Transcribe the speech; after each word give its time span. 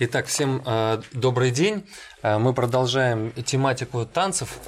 Итак, 0.00 0.26
всем 0.26 0.60
э, 0.66 1.02
добрый 1.12 1.52
день. 1.52 1.86
Э, 2.20 2.38
мы 2.38 2.52
продолжаем 2.52 3.30
тематику 3.30 4.04
танцев. 4.04 4.58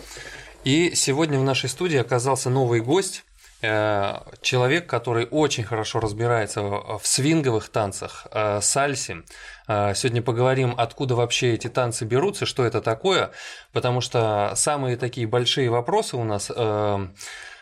И 0.62 0.94
сегодня 0.94 1.40
в 1.40 1.42
нашей 1.42 1.68
студии 1.68 1.96
оказался 1.96 2.48
новый 2.48 2.80
гость, 2.80 3.24
э, 3.60 4.20
человек, 4.40 4.86
который 4.86 5.26
очень 5.28 5.64
хорошо 5.64 5.98
разбирается 5.98 6.62
в 6.62 7.00
свинговых 7.02 7.70
танцах, 7.70 8.28
э, 8.30 8.60
сальсе. 8.60 9.24
Сегодня 9.66 10.22
поговорим, 10.22 10.74
откуда 10.78 11.16
вообще 11.16 11.54
эти 11.54 11.66
танцы 11.66 12.04
берутся, 12.04 12.46
что 12.46 12.64
это 12.64 12.80
такое, 12.80 13.32
потому 13.72 14.00
что 14.00 14.52
самые 14.54 14.96
такие 14.96 15.26
большие 15.26 15.70
вопросы 15.70 16.16
у 16.16 16.22
нас 16.22 16.52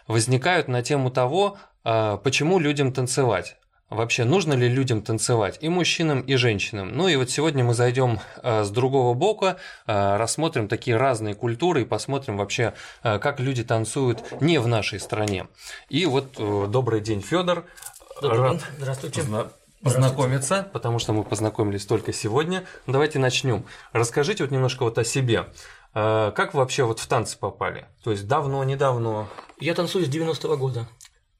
возникают 0.07 0.69
на 0.69 0.83
тему 0.83 1.11
того, 1.11 1.57
почему 1.83 2.59
людям 2.59 2.93
танцевать. 2.93 3.57
Вообще, 3.91 4.25
нужно 4.25 4.55
ли 4.55 4.67
людям 4.69 5.03
танцевать 5.03 5.59
и 5.61 5.69
мужчинам, 5.69 6.23
и 6.23 6.37
женщинам? 6.37 6.97
Ну 6.97 7.07
и 7.07 7.17
вот 7.17 7.31
сегодня 7.31 7.63
мы 7.65 7.75
зайдем 7.75 8.19
э, 8.43 8.65
с 8.65 8.71
другого 8.71 9.15
бока, 9.15 9.59
э, 9.87 10.17
рассмотрим 10.17 10.69
такие 10.69 10.97
разные 10.97 11.35
культуры 11.35 11.83
и 11.83 11.85
посмотрим 11.85 12.39
вообще, 12.39 12.73
э, 13.03 13.19
как 13.19 13.41
люди 13.41 13.63
танцуют 13.63 14.41
не 14.41 14.59
в 14.59 14.67
нашей 14.67 14.99
стране. 14.99 15.49
И 15.91 16.07
вот 16.07 16.33
добрый 16.71 17.03
день, 17.03 17.21
Федор. 17.21 17.67
Рад 18.23 18.63
Здравствуйте. 18.79 19.21
Позна- 19.21 19.53
познакомиться, 19.83 20.67
потому 20.73 20.99
что 20.99 21.13
мы 21.13 21.23
познакомились 21.23 21.85
только 21.85 22.13
сегодня. 22.15 22.65
Давайте 22.87 23.19
начнем. 23.19 23.67
Расскажите 23.93 24.45
вот 24.45 24.51
немножко 24.51 24.85
вот 24.85 24.97
о 24.97 25.05
себе. 25.05 25.47
Как 25.93 26.55
вы 26.55 26.61
вообще 26.61 26.85
вот 26.85 26.99
в 26.99 27.07
танцы 27.07 27.39
попали? 27.39 27.87
То 28.03 28.11
есть 28.11 28.27
давно, 28.27 28.65
недавно? 28.65 29.29
Я 29.61 29.75
танцую 29.75 30.07
с 30.07 30.09
90-го 30.09 30.57
года. 30.57 30.89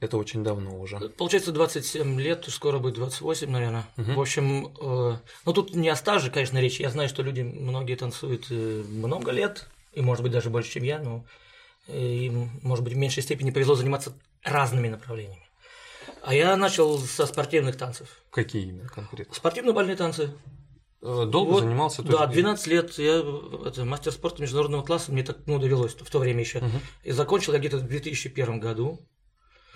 Это 0.05 0.19
очень 0.19 0.45
давно 0.45 0.79
уже. 0.79 0.99
Получается 1.09 1.51
27 1.51 2.21
лет, 2.21 2.45
скоро 2.49 2.79
будет 2.79 2.95
28, 2.97 3.51
наверное. 3.51 3.87
Угу. 3.97 4.13
В 4.13 4.21
общем, 4.21 4.67
э, 4.79 5.17
ну 5.47 5.53
тут 5.53 5.75
не 5.75 5.89
о 5.89 5.97
стаже, 5.97 6.31
конечно, 6.31 6.59
речь. 6.59 6.79
Я 6.79 6.91
знаю, 6.91 7.09
что 7.09 7.23
люди, 7.23 7.41
многие 7.41 7.97
танцуют 7.97 8.47
э, 8.51 8.85
много 8.87 9.31
лет, 9.31 9.67
и 9.95 10.03
может 10.03 10.23
быть 10.23 10.33
даже 10.33 10.51
больше, 10.51 10.73
чем 10.73 10.83
я, 10.83 10.99
но 10.99 11.25
э, 11.89 11.99
им, 11.99 12.51
может 12.63 12.85
быть, 12.85 12.93
в 12.93 12.97
меньшей 12.99 13.23
степени 13.23 13.51
повезло 13.51 13.77
заниматься 13.77 14.13
разными 14.43 14.89
направлениями. 14.89 15.49
А 16.23 16.35
я 16.35 16.55
начал 16.57 16.99
со 16.99 17.25
спортивных 17.25 17.77
танцев. 17.77 18.09
Какие 18.31 18.69
именно 18.69 18.89
конкретно? 18.89 19.35
Спортивно-бальные 19.35 19.97
танцы. 19.97 20.35
Э, 21.01 21.25
долго 21.27 21.53
вот, 21.53 21.61
занимался? 21.63 22.03
Да, 22.03 22.27
12 22.27 22.67
лет. 22.67 22.99
Я 22.99 23.25
это, 23.67 23.87
мастер 23.87 24.13
спорта 24.13 24.43
международного 24.43 24.83
класса, 24.83 25.13
мне 25.13 25.23
так 25.23 25.39
ну, 25.47 25.59
довелось 25.59 25.95
в 25.95 26.11
то 26.11 26.19
время 26.19 26.41
еще. 26.41 26.59
Угу. 26.59 26.81
И 27.05 27.13
закончил 27.13 27.55
я 27.55 27.59
где-то 27.59 27.79
в 27.79 27.87
2001 27.87 28.61
году. 28.61 29.01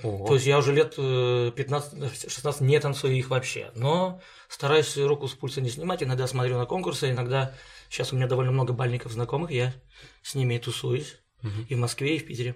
Ого. 0.03 0.27
То 0.27 0.35
есть 0.35 0.47
я 0.47 0.59
уже 0.59 0.73
лет 0.73 0.97
15-16 0.97 2.63
не 2.63 2.79
танцую 2.79 3.17
их 3.17 3.31
вообще. 3.31 3.73
Но 3.75 4.21
стараюсь 4.49 4.97
руку 4.97 5.27
с 5.27 5.35
пульса 5.35 5.61
не 5.61 5.71
снимать. 5.71 6.03
Иногда 6.03 6.27
смотрю 6.27 6.57
на 6.57 6.67
конкурсы, 6.67 7.11
иногда 7.11 7.55
сейчас 7.89 8.13
у 8.13 8.17
меня 8.17 8.27
довольно 8.27 8.53
много 8.53 8.73
бальников 8.73 9.13
знакомых, 9.13 9.51
я 9.51 9.75
с 10.23 10.35
ними 10.35 10.55
и 10.55 10.59
тусуюсь. 10.59 11.19
Угу. 11.43 11.67
И 11.69 11.75
в 11.75 11.79
Москве, 11.79 12.17
и 12.17 12.19
в 12.19 12.27
Питере. 12.27 12.55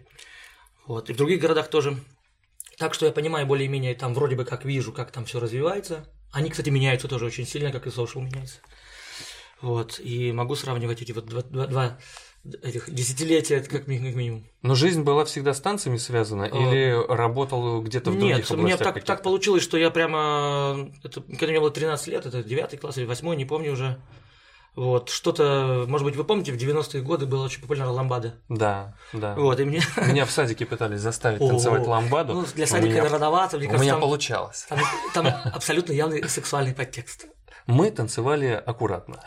Вот. 0.87 1.11
И 1.11 1.13
в 1.13 1.17
других 1.17 1.41
городах 1.41 1.69
тоже. 1.69 1.97
Так 2.79 2.95
что 2.95 3.07
я 3.07 3.13
понимаю 3.13 3.47
более-менее, 3.47 3.95
там 3.95 4.15
вроде 4.15 4.35
бы 4.35 4.45
как 4.45 4.65
вижу, 4.65 4.93
как 4.93 5.11
там 5.11 5.25
все 5.25 5.39
развивается. 5.41 6.09
Они, 6.33 6.51
кстати, 6.51 6.71
меняются 6.71 7.09
тоже 7.09 7.27
очень 7.27 7.47
сильно, 7.47 7.71
как 7.71 7.87
и 7.87 7.91
social 7.91 8.23
меняется. 8.23 8.61
Вот. 9.61 10.01
И 10.01 10.33
могу 10.33 10.55
сравнивать 10.57 11.03
эти 11.03 11.13
вот 11.13 11.27
два, 11.27 11.43
два, 11.43 11.67
два 11.67 11.99
этих 12.45 12.93
десятилетий, 12.93 13.55
это 13.55 13.69
как 13.69 13.87
минимум. 13.87 14.45
Но 14.63 14.75
жизнь 14.75 15.03
была 15.03 15.25
всегда 15.25 15.55
с 15.55 15.61
танцами 15.61 15.97
связана 15.97 16.45
или 16.45 16.97
работал 17.09 17.81
где-то 17.83 18.11
в 18.11 18.19
других 18.19 18.39
Нет, 18.39 18.51
у 18.51 18.57
меня 18.57 18.77
так, 18.77 19.03
так 19.05 19.23
получилось, 19.23 19.63
что 19.63 19.77
я 19.79 19.91
прямо, 19.91 20.91
это, 21.05 21.21
когда 21.21 21.47
мне 21.49 21.61
было 21.61 21.71
13 21.71 22.07
лет, 22.09 22.27
это 22.27 22.43
9 22.43 22.81
класс 22.81 22.99
или 22.99 23.05
8, 23.05 23.35
не 23.35 23.45
помню 23.45 23.73
уже, 23.73 23.99
вот, 24.75 25.11
что-то, 25.11 25.85
может 25.87 26.07
быть, 26.07 26.17
вы 26.17 26.25
помните, 26.25 26.51
в 26.51 26.57
90-е 26.57 27.03
годы 27.03 27.27
было 27.27 27.45
очень 27.45 27.61
популярно 27.61 27.93
ламбада. 27.93 28.37
Да, 28.49 28.95
да. 29.13 29.35
Вот, 29.35 29.61
и 29.61 29.65
мне... 29.65 29.83
Меня 30.07 30.25
в 30.25 30.31
садике 30.31 30.65
пытались 30.65 31.01
заставить 31.01 31.41
танцевать 31.41 31.87
ламбаду. 31.87 32.33
Ну, 32.33 32.47
для 32.55 32.67
садика 32.67 33.01
меня... 33.01 33.09
рановато, 33.09 33.59
мне 33.59 33.67
кажется. 33.67 33.85
У 33.85 33.87
меня 33.87 34.01
получалось. 34.01 34.67
Там, 34.71 34.79
там 35.13 35.27
абсолютно 35.53 35.93
явный 35.93 36.27
сексуальный 36.27 36.75
подтекст. 36.75 37.27
Мы 37.67 37.91
танцевали 37.91 38.49
аккуратно. 38.49 39.23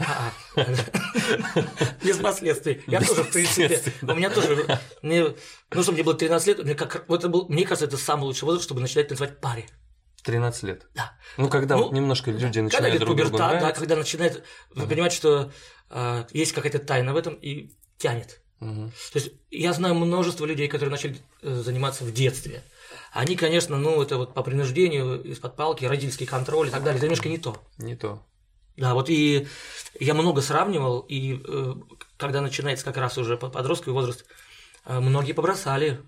Без 2.04 2.18
последствий. 2.18 2.82
Я 2.88 3.02
тоже, 3.02 3.24
в 3.24 3.32
принципе, 3.32 3.82
у 4.02 4.14
меня 4.14 4.30
тоже, 4.30 4.80
ну, 5.02 5.36
что 5.82 5.92
мне 5.92 6.04
было 6.04 6.16
13 6.16 6.48
лет, 6.48 6.64
мне, 6.64 6.76
как, 6.76 7.10
это 7.10 7.30
был, 7.30 7.48
мне 7.50 7.64
кажется, 7.64 7.86
это 7.86 7.98
самый 7.98 8.24
лучший 8.24 8.46
возраст, 8.46 8.66
чтобы 8.66 8.82
начинать 8.82 9.08
танцевать 9.08 9.40
паре. 9.40 9.66
13 10.24 10.64
лет. 10.64 10.88
Да. 10.96 11.14
Ну, 11.38 11.50
когда 11.50 11.78
ну, 11.78 11.84
вот 11.84 11.94
немножко 11.94 12.32
люди 12.32 12.60
начинают 12.60 12.74
когда 12.74 12.98
друг 12.98 13.10
пуберта, 13.12 13.38
другу 13.38 13.60
да, 13.62 13.72
когда 13.72 13.96
начинает, 13.96 14.44
вы 14.74 14.88
понимаете, 14.88 15.16
что 15.16 15.52
э, 15.92 16.26
есть 16.32 16.52
какая-то 16.52 16.80
тайна 16.80 17.14
в 17.14 17.18
этом 17.18 17.36
и 17.36 17.72
тянет. 17.98 18.42
Угу. 18.60 18.92
То 19.14 19.20
есть 19.20 19.34
я 19.52 19.74
знаю 19.74 19.96
множество 19.96 20.46
людей, 20.46 20.68
которые 20.68 20.90
начали 20.90 21.18
э, 21.42 21.54
заниматься 21.54 22.04
в 22.04 22.12
детстве. 22.12 22.64
Они, 23.16 23.38
конечно, 23.38 23.78
ну, 23.78 24.02
это 24.02 24.18
вот 24.18 24.34
по 24.34 24.44
принуждению, 24.44 25.24
из-под 25.24 25.56
палки, 25.56 25.86
родительский 25.86 26.26
контроль 26.26 26.68
и 26.68 26.70
так 26.70 26.84
далее, 26.84 26.98
это 26.98 27.06
немножко 27.06 27.30
не 27.30 27.38
то. 27.38 27.56
Не 27.78 27.96
то. 27.96 28.22
Да, 28.76 28.94
вот 28.94 29.10
и 29.10 29.48
я 30.02 30.14
много 30.14 30.42
сравнивал, 30.42 31.00
и 31.00 31.42
э, 31.48 31.76
когда 32.18 32.42
начинается 32.42 32.84
как 32.84 32.98
раз 32.98 33.18
уже 33.18 33.38
подростковый 33.38 33.94
возраст, 33.94 34.26
э, 34.84 35.00
многие 35.00 35.32
побросали 35.32 36.02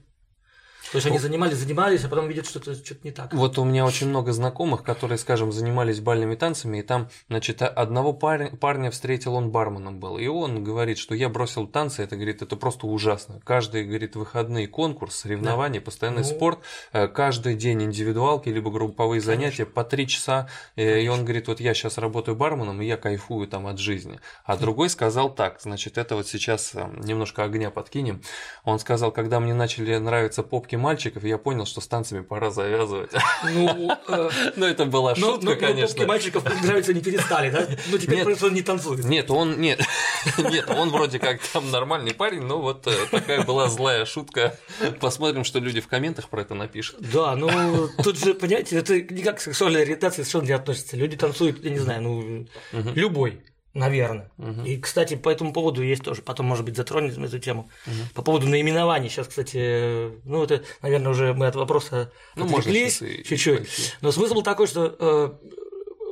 то 0.92 0.98
есть 0.98 1.08
они 1.08 1.20
занимались, 1.20 1.58
занимались, 1.58 2.06
а 2.06 2.10
потом 2.10 2.28
видят, 2.28 2.48
что 2.48 2.60
это 2.60 2.74
что-то 2.76 3.02
не 3.04 3.12
так. 3.12 3.34
Вот 3.34 3.58
у 3.58 3.64
меня 3.66 3.86
очень 3.86 4.08
много 4.08 4.32
знакомых, 4.32 4.84
которые, 4.84 5.18
скажем, 5.18 5.52
занимались 5.52 6.00
бальными 6.00 6.36
танцами, 6.36 6.80
и 6.80 6.82
там, 6.82 7.10
значит, 7.28 7.62
одного 7.62 8.14
парня, 8.14 8.56
парня 8.56 8.90
встретил, 8.92 9.36
он 9.36 9.52
барменом 9.52 10.00
был, 10.00 10.18
и 10.18 10.28
он 10.28 10.64
говорит, 10.64 10.98
что 10.98 11.14
я 11.14 11.30
бросил 11.30 11.68
танцы, 11.68 12.04
это, 12.04 12.16
говорит, 12.16 12.42
это 12.42 12.56
просто 12.56 12.88
ужасно. 12.88 13.42
Каждый, 13.44 13.84
говорит, 13.84 14.16
выходные 14.16 14.68
конкурс, 14.68 15.16
соревнования, 15.16 15.80
да. 15.80 15.86
постоянный 15.86 16.24
ну... 16.24 16.28
спорт, 16.28 16.60
э, 16.94 17.08
каждый 17.08 17.56
день 17.56 17.84
индивидуалки, 17.84 18.50
либо 18.50 18.72
групповые 18.72 19.22
Конечно. 19.22 19.44
занятия 19.44 19.66
по 19.66 19.84
три 19.84 20.08
часа, 20.08 20.48
Конечно. 20.76 20.98
Э, 20.98 21.02
и 21.02 21.08
он 21.08 21.24
говорит, 21.24 21.48
вот 21.48 21.60
я 21.60 21.74
сейчас 21.74 21.98
работаю 21.98 22.36
барменом, 22.36 22.82
и 22.82 22.86
я 22.86 22.98
кайфую 22.98 23.48
там 23.48 23.68
от 23.68 23.78
жизни. 23.78 24.20
А 24.46 24.58
другой 24.58 24.90
сказал 24.90 25.34
так, 25.34 25.60
значит, 25.62 25.98
это 25.98 26.16
вот 26.16 26.28
сейчас 26.28 26.74
э, 26.76 26.88
немножко 26.98 27.44
огня 27.44 27.72
подкинем. 27.72 28.22
Он 28.64 28.80
сказал, 28.80 29.12
когда 29.12 29.40
мне 29.40 29.54
начали 29.54 29.98
нравиться 29.98 30.44
попки 30.44 30.77
мальчиков, 30.78 31.24
и 31.24 31.30
я 31.30 31.38
понял, 31.38 31.66
что 31.66 31.82
с 31.82 31.88
танцами 31.88 32.22
пора 32.22 32.52
завязывать. 32.52 33.12
Ну, 33.44 33.92
э, 34.08 34.30
ну 34.56 34.66
это 34.66 34.86
была 34.86 35.16
шутка, 35.16 35.56
конечно. 35.56 36.02
Но 36.02 36.08
мальчиков 36.08 36.44
нравится 36.64 36.94
не 36.94 37.02
перестали, 37.02 37.50
да? 37.50 37.68
Ну 37.92 37.98
теперь 37.98 38.24
просто 38.24 38.50
не 38.50 38.62
танцует. 38.62 39.04
Нет, 39.06 39.30
он 39.32 39.60
нет, 39.60 39.82
нет, 40.38 40.70
он 40.70 40.90
вроде 40.90 41.20
как 41.20 41.42
там 41.42 41.70
нормальный 41.72 42.14
парень, 42.14 42.42
но 42.42 42.62
вот 42.62 42.88
э, 42.88 42.92
такая 43.12 43.44
была 43.44 43.68
злая 43.68 44.06
шутка. 44.06 44.58
Посмотрим, 45.00 45.44
что 45.44 45.60
люди 45.60 45.82
в 45.82 45.88
комментах 45.88 46.30
про 46.30 46.42
это 46.42 46.54
напишут. 46.54 46.98
Да, 47.00 47.36
ну 47.36 47.90
тут 48.04 48.18
же, 48.18 48.34
понимаете, 48.34 48.78
это 48.78 49.02
никак 49.02 49.38
к 49.38 49.42
сексуальной 49.42 49.82
ориентации 49.82 50.24
совершенно 50.24 50.46
не 50.46 50.54
относится. 50.54 50.98
Люди 50.98 51.18
танцуют, 51.18 51.64
я 51.64 51.72
не 51.72 51.80
знаю, 51.80 52.02
ну 52.02 52.48
любой 52.94 53.42
наверное. 53.78 54.32
Угу. 54.38 54.64
И, 54.64 54.78
кстати, 54.78 55.16
по 55.16 55.30
этому 55.30 55.54
поводу 55.54 55.82
есть 55.82 56.04
тоже, 56.04 56.22
потом, 56.22 56.48
может 56.48 56.66
быть, 56.66 56.76
затронем 56.76 57.24
эту 57.24 57.40
тему. 57.40 57.70
Угу. 57.86 57.96
По 58.16 58.22
поводу 58.22 58.48
наименований. 58.48 59.10
Сейчас, 59.10 59.28
кстати, 59.28 60.12
ну, 60.26 60.44
это, 60.44 60.64
наверное, 60.82 61.12
уже 61.12 61.34
мы 61.34 61.48
от 61.48 61.56
вопроса 61.56 62.12
ну, 62.36 62.46
отвлеклись 62.46 63.00
чуть-чуть. 63.26 63.96
Но 64.02 64.12
смысл 64.12 64.42
такой, 64.42 64.68
что 64.68 64.96
э, 65.00 65.32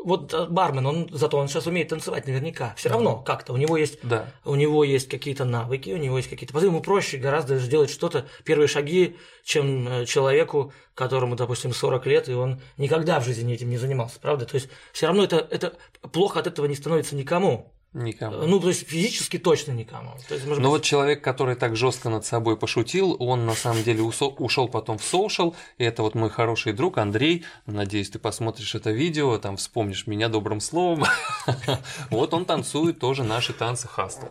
вот 0.05 0.33
э, 0.33 0.45
бармен, 0.45 0.85
он 0.85 1.09
зато 1.11 1.38
он 1.38 1.47
сейчас 1.47 1.66
умеет 1.66 1.89
танцевать 1.89 2.27
наверняка. 2.27 2.73
Все 2.77 2.89
равно 2.89 3.17
как-то 3.17 3.53
у 3.53 3.57
него 3.57 3.75
есть, 3.75 3.97
да. 4.03 4.27
у 4.45 4.55
него 4.55 4.83
есть 4.83 5.09
какие-то 5.09 5.45
навыки, 5.45 5.89
у 5.89 5.97
него 5.97 6.17
есть 6.17 6.29
какие-то. 6.29 6.53
Поэтому 6.53 6.73
ему 6.73 6.83
проще 6.83 7.17
гораздо 7.17 7.57
сделать 7.57 7.89
что-то 7.89 8.27
первые 8.43 8.67
шаги, 8.67 9.17
чем 9.43 9.88
э, 9.88 10.05
человеку, 10.05 10.71
которому, 10.93 11.35
допустим, 11.35 11.73
40 11.73 12.05
лет, 12.05 12.29
и 12.29 12.34
он 12.34 12.61
никогда 12.78 13.19
в 13.19 13.25
жизни 13.25 13.53
этим 13.53 13.69
не 13.69 13.78
занимался, 13.78 14.19
правда? 14.22 14.46
То 14.46 14.55
есть 14.55 14.69
все 14.93 15.07
равно 15.07 15.23
это, 15.23 15.37
это 15.49 15.73
плохо 16.11 16.40
от 16.40 16.47
этого 16.47 16.67
не 16.67 16.75
становится 16.75 17.16
никому. 17.16 17.74
Никому. 17.95 18.45
Ну, 18.45 18.59
то 18.59 18.67
есть 18.67 18.85
физически 18.85 19.39
точно 19.39 19.71
никому. 19.71 20.17
То 20.27 20.33
есть, 20.33 20.45
может 20.45 20.61
Но 20.61 20.69
быть... 20.69 20.79
вот 20.79 20.83
человек, 20.83 21.23
который 21.23 21.55
так 21.55 21.77
жестко 21.77 22.09
над 22.09 22.25
собой 22.25 22.57
пошутил, 22.57 23.15
он 23.19 23.45
на 23.45 23.55
самом 23.55 23.83
деле 23.83 24.01
ушел 24.01 24.67
потом 24.67 24.97
в 24.97 25.03
соушал. 25.03 25.55
И 25.77 25.85
это 25.85 26.03
вот 26.03 26.13
мой 26.13 26.29
хороший 26.29 26.73
друг 26.73 26.97
Андрей. 26.97 27.45
Надеюсь, 27.65 28.09
ты 28.09 28.19
посмотришь 28.19 28.75
это 28.75 28.91
видео, 28.91 29.37
там 29.37 29.55
вспомнишь 29.55 30.07
меня 30.07 30.27
добрым 30.27 30.59
словом. 30.59 31.05
Вот 32.09 32.33
он 32.33 32.45
танцует 32.45 32.99
тоже 32.99 33.23
наши 33.23 33.53
танцы 33.53 33.87
хастл. 33.87 34.27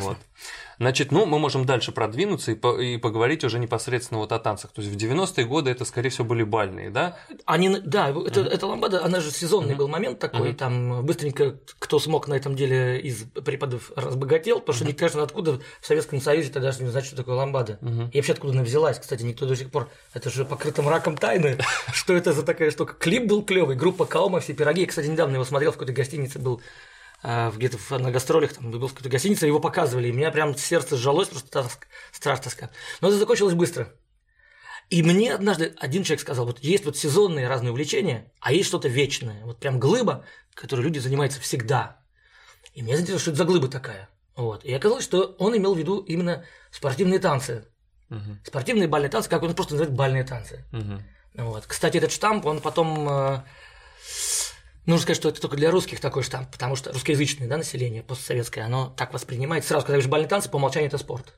Вот. 0.00 0.16
Значит, 0.78 1.10
ну, 1.10 1.24
мы 1.26 1.38
можем 1.38 1.64
дальше 1.64 1.92
продвинуться 1.92 2.52
и, 2.52 2.54
по, 2.54 2.78
и 2.78 2.98
поговорить 2.98 3.44
уже 3.44 3.58
непосредственно 3.58 4.20
вот 4.20 4.32
о 4.32 4.38
танцах. 4.38 4.72
То 4.72 4.82
есть 4.82 4.92
в 4.92 4.96
90-е 4.96 5.46
годы 5.46 5.70
это, 5.70 5.84
скорее 5.84 6.10
всего, 6.10 6.26
были 6.26 6.42
бальные, 6.42 6.90
да? 6.90 7.16
Они, 7.46 7.68
да, 7.68 8.10
mm-hmm. 8.10 8.48
это 8.48 8.66
ламбада, 8.66 9.04
она 9.04 9.20
же 9.20 9.30
сезонный 9.30 9.74
mm-hmm. 9.74 9.76
был 9.76 9.88
момент 9.88 10.18
такой, 10.18 10.50
mm-hmm. 10.50 10.54
там 10.54 11.06
быстренько 11.06 11.56
кто 11.78 11.98
смог 11.98 12.28
на 12.28 12.34
этом 12.34 12.54
деле 12.54 13.00
из 13.00 13.24
преподов 13.44 13.90
разбогател, 13.96 14.60
потому 14.60 14.76
что 14.76 14.84
mm-hmm. 14.84 14.94
конечно, 14.94 15.22
откуда 15.22 15.60
в 15.80 15.86
Советском 15.86 16.20
Союзе 16.20 16.50
тогда 16.50 16.72
не 16.78 16.88
знать, 16.88 17.06
что 17.06 17.16
такое 17.16 17.36
ламбада. 17.36 17.78
Mm-hmm. 17.80 18.10
И 18.12 18.16
вообще 18.18 18.32
откуда 18.32 18.52
она 18.52 18.62
взялась, 18.62 18.98
кстати, 18.98 19.22
никто 19.22 19.46
до 19.46 19.56
сих 19.56 19.70
пор, 19.70 19.88
это 20.12 20.30
же 20.30 20.44
покрытым 20.44 20.88
раком 20.88 21.16
тайны, 21.16 21.58
что 21.92 22.14
это 22.14 22.32
за 22.32 22.42
такая 22.42 22.70
штука. 22.70 22.94
Клип 22.94 23.26
был 23.26 23.42
клевый, 23.42 23.76
группа 23.76 24.04
Каума, 24.04 24.40
все 24.40 24.52
пироги. 24.52 24.82
Я, 24.82 24.86
кстати, 24.86 25.06
недавно 25.06 25.34
его 25.34 25.44
смотрел 25.44 25.70
в 25.70 25.74
какой-то 25.74 25.92
гостинице 25.92 26.38
был 26.38 26.60
где-то 27.56 27.98
на 27.98 28.10
гастролях, 28.10 28.52
там, 28.52 28.70
был 28.70 28.88
какая-то 28.88 29.08
гостиница, 29.08 29.46
его 29.46 29.58
показывали, 29.58 30.08
и 30.08 30.12
меня 30.12 30.30
прям 30.30 30.56
сердце 30.56 30.96
сжалось, 30.96 31.28
просто 31.28 31.50
тоск, 31.50 31.88
страх 32.12 32.40
тоска. 32.40 32.70
Но 33.00 33.08
это 33.08 33.18
закончилось 33.18 33.54
быстро. 33.54 33.92
И 34.88 35.02
мне 35.02 35.34
однажды 35.34 35.74
один 35.78 36.04
человек 36.04 36.20
сказал, 36.20 36.46
вот 36.46 36.60
есть 36.60 36.84
вот 36.84 36.96
сезонные 36.96 37.48
разные 37.48 37.72
увлечения, 37.72 38.32
а 38.40 38.52
есть 38.52 38.68
что-то 38.68 38.88
вечное, 38.88 39.44
вот 39.44 39.58
прям 39.58 39.80
глыба, 39.80 40.24
которой 40.54 40.82
люди 40.82 41.00
занимаются 41.00 41.40
всегда. 41.40 42.00
И 42.72 42.82
меня 42.82 42.94
заинтересовало, 42.94 43.20
что 43.20 43.30
это 43.30 43.38
за 43.38 43.44
глыба 43.44 43.68
такая. 43.68 44.08
Вот. 44.36 44.64
И 44.64 44.72
оказалось, 44.72 45.04
что 45.04 45.34
он 45.38 45.56
имел 45.56 45.74
в 45.74 45.78
виду 45.78 46.00
именно 46.00 46.44
спортивные 46.70 47.18
танцы. 47.18 47.66
Угу. 48.10 48.38
Спортивные 48.44 48.86
бальные 48.86 49.10
танцы, 49.10 49.28
как 49.28 49.42
он 49.42 49.54
просто 49.54 49.74
называет 49.74 49.96
бальные 49.96 50.24
танцы. 50.24 50.64
Угу. 50.72 51.44
Вот. 51.44 51.66
Кстати, 51.66 51.96
этот 51.96 52.12
штамп, 52.12 52.46
он 52.46 52.60
потом 52.60 53.08
э, 53.08 53.42
Нужно 54.86 55.02
сказать, 55.02 55.16
что 55.16 55.28
это 55.28 55.40
только 55.40 55.56
для 55.56 55.72
русских 55.72 55.98
такой 55.98 56.22
штамп, 56.22 56.48
потому 56.50 56.76
что 56.76 56.92
русскоязычное 56.92 57.48
да, 57.48 57.56
население 57.56 58.04
постсоветское, 58.04 58.64
оно 58.64 58.94
так 58.96 59.12
воспринимает. 59.12 59.64
Сразу, 59.64 59.84
когда 59.84 59.94
говоришь 59.94 60.10
бальные 60.10 60.28
танцы, 60.28 60.48
по 60.48 60.56
умолчанию 60.56 60.88
это 60.88 60.98
спорт. 60.98 61.34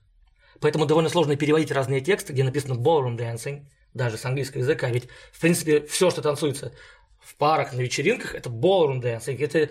Поэтому 0.60 0.84
довольно 0.84 1.08
сложно 1.08 1.34
переводить 1.36 1.70
разные 1.70 2.02
тексты, 2.02 2.34
где 2.34 2.44
написано 2.44 2.74
ballroom 2.74 3.16
dancing, 3.16 3.64
даже 3.94 4.18
с 4.18 4.24
английского 4.26 4.60
языка. 4.60 4.90
Ведь, 4.90 5.08
в 5.32 5.40
принципе, 5.40 5.80
все, 5.80 6.10
что 6.10 6.20
танцуется 6.20 6.72
в 7.20 7.36
парах, 7.36 7.72
на 7.72 7.80
вечеринках, 7.80 8.34
это 8.34 8.50
ballroom 8.50 9.00
dancing. 9.00 9.42
Это, 9.42 9.70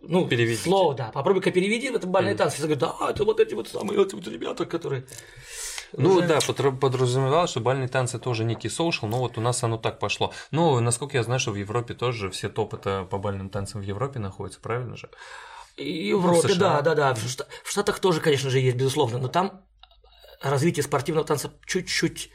ну, 0.00 0.26
Переведите. 0.26 0.62
слово, 0.62 0.94
да. 0.94 1.10
Попробуй-ка 1.12 1.50
переведи, 1.50 1.88
это 1.88 2.06
бальные 2.06 2.34
mm. 2.34 2.38
танцы. 2.38 2.56
Все 2.56 2.64
говорят, 2.64 2.80
да, 2.80 3.10
это 3.10 3.24
вот 3.24 3.40
эти 3.40 3.52
вот 3.52 3.68
самые 3.68 4.02
эти 4.02 4.14
вот 4.14 4.26
ребята, 4.26 4.64
которые 4.64 5.04
ну 5.92 6.14
уже... 6.14 6.26
да, 6.26 6.40
подразумевалось, 6.70 7.50
что 7.50 7.60
бальные 7.60 7.88
танцы 7.88 8.18
тоже 8.18 8.44
некий 8.44 8.68
соушал, 8.68 9.08
но 9.08 9.18
вот 9.18 9.38
у 9.38 9.40
нас 9.40 9.62
оно 9.64 9.78
так 9.78 9.98
пошло. 9.98 10.32
Ну, 10.50 10.78
насколько 10.80 11.16
я 11.16 11.22
знаю, 11.22 11.40
что 11.40 11.52
в 11.52 11.56
Европе 11.56 11.94
тоже 11.94 12.30
все 12.30 12.48
топ-это 12.48 13.06
по 13.10 13.18
бальным 13.18 13.50
танцам 13.50 13.80
в 13.80 13.84
Европе 13.84 14.18
находятся, 14.18 14.60
правильно 14.60 14.96
же? 14.96 15.08
Европе, 15.76 16.54
да, 16.54 16.80
да, 16.82 16.94
да. 16.94 17.14
В 17.14 17.70
Штатах 17.70 18.00
тоже, 18.00 18.20
конечно 18.20 18.50
же, 18.50 18.58
есть, 18.58 18.76
безусловно, 18.76 19.18
но 19.18 19.28
там 19.28 19.62
развитие 20.42 20.82
спортивного 20.82 21.26
танца 21.26 21.52
чуть-чуть 21.66 22.30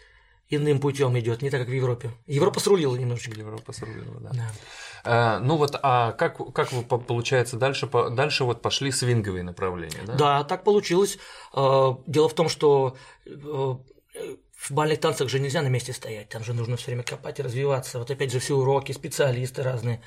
иным 0.49 0.79
путем 0.79 1.17
идет, 1.19 1.41
не 1.41 1.49
так, 1.49 1.61
как 1.61 1.69
в 1.69 1.73
Европе. 1.73 2.11
Европа 2.25 2.59
срулила 2.59 2.95
немножечко. 2.95 3.37
Европа 3.37 3.73
срулила, 3.73 4.19
да. 4.19 4.29
да. 4.33 4.51
А, 5.05 5.39
ну 5.39 5.57
вот, 5.57 5.77
а 5.81 6.13
как, 6.13 6.37
как 6.53 6.71
вы, 6.71 6.83
получается, 6.83 7.57
дальше, 7.57 7.89
дальше 8.11 8.45
вот 8.45 8.61
пошли 8.61 8.91
свинговые 8.91 9.43
направления, 9.43 10.01
да? 10.05 10.13
Да, 10.13 10.43
так 10.43 10.63
получилось. 10.63 11.17
А, 11.53 11.97
дело 12.07 12.29
в 12.29 12.33
том, 12.33 12.47
что 12.47 12.95
э, 13.25 13.75
в 14.63 14.71
бальных 14.71 15.01
танцах 15.01 15.27
же 15.27 15.39
нельзя 15.39 15.61
на 15.61 15.67
месте 15.67 15.91
стоять, 15.91 16.29
там 16.29 16.43
же 16.43 16.53
нужно 16.53 16.77
все 16.77 16.87
время 16.87 17.03
копать 17.03 17.39
и 17.39 17.43
развиваться. 17.43 17.99
Вот 17.99 18.09
опять 18.09 18.31
же 18.31 18.39
все 18.39 18.55
уроки, 18.55 18.93
специалисты 18.93 19.61
разные. 19.61 20.01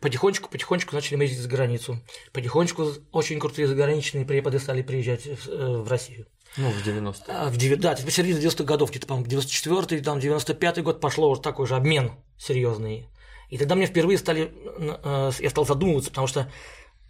Потихонечку, 0.00 0.48
потихонечку 0.48 0.94
начали 0.94 1.20
ездить 1.20 1.40
за 1.40 1.48
границу. 1.48 2.00
Потихонечку 2.32 2.86
очень 3.10 3.40
крутые 3.40 3.66
заграничные 3.66 4.24
преподы 4.24 4.60
стали 4.60 4.82
приезжать 4.82 5.26
в 5.26 5.48
э, 5.48 5.84
Россию. 5.88 6.26
Ну, 6.56 6.70
в 6.70 6.86
90-е. 6.86 7.24
А, 7.28 7.50
в 7.50 7.56
9, 7.56 7.80
да, 7.80 7.96
в 7.96 8.10
середине 8.10 8.40
90-х 8.40 8.64
годов, 8.64 8.90
где-то, 8.90 9.08
по-моему, 9.08 9.28
94-й, 9.28 10.00
там, 10.00 10.18
95-й 10.18 10.82
год 10.82 11.00
пошло 11.00 11.28
уже 11.28 11.40
такой 11.40 11.66
же 11.66 11.74
обмен 11.74 12.12
серьезный. 12.38 13.08
И 13.48 13.58
тогда 13.58 13.74
мне 13.74 13.86
впервые 13.86 14.18
стали, 14.18 14.52
э, 14.78 15.30
я 15.38 15.50
стал 15.50 15.66
задумываться, 15.66 16.10
потому 16.10 16.26
что 16.26 16.50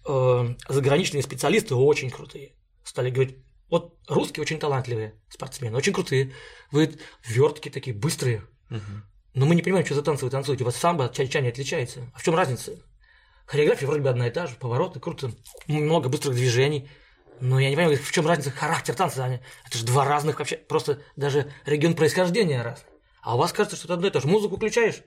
э, 0.06 0.54
заграничные 0.68 1.22
специалисты 1.22 1.74
очень 1.74 2.10
крутые. 2.10 2.54
Стали 2.84 3.10
говорить, 3.10 3.38
вот 3.68 3.98
русские 4.08 4.42
очень 4.42 4.58
талантливые 4.58 5.14
спортсмены, 5.28 5.76
очень 5.76 5.92
крутые. 5.92 6.32
Вы 6.70 6.94
вертки 7.24 7.68
такие, 7.68 7.96
быстрые. 7.96 8.42
Угу. 8.70 8.80
Но 9.34 9.46
мы 9.46 9.54
не 9.54 9.62
понимаем, 9.62 9.84
что 9.84 9.94
за 9.94 10.02
танцы 10.02 10.24
вы 10.24 10.30
танцуете. 10.30 10.64
У 10.64 10.66
вас 10.66 10.76
самбо 10.76 11.06
от 11.06 11.14
чай 11.14 11.42
не 11.42 11.48
отличается. 11.48 12.10
А 12.14 12.18
в 12.18 12.22
чем 12.22 12.34
разница? 12.34 12.72
Хореография 13.46 13.86
вроде 13.86 14.02
бы 14.02 14.08
одна 14.08 14.28
и 14.28 14.30
та 14.30 14.46
же, 14.46 14.56
повороты, 14.56 14.98
круто, 14.98 15.30
много 15.66 16.08
быстрых 16.08 16.34
движений. 16.34 16.88
Но 17.40 17.60
я 17.60 17.70
не 17.70 17.76
понимаю, 17.76 17.98
в 17.98 18.12
чем 18.12 18.26
разница 18.26 18.50
характер 18.50 18.94
танца. 18.94 19.40
Это 19.66 19.78
же 19.78 19.84
два 19.84 20.04
разных 20.04 20.38
вообще, 20.38 20.56
просто 20.56 21.00
даже 21.16 21.52
регион 21.64 21.94
происхождения 21.94 22.62
разный. 22.62 22.88
А 23.22 23.34
у 23.34 23.38
вас 23.38 23.52
кажется, 23.52 23.76
что 23.76 23.86
это 23.86 23.94
одно 23.94 24.06
и 24.08 24.10
то 24.10 24.20
же. 24.20 24.26
Музыку 24.26 24.56
включаешь? 24.56 25.02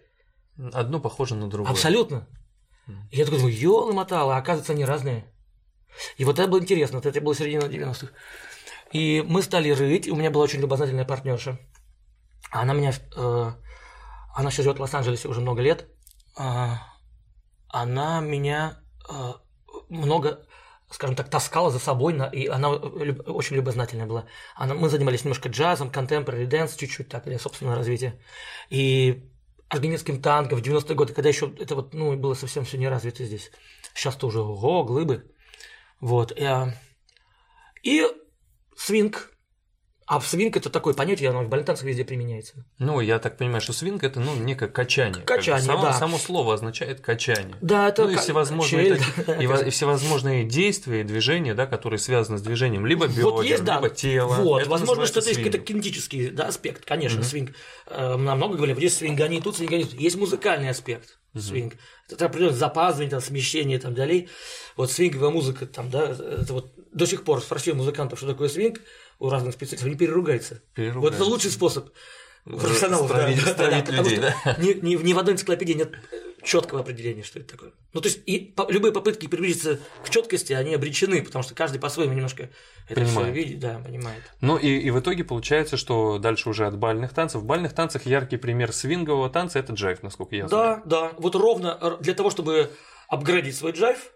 Одно 0.73 0.99
похоже 0.99 1.35
на 1.35 1.49
другое. 1.49 1.71
Абсолютно. 1.71 2.27
И 3.11 3.17
я 3.17 3.25
такой 3.25 3.39
думаю, 3.39 3.55
ёлы 3.55 3.93
мотало, 3.93 4.35
а 4.35 4.39
оказывается, 4.39 4.73
они 4.73 4.85
разные. 4.85 5.25
И 6.17 6.25
вот 6.25 6.39
это 6.39 6.47
было 6.47 6.59
интересно, 6.59 6.97
это 6.97 7.21
было 7.21 7.35
середина 7.35 7.63
90-х. 7.63 8.11
И 8.91 9.23
мы 9.27 9.41
стали 9.41 9.69
рыть, 9.69 10.09
у 10.09 10.15
меня 10.15 10.31
была 10.31 10.43
очень 10.43 10.59
любознательная 10.59 11.05
партнерша. 11.05 11.59
Она 12.51 12.73
меня, 12.73 12.91
э, 13.15 13.51
она 14.35 14.51
сейчас 14.51 14.63
живет 14.63 14.79
в 14.79 14.81
Лос-Анджелесе 14.81 15.27
уже 15.27 15.41
много 15.41 15.61
лет. 15.61 15.87
Э, 16.37 16.77
она 17.67 18.21
меня 18.21 18.79
э, 19.07 19.33
много 19.89 20.45
скажем 20.91 21.15
так, 21.15 21.29
таскала 21.29 21.69
за 21.69 21.77
собой, 21.77 22.15
и 22.33 22.47
она 22.47 22.69
очень 22.69 23.55
любознательная 23.55 24.07
была. 24.07 24.25
Она, 24.55 24.73
мы 24.73 24.89
занимались 24.89 25.23
немножко 25.23 25.47
джазом, 25.49 25.89
contemporary 25.89 26.47
dance, 26.47 26.77
чуть-чуть 26.77 27.09
так, 27.09 27.25
для 27.25 27.37
собственного 27.37 27.77
развития. 27.77 28.19
И 28.71 29.29
аргентинским 29.69 30.21
танком 30.21 30.59
в 30.59 30.63
90-е 30.63 30.95
годы, 30.95 31.13
когда 31.13 31.29
еще 31.29 31.53
это 31.59 31.75
вот, 31.75 31.93
ну, 31.93 32.15
было 32.17 32.33
совсем 32.33 32.65
все 32.65 32.77
не 32.77 32.89
развито 32.89 33.23
здесь. 33.23 33.51
Сейчас-то 33.93 34.27
уже, 34.27 34.41
ого, 34.41 34.83
глыбы. 34.83 35.31
Вот. 36.01 36.31
А, 36.39 36.73
и 37.83 38.05
свинг, 38.75 39.31
а 40.09 40.19
свинг 40.21 40.57
это 40.57 40.71
такое 40.71 40.95
понятие, 40.95 41.29
оно 41.29 41.43
в 41.43 41.49
бальтанцах 41.49 41.85
везде 41.85 42.03
применяется. 42.03 42.65
Ну, 42.79 42.99
я 42.99 43.19
так 43.19 43.37
понимаю, 43.37 43.61
что 43.61 43.73
свинг 43.73 44.03
это 44.03 44.19
ну, 44.19 44.33
некое 44.37 44.67
качание. 44.67 45.23
Качание, 45.23 45.61
само, 45.61 45.83
да. 45.83 45.93
Само 45.93 46.17
слово 46.17 46.55
означает 46.55 46.99
качание. 46.99 47.55
Да, 47.61 47.89
это 47.89 48.05
ну, 48.05 48.09
и 48.09 48.15
всевозможные, 48.15 48.85
чель, 48.85 48.97
такие, 48.97 49.37
и, 49.39 49.67
и 49.67 49.69
всевозможные 49.69 50.45
действия, 50.45 51.03
движения, 51.03 51.53
да, 51.53 51.67
которые 51.67 51.99
связаны 51.99 52.39
с 52.39 52.41
движением 52.41 52.87
либо 52.87 53.05
бедер, 53.05 53.23
вот 53.25 53.45
есть, 53.45 53.63
да, 53.63 53.75
либо 53.75 53.91
тела. 53.91 54.33
Вот, 54.33 54.61
это 54.61 54.69
возможно, 54.71 55.05
что 55.05 55.19
это 55.19 55.29
есть 55.29 55.41
какой-то 55.41 55.59
кинетический 55.59 56.31
да, 56.31 56.47
аспект, 56.47 56.85
конечно, 56.85 57.19
mm-hmm. 57.19 57.23
свинг. 57.23 57.51
Э, 57.85 58.17
много 58.17 58.55
говорили, 58.55 58.81
есть 58.81 58.97
свингани 58.97 59.41
тут, 59.41 59.57
свингани. 59.57 59.85
Есть 59.91 60.15
музыкальный 60.15 60.69
аспект 60.69 61.19
mm-hmm. 61.35 61.39
свинг. 61.39 61.73
Это 62.09 62.25
определенное 62.25 62.57
запаздывание, 62.57 63.11
там, 63.11 63.21
смещение 63.21 63.77
и 63.77 63.81
так 63.81 63.93
далее. 63.93 64.27
Вот 64.75 64.91
свинговая 64.91 65.29
музыка, 65.29 65.67
там, 65.67 65.91
да, 65.91 66.05
это 66.05 66.51
вот 66.51 66.73
до 66.91 67.05
сих 67.05 67.23
пор 67.23 67.41
спросил 67.41 67.75
музыкантов, 67.75 68.17
что 68.17 68.27
такое 68.27 68.49
свинг, 68.49 68.81
у 69.19 69.29
разных 69.29 69.53
специалистов, 69.53 69.87
они 69.87 69.97
переругаются. 69.97 70.61
Вот 70.75 71.13
это 71.13 71.23
лучший 71.25 71.51
способ 71.51 71.89
профессионалов 72.45 73.09
да, 73.09 73.35
стравить 73.51 73.85
да, 73.85 73.91
людей, 73.97 74.17
да? 74.17 74.55
Ни, 74.57 74.73
ни, 74.73 74.95
ни 74.95 75.13
в 75.13 75.19
одной 75.19 75.33
энциклопедии 75.35 75.73
нет 75.73 75.91
четкого 76.41 76.81
определения, 76.81 77.23
что 77.23 77.39
это 77.39 77.49
такое. 77.49 77.71
Ну, 77.93 78.01
то 78.01 78.07
есть, 78.07 78.21
и 78.25 78.39
по, 78.39 78.65
любые 78.71 78.93
попытки 78.93 79.27
приблизиться 79.27 79.79
к 80.03 80.09
четкости, 80.09 80.53
они 80.53 80.73
обречены, 80.73 81.21
потому 81.21 81.43
что 81.43 81.53
каждый 81.53 81.79
по-своему 81.79 82.13
немножко 82.13 82.49
это 82.87 83.03
все 83.05 83.29
видит, 83.29 83.59
да, 83.59 83.79
понимает. 83.79 84.23
Ну, 84.41 84.57
и, 84.57 84.67
и 84.67 84.89
в 84.89 84.99
итоге 84.99 85.25
получается, 85.25 85.75
что 85.75 86.17
дальше 86.17 86.49
уже 86.49 86.65
от 86.65 86.77
бальных 86.77 87.13
танцев. 87.13 87.41
В 87.41 87.45
бальных 87.45 87.73
танцах 87.73 88.05
яркий 88.05 88.37
пример 88.37 88.71
свингового 88.71 89.29
танца– 89.29 89.59
это 89.59 89.73
джайв, 89.73 90.01
насколько 90.01 90.35
я 90.35 90.47
знаю. 90.47 90.81
Да, 90.85 91.09
да. 91.09 91.11
Вот 91.17 91.35
ровно 91.35 91.97
для 91.99 92.13
того, 92.13 92.29
чтобы 92.29 92.71
апгрейдить 93.09 93.55
свой 93.55 93.73
джайв, 93.73 94.11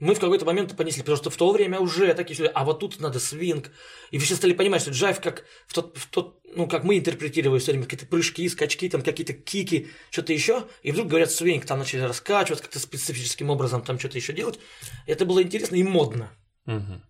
мы 0.00 0.14
в 0.14 0.20
какой-то 0.20 0.44
момент 0.44 0.76
понесли, 0.76 1.02
потому 1.02 1.16
что 1.16 1.30
в 1.30 1.36
то 1.36 1.50
время 1.52 1.78
уже 1.78 2.12
такие 2.14 2.34
все, 2.34 2.46
а 2.46 2.64
вот 2.64 2.80
тут 2.80 3.00
надо 3.00 3.20
свинг. 3.20 3.70
И 4.10 4.18
все 4.18 4.34
стали 4.34 4.52
понимать, 4.52 4.82
что 4.82 4.90
джайв 4.90 5.20
как 5.20 5.44
в 5.66 5.74
тот, 5.74 5.96
в 5.96 6.08
тот 6.08 6.40
ну, 6.54 6.68
как 6.68 6.84
мы 6.84 6.98
интерпретировали 6.98 7.58
все 7.58 7.72
время, 7.72 7.84
какие-то 7.84 8.06
прыжки, 8.06 8.48
скачки, 8.48 8.88
там 8.88 9.02
какие-то 9.02 9.32
кики, 9.32 9.88
что-то 10.10 10.32
еще. 10.32 10.64
И 10.82 10.92
вдруг 10.92 11.08
говорят 11.08 11.30
свинг, 11.30 11.64
там 11.64 11.78
начали 11.78 12.00
раскачивать 12.00 12.60
как-то 12.60 12.78
специфическим 12.78 13.50
образом, 13.50 13.82
там 13.82 13.98
что-то 13.98 14.18
еще 14.18 14.32
делать. 14.32 14.58
Это 15.06 15.24
было 15.24 15.42
интересно 15.42 15.76
и 15.76 15.82
модно. 15.82 16.30
Угу. 16.66 17.02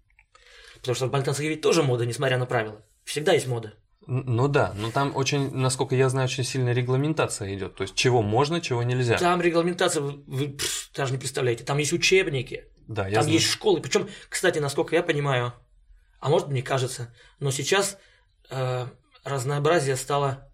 Потому 0.81 0.95
что 0.95 1.07
в 1.07 1.11
бальтанцах 1.11 1.45
ведь 1.45 1.61
тоже 1.61 1.83
мода, 1.83 2.07
несмотря 2.07 2.39
на 2.39 2.47
правила. 2.47 2.85
Всегда 3.05 3.33
есть 3.33 3.47
мода. 3.47 3.75
Ну 4.07 4.49
да, 4.49 4.75
но 4.77 4.91
там 4.91 5.17
очень, 5.17 5.51
насколько 5.55 5.95
я 5.95 6.11
знаю, 6.11 6.27
очень 6.27 6.45
сильная 6.45 6.75
регламентация 6.75 7.55
идет. 7.55 7.75
То 7.75 7.83
есть 7.83 7.95
чего 7.95 8.21
можно, 8.21 8.61
чего 8.61 8.83
нельзя. 8.83 9.17
Там 9.17 9.41
регламентация, 9.41 10.03
вы, 10.03 10.23
вы 10.27 10.49
пф, 10.49 10.91
даже 10.95 11.13
не 11.13 11.19
представляете. 11.19 11.65
Там 11.65 11.79
есть 11.79 11.93
учебники, 11.93 12.65
да, 12.87 13.09
я 13.09 13.15
там 13.15 13.25
знаю. 13.25 13.39
есть 13.39 13.51
школы. 13.51 13.81
Причем, 13.81 14.09
кстати, 14.29 14.59
насколько 14.59 14.95
я 14.95 15.03
понимаю, 15.03 15.53
а 16.21 16.29
может 16.29 16.49
мне 16.49 16.63
кажется, 16.63 17.15
но 17.39 17.51
сейчас 17.51 17.99
э, 18.51 18.87
разнообразие 19.25 19.97
стало 19.97 20.51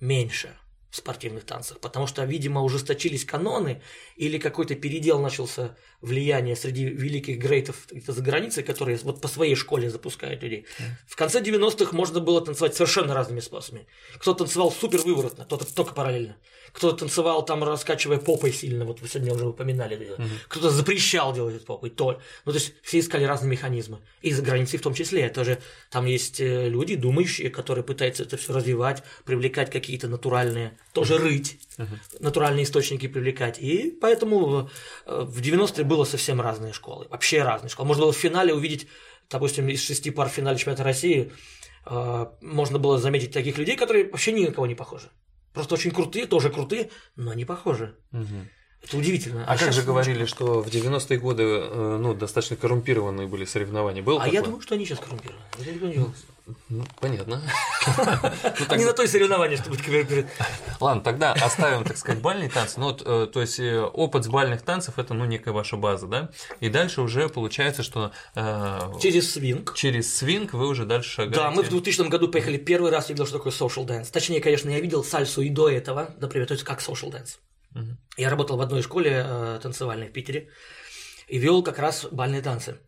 меньше 0.00 0.56
в 0.90 0.96
спортивных 0.96 1.44
танцах, 1.44 1.80
потому 1.80 2.06
что, 2.06 2.24
видимо, 2.24 2.62
ужесточились 2.62 3.24
каноны 3.24 3.82
или 4.16 4.38
какой-то 4.38 4.76
передел 4.76 5.20
начался 5.20 5.76
влияние 6.04 6.56
среди 6.56 6.84
великих 6.84 7.38
грейтов 7.38 7.86
за 8.06 8.22
границей, 8.22 8.62
которые 8.62 8.98
вот 9.02 9.20
по 9.20 9.28
своей 9.28 9.54
школе 9.54 9.90
запускают 9.90 10.42
людей. 10.42 10.66
В 11.06 11.16
конце 11.16 11.40
90-х 11.40 11.96
можно 11.96 12.20
было 12.20 12.40
танцевать 12.40 12.74
совершенно 12.74 13.14
разными 13.14 13.40
способами. 13.40 13.86
Кто-то 14.18 14.44
танцевал 14.44 14.70
супер 14.70 15.00
выворотно, 15.00 15.44
кто-то 15.44 15.72
только 15.74 15.94
параллельно. 15.94 16.36
Кто-то 16.72 16.98
танцевал 16.98 17.44
там, 17.44 17.62
раскачивая 17.62 18.18
попой 18.18 18.52
сильно, 18.52 18.84
вот 18.84 19.00
вы 19.00 19.08
сегодня 19.08 19.32
уже 19.32 19.46
упоминали. 19.46 19.96
Mm-hmm. 19.96 20.28
Кто-то 20.48 20.70
запрещал 20.70 21.32
делать 21.32 21.54
это 21.54 21.64
попой. 21.64 21.90
То. 21.90 22.20
Ну, 22.44 22.52
то 22.52 22.58
есть 22.58 22.74
все 22.82 22.98
искали 22.98 23.24
разные 23.24 23.50
механизмы. 23.50 24.00
И 24.22 24.32
за 24.32 24.42
границей 24.42 24.80
в 24.80 24.82
том 24.82 24.92
числе. 24.92 25.22
Это 25.22 25.44
же 25.44 25.58
там 25.90 26.06
есть 26.06 26.40
э, 26.40 26.68
люди, 26.68 26.96
думающие, 26.96 27.48
которые 27.48 27.84
пытаются 27.84 28.24
это 28.24 28.36
все 28.36 28.52
развивать, 28.52 29.04
привлекать 29.24 29.70
какие-то 29.70 30.08
натуральные, 30.08 30.76
тоже 30.94 31.18
рыть 31.18 31.58
угу. 31.76 31.88
натуральные 32.20 32.64
источники 32.64 33.08
привлекать. 33.08 33.58
И 33.58 33.90
поэтому 34.00 34.70
э, 35.04 35.22
в 35.22 35.40
90-е 35.40 35.84
было 35.84 36.04
совсем 36.04 36.40
разные 36.40 36.72
школы, 36.72 37.06
вообще 37.10 37.42
разные 37.42 37.68
школы. 37.68 37.88
Можно 37.88 38.04
было 38.04 38.12
в 38.12 38.16
финале 38.16 38.54
увидеть, 38.54 38.86
допустим, 39.28 39.68
из 39.68 39.82
шести 39.84 40.10
пар 40.10 40.28
в 40.28 40.32
финале 40.32 40.56
чемпионата 40.56 40.84
России 40.84 41.32
э, 41.84 42.26
можно 42.40 42.78
было 42.78 42.98
заметить 42.98 43.32
таких 43.32 43.58
людей, 43.58 43.76
которые 43.76 44.08
вообще 44.08 44.32
ни 44.32 44.46
на 44.46 44.52
кого 44.52 44.66
не 44.66 44.76
похожи. 44.76 45.10
Просто 45.52 45.74
очень 45.74 45.90
крутые, 45.90 46.26
тоже 46.26 46.50
крутые, 46.50 46.90
но 47.16 47.34
не 47.34 47.44
похожи. 47.44 47.96
Угу. 48.12 48.48
Это 48.84 48.98
удивительно. 48.98 49.44
А, 49.46 49.54
а 49.54 49.58
как 49.58 49.72
же 49.72 49.82
говорили, 49.82 50.26
что 50.26 50.60
в 50.60 50.66
90-е 50.66 51.18
годы 51.18 51.42
э, 51.42 51.98
ну, 52.00 52.12
достаточно 52.12 52.56
коррумпированные 52.56 53.26
были 53.26 53.46
соревнования? 53.46 54.02
Был 54.02 54.16
а 54.16 54.24
такое? 54.24 54.34
я 54.34 54.42
думаю, 54.42 54.60
что 54.60 54.74
они 54.74 54.84
сейчас 54.84 54.98
коррумпированы. 54.98 55.42
Ну, 56.68 56.84
понятно. 57.00 57.40
Ну, 58.68 58.76
не 58.76 58.84
на 58.84 58.92
той 58.92 59.08
соревновании, 59.08 59.56
чтобы 59.56 59.78
коррумпировать. 59.78 60.26
Ладно, 60.80 61.02
тогда 61.02 61.32
оставим, 61.32 61.84
так 61.84 61.96
сказать, 61.96 62.20
бальные 62.20 62.50
танцы. 62.50 62.78
Ну, 62.78 62.94
э, 62.94 63.26
то 63.32 63.40
есть 63.40 63.58
э, 63.58 63.80
опыт 63.80 64.24
с 64.24 64.28
бальных 64.28 64.62
танцев 64.62 64.98
это 64.98 65.14
ну 65.14 65.24
некая 65.24 65.52
ваша 65.52 65.76
база, 65.76 66.06
да? 66.06 66.30
И 66.60 66.68
дальше 66.68 67.00
уже 67.00 67.28
получается, 67.28 67.82
что 67.82 68.12
через 69.00 69.32
свинг. 69.32 69.74
Через 69.74 70.14
свинг 70.14 70.52
вы 70.52 70.68
уже 70.68 70.84
дальше 70.84 71.10
шагаете. 71.10 71.40
Да, 71.40 71.50
мы 71.50 71.62
в 71.62 71.70
2000 71.70 72.08
году 72.08 72.28
поехали 72.28 72.58
первый 72.58 72.90
раз, 72.90 73.08
я 73.08 73.14
видел, 73.14 73.26
что 73.26 73.38
такое 73.38 73.52
social 73.52 73.86
dance. 73.86 74.10
Точнее, 74.12 74.40
конечно, 74.40 74.68
я 74.68 74.80
видел 74.80 75.02
сальсу 75.02 75.40
и 75.40 75.48
до 75.48 75.70
этого, 75.70 76.14
например, 76.20 76.46
то 76.46 76.52
есть 76.52 76.64
как 76.64 76.80
social 76.80 77.10
dance. 77.10 77.38
Угу. 77.74 77.96
Я 78.18 78.30
работал 78.30 78.56
в 78.56 78.60
одной 78.60 78.82
школе 78.82 79.10
э, 79.26 79.58
танцевальной 79.62 80.08
в 80.08 80.12
Питере 80.12 80.48
и 81.28 81.38
вел 81.38 81.62
как 81.62 81.78
раз 81.78 82.06
бальные 82.10 82.42
танцы. 82.42 82.78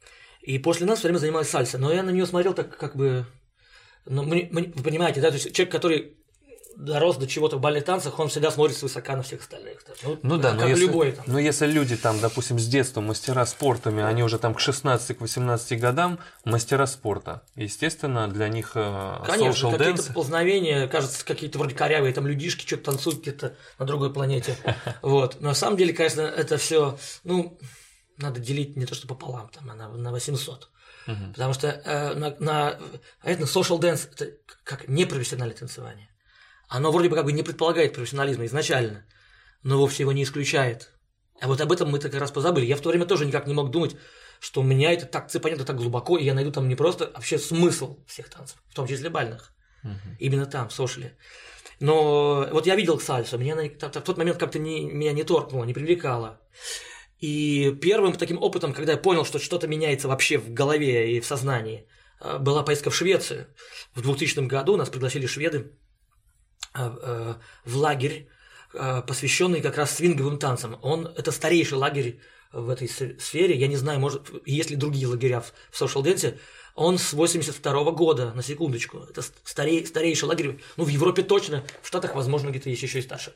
И 0.43 0.59
после 0.59 0.87
нас 0.87 0.99
все 0.99 1.09
время 1.09 1.19
занималась 1.19 1.51
сальса. 1.51 1.79
Но 1.79 1.93
я 1.93 2.03
на 2.03 2.11
нее 2.11 2.27
смотрел 2.27 2.55
так 2.55 2.77
как 2.77 2.97
бы... 2.97 3.27
Ну, 4.05 4.23
мы, 4.23 4.49
мы, 4.53 4.73
вы 4.77 4.83
понимаете, 4.83 5.21
да, 5.21 5.29
то 5.29 5.35
есть 5.35 5.53
человек, 5.53 5.73
который 5.73 6.17
дорос 6.77 7.17
до 7.17 7.27
чего-то 7.27 7.57
в 7.57 7.61
бальных 7.61 7.85
танцах, 7.85 8.19
он 8.19 8.29
всегда 8.29 8.51
смотрит 8.51 8.77
свысока 8.77 9.17
на 9.17 9.23
всех 9.23 9.41
остальных. 9.41 9.81
Ну, 10.03 10.19
ну 10.23 10.37
да, 10.37 10.53
но 10.53 10.67
если, 10.67 10.83
любой, 10.83 11.13
там. 11.13 11.25
но 11.27 11.39
если 11.39 11.67
люди 11.67 11.97
там, 11.97 12.21
допустим, 12.21 12.59
с 12.59 12.67
детства 12.67 13.01
мастера 13.01 13.45
спортами, 13.47 14.03
они 14.03 14.23
уже 14.23 14.39
там 14.39 14.55
к 14.55 14.61
16-18 14.61 15.77
годам 15.77 16.19
мастера 16.45 16.87
спорта. 16.87 17.43
Естественно, 17.55 18.29
для 18.29 18.49
них 18.49 18.73
э, 18.75 19.23
Конечно, 19.25 19.71
какие-то 19.71 20.03
поползновения, 20.03 20.87
кажется, 20.87 21.25
какие-то 21.25 21.59
вроде 21.59 21.75
корявые, 21.75 22.13
там 22.13 22.27
людишки 22.27 22.67
что-то 22.67 22.85
танцуют 22.85 23.23
где-то 23.23 23.57
на 23.79 23.87
другой 23.87 24.13
планете. 24.13 24.57
Вот. 25.03 25.39
Но 25.41 25.49
на 25.49 25.55
самом 25.55 25.77
деле, 25.77 25.93
конечно, 25.93 26.23
это 26.23 26.59
все, 26.59 26.99
ну, 27.25 27.59
надо 28.19 28.41
делить 28.41 28.77
не 28.77 28.87
то 28.87 28.95
что 28.95 29.07
пополам, 29.07 29.49
там, 29.49 29.71
а 29.71 29.75
на, 29.75 29.89
на 29.89 30.11
800. 30.11 30.71
Угу. 31.07 31.15
Потому 31.33 31.55
что 31.55 31.69
э, 31.69 32.15
на, 32.15 32.35
на, 32.39 32.69
а 33.21 33.31
это 33.31 33.45
social 33.45 33.79
dance 33.79 34.09
это 34.13 34.33
как 34.65 34.89
непрофессиональное 34.89 35.57
танцевание. 35.57 36.09
Оно 36.69 36.91
вроде 36.91 37.09
бы 37.09 37.17
как 37.17 37.25
бы 37.25 37.33
не 37.33 37.43
предполагает 37.43 37.95
профессионализма 37.95 38.45
изначально, 38.47 39.07
но 39.63 39.79
вовсе 39.79 40.03
его 40.03 40.13
не 40.13 40.23
исключает. 40.23 40.93
А 41.41 41.49
вот 41.49 41.61
об 41.61 41.73
этом 41.73 41.91
мы 41.91 41.99
так 41.99 42.15
раз 42.15 42.31
позабыли. 42.31 42.67
Я 42.67 42.77
в 42.77 42.81
то 42.81 42.89
время 42.89 43.07
тоже 43.07 43.27
никак 43.27 43.47
не 43.47 43.55
мог 43.55 43.71
думать, 43.71 43.97
что 44.41 44.61
у 44.61 44.65
меня 44.65 44.93
это 44.93 45.07
так 45.07 45.31
цепанет 45.31 45.65
так 45.65 45.77
глубоко, 45.77 46.19
и 46.19 46.25
я 46.25 46.35
найду 46.35 46.51
там 46.51 46.69
не 46.69 46.77
просто 46.77 47.11
вообще 47.15 47.39
смысл 47.39 47.99
всех 48.07 48.29
танцев, 48.29 48.57
в 48.69 48.75
том 48.75 48.87
числе 48.87 49.11
бальных. 49.11 49.53
Угу. 49.85 50.17
Именно 50.19 50.47
там, 50.47 50.69
в 50.69 50.73
Сошеле. 50.73 51.17
Но 51.79 52.49
вот 52.53 52.67
я 52.67 52.75
видел 52.75 52.99
сальсу, 52.99 53.39
меня 53.39 53.55
в 53.57 54.03
тот 54.03 54.17
момент 54.17 54.39
как-то 54.39 54.59
не, 54.59 54.87
меня 54.87 55.13
не 55.13 55.25
торкнуло, 55.25 55.65
не 55.65 55.75
привлекало. 55.75 56.41
И 57.21 57.77
первым 57.83 58.13
таким 58.13 58.43
опытом, 58.43 58.73
когда 58.73 58.93
я 58.93 58.99
понял, 58.99 59.25
что 59.25 59.39
что-то 59.39 59.67
меняется 59.67 60.09
вообще 60.09 60.39
в 60.39 60.53
голове 60.53 61.17
и 61.17 61.21
в 61.21 61.27
сознании, 61.27 61.87
э, 62.21 62.39
была 62.39 62.63
поездка 62.63 62.91
в 62.91 62.95
Швецию. 62.95 63.47
В 63.95 64.03
2000 64.03 64.47
году 64.47 64.77
нас 64.77 64.91
пригласили 64.91 65.27
шведы 65.27 65.73
в 66.75 67.77
лагерь, 67.77 68.29
э, 68.75 69.03
посвященный 69.07 69.61
как 69.61 69.79
раз 69.79 69.97
свинговым 69.97 70.39
танцам. 70.39 70.79
Он 70.83 71.07
это 71.17 71.33
старейший 71.33 71.79
лагерь 71.79 72.21
в 72.53 72.69
этой 72.69 72.89
сфере. 72.89 73.57
Я 73.57 73.67
не 73.67 73.77
знаю, 73.77 74.01
может, 74.01 74.31
есть 74.45 74.71
ли 74.71 74.77
другие 74.77 75.07
лагеря 75.07 75.41
в, 75.41 75.53
в 75.71 75.81
social 75.81 76.03
dance. 76.03 76.39
Он 76.75 76.99
с 76.99 77.13
82 77.13 77.73
-го 77.73 77.93
года, 77.93 78.33
на 78.35 78.43
секундочку. 78.43 78.99
Это 79.09 79.23
старей, 79.45 79.87
старейший 79.87 80.29
лагерь. 80.29 80.61
Ну, 80.77 80.85
в 80.85 80.89
Европе 80.89 81.23
точно, 81.23 81.65
в 81.83 81.89
Штатах, 81.89 82.15
возможно, 82.15 82.51
где-то 82.51 82.69
есть 82.69 82.83
еще 82.83 82.99
и 82.99 83.03
старше. 83.03 83.33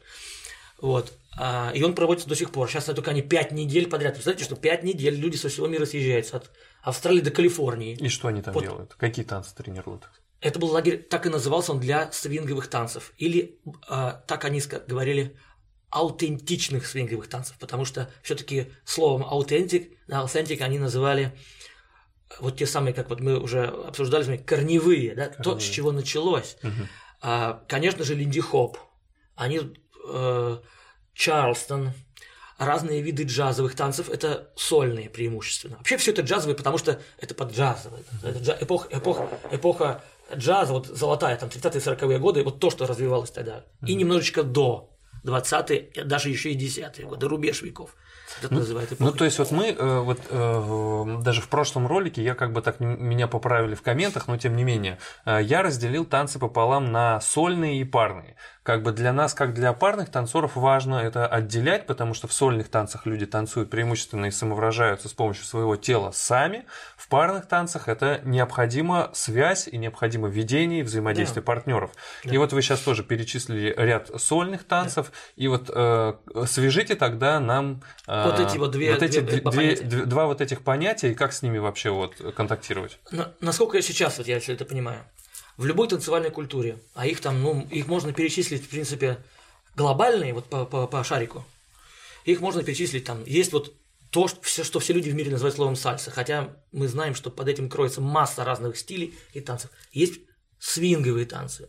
Вот. 0.80 1.12
А, 1.38 1.72
и 1.74 1.82
он 1.82 1.94
проводится 1.94 2.28
до 2.28 2.34
сих 2.34 2.50
пор. 2.50 2.68
Сейчас 2.68 2.84
это 2.84 2.94
только 2.94 3.10
они 3.10 3.22
5 3.22 3.52
недель 3.52 3.88
подряд. 3.88 4.14
Представляете, 4.14 4.44
что 4.44 4.56
5 4.56 4.82
недель 4.82 5.14
люди 5.14 5.36
со 5.36 5.48
всего 5.48 5.66
мира 5.66 5.86
съезжаются 5.86 6.36
от 6.36 6.50
Австралии 6.82 7.20
до 7.20 7.30
Калифорнии. 7.30 7.96
И 7.96 8.08
что 8.08 8.28
они 8.28 8.42
там 8.42 8.54
вот. 8.54 8.62
делают? 8.62 8.94
Какие 8.94 9.24
танцы 9.24 9.54
тренируют? 9.54 10.08
Это 10.40 10.58
был 10.58 10.68
лагерь, 10.68 11.02
так 11.02 11.26
и 11.26 11.28
назывался 11.28 11.72
он 11.72 11.80
для 11.80 12.10
свинговых 12.12 12.68
танцев. 12.68 13.12
Или, 13.18 13.58
э, 13.88 14.12
так 14.26 14.44
они 14.44 14.62
говорили, 14.86 15.36
аутентичных 15.90 16.86
свинговых 16.86 17.28
танцев, 17.28 17.56
потому 17.58 17.84
что 17.84 18.10
все-таки 18.22 18.72
словом 18.84 19.24
authentic, 19.24 19.98
authentic 20.08 20.62
они 20.62 20.78
называли 20.78 21.36
вот 22.38 22.56
те 22.56 22.66
самые, 22.66 22.94
как 22.94 23.10
вот 23.10 23.20
мы 23.20 23.38
уже 23.38 23.64
обсуждали, 23.64 24.36
корневые, 24.36 25.10
корневые. 25.10 25.14
да, 25.14 25.28
то, 25.28 25.58
с 25.58 25.64
чего 25.64 25.90
началось. 25.90 26.56
А, 27.20 27.64
конечно 27.68 28.04
же, 28.04 28.14
Lindy 28.14 28.40
Hop, 28.40 28.78
они 29.34 29.60
э, 30.08 30.58
Чарлстон, 31.12 31.92
разные 32.56 33.02
виды 33.02 33.24
джазовых 33.24 33.74
танцев– 33.74 34.08
это 34.10 34.52
сольные 34.56 35.10
преимущественно. 35.10 35.76
Вообще 35.78 35.96
все 35.96 36.12
это 36.12 36.22
джазовые, 36.22 36.56
потому 36.56 36.78
что 36.78 37.00
это 37.18 37.34
под 37.34 37.52
джазовые. 37.52 38.04
Это 38.22 38.38
джаз, 38.38 38.58
эпоха, 38.62 38.88
эпоха, 38.90 39.28
эпоха 39.50 40.04
джаза, 40.34 40.72
вот 40.72 40.86
золотая, 40.86 41.36
там 41.36 41.48
30-е 41.48 41.80
40-е 41.80 42.18
годы, 42.18 42.44
вот 42.44 42.60
то, 42.60 42.70
что 42.70 42.86
развивалось 42.86 43.30
тогда. 43.30 43.64
Mm-hmm. 43.82 43.86
И 43.86 43.94
немножечко 43.94 44.42
до 44.42 44.90
20-е, 45.24 46.04
даже 46.04 46.30
еще 46.30 46.52
и 46.52 46.58
10-е 46.58 47.06
годы, 47.06 47.28
рубеж 47.28 47.62
веков. 47.62 47.94
Это 48.38 48.52
ну, 48.54 48.60
называют 48.60 48.90
ну, 49.00 49.12
то 49.12 49.24
есть 49.24 49.38
вот 49.38 49.50
мы, 49.50 49.66
э, 49.66 49.98
вот 50.00 50.20
э, 50.30 51.18
даже 51.22 51.40
в 51.40 51.48
прошлом 51.48 51.86
ролике, 51.86 52.22
я 52.22 52.34
как 52.34 52.52
бы 52.52 52.62
так 52.62 52.78
меня 52.80 53.26
поправили 53.26 53.74
в 53.74 53.82
комментах, 53.82 54.28
но 54.28 54.36
тем 54.36 54.56
не 54.56 54.64
менее, 54.64 54.98
э, 55.26 55.40
я 55.42 55.62
разделил 55.62 56.04
танцы 56.04 56.38
пополам 56.38 56.92
на 56.92 57.20
сольные 57.20 57.80
и 57.80 57.84
парные 57.84 58.36
как 58.62 58.82
бы 58.82 58.92
для 58.92 59.12
нас, 59.12 59.32
как 59.32 59.54
для 59.54 59.72
парных 59.72 60.10
танцоров, 60.10 60.54
важно 60.54 60.96
это 60.96 61.26
отделять, 61.26 61.86
потому 61.86 62.12
что 62.12 62.28
в 62.28 62.32
сольных 62.32 62.68
танцах 62.68 63.06
люди 63.06 63.24
танцуют 63.24 63.70
преимущественно 63.70 64.26
и 64.26 64.30
самовыражаются 64.30 65.08
с 65.08 65.12
помощью 65.12 65.44
своего 65.44 65.76
тела 65.76 66.10
сами. 66.12 66.66
В 66.96 67.08
парных 67.08 67.46
танцах 67.46 67.88
это 67.88 68.20
необходима 68.24 69.10
связь 69.14 69.66
и 69.66 69.78
необходимо 69.78 70.28
ведение 70.28 70.80
и 70.80 70.82
взаимодействие 70.82 71.42
да. 71.42 71.46
партнеров. 71.46 71.90
Да. 72.24 72.34
И 72.34 72.36
вот 72.36 72.52
вы 72.52 72.60
сейчас 72.60 72.80
тоже 72.80 73.02
перечислили 73.02 73.74
ряд 73.76 74.10
сольных 74.20 74.64
танцев, 74.64 75.10
да. 75.10 75.42
и 75.42 75.48
вот 75.48 75.70
э, 75.74 76.14
свяжите 76.46 76.96
тогда 76.96 77.40
нам 77.40 77.82
э, 78.06 78.24
вот 78.24 78.40
эти 78.40 78.58
вот 78.58 78.72
две, 78.72 78.92
вот 78.92 79.02
эти 79.02 79.20
две, 79.20 79.40
две, 79.40 79.76
две, 79.76 80.04
два 80.04 80.26
вот 80.26 80.42
этих 80.42 80.62
понятия 80.62 81.12
и 81.12 81.14
как 81.14 81.32
с 81.32 81.40
ними 81.40 81.56
вообще 81.56 81.90
вот 81.90 82.16
контактировать. 82.36 82.98
На, 83.10 83.32
насколько 83.40 83.78
я 83.78 83.82
сейчас 83.82 84.18
вот 84.18 84.26
я 84.26 84.38
все 84.38 84.52
это 84.52 84.66
понимаю 84.66 85.00
в 85.60 85.66
любой 85.66 85.88
танцевальной 85.88 86.30
культуре, 86.30 86.78
а 86.94 87.06
их 87.06 87.20
там, 87.20 87.42
ну, 87.42 87.68
их 87.70 87.86
можно 87.86 88.14
перечислить, 88.14 88.64
в 88.64 88.68
принципе, 88.70 89.18
глобальные, 89.76 90.32
вот 90.32 90.46
по, 90.46 90.64
по, 90.64 90.86
по 90.86 91.04
шарику, 91.04 91.44
их 92.24 92.40
можно 92.40 92.62
перечислить 92.62 93.04
там, 93.04 93.22
есть 93.26 93.52
вот 93.52 93.74
то, 94.10 94.26
что 94.26 94.40
все, 94.40 94.64
что 94.64 94.80
все 94.80 94.94
люди 94.94 95.10
в 95.10 95.14
мире 95.14 95.30
называют 95.30 95.54
словом 95.54 95.76
сальса, 95.76 96.10
хотя 96.10 96.56
мы 96.72 96.88
знаем, 96.88 97.14
что 97.14 97.30
под 97.30 97.46
этим 97.46 97.68
кроется 97.68 98.00
масса 98.00 98.42
разных 98.42 98.78
стилей 98.78 99.14
и 99.34 99.42
танцев. 99.42 99.70
Есть 99.92 100.20
свинговые 100.58 101.26
танцы, 101.26 101.68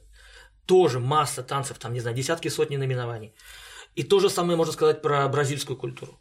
тоже 0.66 1.02
масса 1.02 1.44
танцев, 1.44 1.78
там, 1.78 1.92
не 1.92 2.00
знаю, 2.00 2.16
десятки, 2.16 2.48
сотни 2.48 2.78
наименований. 2.78 3.34
И 3.96 4.04
то 4.04 4.22
же 4.22 4.30
самое 4.30 4.56
можно 4.56 4.72
сказать 4.72 5.02
про 5.02 5.28
бразильскую 5.28 5.76
культуру, 5.76 6.18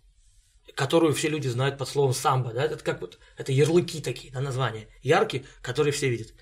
которую 0.75 1.15
все 1.15 1.29
люди 1.29 1.47
знают 1.47 1.79
под 1.79 1.89
словом 1.89 2.15
самбо, 2.15 2.53
да, 2.53 2.65
это 2.65 2.79
как 2.79 3.01
вот, 3.01 3.21
это 3.37 3.53
ярлыки 3.53 4.03
такие, 4.03 4.33
да, 4.33 4.41
названия, 4.41 4.89
яркие, 5.03 5.45
которые 5.63 5.93
все 5.93 6.09
видят. 6.09 6.35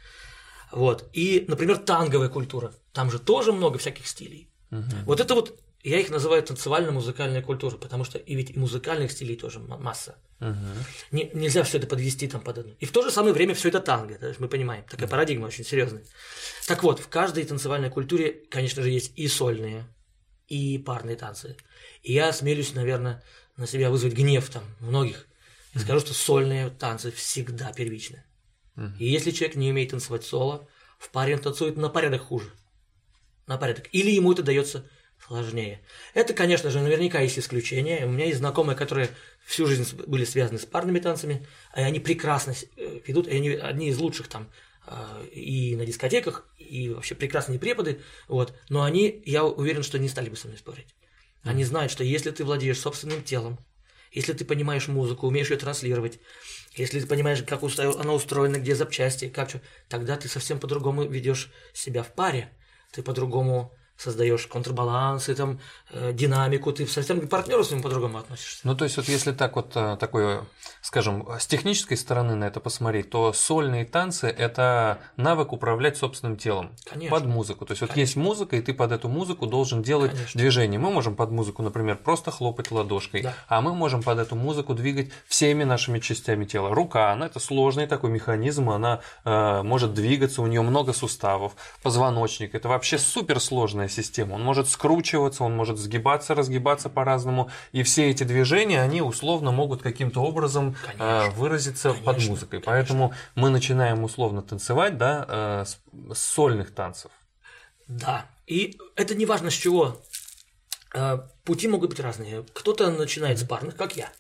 Вот. 0.73 1.09
И, 1.13 1.45
например, 1.49 1.79
танговая 1.79 2.29
культура. 2.29 2.75
Там 2.93 3.11
же 3.11 3.19
тоже 3.19 3.53
много 3.53 3.79
всяких 3.79 4.07
стилей. 4.07 4.51
Угу. 4.71 4.83
Вот 5.07 5.21
это 5.21 5.35
вот, 5.35 5.59
я 5.83 6.01
их 6.01 6.11
называю 6.11 6.43
танцевально-музыкальная 6.43 7.43
культура, 7.43 7.77
потому 7.77 8.05
что 8.05 8.19
и 8.19 8.35
ведь 8.35 8.51
и 8.51 8.59
музыкальных 8.59 9.13
стилей 9.13 9.37
тоже 9.37 9.61
масса. 9.61 10.17
Угу. 10.41 10.57
Не, 11.13 11.31
нельзя 11.33 11.63
все 11.63 11.79
это 11.79 11.87
подвести 11.87 12.29
там 12.29 12.41
под 12.41 12.59
одну. 12.59 12.75
И 12.81 12.87
в 12.87 12.93
то 12.93 13.03
же 13.03 13.11
самое 13.11 13.33
время 13.33 13.55
все 13.55 13.69
это 13.69 13.81
танго, 13.81 14.19
да, 14.21 14.33
мы 14.39 14.49
понимаем. 14.49 14.85
Такая 14.85 15.07
угу. 15.07 15.13
парадигма 15.13 15.47
очень 15.47 15.65
серьезная. 15.65 16.05
Так 16.67 16.83
вот, 16.83 17.01
в 17.01 17.09
каждой 17.09 17.45
танцевальной 17.45 17.91
культуре, 17.91 18.43
конечно 18.51 18.83
же, 18.83 18.91
есть 18.91 19.13
и 19.17 19.29
сольные, 19.29 19.87
и 20.49 20.79
парные 20.79 21.17
танцы. 21.17 21.57
И 22.03 22.13
я 22.13 22.29
осмелюсь, 22.29 22.75
наверное, 22.75 23.23
на 23.57 23.67
себя 23.67 23.91
вызвать 23.91 24.15
гнев 24.15 24.49
там 24.49 24.65
многих. 24.81 25.27
Я 25.75 25.81
скажу, 25.81 26.01
что 26.01 26.15
сольные 26.15 26.71
танцы 26.71 27.11
всегда 27.11 27.73
первичны. 27.73 28.25
И 28.99 29.09
если 29.09 29.31
человек 29.31 29.57
не 29.57 29.71
умеет 29.71 29.91
танцевать 29.91 30.25
соло, 30.25 30.69
в 30.99 31.11
паре 31.11 31.35
он 31.35 31.41
танцует 31.41 31.77
на 31.77 31.89
порядок 31.89 32.23
хуже. 32.23 32.51
На 33.47 33.57
порядок. 33.57 33.89
Или 33.93 34.11
ему 34.11 34.33
это 34.33 34.43
дается 34.43 34.89
сложнее. 35.27 35.81
Это, 36.15 36.33
конечно 36.33 36.71
же, 36.71 36.81
наверняка 36.81 37.21
есть 37.21 37.39
исключения. 37.39 38.07
У 38.07 38.11
меня 38.11 38.27
есть 38.27 38.39
знакомые, 38.39 38.77
которые 38.77 39.11
всю 39.45 39.67
жизнь 39.67 39.85
были 40.07 40.25
связаны 40.25 40.59
с 40.59 40.67
парными 40.67 41.01
танцами, 41.01 41.47
и 41.77 41.81
они 41.81 41.99
прекрасно 41.99 42.55
э, 42.77 43.01
ведут, 43.07 43.27
и 43.27 43.37
они 43.37 43.51
одни 43.51 43.89
из 43.89 43.99
лучших 43.99 44.29
там 44.29 44.51
э, 44.87 45.27
и 45.33 45.75
на 45.77 45.87
дискотеках, 45.87 46.49
и 46.57 46.91
вообще 46.91 47.15
прекрасные 47.15 47.59
преподы, 47.59 48.01
вот. 48.29 48.55
но 48.69 48.83
они, 48.83 49.23
я 49.27 49.45
уверен, 49.45 49.83
что 49.83 49.99
не 49.99 50.09
стали 50.09 50.29
бы 50.29 50.37
со 50.37 50.47
мной 50.47 50.59
спорить. 50.59 50.95
Они 51.43 51.65
знают, 51.65 51.91
что 51.91 52.05
если 52.05 52.31
ты 52.31 52.45
владеешь 52.45 52.79
собственным 52.79 53.23
телом, 53.23 53.59
если 54.13 54.33
ты 54.33 54.45
понимаешь 54.45 54.89
музыку, 54.89 55.27
умеешь 55.27 55.51
ее 55.51 55.57
транслировать, 55.57 56.19
если 56.79 57.01
ты 57.01 57.07
понимаешь, 57.07 57.43
как 57.43 57.63
она 57.63 58.13
устроена, 58.13 58.57
где 58.57 58.75
запчасти, 58.75 59.29
как 59.29 59.51
что, 59.51 59.61
тогда 59.89 60.17
ты 60.17 60.29
совсем 60.29 60.59
по-другому 60.59 61.05
ведешь 61.05 61.51
себя 61.73 62.03
в 62.03 62.13
паре. 62.13 62.51
Ты 62.93 63.03
по-другому 63.03 63.73
создаешь 63.99 64.47
контрбалансы, 64.47 65.35
там, 65.35 65.59
э, 65.91 66.13
динамику, 66.13 66.73
ты 66.73 66.87
совсем 66.87 67.21
к 67.21 67.29
партнеру 67.29 67.65
своему 67.65 67.83
по-другому 67.83 68.19
относишься. 68.19 68.61
Ну, 68.63 68.77
то 68.77 68.85
есть, 68.85 68.97
вот 68.97 69.09
если 69.09 69.33
так 69.33 69.57
вот 69.57 69.73
э, 69.75 69.97
такое, 69.99 70.45
скажем, 70.81 71.27
с 71.39 71.47
технической 71.47 71.97
стороны 71.97 72.37
на 72.37 72.45
это 72.45 72.61
посмотреть, 72.61 73.11
то 73.11 73.33
сольные 73.33 73.85
танцы– 73.85 74.29
это 74.39 74.99
навык 75.17 75.53
управлять 75.53 75.97
собственным 75.97 76.37
телом 76.37 76.71
Конечно. 76.89 77.17
под 77.17 77.27
музыку. 77.27 77.67
То 77.67 77.73
есть, 77.73 77.81
вот 77.83 77.97
есть 77.97 78.15
музыка, 78.15 78.57
и 78.57 78.63
ты 78.63 78.73
под 78.73 78.93
эту 78.93 79.09
музыку 79.09 79.47
должен 79.47 79.83
делать 79.83 80.13
Конечно. 80.13 80.39
движение. 80.41 80.79
Мы 80.79 80.91
можем 80.91 81.17
под 81.17 81.33
музыку, 81.33 81.63
например, 81.63 81.97
просто 81.97 82.31
хлопать 82.31 82.71
ладошкой, 82.71 83.23
Да. 83.23 83.35
а 83.49 83.61
мы 83.61 83.75
можем 83.75 84.03
под 84.05 84.21
эту 84.21 84.37
музыку 84.37 84.75
двигать 84.75 85.11
всеми 85.27 85.65
нашими 85.65 85.99
частями 85.99 86.45
тела. 86.45 86.73
Рука, 86.73 87.11
она 87.11 87.27
это 87.27 87.41
сложный 87.41 87.89
такой 87.89 88.11
механизм, 88.11 88.71
она 88.71 89.01
э, 89.25 89.63
может 89.63 89.93
двигаться, 89.93 90.41
у 90.41 90.47
нее 90.47 90.63
много 90.63 90.93
суставов, 90.93 91.55
позвоночник, 91.83 92.55
это 92.55 92.69
вообще 92.69 92.99
суперсложная 92.99 93.88
система. 93.89 94.35
Он 94.35 94.43
может 94.43 94.69
скручиваться, 94.69 95.45
он 95.45 95.55
может 95.57 95.79
сгибаться, 95.79 96.35
разгибаться 96.35 96.89
по-разному, 96.89 97.51
и 97.73 97.83
все 97.83 98.11
эти 98.11 98.25
движения, 98.25 98.81
они 98.83 99.03
условно 99.03 99.51
могут 99.51 99.83
каким-то 99.83 100.21
образом 100.23 100.77
э, 100.85 100.97
Конечно. 100.97 101.31
выразиться 101.37 101.93
под 101.93 102.05
Конечно, 102.05 102.31
музыкой. 102.31 102.61
конечно. 102.61 102.73
Поэтому 102.73 103.15
мы 103.35 103.51
начинаем 103.51 104.05
условно 104.05 104.43
танцевать, 104.43 104.99
да, 104.99 105.27
э, 105.29 105.65
с, 106.15 106.19
сольных 106.19 106.75
танцев. 106.75 107.11
Да. 107.87 108.27
И 108.47 108.79
это 108.97 109.15
не 109.15 109.27
важно 109.27 109.51
с 109.51 109.55
чего. 109.55 110.01
Э, 110.95 111.19
Пути 111.45 111.69
могут 111.69 111.91
быть 111.91 112.01
разные. 112.01 112.45
Кто-то 112.53 112.91
начинает 112.91 113.39
с 113.39 113.45
парных, 113.45 113.77
как 113.77 113.97
я. 113.97 114.11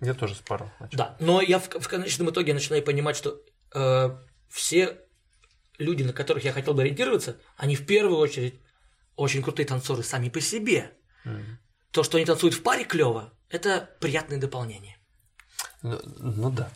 Я 0.00 0.14
тоже 0.14 0.34
с 0.34 0.38
паром 0.38 0.70
начал. 0.80 0.98
Да. 0.98 1.16
Но 1.20 1.40
я 1.40 1.60
в, 1.60 1.68
в 1.68 1.88
конечном 1.88 2.30
итоге 2.30 2.54
начинаю 2.54 2.82
понимать, 2.82 3.16
что 3.16 3.40
э, 3.72 4.16
все 4.48 4.98
люди, 5.78 6.02
на 6.02 6.12
которых 6.12 6.44
я 6.44 6.52
хотел 6.52 6.74
бы 6.74 6.82
ориентироваться, 6.82 7.36
они 7.56 7.76
в 7.76 7.86
первую 7.86 8.18
очередь 8.18 8.60
очень 9.16 9.42
крутые 9.42 9.66
танцоры 9.66 10.02
сами 10.02 10.28
по 10.28 10.40
себе. 10.40 10.92
То, 11.90 12.02
что 12.02 12.16
они 12.16 12.24
танцуют 12.24 12.54
в 12.54 12.62
паре 12.62 12.84
клево, 12.84 13.32
это 13.50 13.90
приятное 14.00 14.38
дополнение. 14.38 14.96
Ну, 15.82 16.00
ну 16.18 16.50
да. 16.50 16.70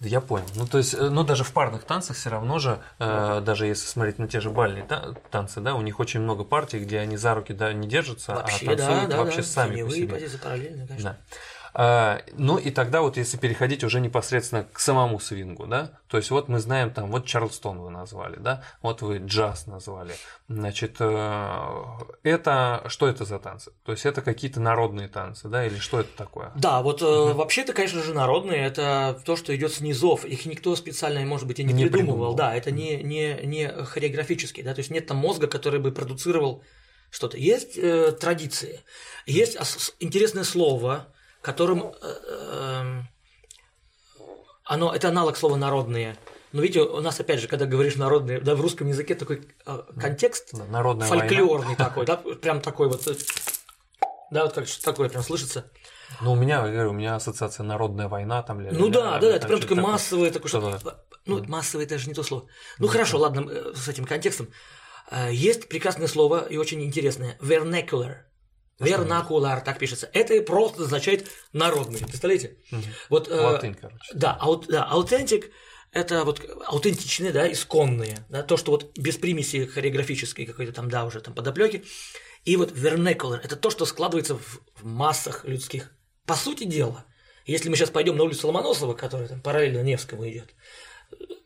Я 0.00 0.20
понял. 0.20 0.46
Ну, 0.56 0.66
то 0.66 0.76
есть, 0.78 0.92
э, 0.92 1.08
ну, 1.08 1.24
даже 1.24 1.42
в 1.42 1.52
парных 1.52 1.84
танцах 1.84 2.16
все 2.16 2.28
равно 2.28 2.58
же, 2.58 2.82
э, 2.98 3.40
даже 3.40 3.66
если 3.66 3.86
смотреть 3.86 4.18
на 4.18 4.28
те 4.28 4.40
же 4.40 4.50
бальные 4.50 4.84
та- 4.84 5.14
танцы, 5.30 5.60
да, 5.60 5.74
у 5.74 5.80
них 5.80 6.00
очень 6.00 6.20
много 6.20 6.44
партий, 6.44 6.80
где 6.80 6.98
они 6.98 7.16
за 7.16 7.34
руки 7.34 7.54
да, 7.54 7.72
не 7.72 7.88
держатся, 7.88 8.34
Вообще, 8.34 8.66
а 8.66 8.76
да, 8.76 8.86
танцуют 8.86 9.10
да, 9.10 9.16
вообще 9.16 9.38
да. 9.38 9.46
сами 9.46 9.82
по 9.82 9.90
себе. 9.90 10.08
позиции 10.08 10.36
параллельно, 10.36 10.86
конечно. 10.86 11.10
Да. 11.10 11.36
А, 11.78 12.22
ну 12.38 12.56
и 12.56 12.70
тогда 12.70 13.02
вот 13.02 13.18
если 13.18 13.36
переходить 13.36 13.84
уже 13.84 14.00
непосредственно 14.00 14.64
к 14.64 14.80
самому 14.80 15.20
свингу, 15.20 15.66
да, 15.66 15.90
то 16.08 16.16
есть 16.16 16.30
вот 16.30 16.48
мы 16.48 16.58
знаем 16.58 16.90
там, 16.90 17.10
вот 17.10 17.26
Чарльстон 17.26 17.80
вы 17.80 17.90
назвали, 17.90 18.36
да, 18.38 18.64
вот 18.80 19.02
вы 19.02 19.18
джаз 19.18 19.66
назвали, 19.66 20.14
значит, 20.48 20.96
э, 21.00 21.84
это, 22.22 22.82
что 22.86 23.06
это 23.06 23.26
за 23.26 23.38
танцы? 23.38 23.72
То 23.84 23.92
есть 23.92 24.06
это 24.06 24.22
какие-то 24.22 24.58
народные 24.58 25.08
танцы, 25.08 25.48
да, 25.48 25.66
или 25.66 25.76
что 25.76 26.00
это 26.00 26.08
такое? 26.16 26.50
Да, 26.54 26.80
вот 26.80 27.02
э, 27.02 27.04
вообще 27.04 27.60
это, 27.60 27.74
конечно 27.74 28.02
же, 28.02 28.14
народные, 28.14 28.64
это 28.64 29.20
то, 29.26 29.36
что 29.36 29.54
идет 29.54 29.70
с 29.70 29.80
низов. 29.80 30.24
Их 30.24 30.46
никто 30.46 30.74
специально, 30.76 31.20
может 31.26 31.46
быть, 31.46 31.60
и 31.60 31.64
не, 31.64 31.74
Не 31.74 31.90
придумывал. 31.90 32.06
придумывал. 32.06 32.34
Да, 32.36 32.56
это 32.56 32.70
не, 32.70 33.02
не, 33.02 33.38
не 33.44 33.68
хореографический, 33.68 34.62
да, 34.62 34.72
то 34.72 34.78
есть 34.78 34.90
нет 34.90 35.06
там 35.06 35.18
мозга, 35.18 35.46
который 35.46 35.78
бы 35.78 35.92
продуцировал 35.92 36.64
что-то. 37.10 37.36
Есть 37.36 37.76
э, 37.76 38.12
традиции, 38.12 38.80
есть 39.26 39.58
интересное 40.00 40.44
слово, 40.44 41.08
которым 41.46 41.92
э, 42.02 42.14
эм, 42.82 43.08
оно, 44.64 44.92
это 44.92 45.08
аналог 45.08 45.36
слова 45.36 45.56
народные. 45.56 46.16
Но 46.52 46.60
видите, 46.60 46.80
у 46.80 47.00
нас 47.00 47.20
опять 47.20 47.40
же, 47.40 47.46
когда 47.46 47.66
говоришь 47.66 47.94
народные, 47.94 48.40
да, 48.40 48.56
в 48.56 48.60
русском 48.60 48.88
языке 48.88 49.14
такой 49.14 49.46
э, 49.64 49.78
контекст 50.00 50.52
Народная 50.68 51.08
война. 51.08 51.28
фольклорный 51.28 51.76
такой, 51.76 52.04
да, 52.04 52.16
прям 52.16 52.60
такой 52.60 52.88
вот, 52.88 53.06
э, 53.06 53.14
да, 54.32 54.44
вот 54.44 54.54
как 54.54 54.66
что 54.66 54.82
такое 54.82 55.08
прям 55.08 55.22
слышится. 55.22 55.70
Ну, 56.20 56.32
у 56.32 56.36
меня, 56.36 56.66
я 56.66 56.72
говорю, 56.72 56.90
у 56.90 56.94
меня 56.94 57.14
ассоциация 57.14 57.62
народная 57.64 58.08
война 58.08 58.42
там. 58.42 58.58
ля- 58.60 58.70
Ну 58.72 58.88
ля- 58.88 58.92
да, 58.92 59.00
ля- 59.00 59.20
да, 59.20 59.20
да, 59.20 59.20
там 59.20 59.32
это 59.38 59.46
прям 59.46 59.60
такое 59.60 59.76
такое. 59.76 59.92
массовое 59.92 60.30
такое 60.32 60.48
Что-то- 60.48 60.78
что 60.80 61.04
Ну, 61.26 61.44
массовое 61.44 61.84
это 61.86 61.98
же 61.98 62.08
не 62.08 62.14
то 62.14 62.22
слово. 62.24 62.46
Ну 62.80 62.88
хорошо, 62.88 63.18
ладно, 63.18 63.40
с 63.74 63.86
этим 63.88 64.04
контекстом. 64.04 64.48
Есть 65.30 65.68
прекрасное 65.68 66.08
слово 66.08 66.46
и 66.50 66.56
очень 66.56 66.82
интересное. 66.82 67.36
Vernacular. 67.40 68.25
Вернакулар, 68.78 69.60
так 69.62 69.78
пишется. 69.78 70.08
Это 70.12 70.40
просто 70.42 70.82
означает 70.82 71.28
народный. 71.52 72.00
Представляете? 72.00 72.56
Вот, 73.08 73.28
э, 73.28 73.34
Латынь, 73.34 73.74
короче. 73.74 73.98
Да, 74.12 74.34
аут, 74.34 74.66
да, 74.68 74.84
аутентик 74.84 75.50
это 75.92 76.24
вот 76.24 76.42
аутентичные, 76.66 77.32
да, 77.32 77.50
исконные, 77.50 78.18
да, 78.28 78.42
то, 78.42 78.58
что 78.58 78.72
вот 78.72 78.92
без 78.98 79.16
примеси 79.16 79.64
хореографической 79.64 80.44
какой-то 80.44 80.72
там, 80.72 80.90
да, 80.90 81.06
уже 81.06 81.20
там 81.20 81.34
подоплеки. 81.34 81.84
И 82.44 82.56
вот 82.56 82.72
vernacular– 82.72 83.40
это 83.42 83.56
то, 83.56 83.70
что 83.70 83.86
складывается 83.86 84.36
в, 84.36 84.60
в 84.74 84.84
массах 84.84 85.44
людских. 85.44 85.92
По 86.26 86.34
сути 86.34 86.64
дела, 86.64 87.04
если 87.46 87.68
мы 87.68 87.76
сейчас 87.76 87.90
пойдем 87.90 88.16
на 88.16 88.24
улицу 88.24 88.46
Ломоносова, 88.48 88.94
которая 88.94 89.28
там 89.28 89.40
параллельно 89.40 89.82
Невскому 89.82 90.28
идет, 90.28 90.54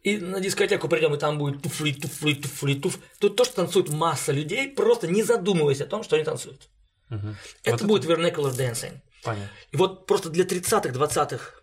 и 0.03 0.19
на 0.19 0.40
дискотеку 0.40 0.88
придем, 0.88 1.14
и 1.14 1.19
там 1.19 1.38
будет 1.38 1.62
туфли, 1.62 1.93
туфли, 1.93 2.35
туфли, 2.35 2.75
туф. 2.75 2.99
Тут 3.19 3.37
то, 3.37 3.45
что 3.45 3.57
танцует 3.57 3.90
масса 3.90 4.33
людей, 4.33 4.69
просто 4.69 5.07
не 5.07 5.23
задумываясь 5.23 5.81
о 5.81 5.87
том, 5.87 6.03
что 6.03 6.16
они 6.16 6.25
танцуют. 6.25 6.69
Мгм. 7.11 7.37
Это 7.64 7.85
Вот 7.85 8.01
будет 8.01 8.05
vernacular 8.11 8.51
dancing. 8.57 9.01
Понятно. 9.23 9.51
И 9.73 9.77
вот 9.77 10.07
просто 10.07 10.31
для 10.31 10.44
30-х, 10.44 10.88
20-х 10.94 11.55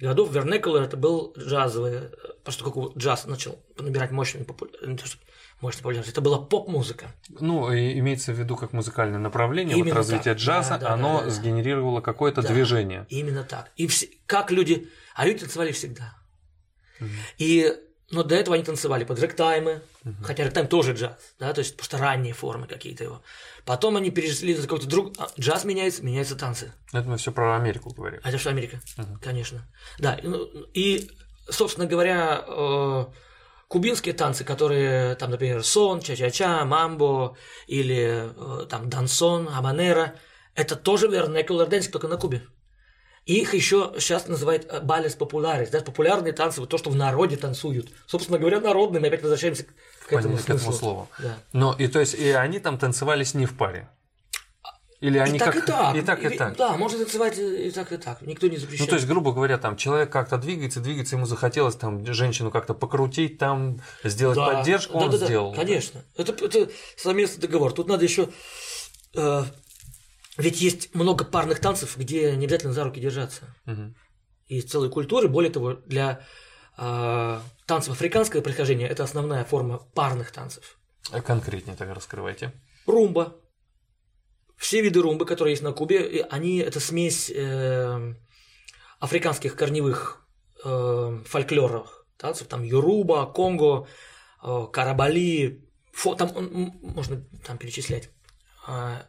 годов 0.00 0.30
vernacular 0.34 0.82
это 0.84 0.96
был 0.96 1.32
джазовый, 1.38 1.92
э, 1.94 2.10
просто 2.44 2.64
как 2.64 2.76
вот 2.76 2.96
джаз 2.96 3.24
начал 3.26 3.58
набирать 3.78 4.10
мощную 4.10 4.44
популярность, 4.44 5.18
мощную 5.60 5.82
популярность. 5.82 6.10
Это 6.10 6.20
была 6.20 6.38
поп-музыка. 6.40 7.12
Ну, 7.28 7.72
и 7.72 7.98
имеется 8.00 8.32
в 8.32 8.38
виду 8.38 8.56
как 8.56 8.72
музыкальное 8.72 9.20
направление, 9.20 9.76
вот 9.76 9.82
Именно 9.82 9.96
развитие 9.96 10.34
так. 10.34 10.42
джаза, 10.42 10.70
Да, 10.70 10.78
да, 10.78 10.92
оно 10.94 11.18
да, 11.20 11.24
да. 11.26 11.30
сгенерировало 11.30 12.00
какое-то 12.00 12.42
Да. 12.42 12.48
движение. 12.48 13.06
Именно 13.10 13.44
так. 13.44 13.70
И 13.76 13.86
все, 13.86 14.08
как 14.26 14.50
люди, 14.50 14.88
а 15.14 15.24
люди 15.24 15.38
танцевали 15.40 15.70
всегда. 15.72 16.14
И, 17.38 17.72
но 18.12 18.22
до 18.22 18.34
этого 18.34 18.54
они 18.54 18.64
танцевали 18.64 19.04
под 19.04 19.18
рэктаймы, 19.18 19.82
хотя 20.22 20.44
рэктайм 20.44 20.68
тоже 20.68 20.92
джаз, 20.92 21.12
да, 21.40 21.52
то 21.52 21.60
есть 21.60 21.76
просто 21.76 21.98
ранние 21.98 22.34
формы 22.34 22.66
какие-то 22.66 23.04
его. 23.04 23.22
Потом 23.64 23.96
они 23.96 24.10
перешли 24.10 24.54
на 24.54 24.62
какой-то 24.62 24.86
друг, 24.86 25.14
а, 25.18 25.28
джаз 25.40 25.64
меняется, 25.64 26.04
меняются 26.04 26.36
танцы. 26.36 26.72
Это 26.92 27.08
мы 27.08 27.16
все 27.16 27.32
про 27.32 27.56
Америку 27.56 27.92
говорим. 27.92 28.20
А 28.22 28.28
это 28.28 28.38
что 28.38 28.50
Америка? 28.50 28.80
Конечно. 29.22 29.66
Да, 29.98 30.14
и, 30.14 30.28
ну, 30.28 30.46
собственно 31.48 31.86
говоря, 31.86 32.44
э, 32.46 33.06
кубинские 33.68 34.14
танцы, 34.14 34.44
которые, 34.44 35.14
там, 35.14 35.30
например, 35.30 35.64
сон, 35.64 36.00
ча-ча-ча, 36.00 36.64
мамбо 36.66 37.36
или 37.66 38.30
э, 38.36 38.66
там 38.66 38.90
дансон, 38.90 39.48
аманера, 39.48 40.16
это 40.54 40.76
тоже 40.76 41.08
vernacular 41.08 41.68
dancing, 41.68 41.90
только 41.90 42.08
на 42.08 42.18
Кубе. 42.18 42.42
Их 43.24 43.54
еще 43.54 43.92
сейчас 43.98 44.26
называют 44.26 44.66
э, 44.68 44.80
балес 44.80 45.14
популярис, 45.14 45.70
да, 45.70 45.80
популярные 45.80 46.32
танцы, 46.32 46.60
вот 46.60 46.70
то, 46.70 46.78
что 46.78 46.90
в 46.90 46.96
народе 46.96 47.36
танцуют. 47.36 47.92
Собственно 48.06 48.38
говоря, 48.38 48.60
народные, 48.60 49.00
мы 49.00 49.06
опять 49.08 49.22
возвращаемся 49.22 49.64
к 49.64 49.68
к 50.08 50.12
этому, 50.12 50.36
к 50.36 50.48
этому 50.50 50.72
слову. 50.72 51.08
Да. 51.20 51.38
Но 51.52 51.74
и 51.78 51.86
то 51.86 52.00
есть 52.00 52.14
и 52.14 52.30
они 52.30 52.58
там 52.58 52.78
танцевались 52.78 53.34
не 53.34 53.46
в 53.46 53.56
паре. 53.56 53.88
Или 55.00 55.18
они 55.18 55.36
и 55.36 55.38
так, 55.40 55.54
как 55.54 55.64
и 55.64 55.66
так. 55.66 55.96
и 55.96 56.02
так, 56.02 56.24
и 56.24 56.36
так. 56.36 56.56
Да, 56.56 56.76
можно 56.76 56.98
танцевать 56.98 57.36
и 57.36 57.70
так, 57.72 57.90
и 57.92 57.96
так. 57.96 58.22
Никто 58.22 58.46
не 58.46 58.54
Ну, 58.54 58.60
запрещает. 58.60 58.90
то 58.90 58.94
есть, 58.96 59.08
грубо 59.08 59.32
говоря, 59.32 59.58
там 59.58 59.76
человек 59.76 60.10
как-то 60.10 60.36
двигается, 60.38 60.78
двигается, 60.78 61.16
ему 61.16 61.26
захотелось 61.26 61.74
там 61.74 62.06
женщину 62.12 62.52
как-то 62.52 62.72
покрутить, 62.74 63.36
там 63.38 63.80
сделать 64.04 64.36
Да, 64.36 64.46
поддержку, 64.46 64.92
да, 64.98 65.04
он 65.06 65.10
да, 65.10 65.18
да, 65.18 65.26
сделал. 65.26 65.54
Конечно. 65.54 66.04
Это, 66.16 66.32
это 66.44 66.70
совместный 66.96 67.40
договор. 67.40 67.72
Тут 67.72 67.88
надо 67.88 68.04
еще. 68.04 68.28
э, 69.16 69.42
ведь 70.36 70.60
есть 70.60 70.94
много 70.94 71.24
парных 71.24 71.60
танцев, 71.60 71.96
где 71.96 72.34
не 72.36 72.46
обязательно 72.46 72.72
за 72.72 72.84
руки 72.84 73.00
держаться. 73.00 73.54
Мгм. 73.66 73.94
Есть 74.48 74.70
целые 74.70 74.90
культуры. 74.90 75.28
Более 75.28 75.50
того, 75.50 75.74
для 75.74 76.24
э, 76.78 77.40
танцев 77.66 77.92
африканского 77.92 78.40
происхождения 78.40 78.88
это 78.88 79.04
основная 79.04 79.44
форма 79.44 79.78
парных 79.94 80.32
танцев. 80.32 80.78
А 81.10 81.20
Конкретнее 81.20 81.76
так 81.76 81.94
раскрывайте. 81.94 82.52
Румба. 82.86 83.36
Все 84.56 84.80
виды 84.80 85.00
румбы, 85.00 85.26
которые 85.26 85.52
есть 85.52 85.62
на 85.62 85.72
Кубе, 85.72 86.08
и 86.08 86.24
они 86.30 86.58
это 86.58 86.78
смесь 86.80 87.30
э, 87.30 88.14
африканских 89.00 89.56
корневых 89.56 90.24
э, 90.64 91.18
фольклоров 91.26 92.06
танцев, 92.16 92.46
там 92.46 92.62
Юруба, 92.62 93.26
Конго, 93.26 93.88
э, 94.42 94.66
Карабали, 94.72 95.68
фо, 95.92 96.14
там 96.14 96.30
можно 96.80 97.24
там 97.44 97.58
перечислять. 97.58 98.10
А, 98.66 99.06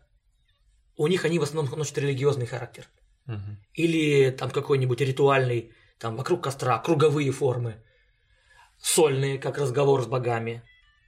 у 0.97 1.07
них 1.07 1.25
они 1.25 1.39
в 1.39 1.43
основном 1.43 1.77
носят 1.77 1.97
религиозный 1.97 2.45
характер. 2.45 2.87
Мгм. 3.25 3.57
Или 3.73 4.31
там 4.31 4.51
какой-нибудь 4.51 5.01
ритуальный, 5.01 5.71
там 5.99 6.15
вокруг 6.15 6.43
костра, 6.43 6.77
круговые 6.79 7.31
формы, 7.31 7.83
сольные, 8.81 9.37
как 9.39 9.57
разговор 9.57 10.01
с 10.01 10.07
богами. 10.07 10.61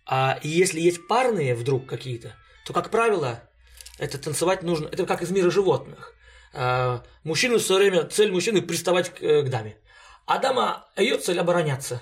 А 0.06 0.40
если 0.44 0.80
есть 0.80 1.08
парные 1.08 1.56
вдруг 1.56 1.88
какие-то, 1.88 2.36
то, 2.66 2.74
как 2.74 2.90
правило, 2.90 3.42
Это 3.98 4.18
танцевать 4.18 4.64
нужно, 4.64 4.88
это 4.88 5.06
как 5.06 5.22
из 5.22 5.32
мира 5.32 5.50
животных. 5.50 6.14
А, 6.54 7.02
мужчина 7.24 7.58
все 7.58 7.78
время, 7.78 8.04
цель 8.04 8.32
мужчины 8.32 8.62
приставать 8.62 9.10
к, 9.10 9.22
э, 9.22 9.42
к 9.42 9.50
даме. 9.50 9.78
А 10.26 10.38
дама, 10.38 10.86
ее 10.98 11.18
цель 11.18 11.40
обороняться. 11.40 12.02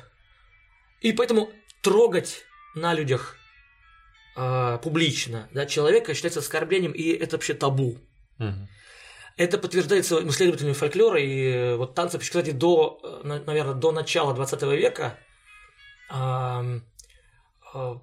И 1.02 1.14
поэтому 1.14 1.52
трогать 1.82 2.46
на 2.76 2.96
людях 2.96 3.36
э, 4.36 4.80
публично 4.82 5.50
да, 5.54 5.66
человека 5.66 6.14
считается 6.14 6.40
оскорблением, 6.40 6.92
и 6.92 7.10
это 7.12 7.36
вообще 7.36 7.54
табу. 7.54 7.98
Угу. 8.40 8.68
Это 9.36 9.58
подтверждается 9.58 10.28
исследователями 10.28 10.74
фольклора 10.74 11.20
и 11.20 11.52
э, 11.52 11.76
вот 11.76 11.96
танцев, 11.96 12.22
кстати, 12.22 12.52
до, 12.52 13.00
э, 13.24 13.42
наверное, 13.46 13.74
до 13.74 13.92
начала 13.92 14.34
20 14.34 14.62
века 14.64 15.18
э, 16.12 16.80
э, 17.74 17.94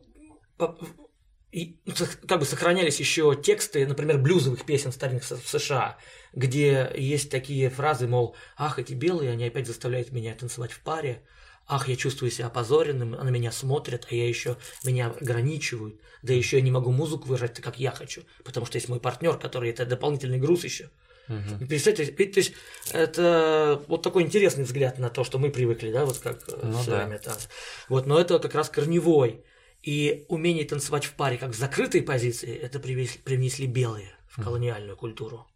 и, 1.53 1.81
ну, 1.85 1.95
как 2.29 2.39
бы 2.39 2.45
сохранялись 2.45 3.01
еще 3.01 3.35
тексты, 3.35 3.85
например, 3.87 4.19
блюзовых 4.19 4.65
песен 4.65 4.93
старинных 4.93 5.25
в 5.25 5.49
США, 5.49 5.99
где 6.33 6.91
есть 6.97 7.31
такие 7.31 7.71
фразы, 7.71 8.07
мол, 8.07 8.37
ах, 8.57 8.79
эти 8.79 8.93
белые, 8.93 9.33
они 9.33 9.47
опять 9.47 9.67
заставляют 9.67 10.13
меня 10.13 10.35
танцевать 10.35 10.71
в 10.71 10.81
паре, 10.81 11.25
ах, 11.71 11.89
я 11.89 11.97
чувствую 11.97 12.31
себя 12.31 12.49
опозоренным, 12.49 13.13
на 13.13 13.31
меня 13.31 13.53
смотрят, 13.53 14.07
а 14.11 14.15
я 14.15 14.29
еще 14.29 14.57
меня 14.85 15.15
ограничивают, 15.21 16.01
да 16.23 16.33
еще 16.35 16.57
я 16.57 16.63
не 16.63 16.71
могу 16.71 16.91
музыку 16.91 17.29
выражать 17.29 17.55
так, 17.55 17.65
как 17.65 17.79
я 17.79 17.93
хочу, 17.93 18.23
потому 18.45 18.67
что 18.67 18.77
есть 18.77 18.89
мой 18.89 19.01
партнер, 19.01 19.39
который 19.39 19.71
это 19.71 19.87
дополнительный 19.87 20.39
груз 20.39 20.65
еще. 20.65 20.91
Угу. 21.29 21.67
Представьте, 21.69 22.07
то 22.07 22.41
есть 22.41 22.53
это 22.93 23.83
вот 23.87 24.03
такой 24.03 24.25
интересный 24.25 24.65
взгляд 24.65 24.99
на 24.99 25.11
то, 25.11 25.23
что 25.23 25.39
мы 25.39 25.51
привыкли, 25.51 25.93
да, 25.93 26.05
вот 26.05 26.19
как 26.19 26.43
э, 26.49 26.59
ну, 26.61 26.79
все 26.81 26.91
да. 26.91 27.05
время. 27.05 27.21
Вот, 27.89 28.07
но 28.07 28.19
это 28.21 28.41
как 28.41 28.55
раз 28.55 28.69
корневой. 28.69 29.45
И 29.83 30.27
умение 30.29 30.67
танцевать 30.67 31.07
в 31.07 31.15
паре 31.15 31.39
как 31.39 31.53
в 31.53 31.57
закрытой 31.57 32.03
позиции, 32.03 32.55
это 32.55 32.79
привнесли 32.81 33.67
белые 33.67 34.13
в 34.29 34.43
колониальную 34.43 34.97
культуру. 34.97 35.47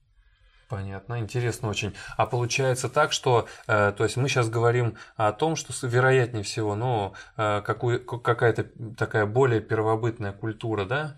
Понятно, 0.68 1.18
интересно 1.18 1.68
очень. 1.68 1.94
А 2.16 2.26
получается 2.26 2.88
так, 2.88 3.12
что, 3.12 3.46
э, 3.66 3.92
то 3.96 4.04
есть 4.04 4.16
мы 4.16 4.28
сейчас 4.28 4.48
говорим 4.48 4.96
о 5.16 5.32
том, 5.32 5.56
что 5.56 5.72
вероятнее 5.86 6.42
всего, 6.42 6.74
ну, 6.74 7.12
э, 7.36 7.62
какую, 7.62 8.04
какая-то 8.04 8.66
такая 8.96 9.26
более 9.26 9.60
первобытная 9.60 10.32
культура, 10.32 10.84
да, 10.84 11.16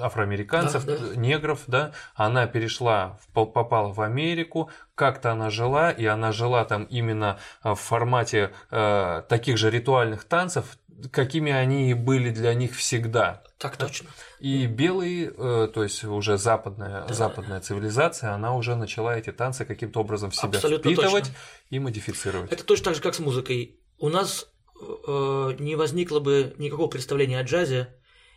афроамериканцев, 0.00 0.84
да, 0.84 0.96
да. 0.96 1.16
негров, 1.16 1.64
да, 1.66 1.92
она 2.14 2.46
перешла, 2.46 3.18
попала 3.32 3.92
в 3.92 4.00
Америку, 4.00 4.70
как-то 4.94 5.30
она 5.32 5.48
жила, 5.50 5.90
и 5.90 6.04
она 6.06 6.32
жила 6.32 6.64
там 6.64 6.84
именно 6.84 7.38
э, 7.62 7.70
в 7.70 7.76
формате 7.76 8.50
э, 8.70 9.22
таких 9.28 9.56
же 9.56 9.70
ритуальных 9.70 10.24
танцев, 10.24 10.76
какими 11.10 11.52
они 11.52 11.94
были 11.94 12.30
для 12.30 12.54
них 12.54 12.74
всегда. 12.76 13.42
Так 13.58 13.76
точно. 13.76 14.10
И 14.40 14.66
белые, 14.66 15.32
э, 15.36 15.68
то 15.72 15.82
есть 15.82 16.04
уже 16.04 16.38
западная, 16.38 17.06
да. 17.06 17.14
западная 17.14 17.60
цивилизация, 17.60 18.32
она 18.32 18.54
уже 18.54 18.76
начала 18.76 19.16
эти 19.16 19.32
танцы 19.32 19.64
каким-то 19.64 20.00
образом 20.00 20.30
в 20.30 20.36
себя 20.36 20.48
Абсолютно 20.48 20.90
впитывать 20.90 21.24
точно. 21.24 21.38
и 21.70 21.78
модифицировать. 21.78 22.52
Это 22.52 22.64
точно 22.64 22.86
так 22.86 22.94
же, 22.96 23.00
как 23.00 23.14
с 23.14 23.18
музыкой. 23.18 23.80
У 23.98 24.08
нас 24.08 24.48
э, 24.80 25.56
не 25.58 25.76
возникло 25.76 26.20
бы 26.20 26.54
никакого 26.58 26.88
представления 26.88 27.40
о 27.40 27.42
джазе, 27.42 27.94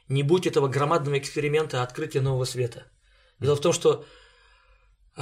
не 0.07 0.23
будь 0.23 0.47
этого 0.47 0.67
громадного 0.67 1.19
эксперимента 1.19 1.83
открытия 1.83 2.21
нового 2.21 2.45
света. 2.45 2.85
Дело 3.39 3.55
в 3.55 3.61
том, 3.61 3.73
что 3.73 4.05
э, 5.17 5.21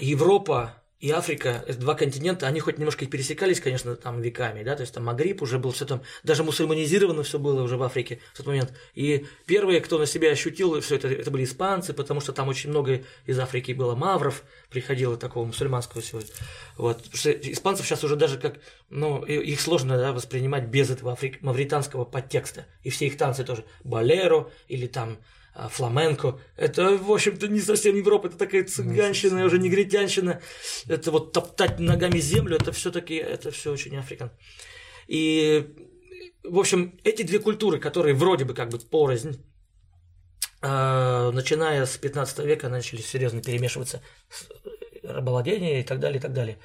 Европа 0.00 0.82
и 0.98 1.10
Африка, 1.10 1.62
это 1.66 1.78
два 1.78 1.94
континента, 1.94 2.46
они 2.46 2.60
хоть 2.60 2.78
немножко 2.78 3.04
и 3.04 3.08
пересекались, 3.08 3.60
конечно, 3.60 3.96
там 3.96 4.22
веками, 4.22 4.62
да, 4.62 4.76
то 4.76 4.80
есть 4.80 4.94
там 4.94 5.04
Магриб 5.04 5.42
уже 5.42 5.58
был 5.58 5.72
все 5.72 5.84
там, 5.84 6.02
даже 6.22 6.42
мусульманизировано 6.42 7.22
все 7.22 7.38
было 7.38 7.62
уже 7.62 7.76
в 7.76 7.82
Африке 7.82 8.20
в 8.32 8.38
тот 8.38 8.46
момент. 8.46 8.72
И 8.94 9.26
первые, 9.44 9.80
кто 9.82 9.98
на 9.98 10.06
себя 10.06 10.30
ощутил 10.30 10.80
все 10.80 10.96
это, 10.96 11.08
это 11.08 11.30
были 11.30 11.44
испанцы, 11.44 11.92
потому 11.92 12.20
что 12.20 12.32
там 12.32 12.48
очень 12.48 12.70
много 12.70 13.02
из 13.26 13.38
Африки 13.38 13.72
было 13.72 13.94
мавров, 13.94 14.42
приходило 14.70 15.18
такого 15.18 15.44
мусульманского 15.44 16.00
всего. 16.00 16.22
Вот. 16.78 16.96
Потому 16.96 17.16
что 17.16 17.30
испанцев 17.30 17.86
сейчас 17.86 18.02
уже 18.02 18.16
даже 18.16 18.38
как, 18.38 18.58
ну, 18.88 19.22
их 19.22 19.60
сложно 19.60 19.98
да, 19.98 20.12
воспринимать 20.12 20.64
без 20.64 20.90
этого 20.90 21.12
африк... 21.12 21.42
мавританского 21.42 22.06
подтекста. 22.06 22.66
И 22.82 22.90
все 22.90 23.06
их 23.06 23.18
танцы 23.18 23.44
тоже, 23.44 23.64
балеро 23.84 24.50
или 24.68 24.86
там 24.86 25.18
фламенко. 25.70 26.38
Это, 26.56 26.96
в 26.96 27.10
общем-то, 27.10 27.48
не 27.48 27.60
совсем 27.60 27.96
Европа, 27.96 28.26
это 28.26 28.36
такая 28.36 28.64
цыганщина, 28.64 29.44
уже 29.44 29.58
негритянщина. 29.58 30.40
Это 30.88 31.10
вот 31.10 31.32
топтать 31.32 31.78
ногами 31.78 32.18
землю, 32.18 32.56
это 32.56 32.72
все-таки, 32.72 33.14
это 33.14 33.50
все 33.50 33.72
очень 33.72 33.96
африкан. 33.96 34.30
И, 35.06 35.74
в 36.44 36.58
общем, 36.58 36.98
эти 37.04 37.22
две 37.22 37.38
культуры, 37.38 37.78
которые 37.78 38.14
вроде 38.14 38.44
бы 38.44 38.54
как 38.54 38.68
бы 38.68 38.78
порознь, 38.78 39.42
а, 40.62 41.30
начиная 41.32 41.86
с 41.86 41.96
15 41.96 42.38
века 42.40 42.68
начали 42.68 43.00
серьезно 43.00 43.42
перемешиваться 43.42 44.02
рабовладение 45.02 45.80
и 45.80 45.84
так 45.84 46.00
далее, 46.00 46.18
и 46.18 46.22
так 46.22 46.32
далее. 46.32 46.58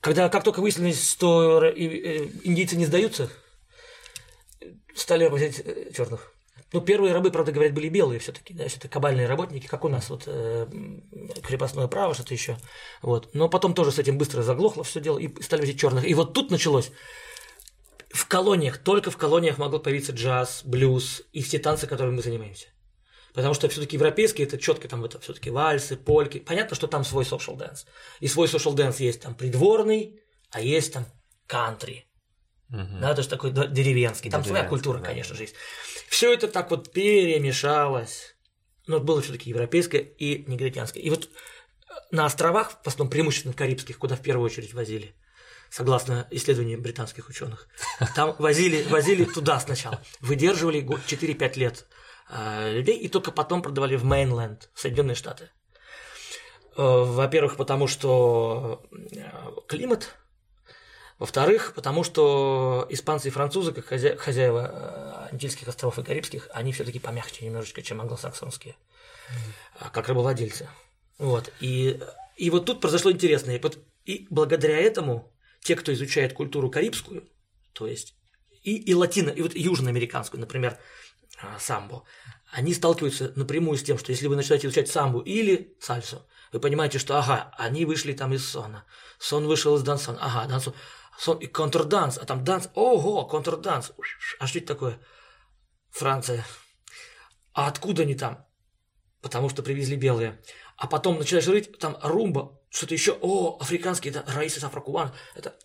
Когда, 0.00 0.28
как 0.28 0.44
только 0.44 0.60
выяснилось, 0.60 1.10
что 1.10 1.64
э, 1.64 1.72
индийцы 2.44 2.76
не 2.76 2.84
сдаются, 2.84 3.30
стали 4.94 5.26
э, 5.26 5.92
черных. 5.92 6.33
Ну, 6.74 6.80
первые 6.80 7.14
рабы, 7.14 7.30
правда, 7.30 7.52
говорят, 7.52 7.72
были 7.72 7.88
белые 7.88 8.18
все-таки, 8.18 8.52
да, 8.52 8.64
это 8.64 8.88
кабальные 8.88 9.28
работники, 9.28 9.68
как 9.68 9.84
у 9.84 9.88
нас, 9.88 10.10
вот 10.10 10.24
э, 10.26 10.66
крепостное 11.40 11.86
право, 11.86 12.14
что-то 12.14 12.34
еще. 12.34 12.56
Вот. 13.00 13.32
Но 13.32 13.48
потом 13.48 13.74
тоже 13.74 13.92
с 13.92 14.00
этим 14.00 14.18
быстро 14.18 14.42
заглохло 14.42 14.82
все 14.82 15.00
дело, 15.00 15.18
и 15.18 15.40
стали 15.40 15.60
видеть 15.60 15.78
черных. 15.78 16.04
И 16.04 16.14
вот 16.14 16.32
тут 16.34 16.50
началось. 16.50 16.90
В 18.10 18.26
колониях, 18.26 18.78
только 18.78 19.12
в 19.12 19.16
колониях 19.16 19.56
могло 19.58 19.78
появиться 19.78 20.10
джаз, 20.10 20.62
блюз 20.64 21.22
и 21.32 21.42
все 21.42 21.60
танцы, 21.60 21.86
которыми 21.86 22.16
мы 22.16 22.22
занимаемся. 22.22 22.66
Потому 23.34 23.54
что 23.54 23.68
все-таки 23.68 23.94
европейские 23.96 24.48
это 24.48 24.58
четко 24.58 24.88
там 24.88 25.04
это 25.04 25.20
все-таки 25.20 25.50
вальсы, 25.50 25.96
польки. 25.96 26.40
Понятно, 26.40 26.74
что 26.74 26.88
там 26.88 27.04
свой 27.04 27.22
social 27.22 27.56
dance. 27.56 27.86
И 28.18 28.26
свой 28.26 28.48
social 28.48 28.74
dance 28.74 28.96
есть 28.98 29.20
там 29.20 29.36
придворный, 29.36 30.18
а 30.50 30.60
есть 30.60 30.92
там 30.92 31.06
кантри. 31.46 32.04
Угу. 32.70 32.98
Да, 33.00 33.14
то 33.14 33.20
есть 33.20 33.30
такой 33.30 33.52
деревенский. 33.52 34.30
Там 34.30 34.44
своя 34.44 34.64
культура, 34.64 34.98
да. 34.98 35.06
конечно 35.06 35.34
же, 35.34 35.42
есть. 35.42 35.54
Все 36.08 36.32
это 36.32 36.48
так 36.48 36.70
вот 36.70 36.92
перемешалось. 36.92 38.36
Но 38.86 39.00
было 39.00 39.22
все-таки 39.22 39.50
европейское 39.50 40.00
и 40.00 40.44
негритянское. 40.46 41.02
И 41.02 41.08
вот 41.08 41.30
на 42.10 42.26
островах, 42.26 42.80
в 42.82 42.86
основном 42.86 43.10
преимущественно 43.10 43.54
карибских, 43.54 43.98
куда 43.98 44.16
в 44.16 44.20
первую 44.20 44.46
очередь 44.46 44.74
возили, 44.74 45.14
согласно 45.70 46.26
исследованиям 46.30 46.82
британских 46.82 47.28
ученых, 47.28 47.68
там 48.14 48.36
возили, 48.38 48.82
возили 48.88 49.24
туда 49.24 49.58
сначала, 49.60 50.02
выдерживали 50.20 50.82
4-5 50.82 51.58
лет 51.58 51.86
э, 52.30 52.74
людей, 52.74 52.98
и 52.98 53.08
только 53.08 53.32
потом 53.32 53.62
продавали 53.62 53.96
в 53.96 54.04
Мейнленд, 54.04 54.70
в 54.74 54.80
Соединенные 54.80 55.14
Штаты. 55.14 55.50
Э, 56.76 56.82
во-первых, 56.82 57.56
потому 57.56 57.86
что 57.86 58.84
э, 58.92 59.22
климат 59.66 60.14
во-вторых, 61.18 61.74
потому 61.74 62.02
что 62.02 62.86
испанцы 62.90 63.28
и 63.28 63.30
французы, 63.30 63.72
как 63.72 63.86
хозя... 63.86 64.16
хозяева 64.16 65.28
э, 65.28 65.32
Антильских 65.32 65.68
островов 65.68 65.98
и 65.98 66.02
Карибских, 66.02 66.48
они 66.52 66.72
все-таки 66.72 66.98
помягче 66.98 67.44
немножечко, 67.44 67.82
чем 67.82 68.00
англосаксонские, 68.00 68.74
mm. 69.30 69.90
как 69.92 70.08
рабовладельцы. 70.08 70.68
Вот. 71.18 71.52
И, 71.60 72.00
и 72.36 72.50
вот 72.50 72.66
тут 72.66 72.80
произошло 72.80 73.12
интересное. 73.12 73.60
И 74.04 74.26
благодаря 74.28 74.78
этому 74.78 75.32
те, 75.62 75.76
кто 75.76 75.92
изучает 75.92 76.32
культуру 76.32 76.70
карибскую, 76.70 77.28
то 77.72 77.86
есть 77.86 78.14
и, 78.62 78.76
и 78.76 78.94
латино, 78.94 79.30
и 79.30 79.40
вот 79.40 79.54
южноамериканскую, 79.54 80.40
например, 80.40 80.78
э, 81.40 81.46
самбо, 81.58 82.04
они 82.50 82.74
сталкиваются 82.74 83.32
напрямую 83.36 83.78
с 83.78 83.82
тем, 83.82 83.98
что 83.98 84.10
если 84.10 84.26
вы 84.26 84.36
начинаете 84.36 84.66
изучать 84.66 84.88
самбу 84.88 85.20
или 85.20 85.76
сальсу, 85.80 86.26
вы 86.52 86.60
понимаете, 86.60 86.98
что 86.98 87.18
ага, 87.18 87.52
они 87.58 87.84
вышли 87.84 88.12
там 88.12 88.32
из 88.32 88.48
сона, 88.48 88.84
сон 89.18 89.46
вышел 89.46 89.76
из 89.76 89.82
дансона, 89.82 90.18
ага, 90.20 90.48
дансон, 90.48 90.74
сон 91.18 91.38
и 91.38 91.46
контрданс, 91.46 92.18
а 92.18 92.24
там 92.24 92.44
данс, 92.44 92.68
ого, 92.74 93.24
контрданс, 93.26 93.92
а 94.38 94.46
что 94.46 94.58
это 94.58 94.68
такое? 94.68 94.98
Франция. 95.90 96.44
А 97.52 97.68
откуда 97.68 98.02
они 98.02 98.14
там? 98.14 98.46
Потому 99.20 99.48
что 99.48 99.62
привезли 99.62 99.96
белые. 99.96 100.42
А 100.76 100.86
потом 100.86 101.18
начинаешь 101.18 101.46
рыть, 101.46 101.78
там 101.78 101.96
румба, 102.02 102.60
что-то 102.68 102.94
еще, 102.94 103.16
о, 103.20 103.58
африканский, 103.60 104.10
это 104.10 104.24
раисы 104.26 104.58
афрокубан, 104.58 105.12
это, 105.36 105.56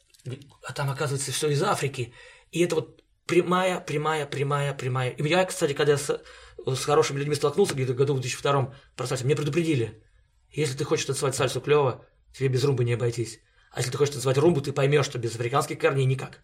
а 0.64 0.74
там 0.74 0.90
оказывается 0.90 1.32
все 1.32 1.50
из 1.50 1.64
Африки. 1.64 2.14
И 2.52 2.62
это 2.62 2.76
вот 2.76 3.04
прямая, 3.26 3.80
прямая, 3.80 4.26
прямая, 4.28 4.74
прямая. 4.74 5.10
И 5.10 5.28
я, 5.28 5.46
кстати, 5.46 5.74
когда 5.74 5.98
с, 5.98 6.22
с 6.66 6.86
хорошими 6.86 7.20
людьми 7.20 7.36
столкнулся 7.36 7.74
где-то 7.74 7.94
году 7.94 8.14
в 8.14 8.20
2002 8.20 8.76
про 8.96 9.08
сальсу, 9.08 9.26
мне 9.26 9.36
предупредили, 9.36 10.04
если 10.52 10.78
ты 10.78 10.84
хочешь 10.84 11.06
танцевать 11.06 11.36
сальсу 11.36 11.62
клево, 11.62 12.06
тебе 12.34 12.50
без 12.50 12.64
румбы 12.64 12.84
не 12.84 12.94
обойтись. 12.94 13.40
А 13.72 13.80
если 13.80 13.92
ты 13.92 13.98
хочешь 13.98 14.14
танцевать 14.14 14.38
румбу, 14.38 14.62
ты 14.62 14.74
поймешь, 14.74 15.06
что 15.06 15.20
без 15.20 15.36
африканских 15.36 15.80
корней 15.80 16.06
никак. 16.06 16.40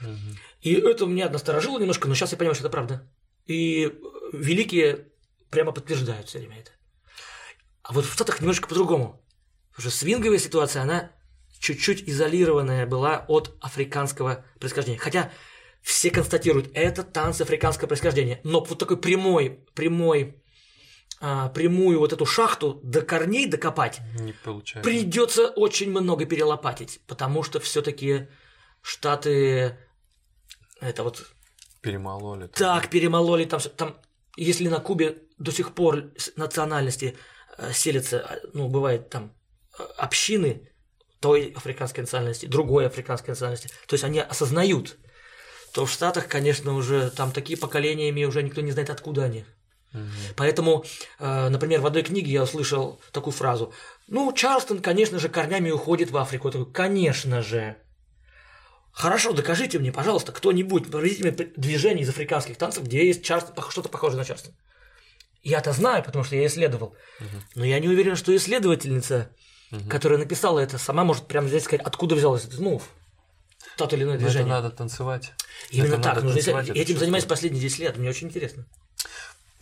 Угу. 0.00 0.38
И 0.62 0.74
это 0.74 1.06
меня 1.06 1.28
насторожило 1.28 1.78
немножко, 1.78 2.08
но 2.08 2.14
сейчас 2.14 2.32
я 2.32 2.38
понимаю, 2.38 2.54
что 2.54 2.64
это 2.64 2.72
правда. 2.72 3.08
И 3.46 3.92
великие 4.32 5.08
прямо 5.50 5.72
подтверждают 5.72 6.28
все 6.28 6.38
время 6.38 6.60
это. 6.60 6.70
А 7.82 7.92
вот 7.92 8.04
в 8.04 8.12
Штатах 8.12 8.40
немножко 8.40 8.68
по-другому. 8.68 9.22
Потому 9.70 9.90
что 9.90 9.98
свинговая 9.98 10.38
ситуация, 10.38 10.82
она 10.82 11.12
чуть-чуть 11.58 12.08
изолированная 12.08 12.86
была 12.86 13.24
от 13.28 13.56
африканского 13.60 14.44
происхождения. 14.58 14.98
Хотя 14.98 15.30
все 15.82 16.10
констатируют, 16.10 16.70
это 16.74 17.02
танцы 17.02 17.42
африканского 17.42 17.88
происхождения. 17.88 18.40
Но 18.44 18.62
вот 18.62 18.78
такой 18.78 18.96
прямой, 18.96 19.64
прямой 19.74 20.41
а, 21.24 21.50
прямую 21.50 22.00
вот 22.00 22.12
эту 22.12 22.26
шахту 22.26 22.80
до 22.82 23.00
корней 23.00 23.46
докопать, 23.46 24.00
не 24.18 24.32
получается. 24.32 24.90
Придется 24.90 25.46
очень 25.50 25.88
много 25.88 26.26
перелопатить, 26.26 27.00
потому 27.06 27.44
что 27.44 27.60
все-таки 27.60 28.26
Штаты 28.82 29.78
это 30.80 31.04
вот 31.04 31.24
перемололи. 31.80 32.48
Так, 32.48 32.90
перемололи 32.90 33.44
там, 33.44 33.60
там, 33.76 33.96
если 34.36 34.66
на 34.66 34.80
Кубе 34.80 35.18
до 35.38 35.52
сих 35.52 35.74
пор 35.74 36.10
национальности 36.34 37.16
э, 37.56 37.72
селятся, 37.72 38.26
э, 38.28 38.48
ну 38.52 38.68
бывает 38.68 39.08
там 39.08 39.32
э, 39.78 39.84
общины 39.98 40.72
той 41.20 41.52
африканской 41.54 42.02
национальности, 42.02 42.46
другой 42.46 42.88
африканской 42.88 43.30
национальности, 43.30 43.68
то 43.86 43.94
есть 43.94 44.02
они 44.02 44.18
осознают, 44.18 44.96
то 45.72 45.86
в 45.86 45.92
Штатах, 45.92 46.26
конечно, 46.26 46.74
уже 46.74 47.10
там 47.12 47.30
такие 47.30 47.56
поколениями 47.56 48.24
уже 48.24 48.42
никто 48.42 48.60
не 48.60 48.72
знает, 48.72 48.90
откуда 48.90 49.22
они. 49.22 49.44
Поэтому, 50.36 50.84
э, 51.18 51.48
например, 51.48 51.80
в 51.80 51.86
одной 51.86 52.02
книге 52.02 52.32
я 52.32 52.42
услышал 52.42 53.00
такую 53.12 53.32
фразу. 53.32 53.72
Ну, 54.08 54.32
Чарльстон, 54.32 54.80
конечно 54.80 55.18
же, 55.18 55.28
корнями 55.28 55.70
уходит 55.70 56.10
в 56.10 56.16
Африку. 56.16 56.48
Я 56.48 56.52
такой, 56.52 56.72
конечно 56.72 57.42
же. 57.42 57.76
Хорошо, 58.92 59.32
докажите 59.32 59.78
мне, 59.78 59.90
пожалуйста, 59.90 60.32
кто-нибудь, 60.32 60.90
проведите 60.90 61.22
мне 61.22 61.32
движение 61.56 62.04
из 62.04 62.08
африканских 62.10 62.56
танцев, 62.58 62.84
где 62.84 63.06
есть 63.06 63.24
Чарльстон, 63.24 63.54
что-то 63.70 63.88
похожее 63.88 64.18
на 64.18 64.24
Чарльстон. 64.24 64.54
Я-то 65.42 65.72
знаю, 65.72 66.04
потому 66.04 66.24
что 66.24 66.36
я 66.36 66.46
исследовал. 66.46 66.94
Но 67.54 67.64
я 67.64 67.80
не 67.80 67.88
уверен, 67.88 68.16
что 68.16 68.34
исследовательница, 68.36 69.30
которая 69.88 70.18
написала 70.18 70.58
это, 70.58 70.78
сама 70.78 71.04
может 71.04 71.26
прямо 71.26 71.48
здесь 71.48 71.64
сказать, 71.64 71.84
откуда 71.84 72.14
взялось 72.14 72.44
это 72.44 72.62
ну, 72.62 72.80
тот 73.76 73.92
или 73.92 74.04
иное 74.04 74.18
движение. 74.18 74.46
Но 74.46 74.54
это 74.54 74.62
надо 74.62 74.76
танцевать. 74.76 75.32
Именно 75.70 75.94
это 75.94 76.02
так. 76.02 76.22
Нужно 76.22 76.58
этим 76.72 76.98
занимаюсь 76.98 77.24
последние 77.24 77.62
10 77.62 77.78
лет. 77.78 77.96
Мне 77.96 78.10
очень 78.10 78.28
интересно. 78.28 78.66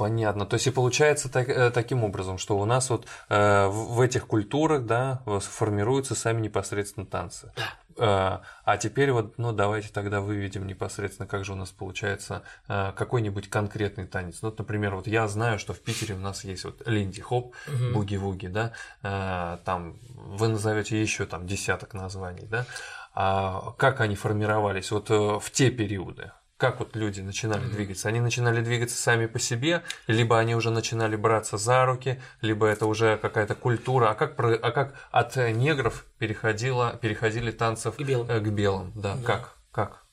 Понятно. 0.00 0.46
То 0.46 0.54
есть 0.54 0.66
и 0.66 0.70
получается 0.70 1.30
так, 1.30 1.50
э, 1.50 1.70
таким 1.70 2.04
образом, 2.04 2.38
что 2.38 2.58
у 2.58 2.64
нас 2.64 2.88
вот 2.88 3.06
э, 3.28 3.66
в, 3.66 4.00
этих 4.00 4.26
культурах, 4.26 4.86
да, 4.86 5.22
формируются 5.26 6.14
сами 6.14 6.40
непосредственно 6.40 7.04
танцы. 7.04 7.52
Да. 7.54 7.64
Э, 7.98 8.38
а 8.64 8.78
теперь 8.78 9.12
вот, 9.12 9.36
ну 9.36 9.52
давайте 9.52 9.90
тогда 9.90 10.22
выведем 10.22 10.66
непосредственно, 10.66 11.28
как 11.28 11.44
же 11.44 11.52
у 11.52 11.54
нас 11.54 11.68
получается 11.68 12.44
э, 12.66 12.92
какой-нибудь 12.96 13.50
конкретный 13.50 14.06
танец. 14.06 14.38
Ну, 14.40 14.48
вот, 14.48 14.58
например, 14.58 14.94
вот 14.94 15.06
я 15.06 15.28
знаю, 15.28 15.58
что 15.58 15.74
в 15.74 15.80
Питере 15.80 16.14
у 16.14 16.18
нас 16.18 16.44
есть 16.44 16.64
вот 16.64 16.80
линди 16.88 17.20
хоп, 17.20 17.54
угу. 17.68 17.92
буги-вуги, 17.92 18.46
да, 18.46 18.72
э, 19.02 19.58
там 19.66 19.98
вы 20.14 20.48
назовете 20.48 20.98
еще 20.98 21.26
там 21.26 21.46
десяток 21.46 21.92
названий, 21.92 22.46
да. 22.46 22.64
А 23.12 23.74
как 23.76 24.00
они 24.00 24.16
формировались 24.16 24.90
вот 24.92 25.10
э, 25.10 25.38
в 25.38 25.50
те 25.50 25.70
периоды? 25.70 26.32
Как 26.60 26.78
вот 26.78 26.94
люди 26.94 27.22
начинали 27.22 27.64
mm-hmm. 27.64 27.70
двигаться? 27.70 28.08
Они 28.08 28.20
начинали 28.20 28.60
двигаться 28.60 28.96
сами 28.96 29.24
по 29.24 29.38
себе, 29.38 29.82
либо 30.06 30.38
они 30.38 30.54
уже 30.54 30.70
начинали 30.70 31.16
браться 31.16 31.56
за 31.56 31.86
руки, 31.86 32.20
либо 32.42 32.66
это 32.66 32.84
уже 32.84 33.16
какая-то 33.16 33.54
культура. 33.54 34.10
А 34.10 34.14
как, 34.14 34.38
а 34.38 34.70
как 34.70 34.94
от 35.10 35.36
негров 35.36 36.04
переходило, 36.18 36.98
переходили 37.00 37.50
танцев 37.50 37.96
к 37.96 38.00
белым? 38.02 38.28
Э, 38.28 38.40
к 38.40 38.48
белым? 38.48 38.92
Да, 38.94 39.16
да. 39.16 39.22
как? 39.22 39.56
как? 39.72 40.04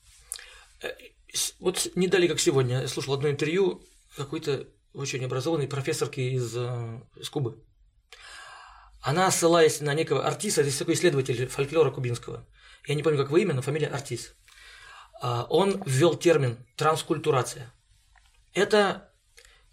Э, 0.82 0.88
вот 1.60 1.86
не 1.94 2.08
дали, 2.08 2.26
как 2.26 2.40
сегодня, 2.40 2.80
я 2.80 2.88
слушал 2.88 3.12
одно 3.12 3.28
интервью 3.28 3.82
какой-то 4.16 4.66
очень 4.94 5.22
образованной 5.22 5.68
профессорки 5.68 6.20
из, 6.20 6.56
э, 6.56 7.00
из 7.16 7.28
Кубы. 7.28 7.62
Она, 9.02 9.30
ссылаясь 9.30 9.82
на 9.82 9.92
некого 9.92 10.26
артиста, 10.26 10.62
здесь 10.62 10.78
такой 10.78 10.94
исследователь 10.94 11.46
фольклора 11.46 11.90
кубинского, 11.90 12.46
я 12.86 12.94
не 12.94 13.02
помню, 13.02 13.18
как 13.18 13.30
вы 13.30 13.42
имя, 13.42 13.52
но 13.52 13.60
фамилия 13.60 13.88
Артис. 13.88 14.34
А, 15.20 15.46
он 15.50 15.82
ввел 15.86 16.14
термин 16.14 16.58
транскультурация. 16.76 17.72
Это, 18.54 19.10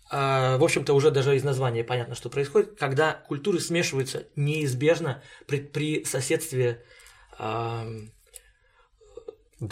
а, 0.10 0.58
в 0.58 0.64
общем-то, 0.64 0.94
уже 0.94 1.12
даже 1.12 1.36
из 1.36 1.44
названия 1.44 1.84
понятно, 1.84 2.16
что 2.16 2.30
происходит, 2.30 2.78
когда 2.80 3.14
культуры 3.14 3.60
смешиваются 3.60 4.28
неизбежно 4.36 5.22
при, 5.48 5.60
при 5.60 6.04
соседстве 6.06 6.84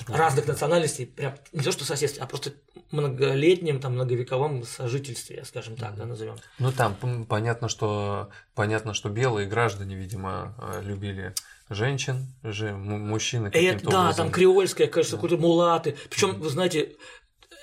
разных 0.08 0.48
национальностей, 0.48 1.06
прям 1.06 1.36
не 1.52 1.62
то 1.62 1.72
что 1.72 1.86
соседстве, 1.86 2.24
а 2.24 2.26
просто 2.26 2.54
многолетнем, 2.92 3.80
там, 3.80 3.94
многовековом 3.94 4.64
сожительстве, 4.64 5.44
скажем 5.46 5.76
так, 5.76 5.96
да, 5.96 6.06
назовем. 6.06 6.36
Ну 6.60 6.72
там 6.72 6.96
понятно, 7.26 7.68
что 7.68 8.30
понятно, 8.56 8.94
что 8.94 9.10
белые 9.10 9.48
граждане, 9.48 9.96
видимо, 9.96 10.56
э, 10.60 10.82
любили 10.84 11.34
женщин, 11.74 12.36
же 12.44 12.74
мужчины 12.74 13.52
каким-то 13.52 13.90
Да, 13.90 14.02
образом. 14.02 14.26
там 14.26 14.32
креольская, 14.32 14.88
кажется, 14.88 15.16
да. 15.16 15.22
какой-то 15.22 15.42
мулаты. 15.42 15.96
Причем, 16.10 16.32
mm-hmm. 16.32 16.40
вы 16.40 16.50
знаете, 16.50 16.96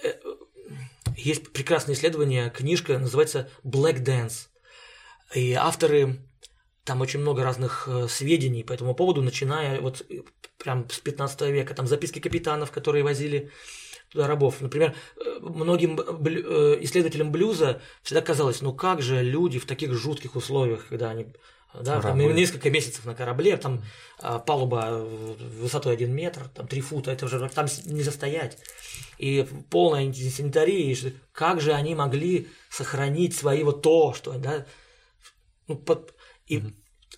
э, 0.04 0.12
есть 1.16 1.52
прекрасное 1.52 1.94
исследование, 1.94 2.50
книжка 2.50 2.98
называется 2.98 3.48
Black 3.64 4.04
Dance. 4.04 4.48
И 5.34 5.52
авторы 5.52 6.18
там 6.84 7.00
очень 7.00 7.20
много 7.20 7.44
разных 7.44 7.86
э, 7.86 8.08
сведений 8.08 8.64
по 8.64 8.72
этому 8.72 8.94
поводу, 8.94 9.22
начиная 9.22 9.80
вот 9.80 10.04
прям 10.58 10.88
с 10.90 10.98
15 10.98 11.40
века, 11.42 11.74
там 11.74 11.86
записки 11.86 12.18
капитанов, 12.18 12.70
которые 12.70 13.04
возили 13.04 13.50
туда 14.10 14.26
рабов. 14.26 14.60
Например, 14.60 14.94
э, 15.16 15.38
многим 15.40 15.96
исследователям 16.82 17.30
блюза 17.32 17.80
всегда 18.02 18.22
казалось, 18.22 18.60
ну 18.60 18.74
как 18.74 19.02
же 19.02 19.22
люди 19.22 19.58
в 19.58 19.66
таких 19.66 19.94
жутких 19.94 20.36
условиях, 20.36 20.88
когда 20.88 21.10
они 21.10 21.28
да, 21.74 22.00
там 22.00 22.18
несколько 22.18 22.70
месяцев 22.70 23.04
на 23.04 23.14
корабле, 23.14 23.56
там 23.56 23.82
а, 24.18 24.38
палуба 24.38 25.04
высотой 25.60 25.94
один 25.94 26.12
метр, 26.12 26.48
там 26.48 26.66
три 26.66 26.80
фута, 26.80 27.12
это 27.12 27.26
уже 27.26 27.48
там 27.48 27.66
не 27.86 28.02
застоять. 28.02 28.58
И 29.18 29.46
полная 29.70 30.12
санитария, 30.12 30.94
и 30.94 31.14
как 31.32 31.60
же 31.60 31.72
они 31.72 31.94
могли 31.94 32.48
сохранить 32.70 33.36
свои 33.36 33.62
вот 33.62 33.82
то, 33.82 34.14
что, 34.14 34.32
да, 34.32 34.66
ну, 35.68 35.76
под, 35.76 36.14
и 36.46 36.56
mm-hmm. 36.56 36.74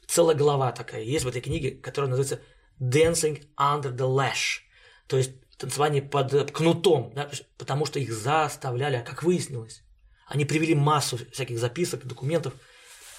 целая 0.07 0.37
глава 0.37 0.73
такая 0.73 1.03
есть 1.03 1.25
в 1.25 1.29
этой 1.29 1.41
книге, 1.41 1.71
которая 1.71 2.11
называется 2.11 2.45
Dancing 2.79 3.47
Under 3.59 3.97
the 3.97 4.07
Lash, 4.07 4.61
то 5.07 5.17
есть 5.17 5.33
танцевание 5.57 6.03
под 6.03 6.51
кнутом, 6.51 7.12
да, 7.15 7.31
потому 7.57 7.87
что 7.87 7.99
их 7.99 8.12
заставляли, 8.12 8.97
а 8.97 9.03
как 9.03 9.23
выяснилось, 9.23 9.83
они 10.27 10.45
привели 10.45 10.75
массу 10.75 11.19
всяких 11.31 11.59
записок, 11.59 12.05
документов, 12.05 12.53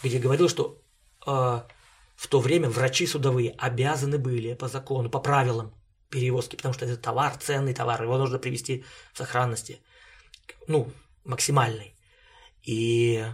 где 0.04 0.20
говорилось, 0.20 0.52
что 0.52 0.83
в 1.26 2.28
то 2.28 2.40
время 2.40 2.70
врачи 2.70 3.08
судовые 3.08 3.52
обязаны 3.58 4.18
были 4.18 4.54
по 4.54 4.68
закону, 4.68 5.10
по 5.10 5.20
правилам 5.20 5.74
перевозки, 6.10 6.56
потому 6.56 6.74
что 6.74 6.86
это 6.86 6.98
товар, 6.98 7.36
ценный 7.38 7.74
товар, 7.74 8.04
его 8.04 8.18
нужно 8.18 8.38
привести 8.38 8.86
в 9.14 9.18
сохранности, 9.18 9.80
ну, 10.68 10.92
максимальной. 11.24 11.96
И 12.62 13.26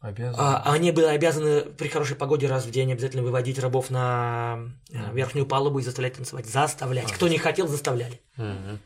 Обязаны. 0.00 0.36
А, 0.38 0.72
они 0.72 0.92
были 0.92 1.06
обязаны 1.06 1.62
при 1.62 1.88
хорошей 1.88 2.14
погоде 2.14 2.46
раз 2.46 2.64
в 2.64 2.70
день 2.70 2.92
обязательно 2.92 3.24
выводить 3.24 3.58
рабов 3.58 3.90
на 3.90 4.70
mm. 4.90 5.12
верхнюю 5.12 5.44
палубу 5.44 5.80
и 5.80 5.82
заставлять 5.82 6.14
танцевать. 6.14 6.46
Заставлять. 6.46 7.10
Mm. 7.10 7.14
Кто 7.14 7.26
не 7.26 7.38
хотел, 7.38 7.66
заставляли. 7.66 8.20
Mm-hmm 8.36 8.78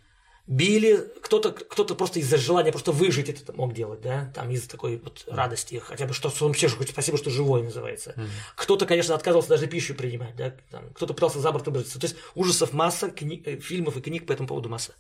били, 0.46 0.96
кто-то 1.22 1.52
кто 1.52 1.84
просто 1.94 2.18
из-за 2.18 2.36
желания 2.36 2.72
просто 2.72 2.92
выжить 2.92 3.28
это 3.28 3.52
мог 3.52 3.72
делать, 3.72 4.00
да, 4.00 4.30
там 4.34 4.50
из-за 4.50 4.68
такой 4.68 4.98
вот 4.98 5.24
радости, 5.28 5.80
хотя 5.84 6.06
бы 6.06 6.14
что 6.14 6.32
вообще 6.40 6.68
хоть 6.68 6.90
спасибо, 6.90 7.16
что 7.16 7.30
живой 7.30 7.62
называется. 7.62 8.14
Mm-hmm. 8.16 8.28
Кто-то, 8.56 8.86
конечно, 8.86 9.14
отказывался 9.14 9.50
даже 9.50 9.66
пищу 9.66 9.94
принимать, 9.94 10.34
да, 10.36 10.54
кто-то 10.94 11.14
пытался 11.14 11.38
за 11.38 11.52
борт 11.52 11.66
выбраться. 11.66 11.98
То 11.98 12.06
есть 12.06 12.16
ужасов 12.34 12.72
масса, 12.72 13.08
кни- 13.08 13.42
э, 13.44 13.60
фильмов 13.60 13.96
и 13.96 14.00
книг 14.00 14.26
по 14.26 14.32
этому 14.32 14.48
поводу 14.48 14.68
масса. 14.68 14.94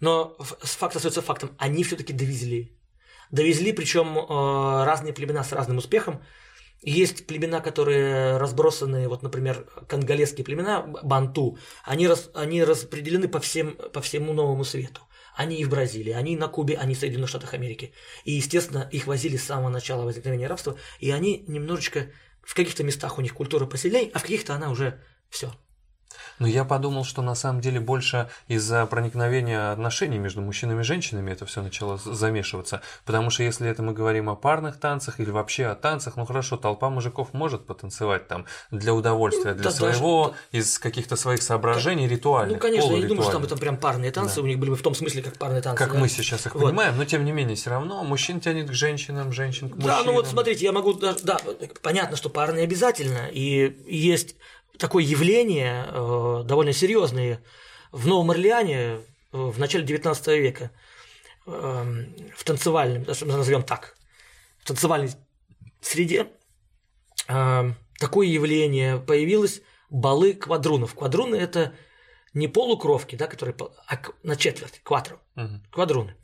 Но 0.00 0.36
факт 0.38 0.96
остается 0.96 1.22
фактом, 1.22 1.50
они 1.58 1.82
все-таки 1.82 2.12
довезли. 2.12 2.76
Довезли, 3.30 3.72
причем 3.72 4.18
э, 4.18 4.84
разные 4.84 5.14
племена 5.14 5.42
с 5.42 5.52
разным 5.52 5.78
успехом. 5.78 6.22
Есть 6.82 7.26
племена, 7.26 7.60
которые 7.60 8.36
разбросаны, 8.36 9.08
вот, 9.08 9.22
например, 9.22 9.66
конголезские 9.88 10.44
племена, 10.44 10.82
банту, 10.82 11.58
они, 11.84 12.06
рас, 12.06 12.30
они 12.34 12.62
распределены 12.62 13.28
по, 13.28 13.40
всем, 13.40 13.76
по 13.92 14.00
всему 14.00 14.32
новому 14.32 14.64
свету. 14.64 15.00
Они 15.34 15.56
и 15.56 15.64
в 15.64 15.70
Бразилии, 15.70 16.12
они 16.12 16.34
и 16.34 16.36
на 16.36 16.48
Кубе, 16.48 16.76
они 16.76 16.94
в 16.94 16.98
Соединенных 16.98 17.28
Штатах 17.28 17.54
Америки. 17.54 17.92
И, 18.24 18.32
естественно, 18.32 18.88
их 18.92 19.06
возили 19.06 19.36
с 19.36 19.44
самого 19.44 19.68
начала 19.68 20.04
возникновения 20.04 20.46
рабства, 20.46 20.76
и 21.00 21.10
они 21.10 21.44
немножечко 21.46 22.10
в 22.42 22.54
каких-то 22.54 22.84
местах 22.84 23.18
у 23.18 23.22
них 23.22 23.34
культура 23.34 23.66
поселей, 23.66 24.10
а 24.14 24.18
в 24.18 24.22
каких-то 24.22 24.54
она 24.54 24.70
уже 24.70 25.02
все, 25.28 25.52
но 26.38 26.46
я 26.46 26.64
подумал, 26.64 27.04
что 27.04 27.22
на 27.22 27.34
самом 27.34 27.60
деле 27.60 27.80
больше 27.80 28.28
из-за 28.48 28.86
проникновения 28.86 29.72
отношений 29.72 30.18
между 30.18 30.42
мужчинами 30.42 30.80
и 30.80 30.84
женщинами 30.84 31.32
это 31.32 31.46
все 31.46 31.62
начало 31.62 31.98
замешиваться. 31.98 32.82
Потому 33.04 33.30
что 33.30 33.42
если 33.42 33.68
это 33.68 33.82
мы 33.82 33.92
говорим 33.92 34.28
о 34.28 34.36
парных 34.36 34.78
танцах 34.78 35.20
или 35.20 35.30
вообще 35.30 35.66
о 35.66 35.74
танцах, 35.74 36.16
ну 36.16 36.24
хорошо, 36.24 36.56
толпа 36.56 36.90
мужиков 36.90 37.32
может 37.32 37.66
потанцевать 37.66 38.28
там 38.28 38.46
для 38.70 38.94
удовольствия, 38.94 39.54
для 39.54 39.64
да, 39.64 39.70
своего, 39.70 40.34
даже, 40.52 40.64
из 40.64 40.78
каких-то 40.78 41.16
своих 41.16 41.42
соображений, 41.42 42.08
ритуальных. 42.08 42.56
Ну, 42.56 42.60
конечно, 42.60 42.92
я 42.92 42.98
не 42.98 43.06
думаю, 43.06 43.22
что 43.22 43.32
там, 43.32 43.46
там 43.46 43.58
прям 43.58 43.76
парные 43.76 44.10
танцы, 44.10 44.36
да. 44.36 44.42
у 44.42 44.46
них 44.46 44.58
были 44.58 44.70
бы 44.70 44.76
в 44.76 44.82
том 44.82 44.94
смысле, 44.94 45.22
как 45.22 45.38
парные 45.38 45.62
танцы. 45.62 45.78
Как 45.78 45.92
да? 45.92 45.98
мы 45.98 46.08
сейчас 46.08 46.46
их 46.46 46.54
вот. 46.54 46.64
понимаем, 46.64 46.96
но 46.96 47.04
тем 47.04 47.24
не 47.24 47.32
менее, 47.32 47.56
все 47.56 47.70
равно 47.70 48.04
мужчин 48.04 48.40
тянет 48.40 48.68
к 48.70 48.72
женщинам, 48.72 49.32
женщин 49.32 49.68
к 49.68 49.74
мужчинам. 49.76 49.96
Да, 49.98 50.02
ну 50.04 50.12
вот 50.12 50.26
смотрите, 50.26 50.64
я 50.64 50.72
могу, 50.72 50.94
да, 50.94 51.38
понятно, 51.82 52.16
что 52.16 52.28
парные 52.30 52.64
обязательно, 52.64 53.28
и 53.30 53.76
есть 53.86 54.36
такое 54.78 55.04
явление 55.04 55.86
э, 55.88 56.42
довольно 56.44 56.72
серьезное 56.72 57.42
в 57.92 58.06
Новом 58.06 58.30
Орлеане 58.30 58.78
э, 58.78 58.98
в 59.32 59.58
начале 59.58 59.84
XIX 59.84 60.38
века 60.38 60.70
э, 61.46 62.04
в 62.36 62.44
танцевальном, 62.44 63.04
назовем 63.04 63.62
так. 63.62 63.96
танцевальной 64.64 65.10
среде 65.80 66.28
э, 67.28 67.72
такое 67.98 68.26
явление 68.26 68.98
появилось 68.98 69.62
балы 69.90 70.34
квадрунов. 70.34 70.94
Квадруны– 70.94 71.36
это 71.36 71.74
не 72.34 72.48
полукровки, 72.48 73.16
да, 73.16 73.26
которые 73.26 73.56
а 73.86 73.98
на 74.22 74.36
четверть, 74.36 74.80
квадру, 74.82 75.20
угу. 75.36 75.60
квадруны. 75.70 76.16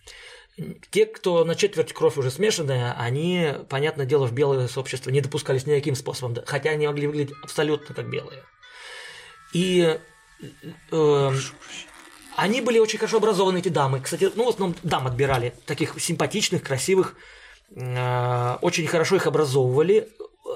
Те, 0.91 1.07
кто 1.07 1.45
на 1.45 1.55
четверть 1.55 1.95
кровь 1.95 2.19
уже 2.19 2.31
смешанная, 2.31 2.93
они, 2.99 3.55
понятное 3.71 4.05
дело, 4.05 4.27
в 4.27 4.33
белое 4.33 4.69
сообщество 4.69 5.11
не 5.11 5.23
допускались 5.23 5.67
никаким 5.67 5.95
способом, 5.95 6.37
хотя 6.45 6.71
они 6.71 6.87
могли 6.87 7.07
выглядеть 7.07 7.35
абсолютно 7.43 7.95
как 7.95 8.11
белые. 8.11 8.43
И 9.55 9.99
э, 10.91 11.31
они 12.37 12.61
были 12.61 12.79
очень 12.79 12.99
хорошо 12.99 13.17
образованы, 13.17 13.59
эти 13.59 13.71
дамы. 13.71 14.01
Кстати, 14.01 14.31
ну, 14.35 14.45
в 14.45 14.49
основном 14.51 14.77
дам 14.83 15.07
отбирали, 15.07 15.55
таких 15.65 15.99
симпатичных, 15.99 16.63
красивых, 16.63 17.17
э, 17.75 18.57
очень 18.61 18.87
хорошо 18.87 19.17
их 19.17 19.27
образовывали, 19.27 20.11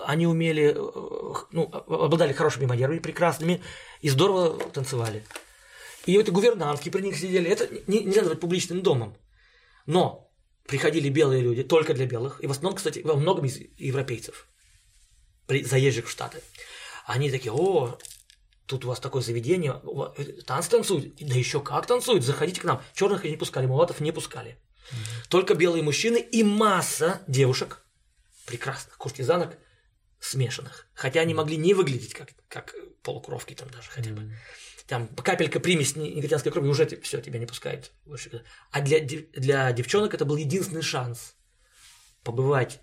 они 0.04 0.26
умели, 0.26 0.74
э, 0.76 1.34
ну, 1.52 1.70
обладали 1.72 2.34
хорошими 2.34 2.66
манерами, 2.66 2.98
прекрасными, 2.98 3.62
и 4.02 4.10
здорово 4.10 4.58
танцевали. 4.72 5.24
И 6.04 6.16
вот 6.18 6.28
гувернантки 6.28 6.88
при 6.88 7.02
них 7.02 7.16
сидели. 7.16 7.50
Это 7.50 7.68
не, 7.86 8.04
нельзя 8.04 8.20
назвать 8.20 8.40
публичным 8.40 8.82
домом. 8.82 9.16
Но 9.86 10.32
приходили 10.66 11.08
белые 11.08 11.42
люди 11.42 11.62
только 11.62 11.94
для 11.94 12.06
белых, 12.06 12.42
и 12.42 12.46
в 12.46 12.50
основном, 12.50 12.76
кстати, 12.76 13.00
во 13.00 13.14
многом 13.14 13.46
из 13.46 13.58
европейцев, 13.78 14.48
при, 15.46 15.62
заезжих 15.62 16.06
в 16.06 16.10
Штаты. 16.10 16.42
Они 17.06 17.30
такие, 17.30 17.52
о, 17.52 17.98
тут 18.66 18.84
у 18.84 18.88
вас 18.88 18.98
такое 18.98 19.22
заведение, 19.22 19.80
э, 20.18 20.42
танцы 20.42 20.70
танцуют, 20.70 21.14
да 21.16 21.34
еще 21.34 21.60
как 21.60 21.86
танцуют, 21.86 22.24
заходите 22.24 22.60
к 22.60 22.64
нам. 22.64 22.82
Черных 22.94 23.24
не 23.24 23.36
пускали, 23.36 23.66
мулатов 23.66 24.00
не 24.00 24.12
пускали. 24.12 24.58
Mm-hmm. 24.90 25.28
Только 25.28 25.54
белые 25.54 25.82
мужчины 25.82 26.18
и 26.18 26.42
масса 26.42 27.22
девушек, 27.28 27.84
прекрасных 28.44 28.96
куртизанок, 28.98 29.56
смешанных. 30.18 30.88
Хотя 30.94 31.20
они 31.20 31.34
могли 31.34 31.56
не 31.56 31.74
выглядеть 31.74 32.14
как, 32.14 32.30
как 32.48 32.74
полукровки 33.02 33.54
там 33.54 33.70
даже 33.70 33.88
хотя 33.90 34.10
бы. 34.10 34.22
Mm-hmm 34.22 34.34
там 34.86 35.08
капелька 35.08 35.60
примесь 35.60 35.96
негритянской 35.96 36.52
крови, 36.52 36.68
уже 36.68 36.86
все, 37.02 37.20
тебя 37.20 37.38
не 37.38 37.46
пускают. 37.46 37.92
А 38.70 38.80
для, 38.80 39.00
для 39.00 39.72
девчонок 39.72 40.14
это 40.14 40.24
был 40.24 40.36
единственный 40.36 40.82
шанс 40.82 41.34
побывать, 42.22 42.80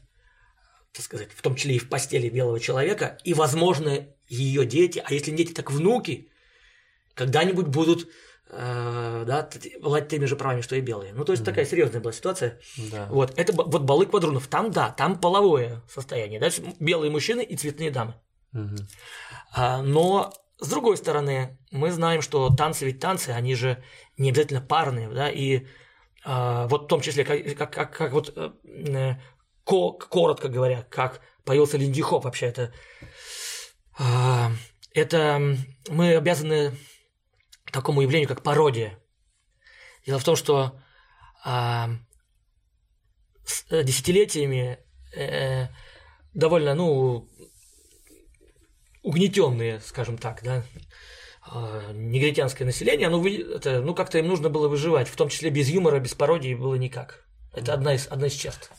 так 0.92 1.04
сказать, 1.04 1.30
в 1.32 1.42
том 1.42 1.56
числе 1.56 1.76
и 1.76 1.80
в 1.80 1.90
постели 1.90 2.30
белого 2.30 2.60
человека, 2.60 3.18
и, 3.24 3.34
возможно, 3.34 4.08
ее 4.28 4.66
дети, 4.66 5.04
а 5.06 5.14
если 5.14 5.32
не 5.32 5.38
дети, 5.38 5.54
так 5.54 5.72
внуки, 5.72 6.30
когда-нибудь 7.14 7.68
будут 7.68 8.10
э, 8.50 9.24
да, 9.26 9.50
владеть 9.82 10.10
теми 10.10 10.26
же 10.26 10.36
правами, 10.36 10.62
что 10.62 10.76
и 10.76 10.82
белые. 10.82 11.14
Ну, 11.14 11.24
то 11.26 11.32
есть 11.32 11.44
mm 11.44 11.46
такая 11.46 11.66
серьезная 11.66 12.02
была 12.02 12.14
ситуация. 12.14 12.60
Да. 12.92 13.08
Вот, 13.10 13.34
это 13.38 13.54
вот 13.54 13.84
балы 13.84 14.06
квадрунов. 14.06 14.48
Там, 14.48 14.72
да, 14.72 14.92
там 14.92 15.20
половое 15.20 15.82
состояние. 15.90 16.40
Дальше 16.40 16.64
белые 16.80 17.12
мужчины 17.12 17.44
и 17.44 17.56
цветные 17.56 17.92
дамы. 17.92 18.16
mm 18.54 18.80
А, 19.52 19.82
но 19.84 20.34
с 20.60 20.68
другой 20.68 20.98
стороны, 20.98 21.58
мы 21.72 21.92
знаем, 21.92 22.22
что 22.22 22.50
танцы 22.50 22.86
ведь 22.86 23.00
танцы, 23.00 23.30
они 23.30 23.56
же 23.56 23.84
не 24.18 24.30
обязательно 24.30 24.62
парные, 24.62 25.10
да, 25.10 25.30
и 25.30 25.66
э, 26.26 26.68
вот 26.68 26.84
в 26.84 26.88
том 26.88 27.02
числе, 27.02 27.26
как, 27.26 27.58
как, 27.58 27.74
как, 27.74 27.98
как 27.98 28.12
вот 28.14 28.34
э, 28.36 29.16
ко, 29.66 29.92
коротко 29.92 30.50
говоря, 30.50 30.84
как 30.90 31.22
появился 31.44 31.78
Линди 31.78 32.02
Хоп 32.02 32.24
вообще, 32.24 32.48
это, 32.48 32.74
э, 34.00 34.50
это 34.94 35.58
мы 35.90 36.16
обязаны 36.16 36.78
такому 37.72 38.02
явлению, 38.02 38.30
как 38.30 38.44
пародия. 38.44 39.00
Дело 40.06 40.20
в 40.20 40.24
том, 40.24 40.36
что 40.36 40.80
э, 41.46 41.86
с 43.46 43.84
десятилетиями 43.84 44.80
э, 45.16 45.68
довольно, 46.34 46.76
ну, 46.76 47.30
угнетенные, 49.04 49.80
скажем 49.82 50.18
так, 50.18 50.42
да, 50.44 50.64
а, 51.46 51.92
негритянское 51.94 52.66
население, 52.66 53.08
оно, 53.08 53.26
это, 53.28 53.82
ну, 53.82 53.94
как-то 53.94 54.18
им 54.18 54.28
нужно 54.28 54.50
было 54.50 54.68
выживать, 54.68 55.08
в 55.08 55.16
том 55.16 55.30
числе 55.30 55.50
без 55.50 55.70
юмора, 55.70 56.00
без 56.00 56.14
пародии 56.16 56.56
было 56.56 56.76
никак. 56.76 57.26
Это 57.54 57.74
одна 57.74 57.94
из, 57.94 58.08
одна 58.08 58.28
из 58.28 58.34
черт. 58.34 58.72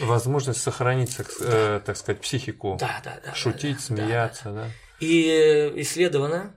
Возможность 0.00 0.60
сохранить, 0.60 1.16
э, 1.40 1.80
так 1.84 1.96
сказать, 1.96 2.20
психику. 2.20 2.76
Да, 2.78 3.00
да, 3.02 3.20
да. 3.24 3.34
Шутить, 3.34 3.76
да, 3.76 3.82
смеяться, 3.82 4.44
да, 4.44 4.52
да. 4.52 4.64
да. 4.64 4.70
И 5.00 5.26
э, 5.26 5.80
исследовано, 5.80 6.54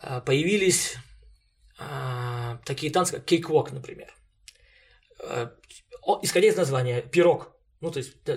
а, 0.00 0.20
появились 0.20 0.96
а, 1.78 2.58
такие 2.64 2.92
танцы, 2.92 3.16
как 3.16 3.24
кейк-вок, 3.24 3.72
например. 3.72 4.14
А, 5.20 5.52
исходя 6.22 6.48
из 6.48 6.56
названия, 6.56 7.02
пирог. 7.02 7.56
Ну, 7.80 7.90
то 7.90 7.98
есть, 7.98 8.14
да, 8.24 8.36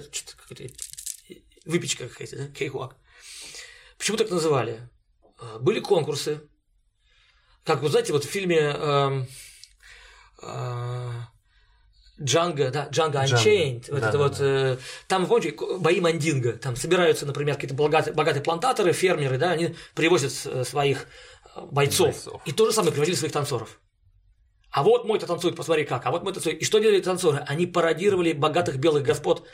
выпечка 1.66 2.08
какая-то, 2.08 2.38
да, 2.38 2.48
кейк-вок. 2.48 2.96
Почему 3.98 4.18
так 4.18 4.30
называли? 4.30 4.90
А, 5.40 5.60
были 5.60 5.80
конкурсы. 5.80 6.42
Как 7.64 7.82
вы 7.82 7.90
знаете, 7.90 8.14
вот 8.14 8.24
в 8.24 8.30
фильме 8.30 8.60
э, 8.60 9.26
э, 10.44 11.12
Джанго, 12.22 12.72
да, 12.72 12.88
Джанго 12.92 13.24
Unchained, 13.24 13.92
вот 13.92 14.02
да, 14.02 14.10
это 14.10 14.18
да, 14.18 14.24
вот, 14.24 14.38
да. 14.38 14.46
Э, 14.46 14.78
там, 15.08 15.26
помните, 15.26 15.56
бои 15.80 16.00
Мандинго, 16.00 16.54
там 16.54 16.76
собираются, 16.76 17.26
например, 17.26 17.56
какие-то 17.56 17.76
богатые, 17.76 18.14
богатые 18.14 18.44
плантаторы, 18.44 18.94
фермеры, 18.94 19.38
да, 19.38 19.52
они 19.52 19.76
привозят 19.96 20.32
э, 20.46 20.64
своих 20.64 21.08
э, 21.56 21.62
бойцов, 21.72 22.08
бойцов. 22.08 22.42
и 22.46 22.52
то 22.52 22.66
же 22.68 22.72
самое 22.72 22.94
привозили 22.94 23.16
своих 23.16 23.34
танцоров. 23.34 23.82
А 24.72 24.84
вот 24.84 25.06
мой-то 25.06 25.26
танцует, 25.26 25.56
посмотри 25.56 25.86
как, 25.86 26.06
а 26.06 26.12
вот 26.12 26.24
мой 26.24 26.34
танцует. 26.34 26.62
И 26.62 26.66
что 26.66 26.80
делали 26.80 27.02
танцоры? 27.02 27.40
Они 27.48 27.66
пародировали 27.66 28.34
богатых 28.34 28.78
белых 28.78 29.04
господ 29.04 29.46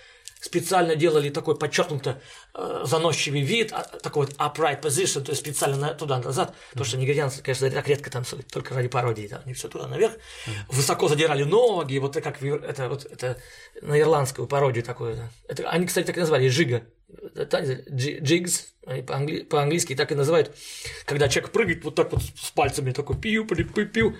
специально 0.42 0.96
делали 0.96 1.30
такой 1.30 1.56
подчеркнуто 1.56 2.20
э, 2.56 2.82
заносчивый 2.84 3.42
вид, 3.42 3.72
а, 3.72 3.84
такой 3.84 4.26
вот 4.26 4.36
upright 4.38 4.82
position, 4.82 5.22
то 5.22 5.32
есть 5.32 5.42
специально 5.42 5.78
на, 5.78 5.94
туда-назад, 5.94 6.50
mm-hmm. 6.50 6.70
потому 6.72 6.86
что 6.86 6.98
нигерянцы, 6.98 7.44
конечно, 7.44 7.70
так 7.70 7.88
редко 7.88 8.10
танцуют, 8.10 8.48
только 8.48 8.74
ради 8.74 8.88
пародии, 8.88 9.28
да, 9.28 9.44
они 9.46 9.54
все 9.54 9.70
туда 9.70 9.88
наверх, 9.88 10.14
mm-hmm. 10.14 10.52
высоко 10.70 11.08
задирали 11.08 11.44
ноги, 11.44 12.00
вот 12.00 12.16
как 12.16 12.42
это, 12.42 12.90
вот, 12.90 13.06
это 13.06 13.38
на 13.82 14.00
ирландскую 14.00 14.48
пародию 14.48 14.84
такую. 14.84 15.16
Да. 15.16 15.30
Это, 15.48 15.70
они, 15.70 15.86
кстати, 15.86 16.08
так 16.08 16.18
и 16.18 16.20
назвали, 16.22 16.48
жига, 16.48 16.84
джигс, 17.92 18.74
по-англи- 19.06 19.44
по-английски 19.44 19.96
так 19.96 20.12
и 20.12 20.16
называют, 20.16 20.56
когда 21.06 21.30
человек 21.30 21.52
прыгает 21.52 21.84
вот 21.84 21.94
так 21.96 22.12
вот 22.12 22.24
с 22.24 22.50
пальцами, 22.52 22.92
такой 22.92 23.16
пиу 23.16 23.46
пиу 23.46 23.88
пиу 23.88 24.16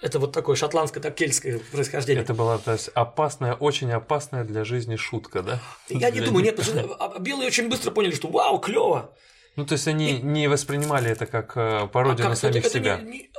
это 0.00 0.18
вот 0.18 0.32
такое 0.32 0.56
шотландское, 0.56 1.02
так 1.02 1.14
кельтское 1.14 1.60
происхождение. 1.72 2.22
Это 2.22 2.34
была 2.34 2.58
то 2.58 2.72
есть, 2.72 2.88
опасная, 2.94 3.54
очень 3.54 3.90
опасная 3.92 4.44
для 4.44 4.64
жизни 4.64 4.96
шутка, 4.96 5.42
да? 5.42 5.60
Я 5.88 6.10
не 6.10 6.20
думаю, 6.20 6.44
нет, 6.44 6.56
потому 6.56 6.78
что 6.78 6.94
а, 6.98 7.18
белые 7.18 7.46
очень 7.46 7.68
быстро 7.68 7.90
поняли, 7.90 8.14
что 8.14 8.28
вау, 8.28 8.58
клево. 8.58 9.14
Ну, 9.56 9.64
то 9.64 9.74
есть 9.74 9.86
они 9.86 10.18
и... 10.18 10.22
не 10.22 10.48
воспринимали 10.48 11.10
это 11.10 11.26
как 11.26 11.56
э, 11.56 11.86
пародию 11.92 12.26
а 12.26 12.30
на 12.30 12.36
самих 12.36 12.64
это, 12.64 12.70
себя. 12.70 12.94
Это 12.94 13.04
не, 13.04 13.18
не... 13.18 13.30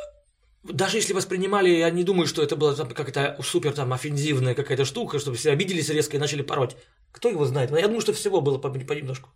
Даже 0.64 0.98
если 0.98 1.14
воспринимали, 1.14 1.70
я 1.70 1.90
не 1.92 2.04
думаю, 2.04 2.26
что 2.26 2.42
это 2.42 2.56
была 2.56 2.74
какая-то 2.74 3.38
супер 3.44 3.74
там 3.74 3.94
офензивная 3.94 4.56
какая-то 4.56 4.86
штука, 4.86 5.20
чтобы 5.20 5.38
все 5.38 5.52
обиделись 5.52 5.90
резко 5.90 6.18
и 6.18 6.20
начали 6.20 6.42
пороть. 6.42 6.76
Кто 7.12 7.30
его 7.30 7.46
знает? 7.46 7.70
Я 7.72 7.84
думаю, 7.84 8.02
что 8.02 8.14
всего 8.14 8.42
было 8.42 8.58
понемножку. 8.58 9.30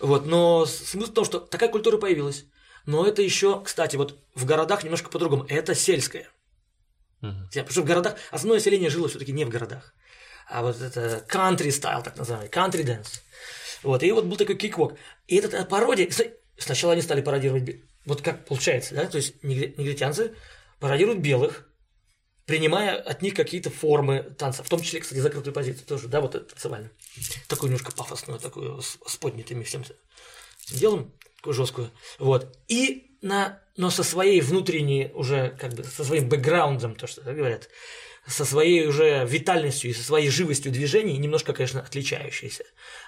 Вот, 0.00 0.26
но 0.26 0.66
смысл 0.66 1.10
в 1.10 1.14
том, 1.14 1.24
что 1.24 1.38
такая 1.38 1.70
культура 1.70 1.96
появилась. 1.96 2.44
Но 2.84 3.06
это 3.06 3.22
еще, 3.22 3.62
кстати, 3.62 3.96
вот 3.96 4.18
в 4.34 4.44
городах 4.44 4.84
немножко 4.84 5.08
по-другому. 5.10 5.46
Это 5.48 5.74
сельское. 5.74 6.28
Угу. 7.22 7.32
Потому 7.48 7.70
что 7.70 7.82
в 7.82 7.84
городах 7.84 8.16
основное 8.30 8.58
население 8.58 8.90
жило 8.90 9.08
все-таки 9.08 9.32
не 9.32 9.44
в 9.44 9.48
городах, 9.48 9.94
а 10.48 10.62
вот 10.62 10.80
это 10.80 11.24
country 11.28 11.68
style, 11.68 12.02
так 12.02 12.16
называемый, 12.16 12.50
country 12.50 12.84
dance. 12.84 13.20
Вот, 13.82 14.02
и 14.02 14.12
вот 14.12 14.24
был 14.24 14.36
такой 14.36 14.56
киквок. 14.56 14.98
И 15.26 15.36
эта 15.36 15.64
пародия, 15.64 16.08
сначала 16.56 16.92
они 16.92 17.02
стали 17.02 17.20
пародировать, 17.20 17.82
вот 18.04 18.22
как 18.22 18.44
получается, 18.46 18.94
да, 18.94 19.06
то 19.06 19.18
есть 19.18 19.42
негритянцы 19.42 20.34
пародируют 20.80 21.20
белых, 21.20 21.68
принимая 22.46 22.96
от 22.96 23.20
них 23.20 23.34
какие-то 23.34 23.70
формы 23.70 24.22
танца, 24.38 24.62
в 24.62 24.68
том 24.68 24.80
числе, 24.80 25.00
кстати, 25.00 25.18
закрытую 25.18 25.52
позицию 25.52 25.86
тоже, 25.86 26.08
да, 26.08 26.20
вот 26.20 26.34
это 26.34 26.46
танцевально. 26.46 26.90
Такую 27.46 27.70
немножко 27.70 27.92
пафосную, 27.92 28.40
такую 28.40 28.80
с, 28.80 28.98
с 29.06 29.16
поднятыми 29.16 29.62
всем 29.64 29.84
делом, 30.70 31.14
такую 31.36 31.54
жесткую. 31.54 31.90
Вот. 32.18 32.58
И 32.68 33.07
на, 33.22 33.60
но 33.76 33.90
со 33.90 34.02
своей 34.02 34.40
внутренней 34.40 35.10
уже, 35.14 35.56
как 35.58 35.74
бы, 35.74 35.84
со 35.84 36.04
своим 36.04 36.28
бэкграундом, 36.28 36.94
то, 36.94 37.06
что 37.06 37.22
говорят, 37.22 37.68
со 38.26 38.44
своей 38.44 38.86
уже 38.86 39.24
витальностью 39.26 39.90
и 39.90 39.94
со 39.94 40.02
своей 40.02 40.28
живостью 40.28 40.70
движений, 40.70 41.16
немножко, 41.16 41.52
конечно, 41.52 41.80
отличающиеся. 41.80 42.64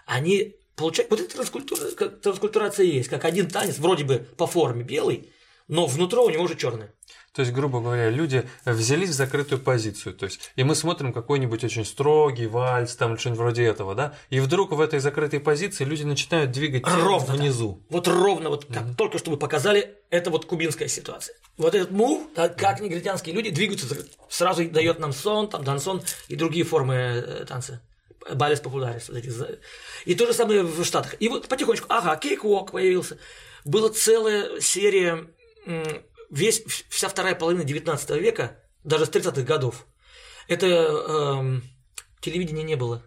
Они 0.07 0.57
получают... 0.77 1.11
Вот 1.11 1.21
эта 1.21 1.35
транскультура, 1.35 1.91
транскультурация 1.91 2.87
есть, 2.87 3.09
как 3.09 3.25
один 3.25 3.49
танец, 3.49 3.79
вроде 3.79 4.05
бы 4.05 4.19
по 4.37 4.47
форме 4.47 4.83
белый, 4.83 5.33
но 5.69 5.87
внутри 5.87 6.19
у 6.19 6.31
него 6.31 6.45
уже 6.45 6.57
черный. 6.57 6.87
То 7.33 7.43
есть, 7.43 7.53
грубо 7.53 7.81
говоря, 7.81 8.11
люди 8.11 8.49
взялись 8.65 9.11
в 9.11 9.13
закрытую 9.13 9.61
позицию. 9.61 10.15
То 10.15 10.25
есть, 10.25 10.51
и 10.57 10.65
мы 10.65 10.75
смотрим 10.75 11.13
какой-нибудь 11.13 11.63
очень 11.63 11.85
строгий 11.85 12.47
вальс, 12.47 12.97
там 12.97 13.17
что-нибудь 13.17 13.39
вроде 13.39 13.65
этого, 13.65 13.95
да? 13.95 14.15
И 14.31 14.41
вдруг 14.41 14.73
в 14.73 14.81
этой 14.81 14.99
закрытой 14.99 15.39
позиции 15.39 15.85
люди 15.85 16.03
начинают 16.03 16.51
двигать 16.51 16.85
ровно 16.87 17.35
внизу. 17.35 17.75
Так. 17.75 17.91
Вот 17.91 18.09
ровно, 18.09 18.51
вот 18.51 18.65
как 18.65 18.83
mm-hmm. 18.83 18.95
только 18.97 19.19
что 19.19 19.31
вы 19.31 19.37
показали, 19.37 19.97
это 20.11 20.31
вот 20.31 20.45
кубинская 20.47 20.89
ситуация. 20.89 21.37
Вот 21.57 21.75
этот 21.75 21.93
мув, 21.93 22.29
как 22.35 22.61
mm-hmm. 22.61 22.83
негритянские 22.83 23.35
люди 23.35 23.51
двигаются, 23.51 23.87
сразу 24.29 24.69
дает 24.69 24.99
нам 24.99 25.13
сон, 25.13 25.49
там 25.49 25.63
дансон 25.63 26.03
и 26.27 26.35
другие 26.35 26.65
формы 26.65 26.95
э, 26.95 27.45
танца. 27.47 27.81
Балес 28.35 28.61
Популярис. 28.61 29.11
И 30.05 30.15
то 30.15 30.27
же 30.27 30.33
самое 30.35 30.63
в 30.63 30.85
Штатах. 30.85 31.15
И 31.21 31.29
вот 31.29 31.49
потихонечку, 31.49 31.87
ага, 31.89 32.17
кейк-вок 32.17 32.73
появился. 32.73 33.19
Была 33.65 33.89
целая 33.89 34.61
серия, 34.61 35.27
весь, 36.31 36.63
вся 36.89 37.09
вторая 37.09 37.35
половина 37.35 37.65
19 37.65 38.11
века, 38.11 38.59
даже 38.85 39.07
с 39.07 39.11
30-х 39.11 39.43
годов. 39.43 39.87
Это 40.49 40.67
эм, 40.67 41.63
телевидения 42.21 42.63
не 42.63 42.77
было. 42.77 43.03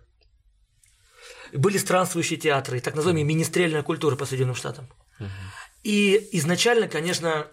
Были 1.51 1.78
странствующие 1.78 2.39
театры, 2.39 2.80
так 2.80 2.95
называемая 2.95 3.24
министрельная 3.24 3.84
культура 3.84 4.15
по 4.15 4.26
Соединенным 4.26 4.55
Штатам. 4.55 4.89
И 5.84 6.30
изначально, 6.32 6.88
конечно, 6.88 7.47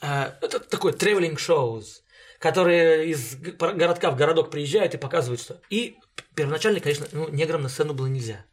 э, 0.00 0.32
это 0.40 0.60
такой 0.60 0.92
traveling 0.92 1.36
shows, 1.36 2.02
которые 2.38 3.08
из 3.08 3.36
городка 3.36 4.10
в 4.10 4.16
городок 4.16 4.50
приезжают 4.50 4.94
и 4.94 4.98
показывают, 4.98 5.40
что... 5.40 5.60
И 5.68 5.98
первоначально, 6.34 6.80
конечно, 6.80 7.06
ну, 7.12 7.28
неграм 7.28 7.62
на 7.62 7.68
сцену 7.68 7.92
было 7.94 8.06
нельзя. 8.06 8.44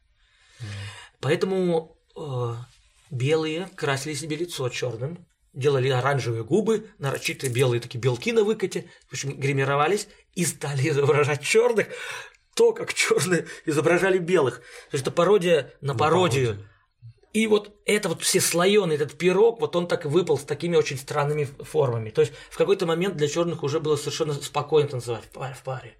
Mm. 0.60 0.66
Поэтому 1.22 1.98
э, 2.18 2.56
белые 3.12 3.70
красили 3.76 4.16
себе 4.16 4.36
лицо 4.36 4.68
черным, 4.70 5.28
делали 5.60 5.90
оранжевые 5.90 6.44
губы, 6.44 6.88
нарочитые 6.98 7.52
белые 7.52 7.82
такие 7.82 8.00
белки 8.00 8.32
на 8.32 8.44
выкате, 8.44 8.90
в 9.08 9.14
общем, 9.14 9.38
гримировались 9.38 10.08
и 10.34 10.46
стали 10.46 10.90
изображать 10.90 11.42
черных, 11.42 11.88
то, 12.56 12.74
как 12.74 12.94
черные 12.94 13.46
изображали 13.66 14.18
белых. 14.18 14.58
То 14.90 14.96
есть 14.96 15.04
это 15.04 15.12
пародия 15.12 15.74
на, 15.82 15.94
на 15.94 16.00
пародию. 16.00 16.48
пародию. 16.48 16.70
И 17.32 17.46
вот 17.46 17.80
это 17.86 18.10
вот 18.10 18.24
все 18.24 18.42
слоеный 18.42 18.96
этот 18.96 19.16
пирог, 19.16 19.62
вот 19.62 19.76
он 19.76 19.88
так 19.88 20.06
выпал 20.06 20.38
с 20.38 20.44
такими 20.44 20.76
очень 20.76 20.98
странными 20.98 21.48
формами. 21.60 22.10
То 22.10 22.22
есть 22.22 22.34
в 22.50 22.58
какой-то 22.58 22.88
момент 22.88 23.18
для 23.18 23.28
черных 23.28 23.62
уже 23.62 23.80
было 23.80 23.98
совершенно 23.98 24.34
спокойно 24.34 24.90
танцевать 24.90 25.26
в 25.26 25.30
паре. 25.30 25.54
В 25.54 25.62
паре. 25.62 25.96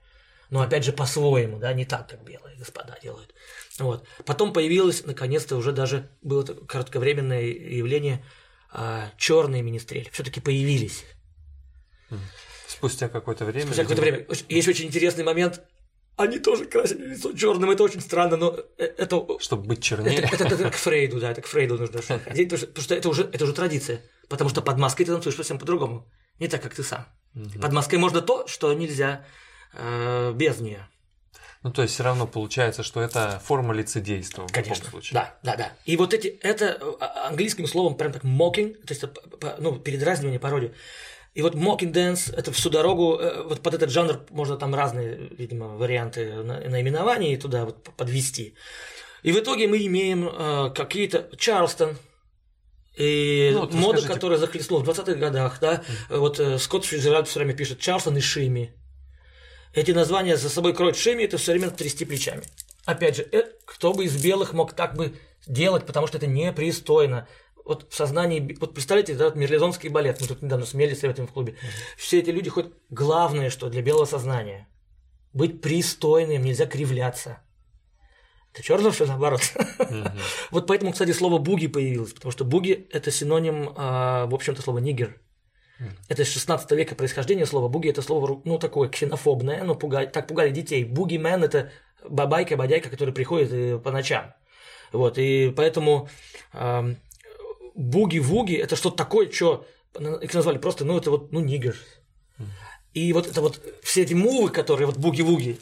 Но 0.50 0.62
опять 0.62 0.84
же 0.84 0.92
по-своему, 0.92 1.60
да, 1.60 1.72
не 1.74 1.86
так, 1.86 2.10
как 2.10 2.24
белые 2.24 2.58
господа 2.58 2.98
делают. 3.04 3.36
Вот. 3.78 4.08
Потом 4.26 4.52
появилось, 4.52 5.06
наконец-то, 5.06 5.56
уже 5.56 5.72
даже 5.72 6.10
было 6.24 6.44
кратковременное 6.44 7.44
явление 7.44 8.26
а, 8.72 9.12
черные 9.18 9.62
министрели. 9.62 10.10
Все-таки 10.12 10.40
появились. 10.40 11.06
Спустя 12.68 13.10
какое-то 13.10 13.46
время. 13.46 13.66
Спустя 13.66 13.84
какое-то 13.84 14.02
время. 14.02 14.26
Есть 14.50 14.68
очень 14.68 14.86
интересный 14.86 15.24
момент 15.24 15.62
они 16.20 16.38
тоже 16.38 16.66
красили 16.66 17.14
лицо 17.14 17.32
черным, 17.32 17.70
это 17.70 17.82
очень 17.82 18.02
странно, 18.02 18.36
но 18.36 18.54
э, 18.78 18.84
это... 18.98 19.26
Чтобы 19.40 19.64
быть 19.64 19.82
чернее. 19.82 20.18
Это, 20.18 20.36
это, 20.36 20.44
это, 20.44 20.56
это 20.56 20.72
к 20.72 20.76
Фрейду, 20.76 21.18
да, 21.22 21.32
это 21.32 21.42
к 21.42 21.48
Фрейду 21.48 21.78
нужно 21.78 22.02
ходить, 22.02 22.50
потому 22.68 22.84
что 22.84 22.94
это 22.94 23.08
уже, 23.08 23.24
это 23.24 23.46
уже 23.46 23.54
традиция. 23.54 24.04
Потому 24.28 24.50
что 24.50 24.62
под 24.62 24.78
маской 24.78 25.06
ты 25.06 25.14
танцуешь 25.14 25.38
совсем 25.38 25.58
по-другому. 25.58 26.12
Не 26.40 26.50
так, 26.50 26.62
как 26.62 26.76
ты 26.76 26.84
сам. 26.84 27.08
Угу. 27.36 27.62
Под 27.62 27.72
маской 27.72 27.96
можно 27.96 28.22
то, 28.22 28.46
что 28.48 28.74
нельзя 28.74 29.26
э, 29.74 30.34
без 30.34 30.60
нее. 30.60 30.90
Ну, 31.62 31.72
то 31.72 31.82
есть 31.82 31.94
все 31.94 32.04
равно 32.04 32.26
получается, 32.26 32.84
что 32.84 33.02
это 33.02 33.42
форма 33.44 33.74
лицедейства 33.74 34.48
в 34.48 34.52
Конечно. 34.52 34.76
любом 34.76 34.92
случае. 34.92 35.14
Да, 35.14 35.38
да, 35.44 35.58
да. 35.58 35.74
И 35.86 35.98
вот 35.98 36.14
эти, 36.14 36.28
это 36.28 36.80
а, 37.02 37.28
английским 37.28 37.68
словом 37.68 37.96
прям 37.96 38.14
так 38.14 38.24
mocking, 38.24 38.76
то 38.76 38.94
есть 38.94 39.04
ну, 39.60 39.78
передразнивание, 39.78 40.40
пародия. 40.40 40.74
И 41.34 41.42
вот 41.42 41.56
mocking 41.56 41.92
dance, 41.92 42.34
это 42.34 42.52
всю 42.54 42.70
дорогу, 42.70 43.18
э, 43.20 43.44
вот 43.44 43.62
под 43.62 43.74
этот 43.74 43.90
жанр 43.90 44.26
можно 44.30 44.58
там 44.58 44.74
разные, 44.74 45.30
видимо, 45.38 45.76
варианты 45.76 46.34
наименований 46.44 47.36
туда 47.38 47.66
вот 47.66 47.84
подвести. 47.96 48.56
И 49.22 49.34
в 49.34 49.40
итоге 49.40 49.68
мы 49.68 49.86
имеем 49.86 50.28
э, 50.28 50.72
какие-то 50.74 51.30
Чарльстон, 51.38 51.98
и 52.96 53.52
ну, 53.54 53.62
вот 53.62 53.74
мода, 53.74 53.98
скажите... 54.00 54.14
которая 54.14 54.40
захлестнула 54.40 54.84
в 54.84 54.90
20-х 54.90 55.14
годах, 55.16 55.60
да, 55.60 55.84
mm. 56.10 56.18
вот 56.18 56.40
э, 56.40 56.58
Скотт 56.58 56.86
Фиджеральд 56.86 57.28
все 57.28 57.40
время 57.40 57.54
пишет 57.54 57.80
Чарльстон 57.80 58.18
и 58.18 58.22
Шими. 58.22 58.74
Эти 59.74 59.92
названия 59.92 60.38
за 60.38 60.50
собой 60.50 60.74
кроют 60.74 60.98
Шими, 60.98 61.24
это 61.24 61.38
все 61.38 61.52
время 61.52 61.70
трясти 61.70 62.06
плечами. 62.06 62.44
Опять 62.86 63.18
же, 63.18 63.28
э, 63.32 63.44
кто 63.66 63.94
бы 63.94 64.06
из 64.06 64.22
белых 64.22 64.54
мог 64.54 64.74
так 64.74 64.96
бы 64.96 65.14
делать, 65.46 65.86
потому 65.86 66.08
что 66.08 66.18
это 66.18 66.28
непристойно 66.28 67.28
вот 67.70 67.86
в 67.88 67.96
сознании, 67.96 68.58
вот 68.60 68.74
представляете, 68.74 69.14
да, 69.14 69.32
мерлезонский 69.36 69.90
балет, 69.90 70.20
мы 70.20 70.28
тут 70.28 70.42
недавно 70.42 70.66
смели 70.66 70.96
с 70.96 71.04
в 71.04 71.28
клубе, 71.28 71.56
все 71.98 72.18
эти 72.18 72.32
люди 72.32 72.50
хоть 72.50 72.72
главное, 72.90 73.52
что 73.52 73.70
для 73.70 73.84
белого 73.84 74.06
сознания, 74.06 74.68
быть 75.34 75.62
пристойным, 75.62 76.44
нельзя 76.44 76.66
кривляться. 76.66 77.44
Это 78.52 78.64
черно 78.64 78.90
все 78.90 79.06
наоборот. 79.06 79.42
вот 80.52 80.66
поэтому, 80.66 80.92
кстати, 80.94 81.12
слово 81.12 81.38
буги 81.38 81.68
появилось, 81.68 82.14
потому 82.14 82.32
что 82.32 82.44
буги 82.44 82.88
это 82.92 83.12
синоним, 83.12 83.72
а, 83.76 84.26
в 84.26 84.34
общем-то, 84.34 84.64
слова 84.64 84.80
нигер. 84.80 85.22
Это 86.08 86.24
из 86.24 86.32
16 86.34 86.72
века 86.72 86.96
происхождение 86.96 87.46
слова 87.46 87.70
буги, 87.70 87.90
это 87.90 88.02
слово, 88.02 88.42
ну, 88.44 88.60
такое 88.60 88.90
ксенофобное, 88.90 89.64
ну, 89.64 89.76
пугать, 89.76 90.12
так 90.12 90.28
пугали 90.28 90.52
детей. 90.52 90.84
Буги-мен– 90.84 91.44
это 91.46 91.72
бабайка, 92.08 92.58
бодяйка, 92.58 92.90
который 92.90 93.14
приходит 93.14 93.54
э, 93.54 93.80
по 93.80 93.92
ночам. 93.92 94.34
Вот, 94.92 95.18
и 95.18 95.54
поэтому 95.56 96.10
буги-вуги 97.76 98.56
это 98.56 98.76
что-то 98.76 98.98
такое, 98.98 99.32
что 99.32 99.66
их 100.22 100.34
назвали 100.34 100.58
просто, 100.58 100.84
ну, 100.84 100.98
это 100.98 101.12
вот, 101.12 101.32
ну, 101.32 101.40
нигер. 101.40 101.76
И 102.94 103.14
вот 103.14 103.28
это 103.28 103.42
вот 103.42 103.62
все 103.84 104.02
эти 104.02 104.14
мувы, 104.14 104.50
которые 104.50 104.88
вот 104.88 104.98
буги-вуги, 104.98 105.60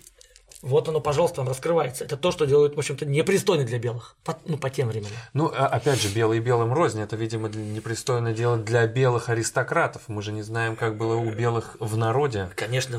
вот 0.64 0.90
оно, 0.90 1.00
пожалуйста, 1.00 1.42
вам 1.42 1.50
раскрывается. 1.50 2.04
Это 2.04 2.18
то, 2.18 2.32
что 2.32 2.46
делают, 2.46 2.76
в 2.76 2.80
общем-то, 2.80 3.06
непристойно 3.06 3.64
для 3.64 3.78
белых. 3.78 4.16
По, 4.24 4.40
ну, 4.46 4.58
по 4.58 4.72
тем 4.72 4.88
временам. 4.88 5.12
Ну, 5.34 5.52
а, 5.54 5.68
опять 5.68 6.02
же, 6.02 6.10
белые 6.10 6.42
белым 6.42 6.74
рознь. 6.74 7.00
Это, 7.00 7.16
видимо, 7.16 7.48
непристойно 7.48 8.34
делать 8.34 8.66
для 8.66 8.88
белых 8.88 9.30
аристократов. 9.30 10.08
Мы 10.08 10.24
же 10.24 10.32
не 10.32 10.42
знаем, 10.42 10.76
как 10.76 10.98
было 10.98 11.16
у 11.16 11.32
белых 11.32 11.78
в 11.80 11.96
народе. 11.96 12.50
Конечно. 12.56 12.98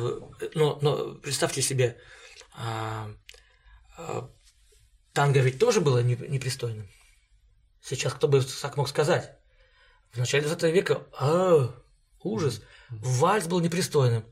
Но, 0.54 0.78
но 0.80 1.14
представьте 1.14 1.60
себе, 1.60 1.96
а, 2.56 3.08
а, 3.96 4.30
танго 5.12 5.40
ведь 5.40 5.58
тоже 5.58 5.80
было 5.80 6.00
непристойным. 6.00 6.88
Сейчас 7.82 8.12
кто 8.12 8.28
бы 8.28 8.40
так 8.40 8.76
мог 8.76 8.88
сказать? 8.88 9.32
В 10.12 10.18
начале 10.18 10.44
20 10.44 10.62
века, 10.72 11.02
а, 11.18 11.74
ужас, 12.22 12.62
вальс 12.88 13.48
был 13.48 13.58
непристойным. 13.58 14.24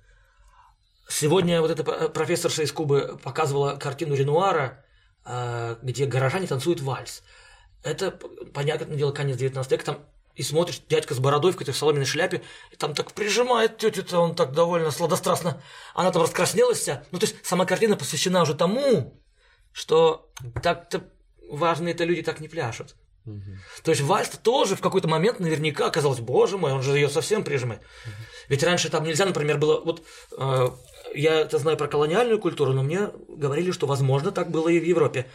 Сегодня 1.09 1.61
вот 1.61 1.71
эта 1.71 2.09
профессорша 2.09 2.63
из 2.63 2.73
Кубы 2.73 3.19
показывала 3.23 3.77
картину 3.77 4.15
Ренуара, 4.15 4.85
а, 5.25 5.79
где 5.83 6.07
горожане 6.07 6.47
танцуют 6.47 6.81
вальс. 6.81 7.23
Это, 7.83 8.11
понятное 8.53 8.97
дело, 8.97 9.13
конец 9.13 9.37
19 9.37 9.71
века, 9.71 9.85
там 9.85 9.99
и 10.37 10.43
смотришь, 10.43 10.83
дядька 10.89 11.15
с 11.15 11.19
бородой 11.19 11.53
в 11.53 11.55
какой-то 11.55 11.73
соломенной 11.73 12.05
шляпе, 12.05 12.43
и 12.71 12.77
там 12.77 12.95
так 12.95 13.13
прижимает 13.13 13.79
тетю-то, 13.79 14.19
он 14.19 14.35
так 14.35 14.53
довольно 14.53 14.91
сладострастно. 14.91 15.63
Она 15.95 16.13
там 16.13 16.23
раскраснелась 16.23 16.79
вся. 16.79 17.05
Ну, 17.11 17.19
то 17.19 17.25
есть 17.25 17.37
сама 17.45 17.65
картина 17.65 17.97
посвящена 17.97 18.43
уже 18.43 18.55
тому, 18.55 19.19
что 19.73 20.31
так-то 20.63 21.05
важные-то 21.49 22.05
люди 22.05 22.23
так 22.23 22.41
не 22.41 22.49
пляшут. 22.49 22.97
Угу. 23.25 23.41
То 23.83 23.91
есть 23.91 24.03
вальс 24.03 24.29
тоже 24.29 24.77
в 24.77 24.81
какой-то 24.81 25.09
момент 25.09 25.41
наверняка 25.41 25.87
оказалось, 25.87 26.21
боже 26.21 26.59
мой, 26.59 26.73
он 26.73 26.83
же 26.83 26.95
ее 26.95 27.09
совсем 27.09 27.43
прижимает. 27.43 27.81
Угу. 27.81 28.13
Ведь 28.49 28.63
раньше 28.63 28.91
там 28.91 29.05
нельзя, 29.05 29.25
например, 29.25 29.57
было 29.57 29.81
вот 29.81 30.03
э, 30.37 30.69
я 31.15 31.41
это 31.41 31.59
знаю 31.59 31.77
про 31.77 31.89
колониальную 31.89 32.39
культуру, 32.39 32.73
но 32.73 32.83
мне 32.83 33.11
говорили, 33.29 33.71
что 33.71 33.87
возможно 33.87 34.33
так 34.33 34.51
было 34.51 34.69
и 34.69 34.79
в 34.79 34.85
Европе. 34.85 35.27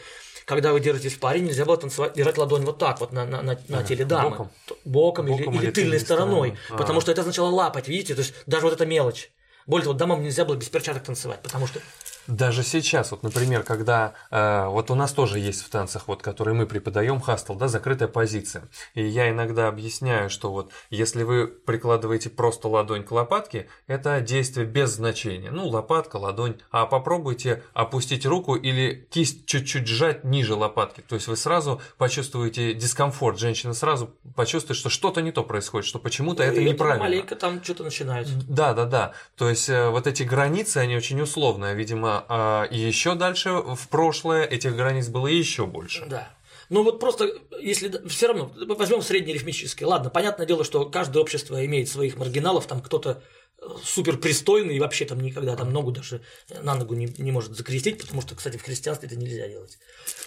Когда 0.44 0.72
вы 0.72 0.80
держитесь 0.80 1.14
в 1.14 1.20
паре, 1.20 1.40
нельзя 1.40 1.64
было 1.64 1.76
танцевать, 1.76 2.14
держать 2.14 2.36
ладонь 2.36 2.64
вот 2.64 2.78
так 2.78 3.00
вот 3.00 3.12
на, 3.12 3.24
на, 3.24 3.42
на, 3.42 3.58
на 3.68 3.84
теле 3.84 4.04
дамы. 4.04 4.30
Боком, 4.30 4.50
боком, 4.84 5.26
боком 5.26 5.54
или, 5.54 5.64
или, 5.64 5.70
тыльной 5.70 6.00
стороной. 6.00 6.56
стороной. 6.64 6.78
Потому 6.78 7.00
что 7.00 7.12
это 7.12 7.20
означало 7.20 7.48
лапать, 7.48 7.88
видите? 7.88 8.14
То 8.14 8.22
есть 8.22 8.34
даже 8.46 8.64
вот 8.64 8.74
эта 8.74 8.84
мелочь. 8.84 9.30
Более 9.66 9.84
того, 9.84 9.96
дамам 9.96 10.22
нельзя 10.22 10.44
было 10.44 10.56
без 10.56 10.68
перчаток 10.68 11.04
танцевать, 11.04 11.40
потому 11.42 11.68
что 11.68 11.80
даже 12.26 12.62
сейчас, 12.62 13.10
вот, 13.10 13.22
например, 13.22 13.62
когда 13.62 14.14
э, 14.30 14.66
вот 14.66 14.90
у 14.90 14.94
нас 14.94 15.12
тоже 15.12 15.38
есть 15.38 15.62
в 15.62 15.68
танцах, 15.68 16.08
вот, 16.08 16.22
которые 16.22 16.54
мы 16.54 16.66
преподаем, 16.66 17.20
хастл, 17.20 17.54
да, 17.54 17.68
закрытая 17.68 18.08
позиция. 18.08 18.68
И 18.94 19.04
я 19.04 19.30
иногда 19.30 19.68
объясняю, 19.68 20.30
что 20.30 20.52
вот 20.52 20.72
если 20.90 21.22
вы 21.22 21.46
прикладываете 21.46 22.30
просто 22.30 22.68
ладонь 22.68 23.04
к 23.04 23.10
лопатке, 23.10 23.68
это 23.86 24.20
действие 24.20 24.66
без 24.66 24.90
значения. 24.90 25.50
Ну, 25.50 25.68
лопатка, 25.68 26.16
ладонь. 26.16 26.56
А 26.70 26.86
попробуйте 26.86 27.62
опустить 27.72 28.26
руку 28.26 28.54
или 28.54 29.06
кисть 29.10 29.46
чуть-чуть 29.46 29.86
сжать 29.86 30.24
ниже 30.24 30.54
лопатки. 30.54 31.00
То 31.00 31.14
есть 31.14 31.26
вы 31.26 31.36
сразу 31.36 31.80
почувствуете 31.98 32.74
дискомфорт. 32.74 33.38
Женщина 33.38 33.74
сразу 33.74 34.14
почувствует, 34.36 34.78
что 34.78 34.90
что-то 34.90 35.22
не 35.22 35.32
то 35.32 35.42
происходит, 35.42 35.86
что 35.86 35.98
почему-то 35.98 36.42
это 36.42 36.62
неправильно. 36.62 37.04
Маленько 37.04 37.36
там 37.36 37.62
что-то 37.62 37.84
начинается. 37.84 38.34
Да, 38.48 38.74
да, 38.74 38.84
да. 38.84 39.12
То 39.36 39.48
есть 39.48 39.68
э, 39.68 39.88
вот 39.88 40.06
эти 40.06 40.22
границы, 40.22 40.78
они 40.78 40.96
очень 40.96 41.20
условные. 41.20 41.74
Видимо, 41.74 42.11
а, 42.28 42.64
и 42.64 42.78
еще 42.78 43.14
дальше 43.14 43.50
в 43.50 43.88
прошлое 43.88 44.44
этих 44.44 44.76
границ 44.76 45.08
было 45.08 45.26
еще 45.26 45.66
больше. 45.66 46.06
Да. 46.06 46.28
Ну 46.72 46.82
вот 46.84 47.00
просто, 47.00 47.30
если 47.60 48.06
все 48.08 48.28
равно, 48.28 48.50
возьмем 48.56 49.02
среднеарифметическое. 49.02 49.86
Ладно, 49.86 50.08
понятное 50.08 50.46
дело, 50.46 50.64
что 50.64 50.86
каждое 50.86 51.20
общество 51.20 51.64
имеет 51.66 51.88
своих 51.88 52.16
маргиналов, 52.16 52.66
там 52.66 52.80
кто-то 52.80 53.22
э, 53.58 53.66
супер 53.84 54.16
пристойный 54.16 54.76
и 54.76 54.80
вообще 54.80 55.04
там 55.04 55.20
никогда 55.20 55.54
там 55.54 55.70
ногу 55.70 55.92
даже 55.92 56.22
на 56.62 56.74
ногу 56.74 56.94
не, 56.94 57.14
не 57.18 57.30
может 57.30 57.54
закрестить, 57.56 58.00
потому 58.00 58.22
что, 58.22 58.34
кстати, 58.34 58.56
в 58.56 58.62
христианстве 58.62 59.06
это 59.06 59.16
нельзя 59.16 59.48
делать. 59.48 59.78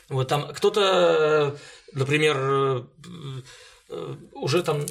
Вот 0.07 0.27
там 0.27 0.53
кто-то, 0.53 1.57
например, 1.93 2.38
э, 2.39 2.83
э, 3.89 4.15
уже 4.33 4.61
там 4.61 4.86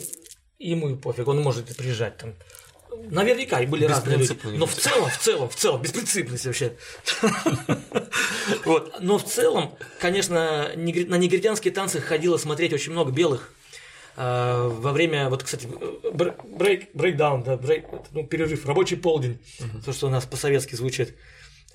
ему 0.58 0.88
и 0.88 0.96
пофиг, 0.96 1.28
он 1.28 1.40
может 1.40 1.76
приезжать 1.76 2.16
там 2.16 2.34
Наверняка 3.10 3.60
и 3.60 3.66
были 3.66 3.84
разные 3.84 4.18
люди. 4.18 4.36
Но 4.44 4.66
в 4.66 4.74
целом, 4.74 5.10
в 5.10 5.18
целом, 5.18 5.48
в 5.48 5.56
целом, 5.56 5.82
беспринципность 5.82 6.46
вообще. 6.46 6.76
Вот. 8.64 8.96
Но 9.00 9.18
в 9.18 9.24
целом, 9.24 9.76
конечно, 10.00 10.70
на 10.74 11.16
негритянские 11.16 11.72
танцы 11.72 12.00
ходило 12.00 12.36
смотреть 12.36 12.72
очень 12.72 12.92
много 12.92 13.10
белых. 13.12 13.52
А, 14.16 14.68
во 14.68 14.92
время, 14.92 15.28
вот, 15.28 15.42
кстати, 15.42 15.66
брейк, 15.66 16.90
брейкдаун, 16.94 17.42
да, 17.42 17.56
брейк, 17.56 17.86
ну, 18.12 18.24
перерыв, 18.26 18.64
рабочий 18.66 18.96
полдень, 18.96 19.38
то, 19.84 19.92
что 19.92 20.06
у 20.06 20.10
нас 20.10 20.24
по-советски 20.24 20.76
звучит. 20.76 21.16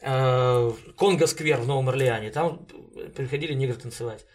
А, 0.01 0.73
Конго-сквер 0.95 1.59
в 1.59 1.67
Новом 1.67 1.89
Орлеане, 1.89 2.31
там 2.31 2.65
приходили 3.15 3.53
негры 3.53 3.75
танцевать. 3.75 4.25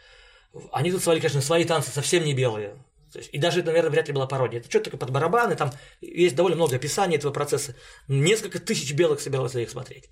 Они 0.71 0.91
танцевали, 0.91 1.21
конечно, 1.21 1.41
свои 1.41 1.65
танцы, 1.65 1.91
совсем 1.91 2.25
не 2.25 2.35
белые. 2.35 2.77
Есть, 3.19 3.31
и 3.33 3.39
даже, 3.39 3.63
наверное, 3.63 3.91
вряд 3.91 4.09
ли 4.09 4.15
была 4.15 4.27
пародия. 4.27 4.61
Это 4.61 4.69
что-то 4.69 4.87
такое 4.87 5.01
под 5.01 5.11
барабаны, 5.11 5.57
там 5.57 5.73
есть 6.01 6.37
довольно 6.37 6.57
много 6.57 6.77
описаний 6.77 7.17
этого 7.17 7.33
процесса. 7.33 7.75
Несколько 8.09 8.59
тысяч 8.59 8.93
белых 8.93 9.21
собиралось 9.21 9.55
их 9.55 9.71
смотреть. 9.71 10.11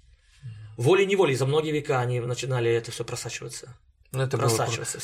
Волей-неволей 0.76 1.34
за 1.34 1.46
многие 1.46 1.72
века 1.72 2.00
они 2.00 2.20
начинали 2.20 2.70
это 2.70 2.90
все 2.90 3.05
просачиваться. 3.05 3.76
Ну, 4.12 4.22
это 4.22 4.36
было... 4.36 4.50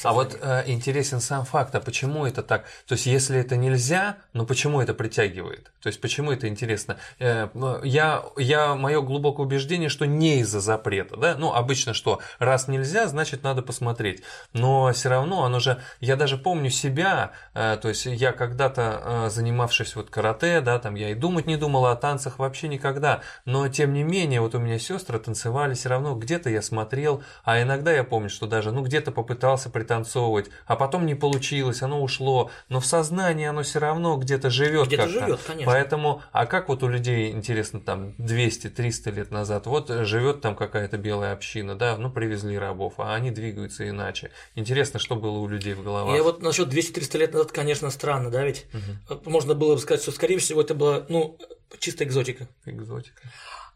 А 0.04 0.12
вот 0.12 0.38
э, 0.40 0.64
интересен 0.66 1.20
сам 1.20 1.46
факт, 1.46 1.74
а 1.74 1.80
почему 1.80 2.26
это 2.26 2.42
так? 2.42 2.64
То 2.86 2.92
есть, 2.92 3.06
если 3.06 3.40
это 3.40 3.56
нельзя, 3.56 4.18
ну 4.34 4.44
почему 4.44 4.82
это 4.82 4.92
притягивает? 4.92 5.72
То 5.80 5.88
есть, 5.88 5.98
почему 6.02 6.30
это 6.30 6.46
интересно? 6.46 6.98
Э, 7.18 7.48
я, 7.84 8.22
я, 8.36 8.74
мое 8.74 9.00
глубокое 9.00 9.46
убеждение, 9.46 9.88
что 9.88 10.04
не 10.04 10.40
из-за 10.40 10.61
запрета, 10.61 11.16
да? 11.16 11.36
Ну, 11.38 11.54
обычно 11.54 11.94
что, 11.94 12.20
раз 12.38 12.68
нельзя, 12.68 13.06
значит, 13.06 13.42
надо 13.42 13.62
посмотреть. 13.62 14.22
Но 14.52 14.92
все 14.92 15.09
равно, 15.09 15.44
оно 15.44 15.59
же, 15.59 15.80
я 16.00 16.16
даже 16.16 16.36
помню 16.36 16.68
себя, 16.68 17.32
э, 17.54 17.78
то 17.80 17.88
есть, 17.88 18.04
я 18.04 18.32
когда-то 18.32 19.02
э, 19.04 19.30
занимавшись 19.30 19.96
вот 19.96 20.11
карате, 20.11 20.61
да, 20.61 20.78
там 20.78 20.96
я 20.96 21.11
и 21.11 21.14
думать 21.14 21.46
не 21.46 21.56
думал 21.56 21.86
о 21.86 21.96
танцах 21.96 22.38
вообще 22.38 22.68
никогда, 22.68 23.22
но 23.46 23.68
тем 23.68 23.94
не 23.94 24.02
менее, 24.02 24.42
вот 24.42 24.54
у 24.54 24.59
меня 24.59 24.78
сестры 24.78 25.18
танцевали, 25.18 25.72
все 25.72 25.88
равно 25.88 26.14
где-то 26.14 26.50
я 26.50 26.61
смотрел, 26.61 27.22
а 27.42 27.62
иногда 27.62 27.90
я 27.90 28.04
помню, 28.04 28.28
что 28.28 28.46
даже, 28.46 28.70
ну, 28.70 28.82
где 28.82 28.97
где-то 28.99 29.12
попытался 29.12 29.70
пританцовывать, 29.70 30.51
а 30.66 30.74
потом 30.74 31.07
не 31.07 31.14
получилось, 31.14 31.82
оно 31.82 32.03
ушло, 32.03 32.51
но 32.68 32.80
в 32.80 32.86
сознании 32.86 33.46
оно 33.46 33.62
все 33.62 33.78
равно 33.78 34.16
где-то 34.16 34.51
живет. 34.51 34.88
Где-то 34.88 35.09
живет, 35.09 35.40
конечно. 35.46 35.72
Поэтому, 35.72 36.22
а 36.32 36.46
как 36.46 36.68
вот 36.68 36.82
у 36.82 36.88
людей, 36.88 37.30
интересно, 37.30 37.80
там 37.80 38.14
200-300 38.18 39.12
лет 39.12 39.30
назад, 39.30 39.66
вот 39.66 39.88
живет 39.88 40.40
там 40.40 40.57
какая-то 40.57 40.99
белая 40.99 41.32
община, 41.32 41.76
да, 41.76 41.96
ну 41.96 42.11
привезли 42.11 42.59
рабов, 42.59 42.94
а 42.99 43.14
они 43.14 43.30
двигаются 43.30 43.88
иначе. 43.88 44.32
Интересно, 44.57 44.99
что 44.99 45.14
было 45.14 45.38
у 45.38 45.46
людей 45.46 45.74
в 45.74 45.84
головах. 45.84 46.18
И 46.18 46.20
вот 46.20 46.42
насчет 46.42 46.68
200-300 46.68 47.18
лет 47.18 47.32
назад, 47.34 47.53
конечно, 47.53 47.90
странно, 47.90 48.30
да, 48.30 48.44
ведь 48.44 48.66
угу. 48.74 49.20
можно 49.30 49.55
было 49.55 49.74
бы 49.74 49.80
сказать, 49.80 50.03
что, 50.03 50.11
скорее 50.11 50.38
всего, 50.38 50.61
это 50.61 50.74
была, 50.74 51.07
ну, 51.09 51.38
чистая 51.78 52.09
экзотика. 52.09 52.49
Экзотика. 52.66 53.22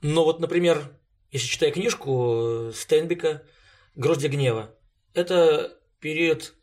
Но 0.01 0.25
вот, 0.25 0.41
например, 0.41 0.91
если 1.31 1.47
читая 1.47 1.71
книжку 1.71 2.73
Стенбика 2.75 3.43
«Гроздья 3.95 4.29
гнева», 4.29 4.75
это 5.15 5.79
период 6.01 6.55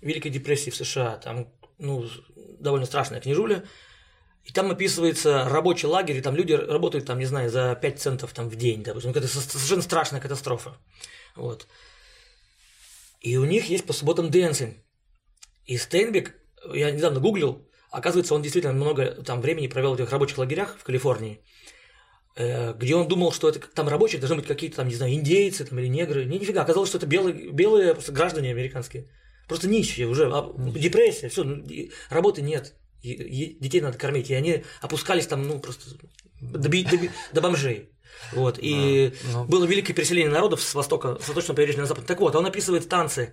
Великой 0.00 0.30
депрессии 0.30 0.70
в 0.70 0.76
США. 0.76 1.16
Там 1.16 1.52
ну, 1.78 2.08
довольно 2.58 2.86
страшная 2.86 3.20
книжуля. 3.20 3.64
И 4.44 4.52
там 4.52 4.70
описывается 4.70 5.48
рабочий 5.48 5.88
лагерь, 5.88 6.18
и 6.18 6.20
там 6.20 6.36
люди 6.36 6.52
работают, 6.52 7.04
там, 7.04 7.18
не 7.18 7.24
знаю, 7.24 7.50
за 7.50 7.74
5 7.74 8.00
центов 8.00 8.32
там, 8.32 8.48
в 8.48 8.54
день, 8.54 8.84
допустим. 8.84 9.10
Это 9.10 9.26
совершенно 9.26 9.82
страшная 9.82 10.20
катастрофа. 10.20 10.76
Вот. 11.34 11.66
И 13.20 13.36
у 13.38 13.44
них 13.44 13.68
есть 13.68 13.86
по 13.86 13.92
субботам 13.92 14.30
dancing. 14.30 14.76
И 15.64 15.76
Стейнбек, 15.76 16.36
я 16.72 16.92
недавно 16.92 17.18
гуглил, 17.18 17.68
оказывается, 17.90 18.34
он 18.34 18.42
действительно 18.42 18.72
много 18.72 19.20
там 19.24 19.40
времени 19.40 19.66
провел 19.66 19.94
в 19.96 20.00
этих 20.00 20.12
рабочих 20.12 20.38
лагерях 20.38 20.76
в 20.78 20.84
Калифорнии. 20.84 21.40
Э, 22.38 22.74
где 22.74 22.94
он 22.94 23.08
думал, 23.08 23.32
что 23.32 23.48
это 23.48 23.60
там 23.60 23.88
рабочие 23.88 24.20
должны 24.20 24.36
быть 24.36 24.46
какие-то 24.46 24.76
там, 24.76 24.88
не 24.88 24.94
знаю, 24.94 25.14
индейцы 25.14 25.64
там, 25.64 25.78
или 25.78 25.88
негры. 25.88 26.26
Не, 26.26 26.38
нифига, 26.38 26.62
оказалось, 26.62 26.90
что 26.90 26.98
это 26.98 27.06
белые, 27.06 27.50
белые 27.50 27.94
просто 27.94 28.12
граждане 28.12 28.50
американские. 28.50 29.08
Просто 29.48 29.68
нищие 29.68 30.06
уже, 30.06 30.30
а, 30.30 30.52
депрессия, 30.74 31.28
все, 31.30 31.44
ну, 31.44 31.64
работы 32.10 32.42
нет. 32.42 32.74
И, 33.00 33.12
и 33.12 33.58
детей 33.58 33.80
надо 33.80 33.96
кормить. 33.96 34.28
И 34.28 34.34
они 34.34 34.64
опускались 34.82 35.26
там, 35.26 35.48
ну, 35.48 35.60
просто 35.60 35.96
до, 36.42 36.58
до, 36.58 36.98
до 37.32 37.40
бомжей. 37.40 37.88
Вот. 38.32 38.58
И 38.60 39.14
а, 39.28 39.32
ну... 39.32 39.44
было 39.46 39.64
великое 39.64 39.94
переселение 39.94 40.30
народов 40.30 40.60
с 40.60 40.74
востока, 40.74 41.16
с 41.18 41.28
восточного 41.28 41.56
побережья 41.56 41.80
на 41.80 41.86
запад. 41.86 42.04
Так 42.04 42.20
вот, 42.20 42.36
он 42.36 42.44
описывает 42.44 42.86
танцы. 42.86 43.32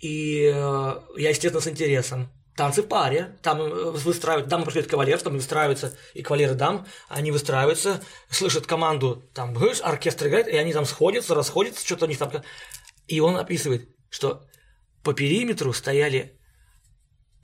И 0.00 0.50
э, 0.52 1.00
я, 1.16 1.28
естественно, 1.28 1.60
с 1.60 1.68
интересом 1.68 2.28
танцы 2.60 2.82
в 2.82 2.88
паре, 2.88 3.38
там 3.40 3.58
э, 3.58 3.90
выстраивают, 3.92 4.48
дамы 4.48 4.66
приходят 4.66 4.90
кавалер, 4.90 5.18
там 5.18 5.32
выстраиваются 5.32 5.96
и 6.12 6.22
кавалеры 6.22 6.54
дам, 6.54 6.86
они 7.08 7.30
выстраиваются, 7.30 8.02
слышат 8.28 8.66
команду, 8.66 9.24
там, 9.32 9.56
оркестр 9.82 10.26
играет, 10.26 10.46
и 10.46 10.58
они 10.58 10.74
там 10.74 10.84
сходятся, 10.84 11.34
расходятся, 11.34 11.86
что-то 11.86 12.04
у 12.04 12.08
них 12.08 12.18
там... 12.18 12.30
И 13.08 13.18
он 13.18 13.38
описывает, 13.38 13.88
что 14.10 14.46
по 15.02 15.14
периметру 15.14 15.72
стояли 15.72 16.38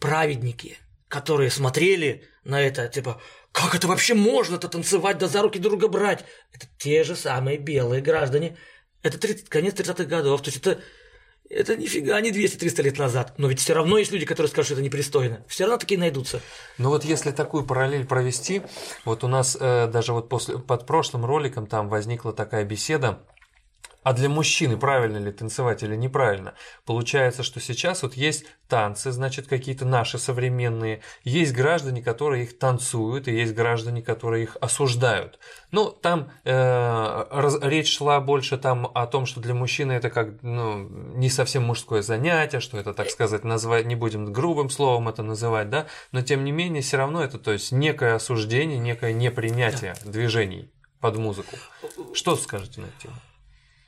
праведники, 0.01 0.77
которые 1.09 1.51
смотрели 1.51 2.29
на 2.45 2.61
это, 2.61 2.87
типа, 2.87 3.19
как 3.53 3.75
это 3.75 3.89
вообще 3.89 4.13
можно-то 4.13 4.69
танцевать, 4.69 5.17
да 5.17 5.29
за 5.29 5.41
руки 5.41 5.59
друга 5.59 5.89
брать? 5.89 6.27
Это 6.53 6.67
те 6.77 7.05
же 7.05 7.17
самые 7.17 7.57
белые 7.57 8.03
граждане. 8.03 8.59
Это 9.03 9.19
30, 9.19 9.49
конец 9.49 9.73
30-х 9.73 10.05
годов. 10.05 10.43
То 10.43 10.51
есть 10.51 10.59
это 10.59 10.79
это 11.51 11.77
нифига 11.77 12.21
не 12.21 12.31
200-300 12.31 12.83
лет 12.83 12.99
назад. 12.99 13.35
Но 13.37 13.49
ведь 13.49 13.61
все 13.61 13.75
равно 13.75 13.99
есть 13.99 14.13
люди, 14.13 14.27
которые 14.27 14.51
скажут, 14.51 14.67
что 14.67 14.75
это 14.75 14.83
непристойно. 14.83 15.45
Все 15.47 15.65
равно 15.65 15.79
такие 15.79 15.99
найдутся. 15.99 16.41
Ну 16.79 16.91
вот 16.91 17.05
если 17.05 17.31
такую 17.31 17.65
параллель 17.65 18.07
провести, 18.07 18.63
вот 19.05 19.25
у 19.25 19.29
нас 19.29 19.57
э, 19.59 19.89
даже 19.89 20.13
вот 20.13 20.29
после, 20.29 20.59
под 20.59 20.87
прошлым 20.87 21.25
роликом 21.25 21.67
там 21.67 21.89
возникла 21.89 22.33
такая 22.33 22.65
беседа 22.65 23.21
а 24.07 24.13
для 24.13 24.29
мужчины 24.29 24.77
правильно 24.77 25.17
ли 25.17 25.33
танцевать 25.33 25.83
или 25.83 25.97
неправильно? 25.97 26.55
Получается, 26.85 27.43
что 27.43 27.59
сейчас 27.59 28.05
вот 28.05 28.15
есть 28.15 28.45
танцы, 28.69 29.11
значит, 29.11 29.49
какие-то 29.49 29.85
наши 29.85 30.17
современные, 30.17 31.01
есть 31.25 31.53
граждане, 31.53 32.05
которые 32.05 32.45
их 32.45 32.57
танцуют, 32.57 33.27
и 33.27 33.33
есть 33.33 33.53
граждане, 33.53 34.03
которые 34.03 34.45
их 34.45 34.57
осуждают. 34.61 35.41
Ну, 35.73 35.91
там 35.91 36.31
э, 36.45 37.27
раз, 37.33 37.59
речь 37.61 37.97
шла 37.97 38.21
больше 38.21 38.59
там 38.59 38.89
о 38.95 39.09
том, 39.09 39.27
что 39.27 39.41
для 39.41 39.55
мужчины 39.55 39.91
это 39.91 40.09
как 40.09 40.41
ну, 40.41 40.89
не 41.17 41.29
совсем 41.29 41.65
мужское 41.65 42.03
занятие, 42.03 42.61
что 42.61 42.79
это, 42.79 42.95
так 42.95 43.11
сказать, 43.11 43.43
назвать, 43.43 43.87
не 43.87 43.97
будем 43.97 44.33
грубым 44.33 44.71
словом 44.71 45.09
это 45.09 45.25
называть, 45.25 45.69
да, 45.69 45.87
но 46.13 46.23
тем 46.23 46.45
не 46.45 46.53
менее, 46.53 46.81
все 46.81 46.97
равно 46.97 47.25
это, 47.25 47.41
то 47.41 47.51
есть, 47.51 47.73
некое 47.73 48.15
осуждение, 48.15 48.79
некое 48.79 49.13
непринятие 49.13 49.97
движений 50.05 50.71
под 51.01 51.17
музыку. 51.17 51.57
Что 52.15 52.37
скажете 52.37 52.83
на 52.83 52.85
эту 52.85 53.01
тему? 53.03 53.17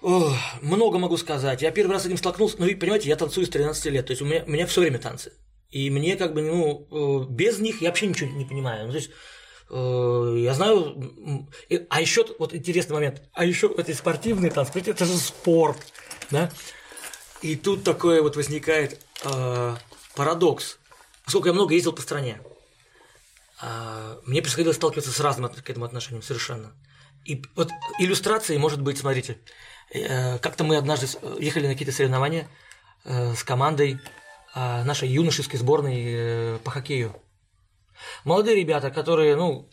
Ох, 0.00 0.36
много 0.62 0.98
могу 0.98 1.16
сказать. 1.16 1.62
Я 1.62 1.72
первый 1.72 1.92
раз 1.92 2.02
с 2.02 2.06
этим 2.06 2.18
столкнулся, 2.18 2.56
ну, 2.58 2.66
понимаете, 2.76 3.08
я 3.08 3.16
танцую 3.16 3.46
с 3.46 3.50
13 3.50 3.86
лет, 3.86 4.06
то 4.06 4.12
есть 4.12 4.22
у 4.22 4.26
меня, 4.26 4.44
у 4.46 4.50
меня 4.50 4.66
все 4.66 4.80
время 4.80 4.98
танцы. 4.98 5.32
И 5.70 5.90
мне 5.90 6.16
как 6.16 6.34
бы, 6.34 6.42
ну, 6.42 6.86
э, 6.90 7.26
без 7.28 7.58
них 7.58 7.82
я 7.82 7.88
вообще 7.88 8.06
ничего 8.06 8.30
не 8.30 8.44
понимаю. 8.44 8.86
Ну, 8.86 8.92
то 8.92 8.98
есть, 8.98 9.10
э, 9.70 10.34
я 10.38 10.54
знаю, 10.54 11.48
а 11.90 12.00
еще 12.00 12.24
вот 12.38 12.54
интересный 12.54 12.94
момент, 12.94 13.22
а 13.32 13.44
еще 13.44 13.74
эти 13.76 13.92
спортивные 13.92 14.52
танцы, 14.52 14.78
это 14.78 15.04
же 15.04 15.16
спорт, 15.16 15.78
да? 16.30 16.50
И 17.42 17.56
тут 17.56 17.84
такое 17.84 18.22
вот 18.22 18.36
возникает 18.36 19.00
э, 19.24 19.76
парадокс. 20.14 20.78
Поскольку 21.24 21.48
я 21.48 21.54
много 21.54 21.74
ездил 21.74 21.92
по 21.92 22.02
стране, 22.02 22.40
э, 23.60 24.16
мне 24.26 24.42
приходилось 24.42 24.76
сталкиваться 24.76 25.10
с 25.10 25.20
разным 25.20 25.48
к 25.50 25.68
этому 25.68 25.86
отношением 25.86 26.22
совершенно. 26.22 26.72
И 27.24 27.42
вот 27.56 27.68
иллюстрацией 27.98 28.58
может 28.58 28.80
быть, 28.80 28.98
смотрите, 28.98 29.38
как-то 29.92 30.64
мы 30.64 30.76
однажды 30.76 31.06
ехали 31.38 31.66
на 31.66 31.72
какие-то 31.72 31.94
соревнования 31.94 32.48
э, 33.04 33.34
с 33.34 33.42
командой 33.42 33.98
а, 34.54 34.82
нашей 34.84 35.08
юношеской 35.08 35.58
сборной 35.58 36.04
э, 36.06 36.58
по 36.64 36.70
хоккею. 36.70 37.14
Молодые 38.24 38.56
ребята, 38.56 38.90
которые, 38.90 39.36
ну, 39.36 39.68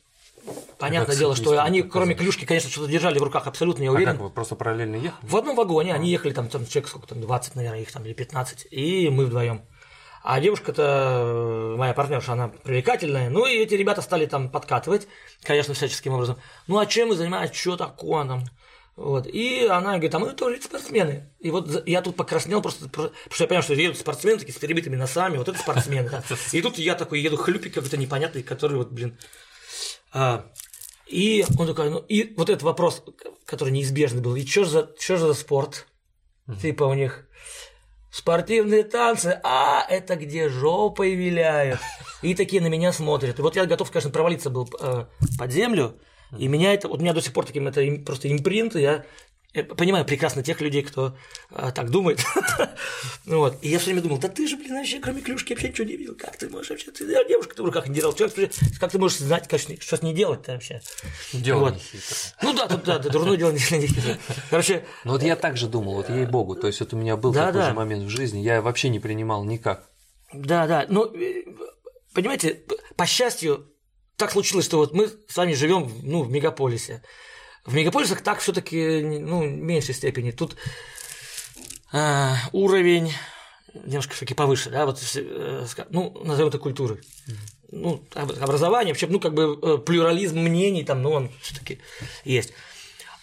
понятное 0.78 1.16
дело, 1.16 1.36
что 1.36 1.63
они, 1.63 1.82
кроме 1.82 2.13
клюшки, 2.13 2.45
конечно, 2.45 2.70
что-то 2.70 2.91
держали 2.91 3.20
в 3.20 3.24
руках, 3.24 3.47
абсолютно 3.47 3.84
не 3.84 3.89
уверен. 3.89 4.09
А 4.09 4.11
как 4.13 4.22
вы 4.22 4.30
просто 4.30 4.55
параллельно 4.55 4.95
ехали? 4.95 5.30
В 5.30 5.36
одном 5.38 5.55
вагоне, 5.55 5.93
они 5.93 6.09
ехали 6.09 6.34
там, 6.34 6.49
там 6.49 6.66
человек 6.66 6.89
сколько 6.89 7.07
там, 7.07 7.22
20, 7.22 7.55
наверное, 7.55 7.82
их 7.82 7.91
там, 7.91 8.05
или 8.05 8.13
15, 8.13 8.68
и 8.72 9.09
мы 9.09 9.26
вдвоем. 9.26 9.66
А 10.24 10.39
девушка-то, 10.39 11.76
моя 11.78 11.93
партнерша, 11.93 12.34
она 12.34 12.47
привлекательная. 12.47 13.30
Ну, 13.30 13.45
и 13.45 13.57
эти 13.57 13.76
ребята 13.76 14.01
стали 14.01 14.26
там 14.26 14.49
подкатывать, 14.49 15.07
конечно, 15.43 15.76
всяческим 15.76 16.13
образом. 16.13 16.38
Ну, 16.68 16.80
а 16.80 16.86
чем 16.88 17.09
вы 17.09 17.16
занимаетесь, 17.16 17.57
что 17.57 17.78
такое 17.78 18.26
там? 18.26 18.43
Вот. 18.96 19.28
И 19.28 19.66
она 19.66 19.93
говорит, 19.93 20.16
а 20.16 20.20
мы 20.20 20.32
тоже 20.32 20.62
спортсмены. 20.62 21.30
И 21.39 21.52
вот 21.52 21.86
я 21.86 22.02
тут 22.02 22.16
покраснел 22.16 22.62
просто, 22.62 22.88
потому 22.88 23.12
что 23.30 23.43
я 23.43 23.48
понял, 23.48 23.62
что 23.62 23.74
едут 23.74 23.98
спортсмены 23.98 24.39
такие 24.39 24.54
с 24.54 24.58
перебитыми 24.58 24.96
носами, 24.96 25.38
вот 25.38 25.50
это 25.50 25.60
спортсмены. 25.60 26.10
Да. 26.10 26.24
И 26.54 26.62
тут 26.62 26.78
я 26.78 26.96
такой 26.96 27.20
еду 27.20 27.36
хлюпик 27.36 27.74
какой-то 27.74 27.98
непонятный, 27.98 28.41
который 28.41 28.78
вот, 28.78 28.91
блин. 28.91 29.18
А, 30.14 30.50
и 31.08 31.46
он 31.60 31.68
такой, 31.68 31.89
ну, 31.89 32.00
и 32.00 32.34
вот 32.36 32.50
этот 32.50 32.64
вопрос, 32.64 33.04
который 33.46 33.72
неизбежный 33.72 34.22
был, 34.22 34.36
и 34.36 34.46
что 34.46 34.64
за, 34.64 34.89
что 34.98 35.18
за 35.18 35.34
спорт? 35.34 35.88
Типа 36.62 36.86
у 36.86 36.93
них. 36.93 37.28
спортивные 38.12 38.84
танцы, 38.86 39.41
а 39.43 39.86
это 39.89 40.16
где 40.16 40.48
жопой 40.48 41.16
виляют. 41.16 41.82
И 42.22 42.34
такие 42.34 42.62
на 42.62 42.68
меня 42.68 42.93
смотрят. 42.93 43.39
И 43.39 43.41
вот 43.41 43.58
я 43.58 43.66
готов, 43.66 43.91
конечно, 43.91 44.10
провалиться 44.10 44.50
был 44.50 44.70
э, 44.80 45.06
под 45.38 45.52
землю, 45.52 46.00
и 46.38 46.47
меня 46.47 46.73
это, 46.73 46.88
вот 46.88 46.99
у 46.99 47.01
меня 47.01 47.13
до 47.13 47.21
сих 47.21 47.33
пор 47.33 47.45
таким 47.45 47.67
это 47.67 47.81
просто 48.05 48.31
импринт, 48.31 48.75
и 48.75 48.81
я 48.81 49.05
я 49.55 49.63
понимаю 49.63 50.03
прекрасно 50.03 50.43
тех 50.43 50.59
людей, 50.59 50.83
кто 50.83 51.15
а, 51.49 51.71
так 51.71 51.89
думает. 51.89 52.19
ну, 53.25 53.38
вот. 53.38 53.57
И 53.61 53.69
я 53.69 53.79
все 53.79 53.91
время 53.91 54.01
думал, 54.01 54.17
да 54.17 54.27
ты 54.27 54.47
же, 54.49 54.57
блин, 54.57 54.73
вообще 54.73 54.99
кроме 54.99 55.21
клюшки 55.21 55.53
вообще 55.53 55.69
ничего 55.69 55.88
не 55.88 55.95
видел. 55.95 56.13
Как 56.15 56.36
ты 56.36 56.49
можешь 56.49 56.71
вообще? 56.71 56.91
Ты 56.91 57.07
девушка, 57.25 57.55
ты 57.55 57.63
в 57.63 57.65
руках 57.65 57.88
не 57.88 57.95
держал. 57.95 58.11
Человек, 58.13 58.51
как 58.81 58.91
ты 58.91 58.99
можешь 58.99 59.19
знать, 59.19 59.47
конечно, 59.47 59.79
что 59.79 59.95
с 59.95 60.01
ней 60.01 60.13
делать-то 60.13 60.51
вообще? 60.51 60.81
Дело 61.31 61.59
вот. 61.59 61.75
Ну 62.41 62.53
да, 62.53 62.67
тут, 62.67 62.83
да, 62.83 62.99
да, 62.99 63.09
дурное 63.09 63.38
дело 63.38 63.51
не 63.51 63.59
хитро. 63.59 64.17
Короче... 64.49 64.83
Ну 65.05 65.13
вот 65.13 65.23
я 65.23 65.38
так 65.38 65.55
же 65.55 65.67
думал, 65.67 65.93
вот 65.93 66.09
ей-богу. 66.09 66.55
То 66.55 66.67
есть 66.67 66.81
вот 66.81 66.93
у 66.93 66.97
меня 66.97 67.15
был 67.15 67.31
да, 67.31 67.45
такой 67.47 67.61
да. 67.61 67.69
же 67.69 67.73
момент 67.75 68.03
в 68.03 68.09
жизни, 68.09 68.39
я 68.39 68.61
вообще 68.61 68.89
не 68.89 68.99
принимал 68.99 69.45
никак. 69.45 69.89
Да, 70.33 70.67
да. 70.67 70.86
Ну, 70.89 71.05
э, 71.15 71.45
понимаете, 72.13 72.61
по 72.97 73.05
счастью, 73.05 73.71
так 74.18 74.32
случилось, 74.32 74.66
что 74.66 74.78
вот 74.78 74.93
мы 74.93 75.07
с 75.07 75.36
вами 75.36 75.53
живем 75.53 75.91
ну, 76.03 76.24
в 76.24 76.32
мегаполисе. 76.32 77.01
В 77.66 77.74
мегаполисах 77.74 78.22
так 78.22 78.39
все-таки 78.39 79.01
ну, 79.01 79.41
в 79.41 79.51
меньшей 79.51 79.95
степени. 79.95 80.32
Тут 80.32 80.55
э, 81.91 82.34
уровень 82.51 83.11
немножко 83.74 84.13
все-таки 84.13 84.34
повыше, 84.34 84.70
да, 84.70 84.86
вот, 84.86 85.01
э, 85.16 85.66
ну, 85.89 86.22
назовем 86.24 86.49
это 86.49 86.59
культурой. 86.59 87.01
Ну, 87.72 88.01
образование, 88.13 88.93
вообще, 88.93 89.07
ну, 89.07 89.20
как 89.20 89.34
бы 89.34 89.59
э, 89.61 89.78
плюрализм 89.80 90.39
мнений 90.39 90.84
там, 90.84 91.01
ну, 91.01 91.11
он 91.11 91.32
все-таки 91.41 91.80
есть. 92.24 92.53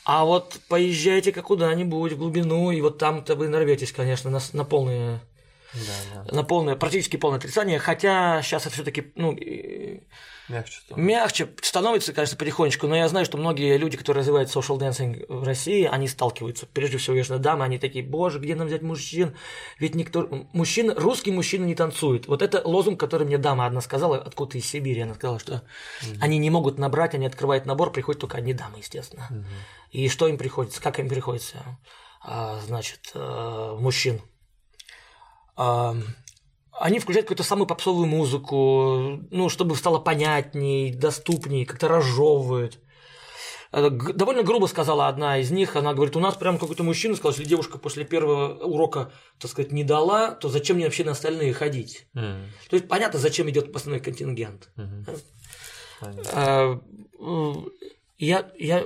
А 0.05 0.25
вот 0.25 0.59
поезжайте-ка 0.69 1.43
куда-нибудь 1.43 2.13
в 2.13 2.19
глубину, 2.19 2.71
и 2.73 2.81
вот 2.81 2.99
там-то 2.99 3.37
вы 3.37 3.49
нарветесь, 3.49 3.93
конечно, 3.93 4.31
на, 4.31 4.41
на 4.53 4.65
полное 4.65 5.23
да, 5.75 6.25
да. 6.25 6.35
на 6.35 6.43
полное, 6.45 6.77
практически 6.77 7.17
полное 7.17 7.39
отрицание, 7.39 7.79
хотя 7.79 8.43
сейчас 8.43 8.67
это 8.67 8.75
все-таки 8.75 9.13
ну, 9.15 9.37
Мягче 10.49 10.81
становится. 10.81 10.97
Мягче 10.97 11.49
становится, 11.63 12.13
конечно, 12.13 12.37
потихонечку, 12.37 12.87
но 12.87 12.97
я 12.97 13.09
знаю, 13.09 13.25
что 13.25 13.39
многие 13.39 13.77
люди, 13.77 13.97
которые 13.97 14.21
развивают 14.21 14.51
social 14.51 14.79
dancing 14.79 15.25
в 15.29 15.45
России, 15.45 15.89
они 15.91 16.09
сталкиваются. 16.09 16.67
Прежде 16.67 16.99
всего, 16.99 17.15
конечно, 17.15 17.39
дамы, 17.39 17.65
они 17.65 17.79
такие, 17.79 18.05
боже, 18.05 18.39
где 18.39 18.55
нам 18.55 18.67
взять 18.67 18.83
мужчин? 18.83 19.37
Ведь 19.79 19.95
никто... 19.95 20.29
Мужчина, 20.53 20.95
русский 20.95 21.31
мужчина 21.31 21.65
не 21.65 21.75
танцует. 21.75 22.27
Вот 22.27 22.43
это 22.43 22.61
лозунг, 22.67 22.99
который 22.99 23.27
мне 23.27 23.39
дама 23.39 23.67
одна 23.67 23.81
сказала, 23.81 24.19
откуда 24.19 24.59
из 24.59 24.67
Сибири. 24.67 25.01
Она 25.01 25.15
сказала, 25.15 25.39
что 25.39 25.53
mm 26.03 26.19
они 26.21 26.39
не 26.39 26.51
могут 26.51 26.79
набрать, 26.79 27.15
они 27.15 27.27
открывают 27.27 27.67
набор, 27.67 27.91
приходят 27.91 28.21
только 28.21 28.39
одни 28.39 28.53
дамы, 28.53 28.79
естественно. 28.79 29.29
mm 29.31 29.45
И 29.93 30.09
что 30.09 30.29
им 30.29 30.39
приходится? 30.39 30.81
Как 30.83 30.99
им 30.99 31.09
приходится? 31.09 31.79
А, 32.21 32.61
значит, 32.61 33.11
э, 33.15 33.77
мужчин 33.79 34.21
они 35.55 36.99
включают 36.99 37.27
какую-то 37.27 37.45
самую 37.45 37.67
попсовую 37.67 38.07
музыку, 38.07 39.21
ну, 39.31 39.49
чтобы 39.49 39.77
стало 39.77 39.99
понятней, 39.99 40.93
доступней, 40.93 41.65
как-то 41.65 41.89
разжевывают. 41.89 42.79
Довольно 43.73 44.43
грубо 44.43 44.67
сказала 44.67 45.09
одна 45.09 45.39
из 45.39 45.51
них, 45.51 45.77
она 45.77 45.95
говорит, 45.95 46.15
у 46.15 46.21
нас 46.21 46.35
прям 46.35 46.59
какой-то 46.59 46.83
мужчина 46.83 47.17
сказал, 47.17 47.33
если 47.33 47.49
девушка 47.49 47.79
после 47.79 48.05
первого 48.05 48.63
урока, 48.65 49.13
так 49.39 49.51
сказать, 49.51 49.73
не 49.73 49.83
дала, 49.83 50.33
то 50.33 50.51
зачем 50.51 50.77
мне 50.77 50.85
вообще 50.85 51.05
на 51.05 51.13
остальные 51.13 51.55
ходить? 51.55 52.07
Mm. 52.15 52.49
То 52.69 52.77
есть 52.77 52.87
понятно, 52.87 53.19
зачем 53.19 53.49
идет 53.49 53.75
основной 53.75 54.01
контингент. 54.01 54.69
Mm-hmm. 54.77 55.19
Я, 58.19 58.51
я 58.59 58.85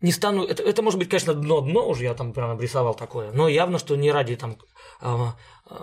не 0.00 0.12
стану, 0.12 0.44
это, 0.44 0.62
это 0.62 0.82
может 0.82 0.98
быть, 0.98 1.08
конечно, 1.08 1.34
дно-дно 1.34 1.88
уже, 1.88 2.04
я 2.04 2.14
там 2.14 2.32
прям 2.32 2.50
обрисовал 2.50 2.94
такое, 2.94 3.32
но 3.32 3.48
явно, 3.48 3.78
что 3.78 3.96
не 3.96 4.12
ради 4.12 4.36
там 4.36 4.56
а, 5.00 5.36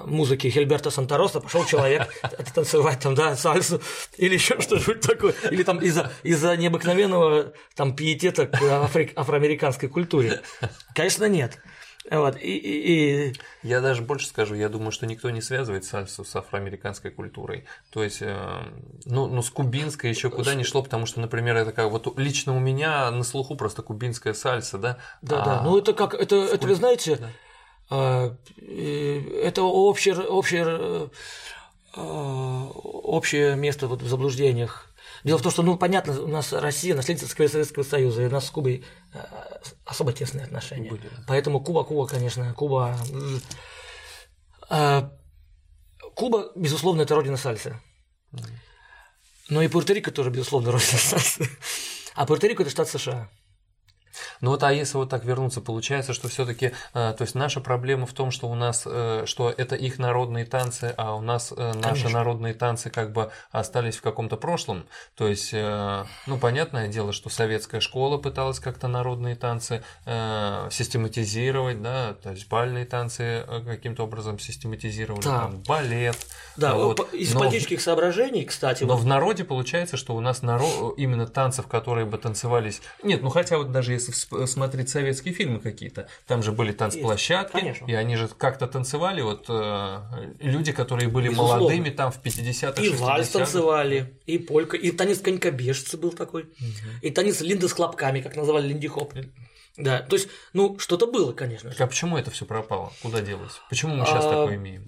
музыки 0.05 0.49
Хильберта 0.49 0.89
Сантороса 0.89 1.39
пошел 1.39 1.65
человек 1.65 2.07
танцевать 2.55 2.99
там, 2.99 3.15
да, 3.15 3.35
сальсу 3.35 3.81
или 4.17 4.35
еще 4.35 4.59
что-нибудь 4.61 5.01
такое, 5.01 5.33
или 5.51 5.63
там 5.63 5.79
из-за 5.79 6.11
из 6.23 6.41
необыкновенного 6.43 7.53
там 7.75 7.95
пиетета 7.95 8.47
к 8.47 8.61
афри- 8.61 9.13
афроамериканской 9.15 9.89
культуре. 9.89 10.41
Конечно, 10.93 11.25
нет. 11.25 11.59
Вот, 12.11 12.35
и, 12.35 12.57
и, 12.57 13.29
и... 13.29 13.33
Я 13.61 13.79
даже 13.79 14.01
больше 14.01 14.27
скажу, 14.27 14.55
я 14.55 14.67
думаю, 14.67 14.91
что 14.91 15.05
никто 15.05 15.29
не 15.29 15.41
связывает 15.41 15.85
сальсу 15.85 16.25
с 16.25 16.35
афроамериканской 16.35 17.11
культурой. 17.11 17.65
То 17.91 18.03
есть, 18.03 18.21
э, 18.21 18.61
ну, 19.05 19.27
ну, 19.27 19.41
с 19.41 19.49
кубинской 19.49 20.09
еще 20.09 20.29
куда 20.29 20.53
ни 20.53 20.63
шло, 20.63 20.83
потому 20.83 21.05
что, 21.05 21.21
например, 21.21 21.55
это 21.55 21.71
как 21.71 21.89
вот 21.89 22.19
лично 22.19 22.55
у 22.55 22.59
меня 22.59 23.09
на 23.09 23.23
слуху 23.23 23.55
просто 23.55 23.83
кубинская 23.83 24.33
сальса, 24.33 24.77
да? 24.77 24.97
Да, 25.21 25.43
а... 25.43 25.45
да. 25.45 25.61
Ну, 25.61 25.77
это 25.77 25.93
как, 25.93 26.13
это, 26.13 26.35
это 26.35 26.67
вы 26.67 26.75
знаете, 26.75 27.15
да. 27.15 27.29
А, 27.89 28.35
это 28.57 29.63
общее, 29.63 30.15
общее, 30.15 31.09
а, 31.95 32.69
общее 32.73 33.55
место 33.55 33.87
вот 33.87 34.01
в 34.01 34.07
заблуждениях. 34.07 34.89
Дело 35.23 35.37
в 35.37 35.41
том, 35.41 35.51
что, 35.51 35.63
ну, 35.63 35.77
понятно, 35.77 36.21
у 36.21 36.27
нас 36.27 36.51
Россия 36.51 36.95
наследница 36.95 37.27
Советского 37.27 37.83
Союза, 37.83 38.23
и 38.23 38.25
у 38.25 38.29
нас 38.29 38.47
с 38.47 38.51
Кубой 38.51 38.83
а, 39.13 39.61
особо 39.85 40.13
тесные 40.13 40.45
отношения. 40.45 40.89
Были. 40.89 41.09
Поэтому 41.27 41.61
Куба, 41.61 41.83
Куба, 41.83 42.07
конечно, 42.07 42.53
Куба... 42.53 42.97
Куба, 46.15 46.51
безусловно, 46.55 47.01
это 47.01 47.15
родина 47.15 47.37
сальсы. 47.37 47.79
Но 49.49 49.61
и 49.61 49.67
Пуэрто-Рико 49.67 50.11
тоже, 50.11 50.29
безусловно, 50.29 50.71
родина 50.71 50.97
сальсы. 50.97 51.49
А 52.15 52.25
Пуэрто-Рико– 52.25 52.61
это 52.63 52.69
штат 52.69 52.89
США. 52.89 53.29
Ну 54.41 54.51
вот, 54.51 54.63
а 54.63 54.71
если 54.71 54.97
вот 54.97 55.09
так 55.09 55.25
вернуться, 55.25 55.61
получается, 55.61 56.13
что 56.13 56.27
все-таки, 56.27 56.73
э, 56.93 57.13
то 57.17 57.21
есть 57.21 57.35
наша 57.35 57.61
проблема 57.61 58.05
в 58.05 58.13
том, 58.13 58.31
что 58.31 58.47
у 58.47 58.55
нас, 58.55 58.83
э, 58.85 59.23
что 59.25 59.53
это 59.55 59.75
их 59.75 59.99
народные 59.99 60.45
танцы, 60.45 60.93
а 60.97 61.15
у 61.15 61.21
нас 61.21 61.53
э, 61.55 61.73
наши 61.73 62.03
Конечно. 62.03 62.09
народные 62.09 62.53
танцы 62.53 62.89
как 62.89 63.11
бы 63.11 63.31
остались 63.51 63.97
в 63.97 64.01
каком-то 64.01 64.37
прошлом. 64.37 64.85
То 65.15 65.27
есть, 65.27 65.53
ну 65.53 66.37
понятное 66.39 66.87
дело, 66.87 67.13
что 67.13 67.29
советская 67.29 67.81
школа 67.81 68.17
пыталась 68.17 68.59
как-то 68.59 68.87
народные 68.87 69.35
танцы 69.35 69.83
систематизировать, 70.05 71.81
да, 71.81 72.13
то 72.13 72.31
есть 72.31 72.47
бальные 72.49 72.85
танцы 72.85 73.45
каким-то 73.65 74.03
образом 74.03 74.39
систематизировали, 74.39 75.23
да. 75.23 75.39
там, 75.39 75.63
балет. 75.67 76.17
Да, 76.57 76.75
вот. 76.75 77.13
из 77.13 77.33
но, 77.33 77.41
политических 77.41 77.81
соображений, 77.81 78.45
кстати. 78.45 78.83
Но 78.83 78.95
вот. 78.95 79.03
в 79.03 79.05
народе 79.05 79.43
получается, 79.43 79.97
что 79.97 80.15
у 80.15 80.19
нас 80.19 80.41
народ, 80.41 80.97
именно 80.97 81.27
танцев, 81.27 81.67
которые 81.67 82.05
бы 82.05 82.17
танцевались, 82.17 82.81
нет, 83.03 83.21
ну 83.21 83.29
хотя 83.29 83.57
вот 83.57 83.71
даже 83.71 83.93
если 83.93 84.02
смотреть 84.11 84.89
советские 84.89 85.33
фильмы 85.33 85.59
какие-то, 85.59 86.07
там 86.27 86.43
же 86.43 86.51
были 86.51 86.71
танцплощадки, 86.71 87.75
и 87.87 87.93
они 87.93 88.15
же 88.15 88.27
как-то 88.27 88.67
танцевали, 88.67 89.21
вот 89.21 89.45
э, 89.49 90.33
люди, 90.39 90.71
которые 90.71 91.09
были 91.09 91.29
Безусловно. 91.29 91.61
молодыми 91.61 91.89
там 91.89 92.11
в 92.11 92.21
50-х, 92.21 92.81
И 92.81 92.89
вальс 92.89 93.29
танцевали, 93.29 94.13
и 94.25 94.37
полька, 94.37 94.77
и 94.77 94.91
танец 94.91 95.19
конькобежца 95.19 95.97
был 95.97 96.11
такой, 96.11 96.43
угу. 96.43 96.89
и 97.01 97.11
танец 97.11 97.41
Линда 97.41 97.67
с 97.67 97.73
хлопками, 97.73 98.21
как 98.21 98.35
называли 98.35 98.67
Линди 98.67 98.87
Хоп. 98.87 99.13
Да, 99.75 99.99
то 100.01 100.15
есть, 100.15 100.29
ну, 100.53 100.77
что-то 100.77 101.07
было, 101.07 101.33
конечно. 101.33 101.73
А 101.77 101.87
почему 101.87 102.17
это 102.17 102.29
все 102.29 102.45
пропало? 102.45 102.93
Куда 103.01 103.21
делось? 103.21 103.59
Почему 103.69 103.95
мы 103.95 104.05
сейчас 104.05 104.25
а, 104.25 104.29
такое 104.29 104.55
имеем? 104.55 104.85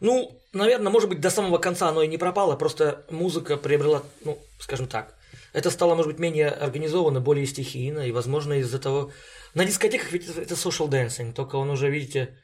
Ну, 0.00 0.38
наверное, 0.52 0.92
может 0.92 1.08
быть, 1.08 1.20
до 1.20 1.30
самого 1.30 1.58
конца 1.58 1.88
оно 1.88 2.02
и 2.02 2.08
не 2.08 2.18
пропало, 2.18 2.56
просто 2.56 3.04
музыка 3.10 3.56
приобрела, 3.56 4.02
ну, 4.24 4.38
скажем 4.58 4.86
так, 4.86 5.14
это 5.52 5.70
стало, 5.70 5.94
может 5.94 6.10
быть, 6.12 6.20
менее 6.20 6.48
организовано, 6.48 7.20
более 7.20 7.46
стихийно, 7.46 8.00
и, 8.00 8.12
возможно, 8.12 8.54
из-за 8.54 8.78
того... 8.78 9.10
На 9.54 9.64
дискотеках 9.64 10.12
ведь 10.12 10.28
это 10.28 10.54
social 10.54 10.88
dancing, 10.88 11.32
только 11.32 11.56
он 11.56 11.70
уже, 11.70 11.90
видите, 11.90 12.36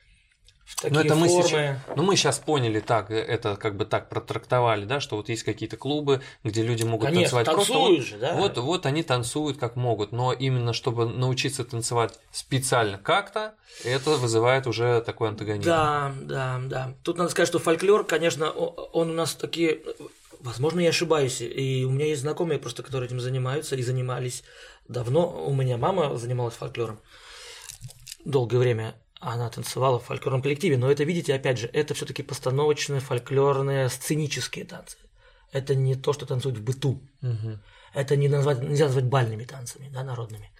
в 0.66 0.74
такие 0.82 0.94
ну, 0.94 1.00
это 1.00 1.14
формы. 1.14 1.26
Мы 1.26 1.42
сейчас, 1.42 1.76
ну, 1.94 2.02
мы 2.02 2.16
сейчас 2.16 2.38
поняли 2.40 2.80
так, 2.80 3.12
это 3.12 3.54
как 3.54 3.76
бы 3.76 3.84
так 3.84 4.08
протрактовали, 4.08 4.84
да, 4.84 4.98
что 4.98 5.16
вот 5.16 5.28
есть 5.28 5.44
какие-то 5.44 5.76
клубы, 5.76 6.22
где 6.42 6.62
люди 6.64 6.82
могут 6.82 7.06
Конечно, 7.06 7.36
танцевать 7.36 7.54
просто. 7.54 7.72
Вот, 7.74 8.00
же, 8.00 8.16
да? 8.18 8.34
вот, 8.34 8.58
вот 8.58 8.84
они 8.84 9.04
танцуют 9.04 9.58
как 9.58 9.76
могут, 9.76 10.10
но 10.10 10.32
именно 10.32 10.72
чтобы 10.72 11.06
научиться 11.06 11.64
танцевать 11.64 12.18
специально 12.32 12.98
как-то, 12.98 13.54
это 13.84 14.10
вызывает 14.10 14.66
уже 14.66 15.00
такой 15.02 15.28
антагонизм. 15.28 15.68
Да, 15.68 16.12
да, 16.22 16.60
да. 16.64 16.94
Тут 17.04 17.18
надо 17.18 17.30
сказать, 17.30 17.48
что 17.48 17.60
фольклор, 17.60 18.04
конечно, 18.04 18.50
он 18.50 19.10
у 19.10 19.14
нас 19.14 19.34
такие 19.36 19.78
Возможно, 20.40 20.80
я 20.80 20.90
ошибаюсь. 20.90 21.40
И 21.40 21.84
у 21.84 21.90
меня 21.90 22.06
есть 22.06 22.22
знакомые 22.22 22.58
просто, 22.58 22.82
которые 22.82 23.08
этим 23.08 23.20
занимаются 23.20 23.76
и 23.76 23.82
занимались 23.82 24.42
давно. 24.88 25.46
У 25.46 25.54
меня 25.54 25.76
мама 25.76 26.16
занималась 26.16 26.54
фольклором 26.54 27.00
долгое 28.24 28.58
время. 28.58 28.94
Она 29.20 29.48
танцевала 29.48 29.98
в 29.98 30.04
фольклорном 30.04 30.42
коллективе, 30.42 30.76
но 30.76 30.90
это, 30.90 31.04
видите, 31.04 31.34
опять 31.34 31.58
же, 31.58 31.70
это 31.72 31.94
все-таки 31.94 32.22
постановочные, 32.22 33.00
фольклорные, 33.00 33.88
сценические 33.88 34.66
танцы. 34.66 34.98
Это 35.52 35.74
не 35.74 35.94
то, 35.94 36.12
что 36.12 36.26
танцуют 36.26 36.58
в 36.58 36.62
быту. 36.62 37.02
Угу. 37.22 37.58
Это 37.94 38.16
не 38.16 38.28
назвать, 38.28 38.62
нельзя 38.62 38.86
назвать 38.86 39.06
бальными 39.06 39.44
танцами, 39.44 39.88
да, 39.88 40.04
народными. 40.04 40.50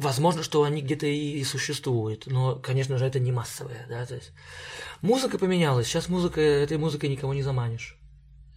А, 0.00 0.02
Возможно, 0.02 0.42
что 0.42 0.62
они 0.62 0.82
где-то 0.82 1.06
и 1.06 1.42
существуют, 1.44 2.26
но, 2.26 2.56
конечно 2.56 2.98
же, 2.98 3.04
это 3.04 3.20
не 3.20 3.32
массовое. 3.32 3.86
Да? 3.88 4.06
То 4.06 4.14
есть, 4.14 4.32
музыка 5.02 5.38
поменялась. 5.38 5.86
Сейчас 5.86 6.08
музыка, 6.08 6.40
этой 6.40 6.78
музыкой 6.78 7.08
никого 7.08 7.34
не 7.34 7.42
заманишь. 7.42 7.98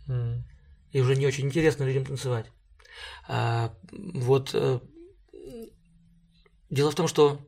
Mm. 0.07 0.41
И 0.91 1.01
уже 1.01 1.15
не 1.15 1.27
очень 1.27 1.45
интересно 1.45 1.83
людям 1.83 2.05
танцевать. 2.05 2.45
А, 3.27 3.73
вот 3.91 4.51
э, 4.53 4.79
дело 6.69 6.91
в 6.91 6.95
том, 6.95 7.07
что 7.07 7.39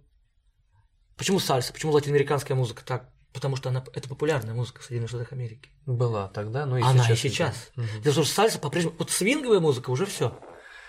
Почему 1.18 1.40
сальса? 1.40 1.72
Почему 1.72 1.94
латиноамериканская 1.94 2.56
музыка 2.56 2.84
так? 2.86 3.10
Потому 3.34 3.56
что 3.58 3.70
она, 3.70 3.84
это 3.94 4.08
популярная 4.08 4.54
музыка 4.54 4.82
в 4.82 4.86
Соединенных 4.86 5.10
Штатах 5.10 5.34
Америки. 5.34 5.70
Была 5.86 6.30
тогда, 6.30 6.66
но 6.66 6.78
и 6.78 6.82
она 6.82 7.04
сейчас. 7.04 7.18
и 7.18 7.30
сейчас. 7.30 7.72
Угу. 7.76 8.02
Дело 8.04 8.14
в 8.14 8.16
том, 8.16 8.24
что 8.26 8.34
сальса 8.34 8.60
по-прежнему... 8.60 8.96
Вот 8.98 9.12
свинговая 9.12 9.60
музыка 9.60 9.90
уже 9.90 10.06
все. 10.06 10.28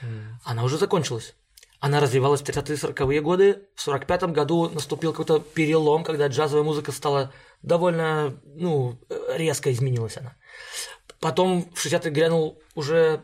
Угу. 0.03 0.11
Она 0.45 0.63
уже 0.63 0.79
закончилась. 0.79 1.35
Она 1.81 2.01
развивалась 2.01 2.41
в 2.41 2.45
30-е 2.45 2.77
40-е 2.77 3.21
годы. 3.21 3.69
В 3.75 3.83
45 3.83 4.25
году 4.33 4.69
наступил 4.71 5.13
какой-то 5.13 5.41
перелом, 5.41 6.05
когда 6.05 6.29
джазовая 6.29 6.65
музыка 6.65 6.93
стала 6.93 7.33
довольно, 7.63 8.41
ну, 8.45 8.99
резко 9.35 9.73
изменилась 9.73 10.17
она. 10.17 10.37
Потом 11.21 11.71
в 11.75 11.85
60-е 11.85 12.11
грянул 12.11 12.61
уже 12.75 13.23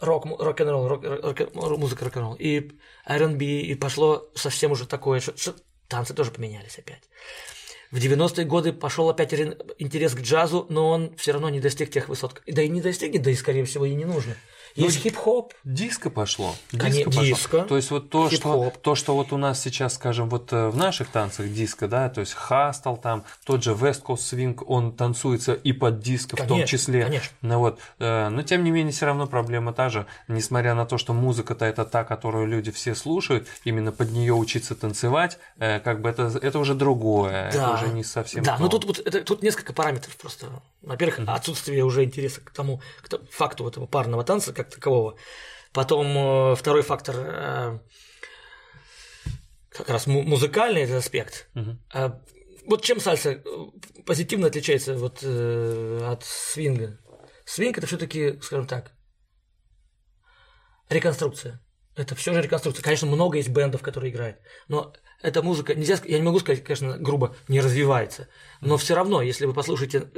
рок, 0.00 0.26
рок-н-ролл, 0.26 0.88
рок, 0.88 1.04
рок, 1.04 1.54
музыка 1.54 2.04
рок-н-ролл, 2.04 2.34
и 2.34 2.72
R&B, 3.06 3.44
и 3.44 3.74
пошло 3.74 4.30
совсем 4.34 4.72
уже 4.72 4.86
такое, 4.86 5.20
что, 5.20 5.36
что 5.36 5.54
танцы 5.88 6.14
тоже 6.14 6.30
поменялись 6.30 6.78
опять. 6.78 7.02
В 7.90 7.96
90-е 7.96 8.44
годы 8.44 8.72
пошел 8.72 9.08
опять 9.08 9.32
интерес 9.32 10.14
к 10.14 10.20
джазу, 10.20 10.66
но 10.68 10.88
он 10.90 11.16
все 11.16 11.32
равно 11.32 11.48
не 11.48 11.58
достиг 11.58 11.90
тех 11.90 12.08
высот. 12.08 12.40
Да 12.46 12.62
и 12.62 12.68
не 12.68 12.80
достигнет, 12.80 13.22
да 13.22 13.32
и, 13.32 13.34
скорее 13.34 13.64
всего, 13.64 13.84
и 13.84 13.94
не 13.94 14.04
нужно. 14.04 14.36
Есть 14.80 14.96
ну, 14.96 15.02
хип-хоп. 15.02 15.54
Диско 15.64 16.10
пошло. 16.10 16.54
Диско, 16.72 16.86
Конечно, 16.86 17.04
пошло. 17.12 17.22
диско. 17.22 17.60
То 17.62 17.76
есть 17.76 17.90
вот 17.90 18.10
то 18.10 18.30
что, 18.30 18.72
то, 18.82 18.94
что 18.94 19.14
вот 19.14 19.32
у 19.32 19.36
нас 19.36 19.60
сейчас, 19.60 19.94
скажем, 19.94 20.28
вот 20.28 20.52
э, 20.52 20.68
в 20.68 20.76
наших 20.76 21.08
танцах 21.08 21.48
диско, 21.50 21.88
да, 21.88 22.08
то 22.08 22.20
есть 22.20 22.34
хастл 22.34 22.96
там, 22.96 23.24
тот 23.44 23.62
же 23.62 23.72
West 23.72 24.02
Coast 24.02 24.32
Swing, 24.32 24.62
он 24.66 24.92
танцуется 24.92 25.52
и 25.52 25.72
под 25.72 26.00
диско 26.00 26.36
конечно, 26.36 26.54
в 26.54 26.58
том 26.58 26.66
числе. 26.66 27.04
Конечно. 27.04 27.36
Ну, 27.42 27.58
вот, 27.58 27.80
э, 27.98 28.28
но 28.28 28.42
тем 28.42 28.64
не 28.64 28.70
менее 28.70 28.92
все 28.92 29.06
равно 29.06 29.26
проблема 29.26 29.72
та 29.72 29.88
же, 29.88 30.06
несмотря 30.28 30.74
на 30.74 30.86
то, 30.86 30.98
что 30.98 31.12
музыка-то 31.12 31.64
это 31.64 31.84
та, 31.84 32.04
которую 32.04 32.46
люди 32.46 32.70
все 32.70 32.94
слушают, 32.94 33.46
именно 33.64 33.92
под 33.92 34.10
нее 34.12 34.34
учиться 34.34 34.74
танцевать, 34.74 35.38
э, 35.58 35.80
как 35.80 36.00
бы 36.00 36.08
это, 36.08 36.38
это 36.40 36.58
уже 36.58 36.74
другое, 36.74 37.50
да. 37.52 37.74
это 37.74 37.74
уже 37.74 37.88
не 37.88 38.04
совсем 38.04 38.42
Да, 38.42 38.56
то. 38.56 38.62
ну 38.62 38.68
тут, 38.68 38.84
вот, 38.84 38.98
это, 38.98 39.22
тут 39.22 39.42
несколько 39.42 39.72
параметров 39.72 40.16
просто. 40.16 40.46
Во-первых, 40.82 41.20
mm-hmm. 41.20 41.34
отсутствие 41.34 41.84
уже 41.84 42.04
интереса 42.04 42.40
к 42.40 42.50
тому, 42.50 42.80
к 43.02 43.20
факту 43.30 43.68
этого 43.68 43.86
парного 43.86 44.24
танца, 44.24 44.52
как 44.52 44.69
такового. 44.70 45.16
Потом 45.72 46.06
э, 46.52 46.54
второй 46.56 46.82
фактор 46.82 47.16
э, 47.18 47.78
как 49.70 49.88
раз 49.88 50.06
музыкальный 50.06 50.82
этот 50.82 50.96
аспект. 50.96 51.48
Угу. 51.54 51.78
Вот 52.66 52.82
чем 52.82 53.00
сальса 53.00 53.42
позитивно 54.04 54.48
отличается 54.48 54.94
вот, 54.94 55.22
от 55.22 56.24
свинга? 56.24 56.98
Свинг 57.44 57.78
это 57.78 57.86
все-таки, 57.86 58.38
скажем 58.42 58.66
так, 58.66 58.92
реконструкция. 60.88 61.60
Это 61.96 62.14
все 62.14 62.32
же 62.32 62.42
реконструкция. 62.42 62.82
Конечно, 62.82 63.06
много 63.06 63.38
есть 63.38 63.48
бендов, 63.48 63.82
которые 63.82 64.12
играют, 64.12 64.38
но 64.68 64.92
эта 65.22 65.42
музыка, 65.42 65.74
нельзя, 65.74 65.98
я 66.04 66.18
не 66.18 66.24
могу 66.24 66.40
сказать, 66.40 66.64
конечно, 66.64 66.96
грубо, 66.98 67.36
не 67.48 67.60
развивается, 67.60 68.28
но 68.60 68.76
все 68.76 68.94
равно, 68.94 69.22
если 69.22 69.46
вы 69.46 69.52
послушаете 69.52 70.10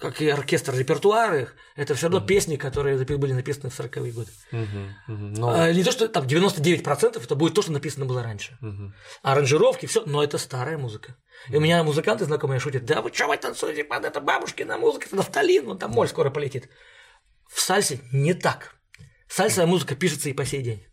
как 0.00 0.22
и 0.22 0.28
оркестр 0.30 0.74
репертуары, 0.74 1.50
это 1.76 1.94
все 1.94 2.06
равно 2.06 2.20
mm-hmm. 2.20 2.26
песни, 2.26 2.56
которые 2.56 2.96
были 2.96 3.32
написаны 3.32 3.68
в 3.68 3.78
40-е 3.78 4.12
годы. 4.12 4.30
Mm-hmm. 4.50 4.88
Mm-hmm. 5.08 5.34
Но... 5.38 5.50
А, 5.50 5.72
не 5.72 5.84
то, 5.84 5.92
что 5.92 6.08
там 6.08 6.24
99% 6.24 7.22
это 7.22 7.34
будет 7.34 7.54
то, 7.54 7.62
что 7.62 7.72
написано 7.72 8.06
было 8.06 8.22
раньше. 8.22 8.56
Mm-hmm. 8.62 8.90
Аранжировки, 9.22 9.86
все, 9.86 10.02
но 10.06 10.24
это 10.24 10.38
старая 10.38 10.78
музыка. 10.78 11.16
И 11.50 11.56
у 11.56 11.60
меня 11.60 11.84
музыканты 11.84 12.24
знакомые 12.24 12.60
шутят, 12.60 12.86
да 12.86 13.02
вы 13.02 13.12
что 13.12 13.28
вы 13.28 13.36
танцуете 13.36 13.84
под 13.84 14.04
это 14.04 14.20
бабушкина 14.20 14.78
музыка, 14.78 15.06
это 15.06 15.16
нафталин, 15.16 15.66
вон 15.66 15.78
там 15.78 15.90
моль 15.90 16.08
скоро 16.08 16.30
полетит. 16.30 16.70
В 17.48 17.60
сальсе 17.60 18.00
не 18.12 18.32
так. 18.32 18.76
Сальсовая 19.28 19.66
музыка 19.66 19.94
пишется 19.94 20.30
и 20.30 20.32
по 20.32 20.46
сей 20.46 20.62
день. 20.62 20.86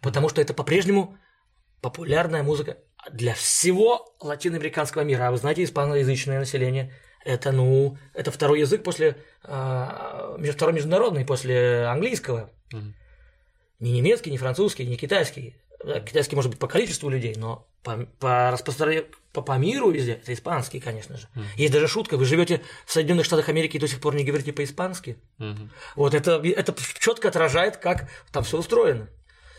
Потому 0.00 0.28
что 0.28 0.40
это 0.40 0.54
по-прежнему 0.54 1.16
популярная 1.80 2.42
музыка 2.42 2.78
для 3.12 3.34
всего 3.34 4.16
латиноамериканского 4.20 5.02
мира. 5.02 5.28
А 5.28 5.30
вы 5.30 5.36
знаете, 5.36 5.62
испаноязычное 5.62 6.40
население– 6.40 6.92
это, 7.24 7.52
ну, 7.52 7.96
это 8.12 8.30
второй 8.30 8.60
язык 8.60 8.82
после, 8.82 9.16
э, 9.42 10.52
второй 10.52 10.74
международный 10.74 11.24
после 11.24 11.84
английского. 11.86 12.50
Mm-hmm. 12.72 12.92
Не 13.80 13.92
немецкий, 13.92 14.30
не 14.30 14.38
французский, 14.38 14.86
не 14.86 14.96
китайский. 14.96 15.56
Китайский 16.06 16.36
может 16.36 16.50
быть 16.50 16.60
по 16.60 16.68
количеству 16.68 17.10
людей, 17.10 17.34
но 17.36 17.66
по, 17.82 18.06
по 18.18 18.50
распространению 18.50 19.06
по, 19.32 19.42
по 19.42 19.58
миру 19.58 19.90
везде 19.90 20.12
это 20.12 20.32
испанский, 20.32 20.80
конечно 20.80 21.18
же. 21.18 21.28
Mm-hmm. 21.34 21.44
Есть 21.56 21.72
даже 21.72 21.88
шутка: 21.88 22.16
вы 22.16 22.24
живете 22.24 22.62
в 22.86 22.92
Соединенных 22.92 23.26
Штатах 23.26 23.48
Америки 23.48 23.76
и 23.76 23.80
до 23.80 23.88
сих 23.88 24.00
пор 24.00 24.14
не 24.14 24.24
говорите 24.24 24.52
по-испански. 24.52 25.18
Mm-hmm. 25.38 25.68
Вот 25.96 26.14
это, 26.14 26.40
это 26.42 26.74
четко 26.98 27.28
отражает, 27.28 27.76
как 27.78 28.08
там 28.32 28.44
все 28.44 28.58
устроено. 28.58 29.08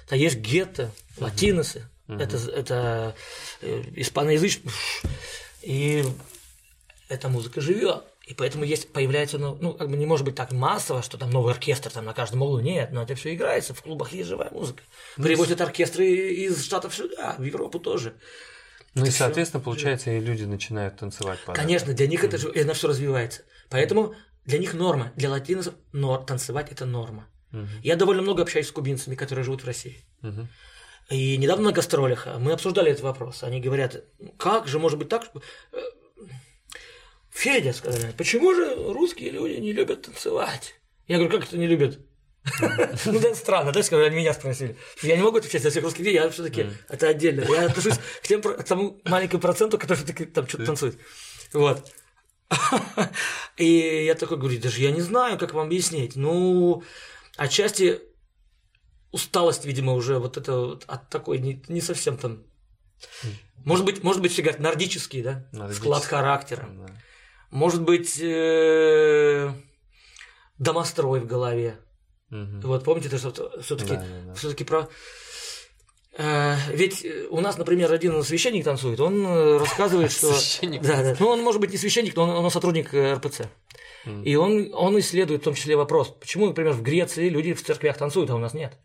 Там 0.07 0.18
есть 0.18 0.38
гетто, 0.38 0.91
латиносы, 1.20 1.88
mm-hmm. 2.07 2.24
это, 2.24 2.38
это 2.51 3.16
э, 3.61 3.84
испаноязычные. 3.95 4.72
И 5.61 6.05
эта 7.10 7.30
музыка 7.30 7.62
живет. 7.62 8.03
И 8.26 8.34
поэтому 8.34 8.64
есть, 8.64 8.91
появляется, 8.91 9.38
ну, 9.38 9.56
ну, 9.62 9.74
как 9.74 9.89
бы 9.89 9.97
не 9.97 10.06
может 10.06 10.26
быть 10.26 10.36
так 10.36 10.51
массово, 10.51 11.03
что 11.03 11.18
там 11.18 11.30
новый 11.30 11.53
оркестр 11.53 11.91
там 11.91 12.06
на 12.06 12.14
каждом 12.14 12.41
углу. 12.41 12.60
Нет, 12.60 12.91
но 12.91 13.03
это 13.03 13.14
все 13.16 13.36
играется, 13.36 13.74
в 13.74 13.82
клубах 13.84 14.14
есть 14.14 14.30
живая 14.30 14.49
музыка. 14.49 14.82
Ну, 15.18 15.24
Привозят 15.24 15.62
оркестры 15.62 16.08
из 16.08 16.64
Штатов 16.64 16.95
сюда, 16.95 17.36
в 17.38 17.43
Европу 17.43 17.80
тоже. 17.80 18.16
Ну 18.95 19.01
это 19.01 19.12
и, 19.12 19.14
соответственно, 19.14 19.62
все... 19.62 19.66
получается, 19.66 20.12
и 20.12 20.20
люди 20.20 20.43
начинают 20.43 20.97
танцевать. 20.97 21.39
Под 21.45 21.56
Конечно, 21.56 21.93
для 21.93 22.08
них 22.08 22.24
это 22.24 22.38
же, 22.38 22.49
это 22.49 22.74
все 22.74 22.88
развивается. 22.88 23.43
Поэтому 23.70 24.16
для 24.45 24.58
них 24.58 24.74
норма, 24.74 25.12
для 25.16 25.30
латиносов 25.30 25.76
но 25.91 26.18
танцевать 26.18 26.72
это 26.72 26.86
норма. 26.86 27.28
Угу. 27.51 27.68
Я 27.84 27.95
довольно 27.95 28.22
много 28.22 28.41
общаюсь 28.41 28.68
с 28.68 28.72
кубинцами, 28.72 29.16
которые 29.16 29.43
живут 29.43 29.64
в 29.64 29.68
России. 29.68 30.03
Угу. 30.24 30.47
И 31.10 31.38
недавно 31.38 31.66
на 31.66 31.72
гастролях 31.72 32.28
мы 32.39 32.53
обсуждали 32.53 32.91
этот 32.91 33.03
вопрос. 33.03 33.43
Они 33.43 33.62
говорят, 33.62 34.03
как 34.38 34.68
же 34.68 34.80
может 34.80 34.97
быть 34.97 35.10
так, 35.10 35.30
э, 35.72 35.78
Федя, 37.36 37.73
сказали, 37.73 38.13
почему 38.17 38.55
же 38.55 38.73
русские 38.93 39.31
люди 39.31 39.59
не 39.59 39.73
любят 39.73 40.03
танцевать? 40.03 40.75
Я 41.05 41.17
говорю, 41.17 41.38
как 41.38 41.47
это 41.47 41.57
не 41.57 41.67
любят? 41.67 41.99
Ну, 43.05 43.19
да, 43.19 43.36
странно, 43.36 43.73
да, 43.73 43.83
сказали, 43.83 44.07
они 44.07 44.15
меня 44.15 44.33
спросили. 44.33 44.77
Я 45.01 45.17
не 45.17 45.21
могу 45.21 45.38
отвечать 45.38 45.61
за 45.61 45.69
всех 45.69 45.83
русских 45.83 45.99
людей, 45.99 46.13
я 46.13 46.29
все-таки 46.29 46.67
это 46.88 47.09
отдельно. 47.09 47.41
Я 47.41 47.65
отношусь 47.65 47.97
к, 48.23 48.27
тем, 48.27 48.41
к 48.41 48.63
тому 48.63 49.01
маленькому 49.03 49.41
проценту, 49.41 49.77
который 49.77 49.97
все-таки 49.97 50.25
там 50.25 50.47
что-то 50.47 50.65
танцует. 50.65 50.97
Вот. 51.51 51.91
И 53.57 54.05
я 54.05 54.15
такой 54.15 54.38
говорю, 54.38 54.57
даже 54.61 54.81
я 54.81 54.91
не 54.91 55.01
знаю, 55.01 55.38
как 55.38 55.53
вам 55.53 55.67
объяснить. 55.67 56.15
Ну, 56.15 56.83
отчасти 57.36 57.99
усталость, 59.11 59.65
видимо, 59.65 59.91
уже 59.93 60.19
вот 60.19 60.38
это 60.38 60.57
вот 60.57 60.86
от 60.88 61.09
такой 61.09 61.39
не, 61.39 61.61
не 61.67 61.81
совсем 61.81 62.17
там. 62.17 62.43
Может 63.65 63.83
быть, 63.83 64.03
может 64.03 64.21
быть, 64.21 64.31
все 64.31 64.41
говорят, 64.41 64.61
нордический, 64.61 65.21
да? 65.21 65.49
Нордический. 65.51 65.83
Склад 65.83 66.05
характера. 66.05 66.69
Да. 66.71 66.95
Может 67.56 67.84
быть, 67.84 68.20
э, 68.22 69.49
домострой 70.58 71.22
в 71.22 71.26
голове. 71.26 71.78
Угу. 72.30 72.68
Вот 72.68 72.84
помните, 72.84 73.08
это 73.08 73.18
что 73.18 73.62
все-таки 73.62 73.91
да, 73.91 74.01
да, 74.01 74.22
да. 74.26 74.34
все-таки 74.34 74.66
про. 74.66 74.89
Э, 76.18 76.56
ведь 76.74 77.08
у 77.30 77.39
нас, 77.39 77.58
например, 77.58 77.93
один 77.93 78.22
священник 78.24 78.66
танцует, 78.66 78.99
он 78.99 79.26
э, 79.26 79.58
рассказывает, 79.58 80.12
что. 80.12 80.34
Священник. 80.34 80.82
Да, 80.82 81.01
да. 81.01 81.16
Ну, 81.18 81.30
он 81.30 81.43
может 81.43 81.62
быть 81.62 81.72
не 81.72 81.78
священник, 81.78 82.14
но 82.18 82.24
он, 82.24 82.30
он 82.43 82.51
сотрудник 82.51 82.93
РПЦ. 82.93 83.43
И 84.26 84.36
он, 84.36 84.72
он 84.74 84.99
исследует 84.99 85.39
в 85.39 85.43
том 85.45 85.53
числе 85.53 85.78
вопрос, 85.78 86.10
почему, 86.20 86.47
например, 86.47 86.74
в 86.74 86.82
Греции 86.82 87.30
люди 87.30 87.53
в 87.53 87.64
церквях 87.64 87.97
танцуют, 87.97 88.30
а 88.32 88.36
у 88.36 88.39
нас 88.39 88.53
нет 88.53 88.78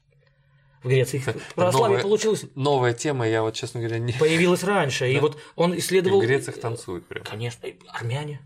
в 0.85 0.89
Греции. 0.89 1.23
Православие 1.57 1.99
новая, 1.99 2.03
получилось. 2.03 2.45
Новая 2.55 2.95
тема, 2.95 3.29
я 3.29 3.43
вот, 3.43 3.55
честно 3.55 3.81
говоря, 3.81 3.99
не. 3.99 4.13
Появилась 4.13 4.63
раньше. 4.63 5.01
Да? 5.01 5.11
И 5.11 5.19
вот 5.19 5.39
он 5.57 5.77
исследовал. 5.77 6.23
И 6.23 6.25
в 6.25 6.29
Грециях 6.29 6.61
танцуют 6.61 7.07
прям. 7.07 7.25
Конечно, 7.25 7.69
армяне. 7.89 8.41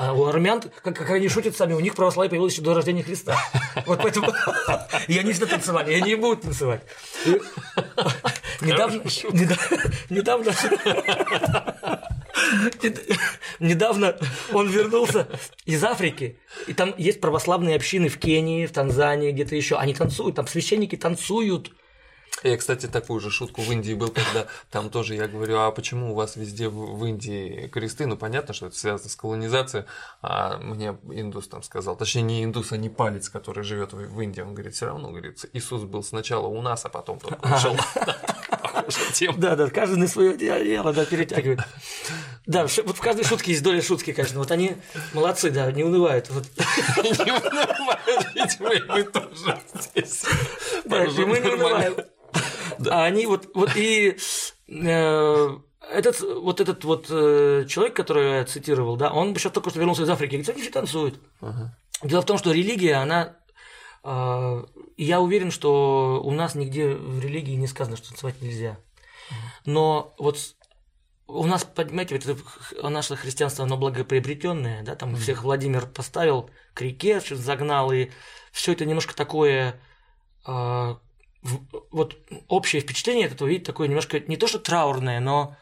А 0.00 0.14
у 0.14 0.24
армян, 0.24 0.62
как, 0.82 0.96
как 0.96 1.10
они 1.10 1.28
шутят 1.28 1.54
сами, 1.54 1.74
у 1.74 1.80
них 1.80 1.94
православие 1.94 2.30
появилось 2.30 2.54
еще 2.54 2.62
до 2.62 2.72
рождения 2.72 3.02
Христа. 3.02 3.36
Вот 3.84 4.00
поэтому 4.02 4.32
и 5.08 5.18
они 5.18 5.32
всегда 5.32 5.48
танцевали, 5.48 5.92
и 5.92 5.94
они 5.96 6.12
и 6.12 6.14
будут 6.14 6.40
танцевать. 6.40 6.80
Недавно, 8.62 9.02
недавно, 10.08 10.52
недавно 13.60 14.16
он 14.52 14.68
вернулся 14.68 15.28
из 15.66 15.84
Африки, 15.84 16.38
и 16.66 16.72
там 16.72 16.94
есть 16.96 17.20
православные 17.20 17.76
общины 17.76 18.08
в 18.08 18.18
Кении, 18.18 18.64
в 18.64 18.72
Танзании, 18.72 19.32
где-то 19.32 19.54
еще. 19.54 19.76
Они 19.76 19.92
танцуют, 19.92 20.36
там 20.36 20.46
священники 20.46 20.96
танцуют. 20.96 21.72
Я, 22.42 22.56
кстати, 22.56 22.86
такую 22.86 23.20
же 23.20 23.30
шутку 23.30 23.60
в 23.60 23.70
Индии 23.70 23.92
был, 23.92 24.08
когда 24.08 24.46
там 24.70 24.88
тоже 24.88 25.14
я 25.14 25.28
говорю, 25.28 25.58
а 25.58 25.70
почему 25.70 26.12
у 26.12 26.14
вас 26.14 26.36
везде 26.36 26.68
в 26.68 27.04
Индии 27.04 27.68
кресты? 27.68 28.06
Ну, 28.06 28.16
понятно, 28.16 28.54
что 28.54 28.66
это 28.66 28.76
связано 28.76 29.10
с 29.10 29.16
колонизацией. 29.16 29.84
А 30.22 30.56
мне 30.58 30.96
индус 31.10 31.48
там 31.48 31.62
сказал, 31.62 31.96
точнее, 31.96 32.22
не 32.22 32.44
индус, 32.44 32.72
а 32.72 32.78
не 32.78 32.88
палец, 32.88 33.28
который 33.28 33.62
живет 33.62 33.92
в 33.92 34.20
Индии. 34.20 34.40
Он 34.40 34.54
говорит, 34.54 34.74
все 34.74 34.86
равно, 34.86 35.10
говорит, 35.10 35.44
Иисус 35.52 35.82
был 35.82 36.02
сначала 36.02 36.46
у 36.46 36.62
нас, 36.62 36.84
а 36.84 36.88
потом 36.88 37.18
только 37.18 37.36
пришел. 37.36 37.76
Да, 39.36 39.56
да, 39.56 39.68
каждый 39.68 39.98
на 39.98 40.08
свое 40.08 40.36
дело, 40.36 40.92
да, 40.92 41.04
перетягивает. 41.04 41.60
Да, 42.46 42.62
вот 42.62 42.96
в 42.96 43.00
каждой 43.00 43.24
шутке 43.24 43.52
есть 43.52 43.62
доля 43.62 43.80
шутки, 43.80 44.12
конечно. 44.12 44.40
Вот 44.40 44.50
они 44.50 44.76
молодцы, 45.12 45.50
да, 45.50 45.70
не 45.70 45.84
унывают. 45.84 46.28
Не 46.30 47.32
унывают, 47.32 48.34
и 48.34 48.82
мы 48.88 49.04
тоже 49.04 49.58
здесь. 49.74 50.24
Да, 50.84 51.04
мы 51.04 51.38
не 51.38 51.48
унываем. 51.48 51.94
А 52.88 53.04
они 53.04 53.26
вот, 53.26 53.48
вот 53.54 53.76
и 53.76 54.16
э, 54.68 55.58
этот, 55.92 56.20
вот 56.20 56.60
этот 56.60 56.84
вот 56.84 57.06
э, 57.10 57.64
человек, 57.68 57.94
который 57.94 58.38
я 58.38 58.44
цитировал, 58.44 58.96
да, 58.96 59.12
он 59.12 59.34
сейчас 59.36 59.52
только 59.52 59.70
что 59.70 59.78
вернулся 59.78 60.02
из 60.02 60.10
Африки, 60.10 60.32
говорит, 60.32 60.48
они 60.48 60.62
все 60.62 60.70
танцуют. 60.70 61.20
Ага. 61.40 61.76
Дело 62.02 62.22
в 62.22 62.26
том, 62.26 62.38
что 62.38 62.52
религия, 62.52 62.94
она 62.94 63.36
э, 64.04 64.64
я 64.96 65.20
уверен, 65.20 65.50
что 65.50 66.20
у 66.24 66.30
нас 66.30 66.54
нигде 66.54 66.88
в 66.88 67.20
религии 67.20 67.54
не 67.54 67.66
сказано, 67.66 67.96
что 67.96 68.08
танцевать 68.08 68.40
нельзя. 68.40 68.78
Но 69.64 70.14
вот 70.18 70.38
у 71.26 71.46
нас, 71.46 71.64
понимаете, 71.64 72.16
это, 72.16 72.36
наше 72.88 73.16
христианство, 73.16 73.64
оно 73.64 73.76
благоприобретенное, 73.76 74.82
да, 74.82 74.96
там 74.96 75.14
всех 75.16 75.44
Владимир 75.44 75.86
поставил 75.86 76.50
к 76.74 76.80
реке, 76.80 77.20
загнал, 77.20 77.92
и 77.92 78.10
все 78.52 78.72
это 78.72 78.84
немножко 78.84 79.14
такое 79.14 79.80
э, 80.46 80.94
вот 81.42 82.16
общее 82.48 82.82
впечатление 82.82 83.26
от 83.26 83.32
этого, 83.32 83.48
видите, 83.48 83.66
такое 83.66 83.88
немножко 83.88 84.20
не 84.20 84.36
то 84.36 84.46
что 84.46 84.58
траурное, 84.58 85.20
но 85.20 85.56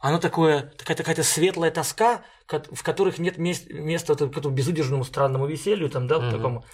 оно 0.00 0.18
такое, 0.18 0.72
такая 0.76 0.96
какая-то 0.96 1.22
светлая 1.22 1.70
тоска, 1.70 2.22
в 2.48 2.82
которых 2.82 3.18
нет 3.18 3.38
мест, 3.38 3.70
места 3.70 4.14
вот 4.14 4.36
этому 4.36 4.54
безудержному 4.54 5.04
странному 5.04 5.46
веселью, 5.46 5.90
там, 5.90 6.08
да, 6.08 6.16
mm-hmm. 6.16 6.30
такому. 6.30 6.64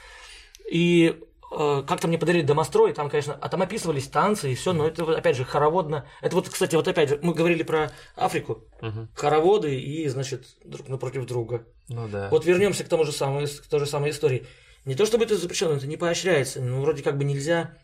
И 0.71 1.21
э, 1.53 1.85
как-то 1.87 2.09
мне 2.09 2.19
подарили 2.19 2.45
домострой, 2.45 2.93
там, 2.93 3.11
конечно, 3.11 3.35
а 3.35 3.49
там 3.49 3.63
описывались 3.63 4.09
танцы 4.09 4.53
и 4.53 4.55
все, 4.55 4.73
но 4.73 4.87
это, 4.87 5.17
опять 5.17 5.37
же, 5.37 5.45
хороводно. 5.45 6.07
Это 6.23 6.37
вот, 6.37 6.49
кстати, 6.49 6.77
вот 6.77 6.87
опять 6.89 7.11
же, 7.11 7.19
мы 7.21 7.35
говорили 7.35 7.65
про 7.65 7.91
Африку, 8.15 8.65
угу. 8.81 9.09
хороводы 9.15 9.79
и, 9.79 10.09
значит, 10.09 10.47
друг 10.65 10.89
напротив 10.89 11.27
друга. 11.27 11.67
Ну 11.89 12.09
да. 12.09 12.29
Вот 12.31 12.47
вернемся 12.47 12.85
к 12.85 12.89
тому 12.89 13.05
же 13.05 13.13
самому, 13.13 13.47
к 13.47 13.67
той 13.67 13.81
же 13.81 13.87
самой 13.87 14.11
истории. 14.11 14.47
Не 14.85 14.95
то 14.95 15.05
чтобы 15.05 15.25
это 15.25 15.37
запрещено, 15.37 15.73
это 15.73 15.89
не 15.89 15.97
поощряется, 15.97 16.61
но 16.61 16.81
вроде 16.81 17.03
как 17.03 17.19
бы 17.19 17.25
нельзя 17.25 17.75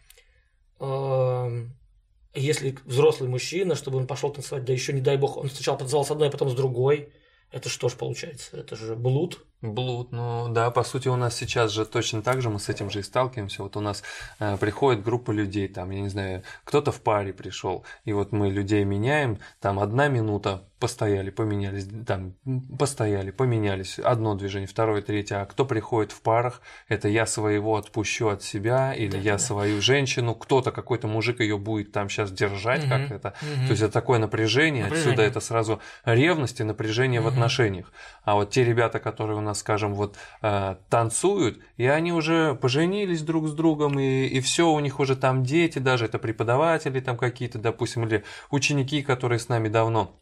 если 2.35 2.79
взрослый 2.85 3.29
мужчина, 3.29 3.75
чтобы 3.75 3.99
он 3.99 4.07
пошел 4.07 4.31
танцевать, 4.31 4.65
да 4.65 4.73
еще 4.73 4.93
не 4.93 5.01
дай 5.01 5.17
бог, 5.17 5.37
он 5.37 5.51
сначала 5.51 5.79
танцевал 5.79 6.05
с 6.05 6.11
одной, 6.11 6.29
а 6.29 6.31
потом 6.31 6.51
с 6.51 6.55
другой, 6.55 7.13
это 7.51 7.69
что 7.69 7.89
ж 7.89 7.95
получается? 7.95 8.57
Это 8.57 8.77
же 8.77 8.97
блуд. 8.97 9.45
Блуд, 9.63 10.11
ну 10.11 10.49
да, 10.49 10.73
по 10.73 10.83
сути 10.83 11.07
у 11.07 11.15
нас 11.15 11.37
сейчас 11.37 11.71
же 11.71 11.85
точно 11.85 12.21
так 12.21 12.43
же, 12.43 12.51
мы 12.51 12.59
с 12.59 12.69
этим 12.69 12.91
же 12.91 12.99
и 12.99 13.03
сталкиваемся. 13.03 13.63
Вот 13.63 13.77
у 13.77 13.81
нас 13.81 14.03
э, 14.41 14.57
приходит 14.57 15.05
группа 15.05 15.31
людей, 15.31 15.69
там, 15.69 15.91
я 15.91 16.01
не 16.01 16.09
знаю, 16.09 16.43
кто-то 16.65 16.91
в 16.91 17.01
паре 17.01 17.33
пришел, 17.33 17.85
и 18.05 18.13
вот 18.13 18.33
мы 18.33 18.51
людей 18.51 18.83
меняем, 18.85 19.39
там 19.61 19.79
одна 19.79 20.09
минута, 20.09 20.65
постояли, 20.83 21.31
поменялись, 21.31 21.87
там, 22.09 22.35
постояли, 22.77 23.31
поменялись, 23.31 24.01
одно 24.01 24.35
движение, 24.35 24.67
второе, 24.67 25.01
третье, 25.01 25.37
а 25.37 25.47
кто 25.47 25.65
приходит 25.65 26.11
в 26.11 26.21
парах, 26.23 26.61
это 26.89 27.07
я 27.07 27.25
своего 27.25 27.77
отпущу 27.77 28.27
от 28.27 28.43
себя, 28.43 28.93
или 28.93 29.13
да, 29.13 29.19
я 29.19 29.33
да. 29.35 29.39
свою 29.39 29.81
женщину, 29.81 30.35
кто-то, 30.35 30.73
какой-то 30.73 31.07
мужик 31.07 31.39
ее 31.39 31.57
будет 31.57 31.93
там 31.93 32.09
сейчас 32.09 32.33
держать, 32.33 32.81
угу, 32.81 32.89
как 32.91 33.13
это, 33.13 33.29
угу. 33.29 33.67
то 33.67 33.71
есть 33.71 33.83
это 33.83 33.93
такое 33.93 34.19
напряжение, 34.19 34.87
напряжение, 34.87 35.13
отсюда 35.13 35.23
это 35.23 35.39
сразу 35.39 35.81
ревность 36.05 36.59
и 36.59 36.65
напряжение 36.65 37.21
угу. 37.21 37.29
в 37.29 37.33
отношениях, 37.33 37.93
а 38.25 38.35
вот 38.35 38.51
те 38.51 38.65
ребята, 38.65 38.99
которые 38.99 39.39
у 39.39 39.41
нас, 39.41 39.52
скажем, 39.55 39.95
вот 39.95 40.17
э, 40.43 40.77
танцуют, 40.89 41.61
и 41.77 41.87
они 41.87 42.13
уже 42.13 42.55
поженились 42.55 43.23
друг 43.23 43.49
с 43.49 43.53
другом, 43.53 43.99
и, 43.99 44.27
и 44.27 44.41
все, 44.41 44.71
у 44.71 44.81
них 44.81 45.01
уже 45.01 45.17
там 45.17 45.45
дети, 45.45 45.79
даже 45.79 46.07
это 46.07 46.19
преподаватели 46.19 47.01
там 47.01 47.17
какие-то, 47.17 47.59
допустим, 47.59 48.05
или 48.05 48.25
ученики, 48.51 49.03
которые 49.03 49.39
с 49.39 49.49
нами 49.49 49.69
давно, 49.69 50.19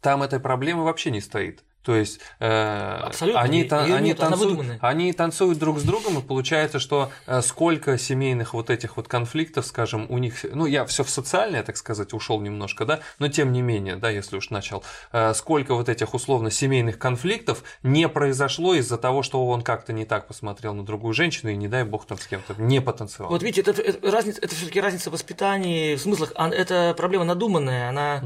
там 0.00 0.22
этой 0.22 0.40
проблемы 0.40 0.84
вообще 0.84 1.10
не 1.10 1.20
стоит. 1.20 1.64
То 1.84 1.94
есть 1.94 2.18
э, 2.40 3.10
они, 3.34 3.64
та, 3.64 3.84
они, 3.84 4.08
нет, 4.08 4.18
танцуют, 4.18 4.78
они 4.80 5.12
танцуют 5.12 5.58
друг 5.58 5.78
с 5.78 5.82
другом, 5.82 6.18
и 6.18 6.22
получается, 6.22 6.78
что 6.78 7.12
э, 7.26 7.42
сколько 7.42 7.98
семейных 7.98 8.54
вот 8.54 8.70
этих 8.70 8.96
вот 8.96 9.06
конфликтов, 9.06 9.66
скажем, 9.66 10.06
у 10.08 10.16
них, 10.16 10.46
ну 10.50 10.64
я 10.64 10.86
все 10.86 11.04
в 11.04 11.10
социальное, 11.10 11.62
так 11.62 11.76
сказать, 11.76 12.14
ушел 12.14 12.40
немножко, 12.40 12.86
да, 12.86 13.00
но 13.18 13.28
тем 13.28 13.52
не 13.52 13.60
менее, 13.60 13.96
да, 13.96 14.08
если 14.08 14.38
уж 14.38 14.48
начал, 14.48 14.82
э, 15.12 15.34
сколько 15.34 15.74
вот 15.74 15.90
этих 15.90 16.14
условно 16.14 16.50
семейных 16.50 16.98
конфликтов 16.98 17.62
не 17.82 18.08
произошло 18.08 18.74
из-за 18.74 18.96
того, 18.96 19.22
что 19.22 19.46
он 19.46 19.60
как-то 19.60 19.92
не 19.92 20.06
так 20.06 20.26
посмотрел 20.26 20.72
на 20.72 20.86
другую 20.86 21.12
женщину 21.12 21.50
и 21.50 21.56
не 21.56 21.68
дай 21.68 21.84
бог 21.84 22.06
там 22.06 22.16
с 22.16 22.26
кем-то 22.26 22.54
не 22.56 22.80
потанцевал. 22.80 23.28
Вот 23.28 23.42
видите, 23.42 23.60
это, 23.70 23.82
это 23.82 24.10
разница, 24.10 24.40
это 24.40 24.54
все-таки 24.54 24.80
разница 24.80 25.10
в 25.10 25.12
воспитании, 25.12 25.96
в 25.96 26.00
смыслах, 26.00 26.32
а, 26.34 26.48
это 26.48 26.94
проблема 26.96 27.24
надуманная, 27.24 27.90
она, 27.90 28.24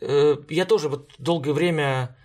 угу. 0.00 0.44
я 0.48 0.64
тоже 0.64 0.88
вот 0.88 1.12
долгое 1.18 1.52
время 1.52 2.16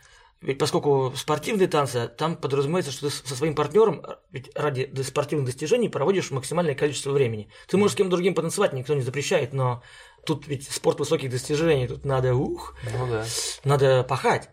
ведь 0.44 0.58
поскольку 0.58 1.14
спортивные 1.16 1.70
танцы, 1.70 2.10
там 2.18 2.36
подразумевается, 2.36 2.91
что 2.91 3.10
ты 3.10 3.16
со 3.16 3.36
своим 3.36 3.56
партнером 3.56 4.06
ведь 4.30 4.52
ради 4.56 4.91
спортивных 5.02 5.46
достижений 5.46 5.88
проводишь 5.88 6.32
максимальное 6.32 6.76
количество 6.76 7.12
времени. 7.12 7.48
Ты 7.68 7.78
можешь 7.78 7.94
с 7.94 7.96
кем-то 7.96 8.18
другим 8.18 8.36
потанцевать, 8.36 8.74
никто 8.74 8.94
не 8.94 9.02
запрещает, 9.02 9.54
но 9.54 9.82
тут 10.26 10.46
ведь 10.48 10.70
спорт 10.70 11.00
высоких 11.00 11.30
достижений, 11.30 11.88
тут 11.88 12.04
надо 12.04 12.36
ух, 12.36 12.76
ну, 12.91 13.08
да. 13.08 13.26
надо 13.64 14.04
пахать. 14.04 14.50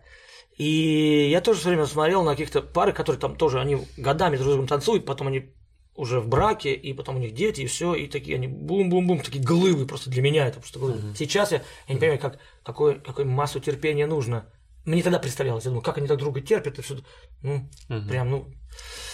И 0.57 1.29
я 1.29 1.41
тоже 1.41 1.59
все 1.59 1.69
время 1.69 1.85
смотрел 1.85 2.23
на 2.23 2.31
каких-то 2.31 2.61
пары, 2.61 2.93
которые 2.93 3.19
там 3.19 3.35
тоже, 3.35 3.59
они 3.59 3.85
годами 3.97 4.37
друг 4.37 4.47
с 4.47 4.49
другом 4.51 4.67
танцуют, 4.67 5.05
потом 5.05 5.27
они 5.27 5.53
уже 5.95 6.21
в 6.21 6.27
браке, 6.29 6.73
и 6.73 6.93
потом 6.93 7.17
у 7.17 7.19
них 7.19 7.33
дети, 7.33 7.61
и 7.61 7.67
все, 7.67 7.95
и 7.95 8.07
такие 8.07 8.35
они 8.35 8.47
бум-бум-бум, 8.47 9.19
такие 9.19 9.43
глыбы 9.43 9.85
просто 9.85 10.09
для 10.09 10.21
меня 10.21 10.47
это 10.47 10.59
просто 10.59 10.79
глыбы. 10.79 10.99
Mm-hmm. 10.99 11.17
Сейчас 11.17 11.51
я, 11.51 11.63
я 11.87 11.93
не 11.93 11.99
понимаю, 11.99 12.19
как, 12.19 12.39
какой, 12.63 12.99
какой 12.99 13.25
массу 13.25 13.59
терпения 13.59 14.07
нужно 14.07 14.45
мне 14.85 15.03
тогда 15.03 15.19
представлялось, 15.19 15.65
я 15.65 15.69
думаю, 15.69 15.83
как 15.83 15.97
они 15.97 16.07
так 16.07 16.17
друга 16.17 16.41
терпят, 16.41 16.79
и 16.79 16.81
все, 16.81 16.97
ну, 17.41 17.69
угу. 17.89 18.07
прям, 18.09 18.29
ну... 18.29 18.47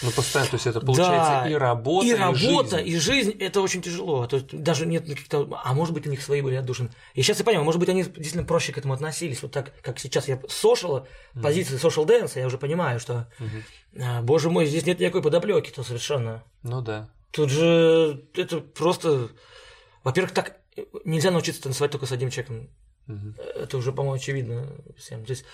Ну, 0.02 0.12
постоянно, 0.12 0.50
то 0.50 0.54
есть 0.54 0.66
это 0.68 0.80
получается 0.80 1.40
да, 1.42 1.50
и 1.50 1.54
работа, 1.54 2.06
и, 2.06 2.10
и 2.10 2.14
работа, 2.14 2.76
жизнь. 2.78 2.88
и 2.88 2.96
жизнь, 2.96 3.30
это 3.40 3.60
очень 3.60 3.82
тяжело. 3.82 4.24
То 4.28 4.36
есть 4.36 4.56
даже 4.56 4.86
нет 4.86 5.04
каких-то, 5.04 5.48
а 5.64 5.74
может 5.74 5.94
быть, 5.94 6.06
у 6.06 6.10
них 6.10 6.22
свои 6.22 6.40
были 6.40 6.54
отдушины. 6.54 6.90
И 7.14 7.22
сейчас 7.22 7.40
я 7.40 7.44
понимаю, 7.44 7.64
может 7.64 7.80
быть, 7.80 7.88
они 7.88 8.04
действительно 8.04 8.44
проще 8.44 8.72
к 8.72 8.78
этому 8.78 8.94
относились. 8.94 9.42
Вот 9.42 9.50
так, 9.50 9.72
как 9.82 9.98
сейчас 9.98 10.28
я 10.28 10.40
сошел, 10.48 10.98
mm 10.98 11.42
позиции 11.42 11.76
social 11.76 12.06
dance, 12.06 12.38
я 12.38 12.46
уже 12.46 12.56
понимаю, 12.56 13.00
что, 13.00 13.28
mm 13.40 14.22
боже 14.22 14.48
мой, 14.48 14.66
здесь 14.66 14.86
нет 14.86 15.00
никакой 15.00 15.22
подоплеки, 15.22 15.70
то 15.70 15.82
совершенно. 15.82 16.44
Ну 16.62 16.80
да. 16.80 17.10
Тут 17.32 17.50
же 17.50 18.24
это 18.34 18.60
просто, 18.60 19.28
во-первых, 20.04 20.32
так 20.32 20.58
нельзя 21.04 21.32
научиться 21.32 21.62
танцевать 21.62 21.90
только 21.90 22.06
с 22.06 22.12
одним 22.12 22.30
человеком. 22.30 22.70
Угу. 23.08 23.34
Это 23.56 23.76
уже, 23.78 23.92
по-моему, 23.92 24.16
очевидно 24.16 24.66
всем. 24.96 25.24
То 25.24 25.30
есть 25.30 25.44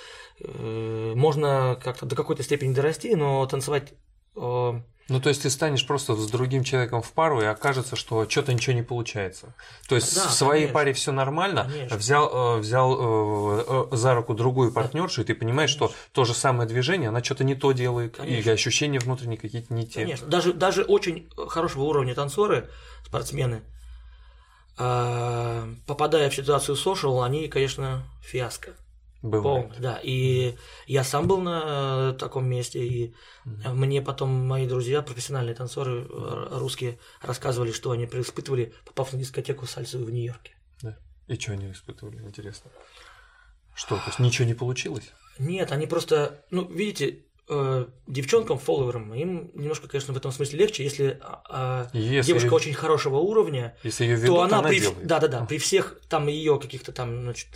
э, 0.41 1.13
можно 1.15 1.79
как-то 1.83 2.07
до 2.07 2.17
какой-то 2.17 2.43
степени 2.43 2.75
дорасти, 2.75 3.15
но 3.15 3.47
танцевать. 3.47 3.95
Э, 4.37 4.81
ну, 5.09 5.21
то 5.21 5.29
есть 5.29 5.43
ты 5.43 5.51
станешь 5.51 5.87
просто 5.87 6.17
с 6.17 6.31
другим 6.31 6.65
человеком 6.65 7.03
в 7.03 7.13
пару, 7.13 7.43
и 7.43 7.45
окажется, 7.45 7.95
что 7.95 8.29
что-то 8.29 8.55
ничего 8.55 8.75
не 8.75 8.83
получается. 8.83 9.55
То 9.87 9.97
есть 9.97 10.15
да, 10.15 10.29
в 10.29 10.33
своей 10.33 10.63
конечно. 10.63 10.75
паре 10.75 10.93
все 10.95 11.13
нормально, 11.13 11.69
конечно. 11.71 11.97
взял, 11.99 12.57
э, 12.57 12.61
взял 12.61 12.97
э, 12.99 13.65
э, 13.93 13.97
за 13.97 14.15
руку 14.15 14.35
другую 14.35 14.73
партнершу, 14.73 15.21
и 15.21 15.25
ты 15.25 15.35
понимаешь, 15.35 15.77
конечно. 15.77 15.95
что 15.95 16.13
то 16.13 16.25
же 16.25 16.33
самое 16.33 16.67
движение, 16.67 17.11
она 17.11 17.23
что-то 17.23 17.45
не 17.45 17.55
то 17.55 17.73
делает, 17.73 18.17
конечно. 18.17 18.35
или 18.35 18.49
ощущения 18.49 18.99
внутренние 18.99 19.37
какие-то 19.37 19.75
не 19.75 19.87
те. 19.87 20.01
Конечно. 20.01 20.27
Даже, 20.27 20.55
даже 20.55 20.85
очень 20.85 21.29
хорошего 21.37 21.83
уровня 21.83 22.15
танцоры, 22.15 22.71
спортсмены, 23.05 23.63
попадая 24.77 26.31
в 26.31 26.35
ситуацию 26.35 26.77
social, 26.77 27.25
они, 27.25 27.49
конечно, 27.49 28.05
фиаско. 28.23 28.75
Бывает. 29.25 29.69
Полный, 29.69 29.81
да. 29.81 30.01
И 30.03 30.55
я 30.87 31.03
сам 31.03 31.27
был 31.27 31.41
на 31.41 32.13
э, 32.13 32.19
таком 32.19 32.47
месте, 32.47 32.87
и 32.87 33.15
mm 33.47 33.73
мне 33.73 34.03
потом 34.03 34.29
мои 34.29 34.69
друзья, 34.69 35.01
профессиональные 35.01 35.55
танцоры 35.55 36.07
э, 36.07 36.59
русские, 36.59 36.99
рассказывали, 37.23 37.73
что 37.73 37.93
они 37.93 38.05
испытывали, 38.05 38.75
попав 38.85 39.15
на 39.15 39.19
дискотеку 39.19 39.65
сальсовую 39.67 40.09
в 40.09 40.13
Нью-Йорке. 40.13 40.55
Да. 40.83 40.99
И 41.27 41.37
что 41.37 41.53
они 41.53 41.73
испытывали, 41.73 42.19
интересно? 42.19 42.71
Что, 43.75 43.97
то 43.97 44.03
есть 44.09 44.19
ничего 44.19 44.47
не 44.47 44.53
получилось? 44.53 45.11
Нет, 45.39 45.73
они 45.73 45.87
просто, 45.87 46.45
ну, 46.51 46.71
видите, 46.71 47.24
э, 47.49 47.87
девчонкам, 48.07 48.59
фолловерам, 48.59 49.15
им 49.15 49.51
немножко, 49.55 49.89
конечно, 49.89 50.15
в 50.15 50.17
этом 50.17 50.33
смысле 50.33 50.59
легче, 50.61 50.85
если, 50.85 51.21
э, 51.51 51.87
если 51.93 52.33
девушка 52.33 52.55
очень 52.55 52.75
хорошего 52.75 53.17
уровня, 53.17 53.77
если 53.83 54.05
ее 54.05 54.17
ведут, 54.17 54.27
то 54.27 54.43
она, 54.43 54.59
она 54.59 54.69
при, 54.69 54.81
делает. 54.81 55.07
да, 55.07 55.21
да, 55.21 55.29
да, 55.29 55.45
при 55.45 55.59
всех 55.59 56.01
там 56.09 56.29
ее 56.29 56.59
каких-то 56.59 56.93
там, 56.93 57.23
значит, 57.23 57.49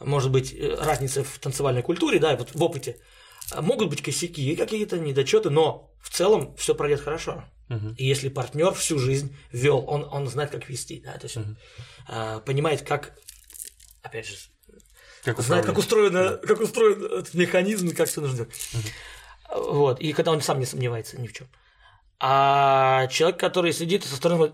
может 0.00 0.30
быть, 0.30 0.52
э, 0.52 0.76
разницы 0.80 1.22
в 1.22 1.38
танцевальной 1.38 1.82
культуре, 1.82 2.18
да, 2.18 2.36
вот 2.36 2.54
в 2.54 2.62
опыте, 2.62 2.98
могут 3.60 3.88
быть 3.88 4.02
косяки 4.02 4.54
какие-то, 4.56 4.98
недочеты, 4.98 5.50
но 5.50 5.92
в 6.00 6.10
целом 6.10 6.54
все 6.56 6.74
пройдет 6.74 7.00
хорошо. 7.00 7.44
Uh-huh. 7.68 7.94
И 7.96 8.06
если 8.06 8.28
партнер 8.28 8.72
всю 8.72 8.98
жизнь 8.98 9.36
вел, 9.52 9.84
он, 9.86 10.06
он 10.10 10.26
знает, 10.28 10.50
как 10.50 10.68
вести, 10.68 11.00
да, 11.00 11.12
то 11.12 11.26
есть 11.26 11.36
uh-huh. 11.36 11.56
э, 12.08 12.40
понимает, 12.40 12.82
как, 12.82 13.16
опять 14.02 14.26
же, 14.26 14.34
как 15.24 15.40
знает, 15.40 15.66
как 15.66 15.78
устроен, 15.78 16.40
как 16.40 16.60
устроен 16.60 17.04
этот 17.04 17.34
механизм 17.34 17.88
и 17.88 17.94
как 17.94 18.08
все 18.08 18.20
нужно 18.20 18.38
делать. 18.38 18.52
Uh-huh. 18.52 18.90
Вот, 19.54 20.00
и 20.00 20.12
когда 20.12 20.32
он 20.32 20.40
сам 20.40 20.60
не 20.60 20.66
сомневается 20.66 21.20
ни 21.20 21.26
в 21.26 21.32
чем. 21.32 21.48
А 22.20 23.06
человек, 23.08 23.40
который 23.40 23.72
сидит 23.72 24.04
со 24.04 24.16
стороны, 24.16 24.52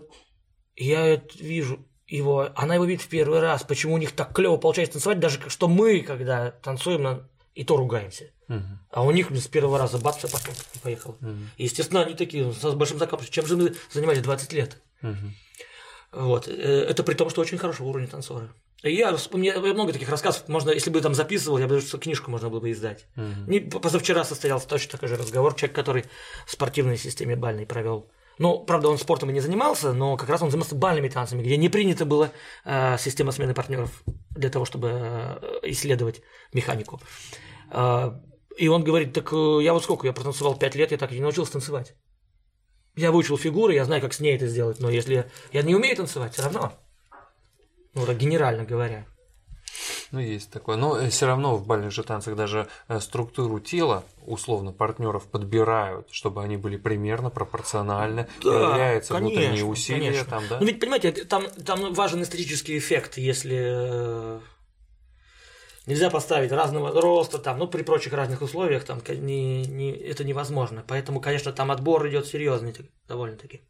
я 0.75 1.05
это 1.05 1.37
вижу, 1.37 1.85
его, 2.07 2.49
она 2.55 2.75
его 2.75 2.85
видит 2.85 3.03
в 3.03 3.09
первый 3.09 3.39
раз, 3.39 3.63
почему 3.63 3.95
у 3.95 3.97
них 3.97 4.13
так 4.13 4.33
клево 4.33 4.57
получается 4.57 4.93
танцевать, 4.93 5.19
даже 5.19 5.49
что 5.49 5.67
мы, 5.67 6.01
когда 6.01 6.51
танцуем, 6.51 7.03
на, 7.03 7.29
и 7.53 7.63
то 7.63 7.75
ругаемся. 7.75 8.31
Угу. 8.47 8.63
А 8.91 9.03
у 9.03 9.11
них 9.11 9.29
с 9.31 9.47
первого 9.47 9.77
раза 9.77 9.97
бац, 9.97 10.17
все 10.17 10.29
пошло, 10.29 10.53
и 10.73 10.79
поехало. 10.79 11.17
И, 11.57 11.63
естественно, 11.63 12.03
они 12.03 12.15
такие, 12.15 12.51
с 12.53 12.73
большим 12.73 12.97
закапом, 12.97 13.25
чем 13.29 13.45
же 13.45 13.57
мы 13.57 13.75
занимались 13.91 14.21
20 14.21 14.53
лет. 14.53 14.81
Угу. 15.01 15.33
Вот. 16.13 16.47
Э, 16.47 16.51
это 16.51 17.03
при 17.03 17.13
том, 17.13 17.29
что 17.29 17.41
очень 17.41 17.57
хорошего 17.57 17.87
уровня 17.87 18.07
танцоры. 18.07 18.49
Я, 18.83 19.15
у 19.31 19.37
меня 19.37 19.59
много 19.59 19.91
таких 19.91 20.09
рассказов, 20.09 20.47
можно, 20.47 20.69
если 20.69 20.91
бы 20.91 21.01
там 21.01 21.15
записывал, 21.15 21.57
я 21.57 21.67
бы 21.67 21.75
даже 21.75 21.97
книжку 21.97 22.29
можно 22.29 22.49
было 22.49 22.59
бы 22.59 22.71
издать. 22.71 23.07
Угу. 23.15 23.51
Не, 23.51 23.59
позавчера 23.59 24.23
состоялся 24.23 24.67
точно 24.67 24.91
такой 24.91 25.09
же 25.09 25.17
разговор, 25.17 25.55
человек, 25.55 25.75
который 25.75 26.03
в 26.45 26.51
спортивной 26.51 26.97
системе 26.97 27.35
бальной 27.35 27.65
провел. 27.65 28.11
Ну, 28.39 28.65
правда, 28.65 28.89
он 28.89 28.97
спортом 28.97 29.29
и 29.29 29.33
не 29.33 29.39
занимался, 29.39 29.93
но 29.93 30.15
как 30.15 30.29
раз 30.29 30.41
он 30.41 30.51
занимался 30.51 30.75
бальными 30.75 31.09
танцами, 31.09 31.41
где 31.41 31.57
не 31.57 31.69
принято 31.69 32.05
было 32.05 32.29
э, 32.65 32.97
система 32.99 33.31
смены 33.31 33.55
партнеров 33.55 34.03
для 34.35 34.51
того, 34.51 34.65
чтобы 34.65 34.89
э, 34.89 35.59
исследовать 35.71 36.21
механику. 36.53 37.01
Э, 37.71 38.11
и 38.57 38.67
он 38.67 38.83
говорит, 38.83 39.13
так 39.13 39.33
э, 39.33 39.63
я 39.63 39.73
вот 39.73 39.83
сколько, 39.83 40.05
я 40.05 40.13
протанцевал 40.13 40.55
5 40.55 40.75
лет, 40.75 40.91
я 40.91 40.97
так 40.97 41.11
и 41.11 41.15
не 41.15 41.21
научился 41.21 41.53
танцевать. 41.53 41.95
Я 42.95 43.11
выучил 43.11 43.37
фигуры, 43.37 43.73
я 43.73 43.85
знаю, 43.85 44.01
как 44.01 44.13
с 44.13 44.19
ней 44.19 44.35
это 44.35 44.47
сделать, 44.47 44.79
но 44.79 44.91
если 44.91 45.25
я 45.51 45.63
не 45.63 45.75
умею 45.75 45.95
танцевать, 45.95 46.33
все 46.33 46.43
равно. 46.43 46.73
Ну, 47.93 48.05
так 48.05 48.17
генерально 48.17 48.63
говоря. 48.63 49.05
Ну, 50.11 50.19
есть 50.19 50.49
такое. 50.51 50.77
Но 50.77 50.97
э, 50.97 51.09
все 51.09 51.25
равно 51.25 51.57
в 51.57 51.65
бальных 51.65 51.91
же 51.91 52.03
танцах 52.03 52.35
даже 52.35 52.67
э, 52.87 52.99
структуру 52.99 53.59
тела, 53.59 54.03
условно, 54.25 54.71
партнеров 54.71 55.27
подбирают, 55.27 56.07
чтобы 56.11 56.43
они 56.43 56.57
были 56.57 56.77
примерно 56.77 57.29
пропорциональны. 57.29 58.27
Да, 58.43 58.51
Проявляются 58.51 59.13
конечно, 59.13 59.35
внутренние 59.35 59.65
усилия 59.65 60.11
конечно. 60.11 60.29
там, 60.29 60.43
да? 60.49 60.59
Ну, 60.59 60.65
ведь, 60.65 60.79
понимаете, 60.79 61.11
там, 61.11 61.47
там 61.65 61.93
важен 61.93 62.23
эстетический 62.23 62.77
эффект, 62.77 63.17
если 63.17 64.39
Нельзя 65.87 66.09
поставить 66.09 66.51
разного 66.51 67.01
роста, 67.01 67.39
там, 67.39 67.59
ну, 67.59 67.67
при 67.67 67.81
прочих 67.81 68.11
разных 68.11 68.41
условиях 68.41 68.83
там, 68.83 69.01
не, 69.07 69.63
не, 69.63 69.91
это 69.91 70.25
невозможно. 70.25 70.83
Поэтому, 70.85 71.21
конечно, 71.21 71.53
там 71.53 71.71
отбор 71.71 72.05
идет 72.09 72.27
серьезный 72.27 72.75
довольно-таки. 73.07 73.61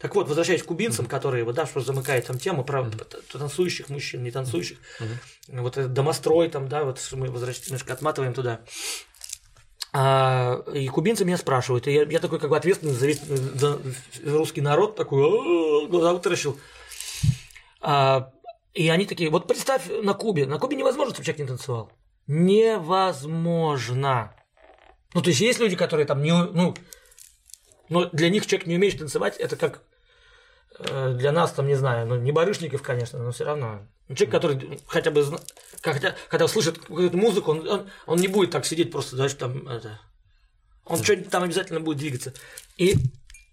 Так 0.00 0.14
вот, 0.14 0.28
возвращаясь 0.28 0.62
к 0.62 0.66
кубинцам, 0.66 1.04
mm-hmm. 1.04 1.10
которые, 1.10 1.44
вот, 1.44 1.54
да, 1.54 1.66
что 1.66 1.80
замыкает 1.80 2.26
там 2.26 2.38
тему 2.38 2.64
про 2.64 2.80
mm-hmm. 2.80 3.38
танцующих 3.38 3.90
мужчин, 3.90 4.22
не 4.22 4.30
танцующих, 4.30 4.78
mm-hmm. 4.98 5.60
вот 5.60 5.76
этот 5.76 5.92
домострой 5.92 6.48
там, 6.48 6.70
да, 6.70 6.84
вот 6.84 7.06
мы 7.12 7.30
возвращаемся, 7.30 7.70
немножко 7.70 7.92
отматываем 7.92 8.32
туда. 8.32 8.62
А, 9.92 10.64
и 10.72 10.88
кубинцы 10.88 11.26
меня 11.26 11.36
спрашивают, 11.36 11.86
и 11.86 11.92
я, 11.92 12.04
я 12.04 12.18
такой 12.18 12.38
как 12.38 12.48
бы 12.48 12.56
ответственный 12.56 12.94
за 12.94 13.06
весь 13.06 13.20
за 13.20 13.78
русский 14.24 14.62
народ, 14.62 14.96
такой, 14.96 15.86
глаза 15.88 16.14
вытаращил. 16.14 16.58
А, 17.82 18.32
и 18.72 18.88
они 18.88 19.04
такие, 19.04 19.28
вот 19.28 19.48
представь 19.48 19.82
на 20.02 20.14
Кубе, 20.14 20.46
на 20.46 20.58
Кубе 20.58 20.76
невозможно, 20.76 21.12
чтобы 21.12 21.26
человек 21.26 21.40
не 21.40 21.48
танцевал. 21.48 21.92
Невозможно. 22.26 24.34
Ну, 25.12 25.20
то 25.20 25.28
есть 25.28 25.42
есть 25.42 25.58
люди, 25.58 25.76
которые 25.76 26.06
там 26.06 26.22
не, 26.22 26.32
ну, 26.32 26.74
но 27.90 28.06
для 28.06 28.30
них 28.30 28.46
человек 28.46 28.66
не 28.66 28.76
умеет 28.76 28.98
танцевать, 28.98 29.36
это 29.36 29.56
как 29.56 29.82
для 30.78 31.32
нас 31.32 31.52
там, 31.52 31.66
не 31.66 31.74
знаю, 31.74 32.06
ну, 32.06 32.16
не 32.16 32.32
барышников, 32.32 32.82
конечно, 32.82 33.18
но 33.18 33.32
все 33.32 33.44
равно. 33.44 33.86
Человек, 34.08 34.30
который 34.30 34.80
хотя 34.86 35.10
бы, 35.10 35.24
хотя, 35.82 36.16
когда 36.28 36.48
слышит 36.48 36.78
какую-то 36.78 37.16
музыку, 37.16 37.52
он, 37.52 37.68
он, 37.68 37.90
он 38.06 38.18
не 38.18 38.28
будет 38.28 38.50
так 38.50 38.64
сидеть 38.64 38.90
просто, 38.90 39.16
знаешь, 39.16 39.34
там, 39.34 39.68
это, 39.68 40.00
он 40.84 41.02
что-нибудь 41.02 41.30
там 41.30 41.42
обязательно 41.42 41.80
будет 41.80 41.98
двигаться. 41.98 42.32
И 42.76 42.96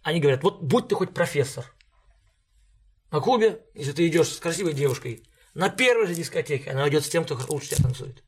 они 0.03 0.19
говорят, 0.19 0.43
вот 0.43 0.61
будь 0.61 0.87
ты 0.87 0.95
хоть 0.95 1.13
профессор, 1.13 1.65
на 3.11 3.19
Кубе, 3.19 3.61
если 3.73 3.93
ты 3.93 4.07
идешь 4.07 4.29
с 4.29 4.39
красивой 4.39 4.73
девушкой, 4.73 5.23
на 5.53 5.69
первой 5.69 6.07
же 6.07 6.15
дискотеке 6.15 6.71
она 6.71 6.87
идет 6.89 7.05
с 7.05 7.09
тем, 7.09 7.23
кто 7.23 7.39
лучше 7.49 7.69
тебя 7.69 7.83
танцует. 7.83 8.23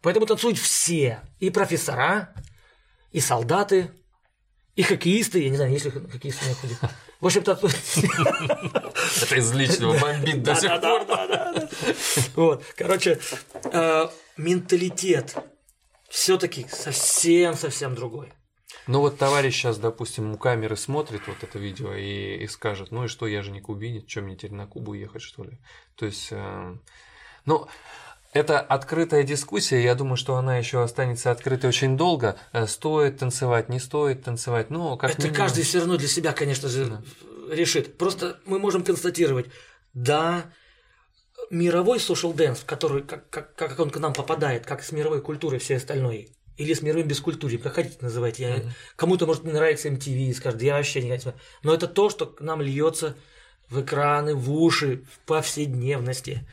Поэтому 0.00 0.26
танцуют 0.26 0.58
все. 0.58 1.20
И 1.38 1.50
профессора, 1.50 2.34
и 3.12 3.20
солдаты, 3.20 3.92
и 4.74 4.82
хоккеисты. 4.82 5.42
Я 5.42 5.50
не 5.50 5.56
знаю, 5.56 5.72
есть 5.72 5.84
ли 5.84 5.90
хоккеисты 5.90 6.48
на 6.48 6.54
Кубе. 6.56 6.76
В 7.22 7.26
общем-то... 7.26 7.52
Это 7.52 9.36
из 9.36 9.52
личного 9.52 9.96
бомбит 9.96 10.42
до 10.42 10.56
сих 10.56 10.80
пор. 10.80 11.06
Вот, 12.34 12.64
короче, 12.76 13.20
э, 13.64 14.08
менталитет 14.36 15.36
все-таки 16.08 16.66
совсем-совсем 16.68 17.94
другой. 17.94 18.32
Ну 18.88 18.98
вот 18.98 19.18
товарищ 19.18 19.54
сейчас, 19.54 19.78
допустим, 19.78 20.32
у 20.32 20.36
камеры 20.36 20.76
смотрит 20.76 21.22
вот 21.28 21.36
это 21.42 21.60
видео 21.60 21.94
и, 21.94 22.42
и 22.42 22.48
скажет, 22.48 22.90
ну 22.90 23.04
и 23.04 23.08
что, 23.08 23.28
я 23.28 23.44
же 23.44 23.52
не 23.52 23.60
кубинец, 23.60 24.10
что 24.10 24.22
мне 24.22 24.34
теперь 24.34 24.54
на 24.54 24.66
Кубу 24.66 24.94
ехать, 24.94 25.22
что 25.22 25.44
ли? 25.44 25.60
То 25.94 26.06
есть, 26.06 26.28
э, 26.32 26.76
ну, 27.44 27.68
это 28.32 28.60
открытая 28.60 29.24
дискуссия, 29.24 29.82
я 29.82 29.94
думаю, 29.94 30.16
что 30.16 30.36
она 30.36 30.56
еще 30.56 30.82
останется 30.82 31.30
открытой 31.30 31.68
очень 31.68 31.96
долго. 31.96 32.36
Э, 32.52 32.66
стоит 32.66 33.18
танцевать, 33.18 33.68
не 33.68 33.78
стоит 33.78 34.24
танцевать, 34.24 34.70
ну, 34.70 34.96
как 34.96 35.10
Это 35.10 35.22
минимум... 35.22 35.36
каждый 35.36 35.64
все 35.64 35.78
равно 35.80 35.96
для 35.98 36.08
себя, 36.08 36.32
конечно 36.32 36.68
же, 36.68 36.86
да. 36.86 37.02
решит. 37.54 37.98
Просто 37.98 38.38
мы 38.46 38.58
можем 38.58 38.84
констатировать, 38.84 39.46
да, 39.92 40.44
мировой 41.50 41.98
social 41.98 42.34
dance, 42.34 42.60
который, 42.64 43.02
как, 43.02 43.28
как, 43.28 43.54
как 43.54 43.78
он 43.78 43.90
к 43.90 43.98
нам 43.98 44.14
попадает, 44.14 44.64
как 44.64 44.82
с 44.82 44.92
мировой 44.92 45.20
культурой 45.20 45.60
все 45.60 45.76
остальной, 45.76 46.30
или 46.56 46.72
с 46.72 46.80
мировым 46.80 47.06
бескультурием, 47.06 47.60
как 47.60 47.74
хотите 47.74 47.98
называйте. 48.00 48.44
Mm-hmm. 48.44 48.70
Кому-то, 48.96 49.26
может, 49.26 49.44
не 49.44 49.52
нравится 49.52 49.88
MTV 49.88 50.30
и 50.30 50.32
скажет, 50.32 50.62
я 50.62 50.76
вообще 50.76 51.02
не 51.02 51.10
хочу. 51.10 51.34
Но 51.62 51.74
это 51.74 51.86
то, 51.86 52.08
что 52.08 52.26
к 52.26 52.40
нам 52.40 52.62
льется 52.62 53.14
в 53.68 53.82
экраны, 53.82 54.34
в 54.34 54.52
уши, 54.52 55.04
в 55.12 55.18
повседневности. 55.26 56.46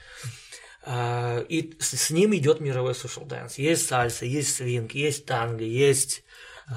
А, 0.83 1.39
и 1.49 1.77
с 1.79 2.09
ним 2.09 2.35
идет 2.35 2.59
мировой 2.59 2.93
social 2.93 3.27
dance. 3.27 3.53
Есть 3.57 3.87
сальса, 3.87 4.25
есть 4.25 4.55
свинг, 4.55 4.93
есть 4.93 5.25
танго, 5.25 5.63
есть 5.63 6.23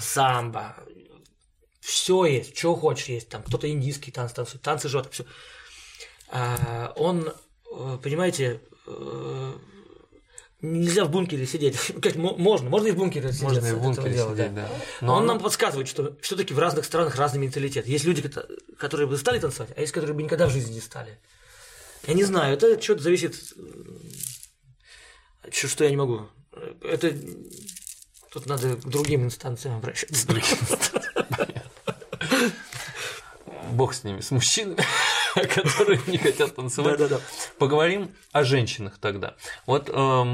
самбо. 0.00 0.76
Все 1.80 2.24
есть, 2.24 2.57
что 2.57 2.74
хочешь 2.74 3.07
есть. 3.07 3.28
Там 3.28 3.42
кто-то 3.42 3.68
индийский 3.70 4.11
танц 4.11 4.32
танцует, 4.32 4.62
танцы 4.62 4.88
живота, 4.88 5.11
все. 5.11 5.24
А, 6.28 6.92
он, 6.96 7.28
э, 7.28 7.98
понимаете, 8.03 8.61
э, 8.86 9.53
Нельзя 10.62 11.05
в 11.05 11.11
бункере 11.11 11.44
сидеть. 11.44 11.76
можно, 12.16 12.70
можно 12.70 12.86
и 12.86 12.92
в 12.92 12.96
бункере 12.96 13.32
сидеть. 13.32 13.42
Можно 13.42 13.66
и 13.66 13.72
в 13.72 13.82
бункере 13.82 14.16
сидеть, 14.16 14.55
да. 14.55 14.68
да. 14.68 14.68
Но 15.00 15.16
он 15.16 15.26
нам 15.26 15.40
подсказывает, 15.40 15.88
что 15.88 16.16
все-таки 16.20 16.55
в 16.55 16.59
разных 16.61 16.84
странах 16.84 17.16
разный 17.16 17.40
менталитет. 17.40 17.88
Есть 17.88 18.05
люди, 18.05 18.22
которые 18.78 19.09
бы 19.09 19.18
стали 19.18 19.40
танцевать, 19.40 19.70
а 19.76 19.80
есть, 19.80 19.92
которые 19.92 20.14
бы 20.14 20.22
никогда 20.22 20.46
в 20.46 20.53
жизни 20.53 20.74
не 20.74 20.80
стали. 20.80 21.18
Я 22.07 22.14
не 22.14 22.24
знаю, 22.24 22.55
это 22.55 22.80
что-то 22.80 23.03
зависит. 23.03 23.34
Что, 25.50 25.68
что 25.68 25.84
я 25.84 25.90
не 25.90 25.96
могу. 25.96 26.28
Это 26.82 27.16
тут 28.30 28.46
надо 28.46 28.76
к 28.76 28.88
другим 28.88 29.24
инстанциям 29.24 29.76
обращаться. 29.76 30.26
Бог 33.72 33.94
с 33.94 34.05
ними, 34.05 34.20
с 34.20 34.30
мужчинами. 34.30 34.84
которые 35.55 36.01
не 36.07 36.18
хотят 36.18 36.55
танцевать. 36.55 36.99
Да, 36.99 37.09
да, 37.09 37.16
да. 37.16 37.22
Поговорим 37.59 38.11
о 38.33 38.45
женщинах 38.45 38.99
тогда. 38.99 39.35
Вот 39.66 39.89
э, 39.93 40.24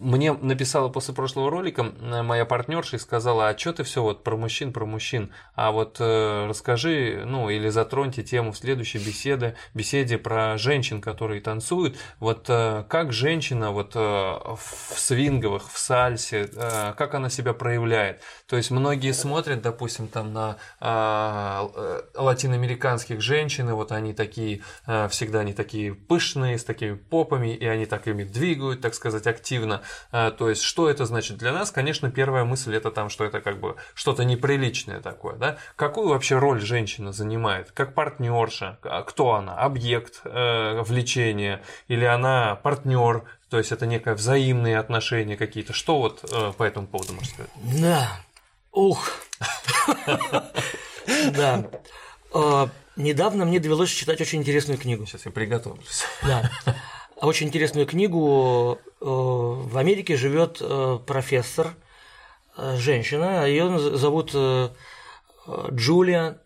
мне 0.00 0.32
написала 0.32 0.88
после 0.88 1.14
прошлого 1.14 1.50
ролика 1.50 1.82
э, 2.00 2.22
моя 2.22 2.44
партнерша 2.44 2.96
и 2.96 2.98
сказала, 2.98 3.48
а 3.48 3.58
что 3.58 3.74
ты 3.74 3.84
все 3.84 4.02
вот 4.02 4.24
про 4.24 4.36
мужчин, 4.36 4.72
про 4.72 4.86
мужчин, 4.86 5.30
а 5.54 5.72
вот 5.72 5.96
э, 6.00 6.46
расскажи, 6.48 7.24
ну 7.26 7.50
или 7.50 7.68
затроньте 7.68 8.22
тему 8.22 8.52
в 8.52 8.56
следующей 8.56 8.98
беседе, 8.98 9.56
беседе 9.74 10.18
про 10.18 10.56
женщин, 10.58 11.00
которые 11.00 11.40
танцуют. 11.40 11.96
Вот 12.18 12.46
э, 12.48 12.84
как 12.88 13.12
женщина 13.12 13.72
вот 13.72 13.92
э, 13.94 13.98
в 13.98 14.58
свинговых, 14.96 15.70
в 15.70 15.78
сальсе, 15.78 16.48
э, 16.54 16.94
как 16.96 17.14
она 17.14 17.28
себя 17.28 17.52
проявляет. 17.52 18.22
То 18.46 18.56
есть 18.56 18.70
многие 18.70 19.12
смотрят, 19.12 19.60
допустим, 19.60 20.08
там 20.08 20.32
на 20.32 20.56
э 20.80 22.02
латиноамериканских 22.14 23.20
женщин, 23.20 23.68
и 23.68 23.72
вот 23.72 23.92
они 23.92 24.12
такие 24.12 24.45
такие, 24.46 24.62
э, 24.86 25.08
всегда 25.08 25.40
они 25.40 25.52
такие 25.52 25.94
пышные, 25.94 26.58
с 26.58 26.64
такими 26.64 26.94
попами, 26.94 27.54
и 27.54 27.66
они 27.66 27.86
так 27.86 28.06
ими 28.06 28.24
двигают, 28.24 28.80
так 28.80 28.94
сказать, 28.94 29.26
активно. 29.26 29.82
Э, 30.12 30.30
то 30.30 30.48
есть, 30.48 30.62
что 30.62 30.88
это 30.88 31.04
значит 31.04 31.36
для 31.38 31.52
нас? 31.52 31.70
Конечно, 31.70 32.10
первая 32.10 32.44
мысль 32.44 32.74
это 32.76 32.90
там, 32.90 33.08
что 33.10 33.24
это 33.24 33.40
как 33.40 33.58
бы 33.58 33.76
что-то 33.94 34.24
неприличное 34.24 35.00
такое, 35.00 35.36
да? 35.36 35.56
Какую 35.76 36.08
вообще 36.08 36.38
роль 36.38 36.60
женщина 36.60 37.12
занимает? 37.12 37.72
Как 37.72 37.94
партнерша? 37.94 38.78
А 38.82 39.02
кто 39.02 39.34
она? 39.34 39.56
Объект 39.56 40.20
э, 40.24 40.82
влечения? 40.82 41.62
Или 41.88 42.04
она 42.04 42.54
партнер? 42.56 43.24
То 43.50 43.58
есть 43.58 43.72
это 43.72 43.86
некое 43.86 44.14
взаимные 44.14 44.78
отношения 44.78 45.36
какие-то. 45.36 45.72
Что 45.72 45.98
вот 45.98 46.24
э, 46.30 46.52
по 46.56 46.62
этому 46.64 46.86
поводу 46.86 47.14
можно 47.14 47.28
сказать? 47.28 47.50
Да. 47.80 48.08
Ух. 48.72 49.10
Да. 51.32 51.64
А, 52.96 53.00
Недавно 53.00 53.44
мне 53.44 53.60
довелось 53.60 53.90
читать 53.90 54.20
очень 54.20 54.40
интересную 54.40 54.78
книгу. 54.78 55.06
Сейчас 55.06 55.26
я 55.26 55.32
приготовлюсь. 55.32 56.04
Да. 56.22 56.50
Очень 57.16 57.46
интересную 57.48 57.86
книгу. 57.86 58.78
Э, 59.00 59.04
в 59.04 59.78
Америке 59.78 60.16
живет 60.16 60.58
э, 60.60 60.98
профессор, 61.06 61.74
э, 62.56 62.76
женщина, 62.76 63.46
ее 63.46 63.96
зовут 63.96 64.34
Джулия, 65.70 66.40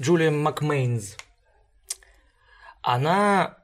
Джулия 0.00 0.30
Макмейнс. 0.30 1.16
Она 2.82 3.56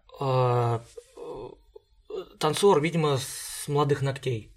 танцор, 2.39 2.81
видимо, 2.81 3.19
с 3.19 3.69
молодых 3.69 4.03
ногтей. 4.03 4.52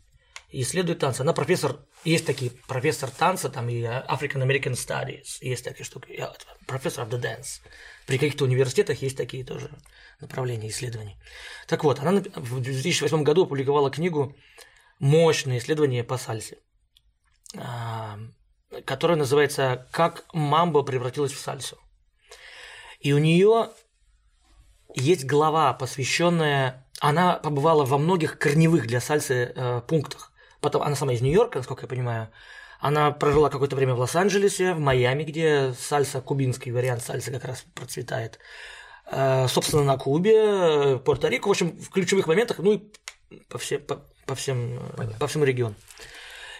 Исследует 0.61 0.99
танцы. 0.99 1.21
Она 1.21 1.33
профессор, 1.33 1.79
есть 2.03 2.25
такие 2.25 2.51
профессор 2.67 3.09
танца, 3.09 3.49
там 3.49 3.69
и 3.69 3.81
African 3.81 4.43
American 4.43 4.73
Studies, 4.73 5.37
есть 5.41 5.63
такие 5.63 5.85
штуки, 5.85 6.27
профессор 6.67 7.05
of 7.05 7.09
the 7.09 7.21
dance. 7.21 7.61
При 8.05 8.17
каких-то 8.17 8.45
университетах 8.45 9.01
есть 9.01 9.17
такие 9.17 9.43
тоже 9.43 9.69
направления 10.19 10.69
исследований. 10.69 11.17
Так 11.67 11.83
вот, 11.83 11.99
она 11.99 12.21
в 12.35 12.61
2008 12.61 13.23
году 13.23 13.43
опубликовала 13.43 13.89
книгу 13.89 14.35
«Мощные 14.99 15.59
исследования 15.59 16.03
по 16.03 16.17
сальсе», 16.17 16.57
а, 17.57 18.17
которая 18.85 19.17
называется 19.17 19.87
«Как 19.91 20.25
мамба 20.33 20.83
превратилась 20.83 21.33
в 21.33 21.39
сальсу». 21.39 21.77
И 22.99 23.13
у 23.13 23.17
нее 23.17 23.69
есть 24.95 25.25
глава, 25.25 25.73
посвященная... 25.73 26.85
Она 27.01 27.33
побывала 27.33 27.83
во 27.83 27.97
многих 27.97 28.39
корневых 28.39 28.87
для 28.87 29.01
сальсы 29.01 29.51
э, 29.53 29.81
пунктах. 29.85 30.31
Потом 30.65 30.81
она 30.81 30.95
сама 30.95 31.13
из 31.13 31.21
Нью-Йорка, 31.21 31.59
насколько 31.59 31.83
я 31.83 31.87
понимаю. 31.87 32.29
Она 32.79 33.11
прожила 33.11 33.51
какое-то 33.51 33.75
время 33.75 33.93
в 33.93 33.99
Лос-Анджелесе, 33.99 34.73
в 34.73 34.79
Майами, 34.79 35.23
где 35.23 35.73
сальса, 35.79 36.21
кубинский 36.21 36.71
вариант 36.71 37.03
сальсы 37.03 37.31
как 37.31 37.45
раз 37.45 37.63
процветает. 37.75 38.39
Э, 39.05 39.47
собственно, 39.47 39.83
на 39.83 39.95
Кубе, 39.97 40.33
э, 40.35 40.99
Пуэрто-Рико, 41.05 41.49
в 41.49 41.51
общем, 41.51 41.77
в 41.77 41.91
ключевых 41.91 42.25
моментах, 42.25 42.57
ну 42.57 42.73
и 42.73 42.79
по, 43.47 43.59
все, 43.59 43.77
по, 43.77 44.01
по, 44.25 44.33
всем, 44.33 44.79
Понятно. 44.97 45.19
по 45.19 45.27
всему 45.27 45.43
региону. 45.43 45.75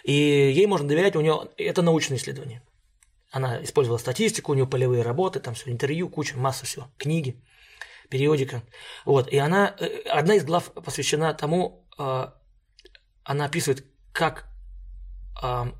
И 0.04 0.12
ей 0.12 0.66
можно 0.66 0.86
доверять, 0.86 1.16
у 1.16 1.20
нее 1.20 1.48
это 1.56 1.82
научное 1.82 2.16
исследование. 2.16 2.62
Она 3.32 3.60
использовала 3.64 3.98
статистику, 3.98 4.52
у 4.52 4.54
нее 4.54 4.68
полевые 4.68 5.02
работы, 5.02 5.40
там 5.40 5.54
все, 5.54 5.72
интервью, 5.72 6.08
куча, 6.08 6.36
масса 6.36 6.64
всего, 6.64 6.86
книги, 6.96 7.42
периодика. 8.08 8.62
Вот, 9.04 9.32
и 9.32 9.36
она, 9.36 9.74
э, 9.80 10.02
одна 10.08 10.36
из 10.36 10.44
глав 10.44 10.72
посвящена 10.74 11.34
тому, 11.34 11.82
она 13.26 13.46
описывает, 13.46 13.84
как 14.16 14.46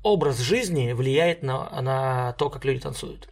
образ 0.03 0.37
жизни 0.37 0.93
влияет 0.93 1.41
на, 1.41 1.81
на 1.81 2.33
то, 2.33 2.51
как 2.51 2.63
люди 2.65 2.79
танцуют. 2.79 3.29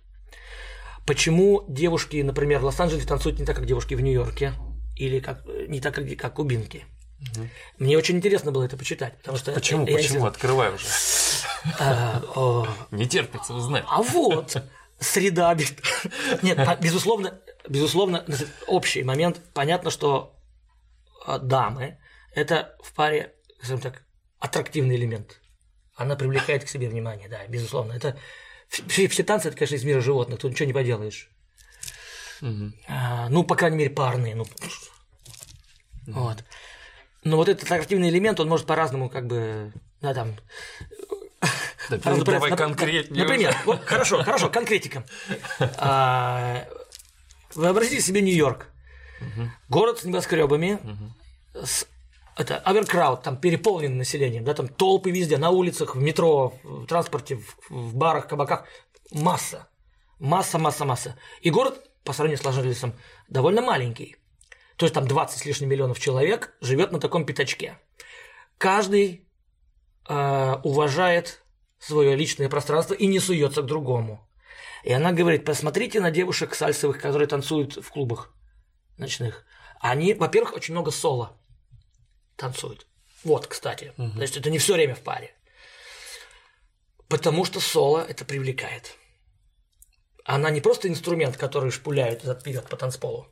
Почему 1.06 1.64
девушки, 1.68 2.24
например, 2.24 2.60
в 2.62 2.66
Лос-Анджелесе 2.66 3.08
танцуют 3.08 3.40
не 3.40 3.46
так, 3.46 3.56
как 3.56 3.68
девушки 3.68 3.94
в 3.94 4.02
Нью-Йорке, 4.02 4.54
или 4.96 5.20
как, 5.20 5.46
не 5.68 5.80
так, 5.80 5.94
как, 5.94 6.08
как 6.18 6.34
кубинки? 6.34 6.86
Угу. 7.20 7.48
Мне 7.78 7.98
очень 7.98 8.18
интересно 8.18 8.52
было 8.52 8.64
это 8.64 8.76
почитать, 8.76 9.16
потому 9.20 9.38
что... 9.38 9.52
Почему, 9.52 9.86
я, 9.86 9.96
почему? 9.96 10.22
Я... 10.22 10.28
Открывай 10.28 10.74
уже. 10.74 10.88
А, 11.80 12.66
не 12.90 13.08
терпится 13.08 13.54
узнать. 13.54 13.86
А 13.88 14.02
вот, 14.02 14.58
среда... 15.00 15.56
Нет, 16.42 16.80
безусловно, 16.82 17.40
безусловно, 17.70 18.26
общий 18.66 19.04
момент. 19.04 19.40
Понятно, 19.54 19.92
что 19.92 20.36
а, 21.28 21.38
дамы– 21.38 22.00
это 22.34 22.76
в 22.84 22.94
паре, 22.94 23.36
скажем 23.60 23.80
так, 23.80 24.02
аттрактивный 24.46 24.96
элемент. 24.96 25.42
Она 25.96 26.16
привлекает 26.16 26.64
к 26.64 26.70
себе 26.70 26.90
внимание, 26.90 27.30
да, 27.30 27.46
безусловно. 27.48 27.94
Это 27.94 28.18
все, 28.70 29.08
все 29.08 29.24
танцы, 29.24 29.48
это, 29.48 29.58
конечно, 29.58 29.76
из 29.76 29.84
мира 29.84 30.02
животных, 30.02 30.40
тут 30.40 30.52
ничего 30.52 30.68
не 30.68 30.74
поделаешь. 30.74 31.30
Угу. 32.42 32.72
А, 32.88 33.30
ну, 33.30 33.44
по 33.44 33.56
крайней 33.56 33.78
мере, 33.78 33.90
парные. 33.90 34.36
Ну, 34.36 34.44
угу. 34.44 34.50
Вот. 36.08 36.44
Но 37.24 37.38
вот 37.38 37.50
этот 37.50 37.64
аттрактивный 37.64 38.10
элемент, 38.10 38.40
он 38.40 38.50
может 38.50 38.68
по-разному, 38.68 39.10
как 39.10 39.26
бы, 39.28 39.74
да, 40.02 40.14
там. 40.14 40.36
Да, 41.90 41.98
давай 41.98 42.52
Нап- 42.52 42.58
конкретнее. 42.58 43.24
Например, 43.24 43.56
вот, 43.66 43.84
хорошо, 43.86 44.24
хорошо, 44.24 44.50
конкретика. 44.50 45.06
А, 45.78 46.68
вообразите 47.54 48.02
себе 48.02 48.22
Нью-Йорк. 48.22 48.68
Угу. 49.22 49.50
Город 49.70 50.00
с 50.00 50.04
небоскребами, 50.04 50.80
угу. 50.84 51.66
с 51.66 51.88
это 52.38 52.58
оверкрауд, 52.58 53.24
там 53.24 53.38
переполненный 53.38 53.98
населением, 53.98 54.44
да, 54.44 54.54
там 54.54 54.68
толпы 54.68 55.12
везде, 55.12 55.38
на 55.38 55.52
улицах, 55.52 55.96
в 55.96 56.00
метро, 56.02 56.54
в 56.64 56.86
транспорте, 56.86 57.38
в, 57.38 57.70
в 57.70 57.96
барах, 57.96 58.28
кабаках, 58.28 58.66
масса, 59.12 59.70
масса, 60.20 60.58
масса, 60.58 60.86
масса. 60.86 61.16
И 61.42 61.50
город, 61.50 61.90
по 62.04 62.14
сравнению 62.14 62.42
с 62.42 62.46
Лос-Анджелесом, 62.46 62.94
довольно 63.30 63.62
маленький. 63.62 64.18
То 64.76 64.86
есть 64.86 64.94
там 64.94 65.08
20 65.08 65.40
с 65.40 65.46
лишним 65.46 65.70
миллионов 65.70 66.00
человек 66.00 66.54
живет 66.60 66.92
на 66.92 67.00
таком 67.00 67.26
пятачке. 67.26 67.80
Каждый 68.58 69.26
э, 70.10 70.56
уважает 70.64 71.42
свое 71.80 72.16
личное 72.16 72.50
пространство 72.50 72.94
и 72.94 73.08
не 73.08 73.20
суется 73.20 73.62
к 73.62 73.66
другому. 73.66 74.28
И 74.84 74.92
она 74.92 75.14
говорит, 75.14 75.46
посмотрите 75.46 76.02
на 76.02 76.12
девушек 76.12 76.54
сальсовых, 76.54 77.02
которые 77.02 77.28
танцуют 77.28 77.78
в 77.78 77.90
клубах 77.90 78.34
ночных. 78.98 79.46
Они, 79.80 80.14
во-первых, 80.14 80.54
очень 80.54 80.74
много 80.74 80.92
соло 80.92 81.38
танцуют. 82.36 82.88
Вот, 83.24 83.48
кстати. 83.48 83.94
Угу. 83.98 84.12
То 84.12 84.22
есть 84.22 84.38
это 84.38 84.50
не 84.50 84.58
все 84.60 84.74
время 84.74 84.96
в 84.96 85.02
паре. 85.02 85.36
Потому 87.08 87.46
что 87.46 87.60
соло 87.60 88.06
это 88.08 88.26
привлекает. 88.26 88.96
Она 90.26 90.50
не 90.50 90.62
просто 90.62 90.88
инструмент, 90.88 91.38
который 91.38 91.72
шпуляют 91.72 92.22
вперед 92.22 92.68
по 92.68 92.78
танцполу. 92.78 93.28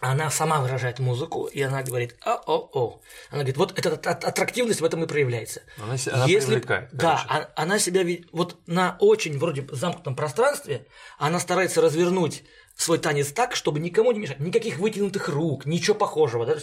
Она 0.00 0.30
сама 0.30 0.60
выражает 0.60 0.98
музыку, 0.98 1.44
и 1.44 1.60
она 1.60 1.82
говорит, 1.82 2.16
о-о-о. 2.22 3.02
Она 3.30 3.42
говорит, 3.42 3.58
вот 3.58 3.78
эта 3.78 3.90
аттрактивность 4.10 4.80
в 4.80 4.84
этом 4.84 5.04
и 5.04 5.06
проявляется. 5.06 5.62
Она, 5.76 5.96
она 6.10 6.26
Если, 6.26 6.52
привлекает. 6.52 6.88
Да, 6.92 7.22
а, 7.28 7.50
она 7.54 7.78
себя 7.78 8.02
вот 8.32 8.66
на 8.66 8.96
очень 8.98 9.38
вроде 9.38 9.66
замкнутом 9.70 10.16
пространстве, 10.16 10.86
она 11.18 11.38
старается 11.38 11.82
развернуть 11.82 12.44
свой 12.76 12.98
танец 12.98 13.32
так, 13.32 13.54
чтобы 13.54 13.78
никому 13.78 14.12
не 14.12 14.20
мешать. 14.20 14.40
Никаких 14.40 14.78
вытянутых 14.78 15.28
рук, 15.28 15.66
ничего 15.66 15.94
похожего. 15.94 16.46
Да? 16.46 16.56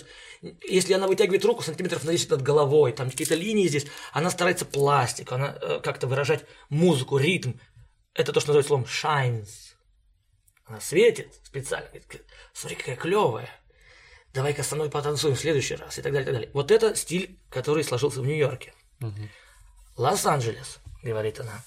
Если 0.67 0.93
она 0.93 1.07
вытягивает 1.07 1.45
руку 1.45 1.61
сантиметров 1.61 2.03
на 2.03 2.11
10 2.11 2.31
над 2.31 2.41
головой, 2.41 2.91
там 2.91 3.09
какие-то 3.09 3.35
линии 3.35 3.67
здесь, 3.67 3.85
она 4.13 4.29
старается 4.29 4.65
пластику, 4.65 5.35
она 5.35 5.57
э, 5.61 5.79
как-то 5.83 6.07
выражать 6.07 6.45
музыку, 6.69 7.17
ритм. 7.17 7.53
Это 8.13 8.33
то, 8.33 8.39
что 8.39 8.49
называется 8.49 8.69
словом 8.69 8.85
shines. 8.85 9.75
Она 10.65 10.81
светит 10.81 11.33
специально. 11.43 11.87
Говорит, 11.87 12.25
смотри, 12.53 12.77
какая 12.77 12.95
клевая. 12.95 13.49
Давай-ка 14.33 14.63
со 14.63 14.75
мной 14.75 14.89
потанцуем 14.89 15.35
в 15.35 15.39
следующий 15.39 15.75
раз 15.75 15.97
и 15.97 16.01
так 16.01 16.11
далее, 16.11 16.23
и 16.23 16.25
так 16.25 16.33
далее. 16.33 16.51
Вот 16.53 16.71
это 16.71 16.95
стиль, 16.95 17.39
который 17.49 17.83
сложился 17.83 18.21
в 18.21 18.25
Нью-Йорке. 18.25 18.73
Угу. 19.01 19.29
Лос-Анджелес, 19.97 20.79
говорит 21.03 21.39
она. 21.39 21.63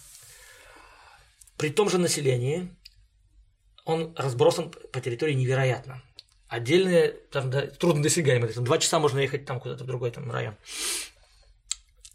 При 1.56 1.70
том 1.70 1.88
же 1.88 1.98
населении 1.98 2.74
он 3.90 4.14
разбросан 4.16 4.70
по 4.70 5.00
территории 5.00 5.34
невероятно. 5.34 6.02
Отдельные, 6.48 7.08
там, 7.30 7.50
да, 7.50 7.66
трудно 7.66 8.02
досягаемые, 8.02 8.52
там, 8.52 8.64
два 8.64 8.78
часа 8.78 8.98
можно 8.98 9.20
ехать 9.20 9.44
там 9.44 9.60
куда-то 9.60 9.84
в 9.84 9.86
другой 9.86 10.10
там 10.10 10.30
район. 10.30 10.56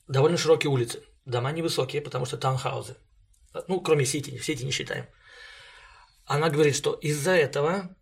Довольно 0.07 0.37
широкие 0.37 0.69
улицы, 0.69 1.03
дома 1.25 1.51
невысокие, 1.51 2.01
потому 2.01 2.25
что 2.25 2.37
таунхаузы. 2.37 2.97
Ну, 3.67 3.79
кроме 3.79 4.05
Сити, 4.05 4.37
Сити 4.39 4.63
не 4.63 4.71
считаем. 4.71 5.07
Она 6.25 6.49
говорит, 6.49 6.75
что 6.75 6.93
из-за 6.93 7.31
этого 7.31 7.95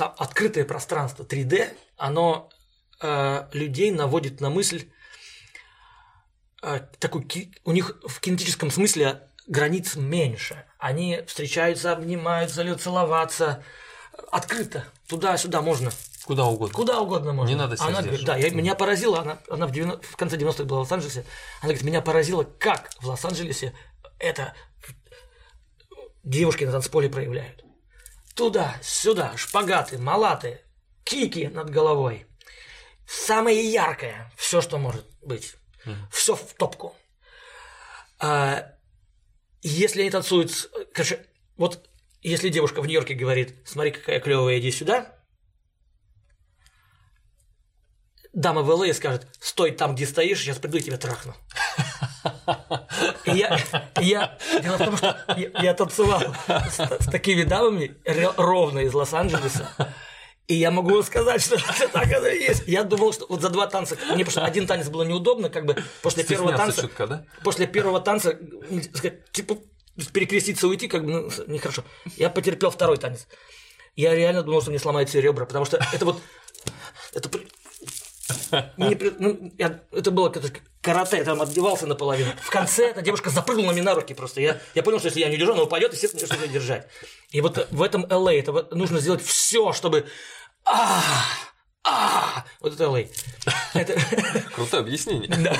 открытое 0.00 0.64
пространство 0.64 1.24
3D, 1.24 1.76
оно 1.96 2.50
э, 3.00 3.48
людей 3.52 3.90
наводит 3.90 4.40
на 4.40 4.50
мысль 4.50 4.90
э, 6.62 6.80
такой, 6.98 7.26
у 7.64 7.72
них 7.72 8.00
в 8.04 8.20
кинетическом 8.20 8.70
смысле 8.70 9.28
границ 9.46 9.96
меньше. 9.96 10.64
Они 10.78 11.22
встречаются, 11.26 11.92
обнимаются, 11.92 12.76
целоваться. 12.76 13.62
Открыто. 14.30 14.84
Туда-сюда 15.08 15.60
можно. 15.60 15.90
Куда 16.24 16.44
угодно. 16.44 16.74
Куда 16.74 17.00
угодно 17.00 17.32
можно. 17.32 17.48
Не 17.48 17.56
надо 17.56 17.76
себя 17.76 17.86
она 17.86 18.02
говорит, 18.02 18.24
Да, 18.24 18.36
я, 18.36 18.50
меня 18.50 18.74
поразило, 18.74 19.20
она, 19.20 19.38
она 19.48 19.66
в, 19.66 19.72
90, 19.72 20.06
в 20.06 20.16
конце 20.16 20.36
90-х 20.36 20.64
была 20.64 20.80
в 20.80 20.82
Лос-Анджелесе, 20.82 21.24
она 21.60 21.68
говорит, 21.68 21.82
меня 21.82 22.02
поразило, 22.02 22.44
как 22.44 22.90
в 23.00 23.08
Лос-Анджелесе 23.08 23.72
это 24.18 24.54
девушки 26.22 26.64
на 26.64 26.72
танцполе 26.72 27.08
проявляют. 27.08 27.64
Туда, 28.34 28.76
сюда, 28.82 29.36
шпагаты, 29.36 29.98
малаты, 29.98 30.60
кики 31.04 31.48
над 31.48 31.70
головой. 31.70 32.26
Самое 33.06 33.72
яркое, 33.72 34.30
все, 34.36 34.60
что 34.60 34.78
может 34.78 35.06
быть. 35.22 35.54
Mm. 35.86 35.96
Все 36.12 36.34
в 36.34 36.52
топку. 36.54 36.94
А, 38.20 38.72
если 39.62 40.02
они 40.02 40.10
танцуют, 40.10 40.70
короче, 40.92 41.26
вот 41.56 41.88
если 42.22 42.48
девушка 42.48 42.80
в 42.82 42.86
Нью-Йорке 42.86 43.14
говорит, 43.14 43.56
смотри, 43.64 43.92
какая 43.92 44.20
клевая, 44.20 44.58
иди 44.58 44.70
сюда, 44.70 45.14
дама 48.32 48.62
в 48.62 48.70
ЛА 48.70 48.92
скажет, 48.92 49.26
стой 49.40 49.72
там, 49.72 49.94
где 49.94 50.06
стоишь, 50.06 50.40
сейчас 50.40 50.58
приду 50.58 50.78
и 50.78 50.82
тебя 50.82 50.96
трахну. 50.96 51.34
Я, 53.26 53.58
я, 54.00 54.38
дело 54.62 54.76
в 54.76 54.84
том, 54.84 54.96
что 54.96 55.24
я, 55.36 55.62
я 55.62 55.74
танцевал 55.74 56.22
с, 56.46 56.78
с 56.78 57.06
такими 57.10 57.42
дамами 57.42 57.96
ровно 58.36 58.80
из 58.80 58.94
Лос-Анджелеса, 58.94 59.68
и 60.48 60.54
я 60.54 60.70
могу 60.70 61.02
сказать, 61.02 61.42
что 61.42 61.56
так 61.92 62.10
оно 62.10 62.26
и 62.26 62.40
есть. 62.40 62.64
Я 62.66 62.82
думал, 62.82 63.12
что 63.12 63.26
вот 63.28 63.42
за 63.42 63.50
два 63.50 63.66
танца, 63.66 63.96
мне 64.14 64.24
просто 64.24 64.44
один 64.44 64.66
танец 64.66 64.88
было 64.88 65.02
неудобно, 65.02 65.50
как 65.50 65.66
бы 65.66 65.76
после 66.02 66.24
первого 66.24 66.56
танца. 66.56 66.82
Чутка, 66.82 67.06
да? 67.06 67.24
После 67.44 67.66
первого 67.66 68.00
танца, 68.00 68.38
типа, 69.32 69.58
перекреститься 70.12 70.66
уйти, 70.66 70.88
как 70.88 71.04
бы, 71.04 71.12
ну, 71.12 71.30
нехорошо. 71.46 71.84
Я 72.16 72.30
потерпел 72.30 72.70
второй 72.70 72.96
танец. 72.96 73.26
Я 73.94 74.14
реально 74.14 74.42
думал, 74.42 74.62
что 74.62 74.70
мне 74.70 74.78
сломают 74.78 75.10
все 75.10 75.20
ребра, 75.20 75.44
потому 75.44 75.66
что 75.66 75.84
это 75.92 76.04
вот, 76.06 76.20
это 77.12 77.28
мне, 78.76 78.98
ну, 79.18 79.52
я, 79.58 79.80
это 79.92 80.10
было 80.10 80.28
как 80.28 80.62
карате, 80.80 81.18
я 81.18 81.24
там 81.24 81.42
отдевался 81.42 81.86
наполовину. 81.86 82.30
В 82.40 82.50
конце 82.50 82.90
эта 82.90 83.02
девушка 83.02 83.30
запрыгнула 83.30 83.72
мне 83.72 83.82
на 83.82 83.94
руки 83.94 84.14
просто. 84.14 84.40
Я, 84.40 84.58
я 84.74 84.82
понял, 84.82 84.98
что 84.98 85.08
если 85.08 85.20
я 85.20 85.28
не 85.28 85.36
держу, 85.36 85.52
она 85.52 85.62
упадет, 85.62 85.92
естественно, 85.92 86.26
что 86.26 86.36
ее 86.36 86.48
держать. 86.48 86.86
И 87.30 87.40
вот 87.40 87.68
в 87.70 87.82
этом 87.82 88.04
LA 88.04 88.38
это 88.40 88.52
вот 88.52 88.74
нужно 88.74 89.00
сделать 89.00 89.22
все, 89.22 89.72
чтобы... 89.72 90.06
А, 90.64 91.02
а, 91.84 92.44
вот 92.60 92.74
это 92.74 92.84
LA. 92.84 93.10
Это... 93.74 93.94
Крутое 94.54 94.82
объяснение. 94.82 95.28
Да. 95.28 95.54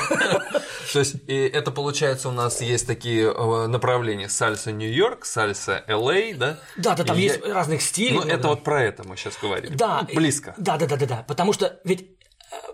То 0.92 0.98
есть, 0.98 1.16
и 1.26 1.34
это 1.34 1.70
получается 1.70 2.28
у 2.28 2.32
нас 2.32 2.60
есть 2.60 2.86
такие 2.86 3.32
э, 3.32 3.66
направления 3.66 4.28
сальса 4.28 4.72
Нью-Йорк, 4.72 5.24
сальса 5.24 5.84
LA, 5.88 6.34
да? 6.34 6.58
Да, 6.76 6.94
да, 6.94 7.04
там 7.04 7.16
и 7.16 7.22
есть 7.22 7.40
я... 7.44 7.54
разных 7.54 7.82
стилей. 7.82 8.14
Ну, 8.14 8.22
это 8.22 8.48
вот 8.48 8.64
про 8.64 8.82
это 8.82 9.06
мы 9.06 9.16
сейчас 9.16 9.38
говорим. 9.40 9.76
Да. 9.76 10.06
Близко. 10.12 10.54
Да, 10.58 10.76
да, 10.76 10.86
да, 10.86 10.96
да, 10.96 11.06
да. 11.06 11.24
Потому 11.26 11.52
что 11.52 11.80
ведь 11.84 12.17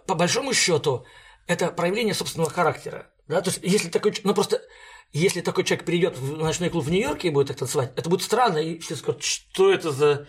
по 0.06 0.14
большому 0.14 0.52
счету 0.52 1.06
это 1.46 1.68
проявление 1.68 2.14
собственного 2.14 2.50
характера. 2.50 3.10
Да? 3.28 3.40
То 3.40 3.50
есть, 3.50 3.60
если 3.62 3.88
такой, 3.88 4.14
ну 4.24 4.34
просто 4.34 4.62
если 5.14 5.42
такой 5.42 5.62
человек 5.62 5.86
придет 5.86 6.18
в 6.18 6.36
ночной 6.38 6.70
клуб 6.70 6.84
в 6.84 6.90
Нью-Йорке 6.90 7.28
и 7.28 7.30
будет 7.30 7.46
так 7.46 7.56
танцевать, 7.56 7.92
это 7.94 8.10
будет 8.10 8.22
странно, 8.22 8.58
и 8.58 8.80
все 8.80 8.96
скажут, 8.96 9.22
что 9.22 9.72
это 9.72 9.92
за 9.92 10.26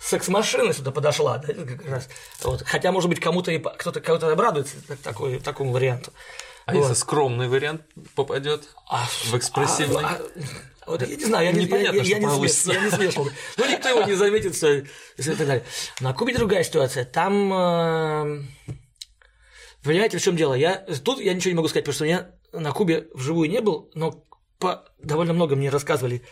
секс-машина 0.00 0.72
сюда 0.72 0.90
подошла, 0.90 1.38
да, 1.38 1.54
как 1.54 1.86
раз. 1.88 2.08
Вот. 2.42 2.62
Хотя, 2.62 2.90
может 2.90 3.08
быть, 3.08 3.20
кому-то 3.20 3.52
и 3.52 3.58
кто-то 3.58 4.00
кого-то 4.00 4.32
обрадуется 4.32 4.76
такой, 5.04 5.38
такому 5.38 5.70
варианту. 5.70 6.12
А 6.66 6.74
вот. 6.74 6.80
если 6.80 6.94
скромный 6.94 7.46
вариант 7.46 7.82
попадет 8.16 8.68
а, 8.90 9.06
в 9.06 9.34
экспрессивный? 9.34 10.02
А, 10.02 10.20
а, 10.84 10.90
вот, 10.90 11.00
я 11.00 11.14
не 11.14 11.24
знаю, 11.24 11.46
я 11.46 11.52
не, 11.52 11.64
я, 11.64 11.76
я, 11.78 12.02
я, 12.02 12.18
не 12.18 12.28
смеш, 12.28 12.74
я 12.74 12.80
не 12.80 12.90
смешал. 12.90 13.28
Ну, 13.56 13.70
никто 13.70 13.88
его 13.88 14.02
не 14.02 14.14
заметит, 14.14 14.56
все, 14.56 14.80
и 14.80 15.22
так 15.22 15.38
далее. 15.38 15.64
На 16.00 16.12
Кубе 16.12 16.34
другая 16.34 16.64
ситуация. 16.64 17.04
Там, 17.04 17.52
э, 17.52 18.42
понимаете, 19.84 20.18
в 20.18 20.22
чем 20.22 20.36
дело? 20.36 20.54
Я, 20.54 20.74
тут 21.04 21.20
я 21.20 21.34
ничего 21.34 21.50
не 21.50 21.56
могу 21.56 21.68
сказать, 21.68 21.84
потому 21.84 21.94
что 21.94 22.04
я 22.04 22.32
на 22.52 22.72
Кубе 22.72 23.06
вживую 23.14 23.48
не 23.48 23.60
был, 23.60 23.88
но 23.94 24.24
по, 24.58 24.84
довольно 24.98 25.34
много 25.34 25.54
мне 25.54 25.70
рассказывали, 25.70 26.22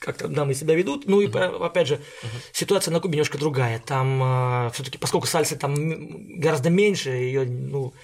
как 0.00 0.18
там 0.18 0.34
дамы 0.34 0.52
себя 0.52 0.74
ведут. 0.74 1.06
Ну 1.06 1.22
и 1.22 1.28
uh-huh. 1.28 1.64
опять 1.64 1.88
же, 1.88 1.94
uh-huh. 1.94 2.28
ситуация 2.52 2.92
на 2.92 3.00
Кубе 3.00 3.14
немножко 3.14 3.38
другая. 3.38 3.78
Там 3.78 4.66
э, 4.66 4.70
все-таки, 4.74 4.98
поскольку 4.98 5.26
сальса 5.26 5.56
там 5.56 6.38
гораздо 6.38 6.68
меньше, 6.68 7.08
ее 7.08 7.46
ну, 7.46 7.94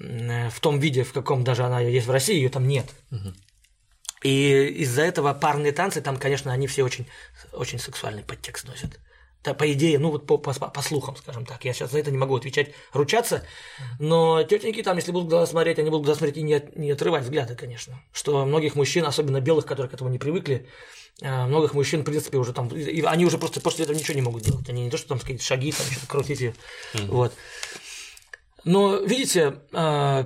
в 0.00 0.60
том 0.60 0.78
виде, 0.78 1.04
в 1.04 1.12
каком 1.12 1.44
даже 1.44 1.62
она 1.62 1.80
есть 1.80 2.06
в 2.06 2.10
России, 2.10 2.34
ее 2.34 2.48
там 2.48 2.66
нет. 2.66 2.86
И 4.22 4.66
из-за 4.82 5.02
этого 5.02 5.32
парные 5.34 5.72
танцы 5.72 6.00
там, 6.00 6.16
конечно, 6.16 6.52
они 6.52 6.66
все 6.66 6.82
очень, 6.82 7.06
очень 7.52 7.78
сексуальный 7.78 8.22
подтекст 8.22 8.66
носят. 8.66 8.98
Да, 9.42 9.54
по 9.54 9.72
идее, 9.72 9.98
ну 9.98 10.10
вот 10.10 10.26
по, 10.26 10.36
по, 10.36 10.52
по 10.52 10.82
слухам, 10.82 11.16
скажем 11.16 11.46
так, 11.46 11.64
я 11.64 11.72
сейчас 11.72 11.92
за 11.92 11.98
это 11.98 12.10
не 12.10 12.18
могу 12.18 12.36
отвечать, 12.36 12.72
ручаться, 12.92 13.42
но 13.98 14.42
тетеньки 14.42 14.82
там, 14.82 14.96
если 14.98 15.12
будут 15.12 15.30
глаза 15.30 15.46
смотреть, 15.46 15.78
они 15.78 15.88
будут 15.88 16.04
глаза 16.04 16.18
смотреть 16.18 16.36
и 16.36 16.42
не, 16.42 16.62
не 16.76 16.90
отрывать 16.90 17.22
взгляды, 17.22 17.54
конечно. 17.54 18.02
Что 18.12 18.44
многих 18.44 18.74
мужчин, 18.74 19.06
особенно 19.06 19.40
белых, 19.40 19.64
которые 19.64 19.88
к 19.88 19.94
этому 19.94 20.10
не 20.10 20.18
привыкли, 20.18 20.68
э, 21.22 21.46
многих 21.46 21.72
мужчин, 21.72 22.02
в 22.02 22.04
принципе, 22.04 22.36
уже 22.36 22.52
там, 22.52 22.70
они 22.70 23.24
уже 23.24 23.38
просто 23.38 23.62
после 23.62 23.84
этого 23.84 23.96
ничего 23.96 24.14
не 24.14 24.20
могут 24.20 24.42
делать. 24.42 24.68
Они 24.68 24.84
не 24.84 24.90
то, 24.90 24.98
что 24.98 25.08
там 25.08 25.18
какие-то 25.18 25.42
шаги, 25.42 25.72
там 25.72 25.86
что-то 25.86 26.06
крутить, 26.06 26.42
mm-hmm. 26.42 27.06
вот. 27.06 27.32
Но, 28.64 28.96
видите, 28.96 29.56
э, 29.72 30.24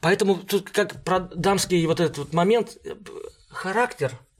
поэтому 0.00 0.36
тут 0.36 0.70
как 0.70 1.04
про 1.04 1.20
дамский 1.20 1.84
вот 1.86 2.00
этот 2.00 2.18
вот 2.18 2.32
момент, 2.32 2.76
э, 2.84 2.94
характер– 3.50 4.12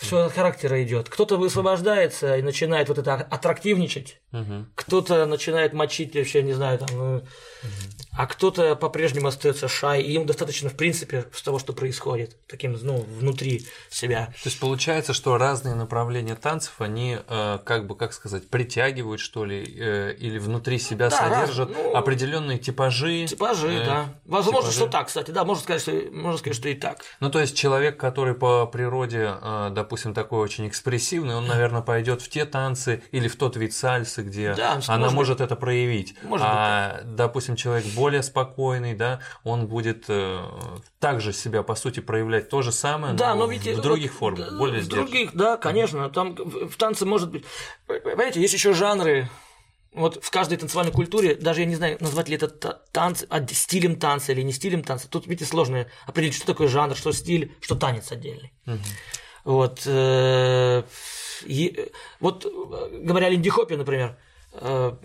все 0.00 0.24
от 0.24 0.32
характера 0.32 0.82
идет. 0.82 1.10
Кто-то 1.10 1.36
высвобождается 1.36 2.36
и 2.36 2.42
начинает 2.42 2.88
вот 2.88 2.98
это 2.98 3.14
аттрактивничать, 3.14 4.20
угу. 4.32 4.66
кто-то 4.74 5.26
начинает 5.26 5.74
мочить 5.74 6.14
вообще, 6.16 6.42
не 6.42 6.54
знаю, 6.54 6.78
там, 6.78 6.88
угу. 6.96 7.26
А 8.12 8.26
кто-то 8.26 8.74
по-прежнему 8.76 9.28
остается 9.28 9.68
шай, 9.68 10.02
и 10.02 10.12
им 10.12 10.26
достаточно, 10.26 10.68
в 10.68 10.74
принципе, 10.74 11.26
с 11.32 11.42
того, 11.42 11.58
что 11.58 11.72
происходит, 11.72 12.36
таким, 12.46 12.76
ну, 12.82 13.04
внутри 13.18 13.66
себя. 13.88 14.26
То 14.42 14.48
есть 14.48 14.58
получается, 14.60 15.12
что 15.12 15.38
разные 15.38 15.74
направления 15.74 16.34
танцев, 16.34 16.74
они, 16.80 17.18
э, 17.26 17.58
как 17.64 17.86
бы, 17.86 17.96
как 17.96 18.12
сказать, 18.12 18.48
притягивают, 18.48 19.20
что 19.20 19.44
ли, 19.44 19.62
э, 19.62 20.14
или 20.18 20.38
внутри 20.38 20.78
себя 20.78 21.10
да, 21.10 21.16
содержат 21.16 21.68
раз, 21.68 21.78
ну, 21.78 21.94
определенные 21.94 22.58
типажи. 22.58 23.26
Типажи, 23.26 23.72
э, 23.72 23.84
да. 23.84 24.14
Возможно, 24.24 24.70
типажи. 24.70 24.76
что 24.76 24.86
так, 24.88 25.06
кстати, 25.06 25.30
да, 25.30 25.44
можно 25.44 25.62
сказать, 25.62 25.82
что, 25.82 25.92
можно 26.12 26.38
сказать, 26.38 26.56
что 26.56 26.68
и 26.68 26.74
так. 26.74 27.04
Ну, 27.20 27.30
то 27.30 27.40
есть 27.40 27.56
человек, 27.56 27.96
который 27.96 28.34
по 28.34 28.66
природе, 28.66 29.34
допустим, 29.70 29.90
допустим, 30.00 30.14
такой 30.14 30.40
очень 30.40 30.68
экспрессивный, 30.68 31.34
он, 31.34 31.46
наверное, 31.46 31.82
пойдет 31.82 32.22
в 32.22 32.28
те 32.28 32.44
танцы 32.44 33.02
или 33.12 33.28
в 33.28 33.36
тот 33.36 33.56
вид 33.56 33.74
сальсы, 33.74 34.22
где 34.22 34.54
да, 34.54 34.80
она 34.86 35.04
может, 35.04 35.14
может 35.14 35.40
это 35.40 35.56
проявить. 35.56 36.14
Может 36.22 36.46
а, 36.48 36.98
быть. 37.02 37.16
допустим, 37.16 37.56
человек 37.56 37.84
более 38.00 38.22
спокойный, 38.22 38.94
да, 38.94 39.20
он 39.44 39.66
будет 39.66 40.04
э, 40.08 40.44
также 40.98 41.32
себя, 41.32 41.62
по 41.62 41.74
сути, 41.74 42.00
проявлять 42.00 42.48
то 42.48 42.62
же 42.62 42.72
самое, 42.72 43.14
да, 43.14 43.34
но, 43.34 43.46
но 43.46 43.52
ведь 43.52 43.66
в 43.66 43.80
других 43.80 44.12
вот, 44.12 44.18
формах, 44.18 44.58
более 44.58 44.82
В 44.82 44.88
других, 44.88 45.34
да, 45.34 45.56
конечно. 45.56 46.08
Там 46.10 46.34
в 46.34 46.76
танце 46.76 47.06
может 47.06 47.30
быть. 47.30 47.44
Понимаете, 47.86 48.40
есть 48.40 48.54
еще 48.54 48.72
жанры, 48.72 49.28
вот 49.92 50.22
в 50.22 50.30
каждой 50.30 50.56
танцевальной 50.56 50.92
культуре, 50.92 51.34
даже 51.34 51.60
я 51.60 51.66
не 51.66 51.74
знаю, 51.74 51.96
назвать 52.00 52.28
ли 52.28 52.36
это 52.36 52.48
танц, 52.48 53.24
а 53.28 53.44
стилем 53.48 53.96
танца 53.96 54.32
или 54.32 54.42
не 54.42 54.52
стилем 54.52 54.84
танца, 54.84 55.08
тут, 55.08 55.26
видите, 55.26 55.44
сложно 55.44 55.86
определить, 56.06 56.36
что 56.36 56.46
такое 56.46 56.68
жанр, 56.68 56.96
что 56.96 57.12
стиль, 57.12 57.56
что 57.60 57.74
танец 57.74 58.12
отдельный. 58.12 58.52
Угу. 58.66 58.78
Вот, 59.44 59.82
э, 59.86 60.82
вот 62.20 62.46
говоря 62.92 63.26
о 63.26 63.30
линди-хопе, 63.30 63.76
например, 63.76 64.16
э, 64.52 64.96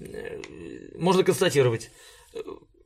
можно 0.97 1.23
констатировать, 1.23 1.89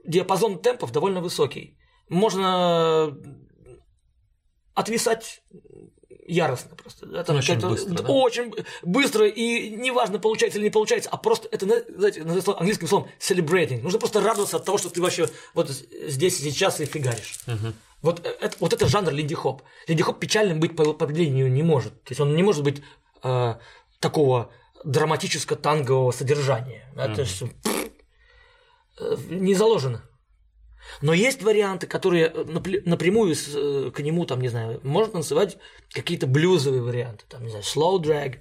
диапазон 0.09 0.59
темпов 0.59 0.91
довольно 0.91 1.21
высокий. 1.21 1.77
Можно 2.09 3.15
отвисать 4.73 5.43
яростно 6.27 6.75
просто. 6.75 7.05
Да, 7.05 7.23
там 7.23 7.37
очень 7.37 7.59
быстро, 7.59 7.93
да? 7.93 8.03
Очень 8.09 8.53
быстро, 8.83 9.27
и 9.27 9.69
неважно, 9.69 10.19
получается 10.19 10.59
или 10.59 10.65
не 10.65 10.71
получается, 10.71 11.09
а 11.11 11.17
просто 11.17 11.47
это, 11.51 11.65
знаете, 11.65 12.21
английским 12.21 12.87
словом 12.87 13.09
celebrating. 13.19 13.81
Нужно 13.81 13.99
просто 13.99 14.21
радоваться 14.21 14.57
от 14.57 14.65
того, 14.65 14.77
что 14.77 14.89
ты 14.89 15.01
вообще 15.01 15.27
вот 15.53 15.69
здесь 15.69 16.39
и 16.39 16.51
сейчас 16.51 16.79
и 16.81 16.85
фигаришь. 16.85 17.39
Угу. 17.47 17.73
Вот, 18.01 18.25
э, 18.25 18.29
это, 18.41 18.55
вот 18.59 18.73
это 18.73 18.87
жанр 18.87 19.11
линди-хоп. 19.11 19.61
Линди-хоп 19.87 20.19
печальным 20.19 20.59
быть 20.59 20.75
по 20.75 20.83
определению 20.89 21.51
не 21.51 21.63
может. 21.63 21.93
То 22.03 22.11
есть 22.11 22.21
он 22.21 22.35
не 22.35 22.43
может 22.43 22.63
быть 22.63 22.81
э, 23.23 23.55
такого 23.99 24.51
драматическо-тангового 24.85 26.11
содержания. 26.11 26.89
Mm-hmm. 26.95 27.11
Это 27.11 27.25
же 27.25 27.45
э, 27.45 27.88
не 29.29 29.55
заложено. 29.55 30.03
Но 31.01 31.13
есть 31.13 31.43
варианты, 31.43 31.87
которые 31.87 32.29
напрямую 32.85 33.35
к 33.91 33.99
нему, 33.99 34.25
там, 34.25 34.41
не 34.41 34.49
знаю, 34.49 34.79
можно 34.83 35.13
танцевать 35.13 35.57
какие-то 35.91 36.27
блюзовые 36.27 36.81
варианты, 36.81 37.25
там, 37.29 37.43
не 37.43 37.49
знаю, 37.49 37.63
slow 37.63 37.99
drag, 38.01 38.39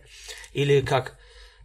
или 0.53 0.81
как 0.81 1.19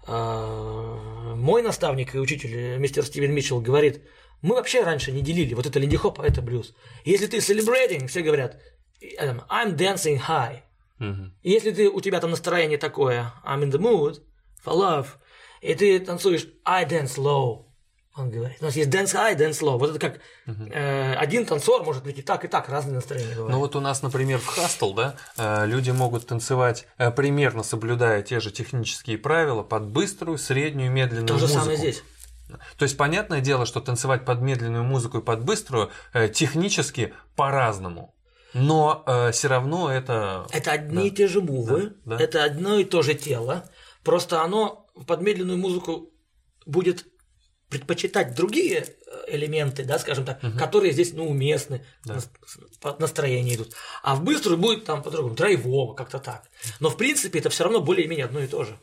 э, 0.07 1.33
мой 1.35 1.61
наставник 1.61 2.15
и 2.15 2.19
учитель, 2.19 2.77
мистер 2.77 3.05
Стивен 3.05 3.33
Митчелл, 3.33 3.61
говорит, 3.61 4.03
мы 4.41 4.55
вообще 4.55 4.83
раньше 4.83 5.11
не 5.11 5.21
делили 5.21 5.53
вот 5.53 5.65
это 5.65 5.79
линди-хоп, 5.79 6.19
а 6.19 6.27
это 6.27 6.41
блюз. 6.41 6.73
Если 7.05 7.27
ты 7.27 7.37
celebrating, 7.37 8.07
все 8.07 8.21
говорят 8.21 8.59
I'm 9.01 9.75
dancing 9.75 10.19
high. 10.27 10.61
Uh-huh. 10.99 11.31
Если 11.43 11.71
ты, 11.71 11.89
у 11.89 12.01
тебя 12.01 12.19
там 12.19 12.31
настроение 12.31 12.77
такое 12.77 13.33
I'm 13.45 13.63
in 13.63 13.71
the 13.71 13.79
mood 13.79 14.21
for 14.63 14.73
love, 14.73 15.07
и 15.61 15.73
ты 15.75 15.99
танцуешь 15.99 16.47
I 16.65 16.85
dance 16.85 17.17
low, 17.17 17.65
он 18.15 18.29
говорит. 18.29 18.57
У 18.61 18.65
нас 18.65 18.75
есть 18.75 18.89
dance 18.89 19.15
high, 19.15 19.35
dance 19.35 19.61
low. 19.61 19.77
Вот 19.77 19.89
это 19.89 19.99
как 19.99 20.19
uh-huh. 20.45 20.71
э, 20.71 21.15
один 21.15 21.45
танцор 21.45 21.83
может 21.83 22.03
быть 22.03 22.19
и 22.19 22.21
так, 22.21 22.45
и 22.45 22.47
так, 22.47 22.69
разные 22.69 22.95
настроения 22.95 23.33
бывают. 23.33 23.51
Ну 23.51 23.59
вот 23.59 23.75
у 23.75 23.79
нас, 23.79 24.03
например, 24.03 24.39
в 24.39 24.45
хастл, 24.45 24.93
да, 24.93 25.15
э, 25.37 25.65
люди 25.65 25.89
могут 25.89 26.27
танцевать, 26.27 26.85
э, 26.97 27.09
примерно 27.09 27.63
соблюдая 27.63 28.21
те 28.21 28.39
же 28.39 28.51
технические 28.51 29.17
правила, 29.17 29.63
под 29.63 29.87
быструю, 29.87 30.37
среднюю, 30.37 30.91
медленную 30.91 31.27
То 31.27 31.33
музыку. 31.33 31.53
То 31.53 31.53
же 31.53 31.59
самое 31.61 31.77
здесь. 31.77 32.03
То 32.77 32.83
есть, 32.83 32.97
понятное 32.97 33.41
дело, 33.41 33.65
что 33.65 33.81
танцевать 33.81 34.25
под 34.25 34.41
медленную 34.41 34.83
музыку 34.83 35.17
и 35.17 35.21
под 35.21 35.43
быструю 35.43 35.89
э, 36.13 36.29
технически 36.29 37.15
по-разному. 37.35 38.13
Но 38.53 39.03
э, 39.07 39.31
все 39.31 39.47
равно 39.47 39.91
это. 39.91 40.45
Это 40.51 40.71
одни 40.71 40.95
да. 40.97 41.01
и 41.01 41.09
те 41.09 41.27
же 41.27 41.41
мувы, 41.41 41.95
да, 42.05 42.17
да. 42.17 42.23
это 42.23 42.43
одно 42.43 42.75
и 42.75 42.83
то 42.83 43.01
же 43.01 43.15
тело. 43.15 43.67
Просто 44.03 44.43
оно 44.43 44.85
под 45.07 45.21
медленную 45.21 45.57
музыку 45.57 46.11
будет 46.67 47.07
предпочитать 47.73 48.35
другие 48.35 48.85
э, 48.85 49.23
элементы, 49.27 49.83
да, 49.83 49.97
скажем 49.97 50.25
так, 50.25 50.43
угу. 50.43 50.57
которые 50.57 50.93
здесь 50.93 51.13
ну, 51.13 51.27
уместны, 51.27 51.83
да. 52.05 52.19
по 52.79 52.95
настроению 52.99 53.55
идут. 53.55 53.73
А 54.03 54.15
в 54.15 54.23
быструю 54.23 54.57
будет 54.57 54.85
там 54.85 55.01
по-другому, 55.01 55.35
драйвово, 55.35 55.95
как-то 55.95 56.19
так. 56.19 56.43
Но 56.79 56.89
в 56.89 56.97
принципе 56.97 57.39
это 57.39 57.49
все 57.49 57.63
равно 57.63 57.81
более-менее 57.81 58.25
одно 58.25 58.39
и 58.41 58.47
то 58.47 58.63
же. 58.63 58.77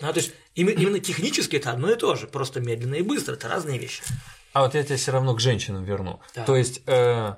А, 0.00 0.12
то 0.12 0.18
есть 0.18 0.32
именно 0.56 0.98
технически 0.98 1.56
это 1.56 1.70
одно 1.70 1.90
и 1.90 1.96
то 1.96 2.16
же, 2.16 2.26
просто 2.26 2.60
медленно 2.60 2.96
и 2.96 3.02
быстро, 3.02 3.34
это 3.34 3.48
разные 3.48 3.78
вещи. 3.78 4.02
А 4.52 4.62
вот 4.62 4.74
я 4.74 4.82
тебя 4.82 4.96
все 4.96 5.12
равно 5.12 5.34
к 5.34 5.40
женщинам 5.40 5.84
верну. 5.84 6.20
Да. 6.34 6.44
То 6.44 6.56
есть 6.56 6.82
э, 6.86 7.34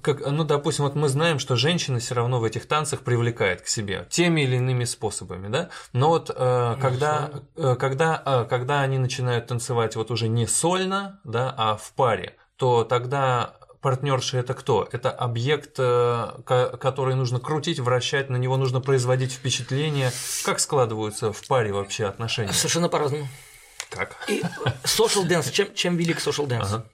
как, 0.00 0.20
ну, 0.26 0.44
допустим, 0.44 0.84
вот 0.84 0.94
мы 0.94 1.08
знаем, 1.08 1.38
что 1.38 1.56
женщина 1.56 1.98
все 1.98 2.14
равно 2.14 2.40
в 2.40 2.44
этих 2.44 2.66
танцах 2.66 3.00
привлекает 3.00 3.60
к 3.60 3.66
себе 3.66 4.06
теми 4.10 4.40
или 4.40 4.56
иными 4.56 4.84
способами, 4.84 5.48
да? 5.48 5.68
Но 5.92 6.08
вот 6.08 6.30
э, 6.34 6.76
когда, 6.80 7.30
э, 7.56 7.76
когда, 7.78 8.22
э, 8.24 8.46
когда 8.48 8.80
они 8.80 8.98
начинают 8.98 9.48
танцевать 9.48 9.96
вот 9.96 10.10
уже 10.10 10.28
не 10.28 10.46
сольно, 10.46 11.20
да, 11.24 11.54
а 11.56 11.76
в 11.76 11.92
паре, 11.92 12.36
то 12.56 12.84
тогда 12.84 13.56
партнерши 13.82 14.38
это 14.38 14.54
кто? 14.54 14.88
Это 14.92 15.10
объект, 15.10 15.74
э, 15.78 16.30
который 16.46 17.14
нужно 17.14 17.38
крутить, 17.38 17.78
вращать, 17.78 18.30
на 18.30 18.36
него 18.36 18.56
нужно 18.56 18.80
производить 18.80 19.32
впечатление. 19.32 20.10
Как 20.44 20.60
складываются 20.60 21.32
в 21.32 21.46
паре 21.46 21.72
вообще 21.72 22.06
отношения? 22.06 22.52
Совершенно 22.52 22.88
по-разному. 22.88 23.28
Как? 23.90 24.16
И 24.28 24.42
social 24.84 25.28
dance, 25.28 25.52
чем, 25.52 25.74
чем 25.74 25.96
велик 25.96 26.18
social 26.18 26.46
dance? 26.46 26.62
Ага. 26.62 26.86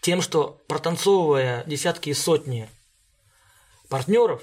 Тем, 0.00 0.22
что 0.22 0.62
протанцовывая 0.68 1.64
десятки 1.66 2.10
и 2.10 2.14
сотни 2.14 2.68
партнеров, 3.88 4.42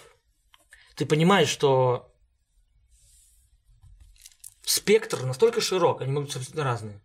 ты 0.96 1.06
понимаешь, 1.06 1.50
что 1.50 2.12
спектр 4.64 5.24
настолько 5.24 5.62
широк, 5.62 6.02
они 6.02 6.12
могут 6.12 6.30
быть 6.30 6.36
абсолютно 6.38 6.64
разные. 6.64 7.02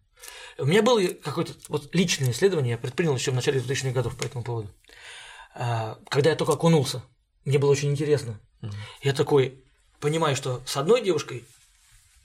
У 0.59 0.65
меня 0.65 0.83
было 0.83 1.01
какое-то 1.07 1.55
вот 1.69 1.95
личное 1.95 2.33
исследование, 2.33 2.73
я 2.73 2.79
предпринял 2.79 3.15
еще 3.15 3.31
в 3.31 3.35
начале 3.35 3.61
2000-х 3.61 3.93
годов 3.93 4.17
по 4.17 4.25
этому 4.25 4.45
поводу. 4.45 4.71
А, 5.55 5.99
когда 6.09 6.31
я 6.31 6.37
только 6.37 6.53
окунулся, 6.53 7.03
мне 7.45 7.59
было 7.59 7.71
очень 7.71 7.91
интересно. 7.91 8.41
Угу. 8.63 8.73
Я 9.03 9.15
такой 9.15 9.65
понимаю, 10.01 10.37
что 10.37 10.63
с 10.67 10.77
одной 10.77 11.03
девушкой 11.03 11.45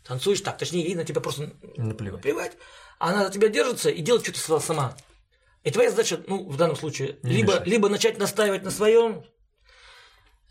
танцуешь 0.03 0.41
так, 0.41 0.57
точнее, 0.57 0.84
ей 0.84 0.95
на 0.95 1.06
тебя 1.06 1.22
просто 1.22 1.53
наплевать. 1.77 2.15
наплевать. 2.15 2.57
Она 2.99 3.26
за 3.26 3.31
тебя 3.31 3.49
держится 3.49 3.89
и 3.89 4.02
делает 4.02 4.23
что-то 4.26 4.60
сама. 4.60 4.97
И 5.66 5.72
твоя 5.72 5.90
задача, 5.90 6.22
ну, 6.28 6.48
в 6.48 6.58
данном 6.58 6.76
случае, 6.76 7.18
либо, 7.24 7.64
либо 7.66 7.90
начать 7.90 8.20
настаивать 8.20 8.64
на 8.64 8.70
своем, 8.70 9.26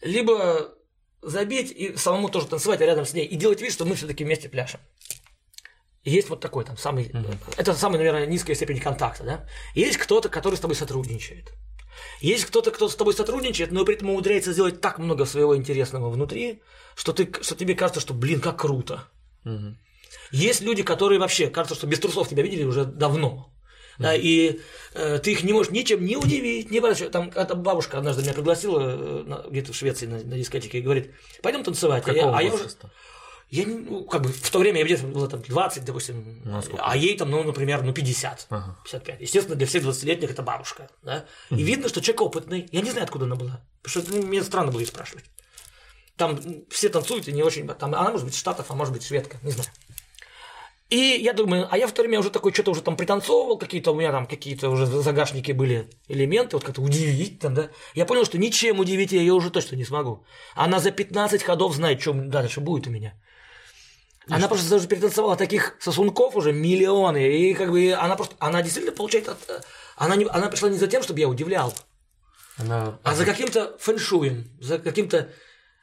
либо 0.03 0.74
забить 1.23 1.70
и 1.70 1.97
самому 1.97 2.28
тоже 2.28 2.49
танцевать 2.49 2.81
рядом 2.81 3.07
с 3.07 3.15
ней 3.15 3.24
и 3.24 3.36
делать 3.36 3.62
вид, 3.62 3.73
что 3.73 3.85
мы 3.85 3.95
все-таки 3.95 4.24
вместе 4.24 4.49
пляшем. 4.49 4.81
Есть 6.03 6.28
вот 6.28 6.41
такой 6.41 6.65
там 6.65 6.77
самый, 6.77 7.05
mm 7.05 7.39
это 7.57 7.74
самый, 7.74 7.99
наверное, 7.99 8.27
низкая 8.27 8.57
степень 8.57 8.81
контакта, 8.81 9.23
да. 9.24 9.47
Есть 9.77 9.99
кто-то, 9.99 10.28
который 10.28 10.57
с 10.57 10.61
тобой 10.61 10.74
сотрудничает. 10.74 11.53
Есть 12.20 12.47
кто-то, 12.47 12.73
кто 12.73 12.89
с 12.89 12.97
тобой 12.97 13.15
сотрудничает, 13.15 13.70
но 13.70 13.85
при 13.85 13.95
этом 13.95 14.11
умудряется 14.11 14.53
сделать 14.53 14.81
так 14.81 14.99
много 14.99 15.27
своего 15.27 15.57
интересного 15.57 16.11
внутри, 16.11 16.61
что, 16.97 17.12
ты, 17.12 17.32
что 17.41 17.55
тебе 17.55 17.77
кажется, 17.77 18.01
что, 18.01 18.15
блин, 18.15 18.41
как 18.41 18.61
круто. 18.61 19.09
mm 19.45 19.77
Есть 20.32 20.61
люди, 20.61 20.82
которые 20.82 21.20
вообще 21.20 21.51
кажется, 21.51 21.77
что 21.77 21.86
без 21.86 22.01
трусов 22.01 22.28
тебя 22.28 22.43
видели 22.43 22.65
уже 22.65 22.85
давно. 22.85 23.53
Да, 23.99 24.15
и 24.15 24.61
э, 24.95 25.21
ты 25.23 25.33
их 25.33 25.45
не 25.45 25.53
можешь 25.53 25.73
ничем 25.73 26.05
не 26.05 26.16
удивить, 26.16 26.71
не 26.71 26.81
понравится. 26.81 27.09
Там 27.11 27.31
эта 27.35 27.55
бабушка 27.55 27.99
однажды 27.99 28.23
меня 28.23 28.33
пригласила 28.33 28.81
э, 28.83 29.51
где-то 29.51 29.73
в 29.73 29.77
Швеции 29.77 30.07
на, 30.07 30.16
на 30.16 30.37
дискотеке 30.37 30.79
и 30.79 30.83
говорит, 30.83 31.12
пойдем 31.43 31.62
танцевать. 31.62 32.05
Какого 32.05 32.37
а 32.37 32.43
я, 32.43 32.49
а 32.49 32.51
я 32.51 32.55
уже, 32.55 32.69
я 33.51 33.65
не, 33.65 33.75
ну, 33.75 34.05
как 34.05 34.23
бы 34.23 34.31
в 34.31 34.51
то 34.51 34.59
время 34.59 34.81
я 34.81 34.85
где-то 34.85 35.07
было 35.07 35.29
там 35.29 35.41
20, 35.43 35.85
допустим, 35.85 36.43
ну, 36.45 36.61
а 36.79 36.97
ей 36.97 37.16
там, 37.16 37.31
ну, 37.31 37.45
например, 37.45 37.83
ну 37.83 37.93
50, 37.93 38.47
ага. 38.51 38.77
55. 38.83 39.21
Естественно, 39.21 39.55
для 39.55 39.66
всех 39.66 39.85
20-летних 39.85 40.31
это 40.31 40.43
бабушка, 40.43 40.91
да. 41.03 41.25
И 41.51 41.62
видно, 41.62 41.89
что 41.89 42.01
человек 42.01 42.23
опытный. 42.23 42.69
Я 42.73 42.81
не 42.81 42.91
знаю, 42.91 43.05
откуда 43.05 43.27
она 43.27 43.37
была. 43.37 43.61
Потому 43.83 44.05
что 44.05 44.16
ну, 44.16 44.27
мне 44.27 44.43
странно 44.43 44.73
было 44.73 44.81
ее 44.81 44.87
спрашивать. 44.87 45.25
Там 46.16 46.41
все 46.71 46.89
танцуют 46.89 47.29
и 47.29 47.33
не 47.33 47.43
очень. 47.43 47.69
Там, 47.69 47.95
она 47.95 48.11
может 48.11 48.27
быть 48.27 48.37
Штатов, 48.37 48.66
а 48.71 48.75
может 48.75 48.93
быть 48.93 49.05
шведка, 49.05 49.39
не 49.43 49.53
знаю. 49.53 49.71
И 50.90 50.97
я 50.97 51.32
думаю, 51.32 51.66
а 51.70 51.78
я 51.78 51.86
в 51.86 51.93
то 51.93 52.02
время 52.02 52.20
уже 52.20 52.31
такой 52.31 52.52
что-то 52.52 52.73
уже 52.73 52.82
там 52.82 52.97
пританцовывал, 52.97 53.59
какие-то 53.59 53.93
у 53.93 53.94
меня 53.94 54.12
там 54.12 54.27
какие-то 54.27 54.69
уже 54.69 54.86
загашники 54.86 55.52
были 55.52 55.89
элементы, 56.09 56.56
вот 56.56 56.65
как-то 56.65 56.82
удивить 56.82 57.40
там, 57.40 57.55
да. 57.55 57.70
Я 57.94 58.05
понял, 58.05 58.24
что 58.24 58.39
ничем 58.39 58.78
удивить 58.78 59.12
я 59.12 59.20
ее 59.20 59.32
уже 59.32 59.51
точно 59.51 59.77
не 59.77 59.85
смогу. 59.85 60.24
Она 60.55 60.81
за 60.81 60.90
15 60.90 61.43
ходов 61.43 61.74
знает, 61.74 62.01
что 62.01 62.12
дальше 62.12 62.61
будет 62.61 62.86
у 62.86 62.90
меня. 62.90 63.15
И 64.27 64.32
она 64.32 64.40
что? 64.40 64.48
просто 64.48 64.70
даже 64.70 64.86
перетанцевала 64.86 65.36
таких 65.36 65.77
сосунков 65.81 66.36
уже 66.36 66.52
миллионы, 66.52 67.39
и 67.39 67.55
как 67.55 67.70
бы 67.70 67.93
она 67.93 68.16
просто, 68.16 68.36
она 68.39 68.62
действительно 68.62 68.94
получает, 68.94 69.28
от, 69.28 69.65
она, 69.97 70.16
не, 70.16 70.27
она 70.27 70.48
пришла 70.48 70.69
не 70.69 70.78
за 70.78 70.86
тем, 70.86 71.02
чтобы 71.02 71.20
я 71.20 71.28
удивлял, 71.28 71.74
она... 72.59 72.98
а 73.02 73.15
за 73.15 73.24
каким-то 73.24 73.77
фэншуем, 73.78 74.51
за 74.61 74.78
каким-то 74.78 75.28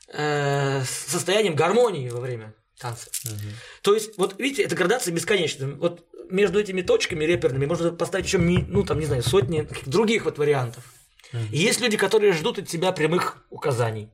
э, 0.07 0.83
состоянием 0.83 1.55
гармонии 1.55 2.09
во 2.09 2.19
время 2.19 2.53
танца. 2.81 3.09
Угу. 3.25 3.49
То 3.83 3.93
есть, 3.93 4.17
вот 4.17 4.39
видите, 4.39 4.63
эта 4.63 4.75
градация 4.75 5.13
бесконечна. 5.13 5.67
Вот 5.75 6.05
между 6.29 6.59
этими 6.59 6.81
точками 6.81 7.23
реперными 7.23 7.65
можно 7.65 7.91
поставить 7.91 8.25
еще, 8.25 8.37
ну, 8.37 8.83
там, 8.83 8.99
не 8.99 9.05
знаю, 9.05 9.23
сотни 9.23 9.67
других 9.85 10.25
вот 10.25 10.37
вариантов. 10.37 10.83
Угу. 11.33 11.43
И 11.51 11.57
есть 11.57 11.79
люди, 11.81 11.97
которые 11.97 12.33
ждут 12.33 12.59
от 12.59 12.67
тебя 12.67 12.91
прямых 12.91 13.45
указаний. 13.49 14.11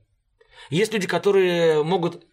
Есть 0.70 0.92
люди, 0.92 1.06
которые 1.06 1.82
могут 1.82 2.26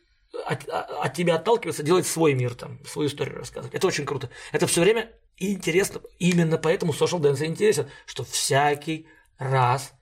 от, 0.45 0.67
от 0.67 1.13
тебя 1.13 1.35
отталкиваться, 1.35 1.83
делать 1.83 2.05
свой 2.05 2.33
мир, 2.33 2.53
там, 2.55 2.83
свою 2.85 3.07
историю 3.07 3.37
рассказывать. 3.37 3.73
Это 3.73 3.87
очень 3.87 4.05
круто. 4.05 4.29
Это 4.51 4.67
все 4.67 4.81
время 4.81 5.11
интересно. 5.37 6.01
Именно 6.19 6.57
поэтому 6.57 6.93
social 6.93 7.21
dance 7.21 7.45
интересен, 7.45 7.89
что 8.05 8.23
всякий 8.23 9.07
раз 9.37 9.93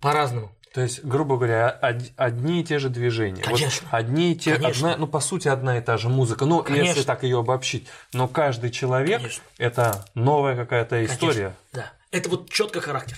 по-разному. 0.00 0.55
То 0.76 0.82
есть, 0.82 1.02
грубо 1.02 1.36
говоря, 1.38 1.70
одни 1.70 2.60
и 2.60 2.62
те 2.62 2.78
же 2.78 2.90
движения. 2.90 3.42
Конечно. 3.42 3.88
Вот 3.90 3.98
одни 3.98 4.32
и 4.32 4.36
те, 4.36 4.56
Конечно. 4.56 4.92
одна, 4.92 5.06
ну 5.06 5.06
по 5.06 5.20
сути 5.20 5.48
одна 5.48 5.78
и 5.78 5.80
та 5.80 5.96
же 5.96 6.10
музыка. 6.10 6.44
Ну, 6.44 6.62
Конечно. 6.62 6.88
если 6.88 7.02
так 7.02 7.22
ее 7.22 7.38
обобщить. 7.38 7.86
Но 8.12 8.28
каждый 8.28 8.70
человек 8.70 9.16
Конечно. 9.22 9.42
это 9.56 10.04
новая 10.12 10.54
какая-то 10.54 11.02
история. 11.02 11.32
Конечно. 11.32 11.56
Да. 11.72 11.92
Это 12.10 12.28
вот 12.28 12.50
четко 12.50 12.82
характер. 12.82 13.16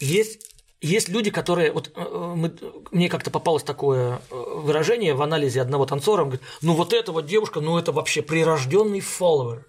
Есть 0.00 0.40
есть 0.80 1.10
люди, 1.10 1.30
которые... 1.30 1.70
Вот 1.70 1.92
э, 1.94 2.32
мы, 2.34 2.56
мне 2.92 3.10
как-то 3.10 3.30
попалось 3.30 3.62
такое 3.62 4.22
э, 4.30 4.34
выражение 4.34 5.12
в 5.12 5.20
анализе 5.20 5.60
одного 5.60 5.84
танцора. 5.84 6.22
Он 6.22 6.30
говорит, 6.30 6.46
ну 6.62 6.72
вот 6.72 6.94
эта 6.94 7.12
вот 7.12 7.26
девушка, 7.26 7.60
ну 7.60 7.76
это 7.76 7.92
вообще 7.92 8.22
прирожденный 8.22 9.00
фолловер. 9.00 9.66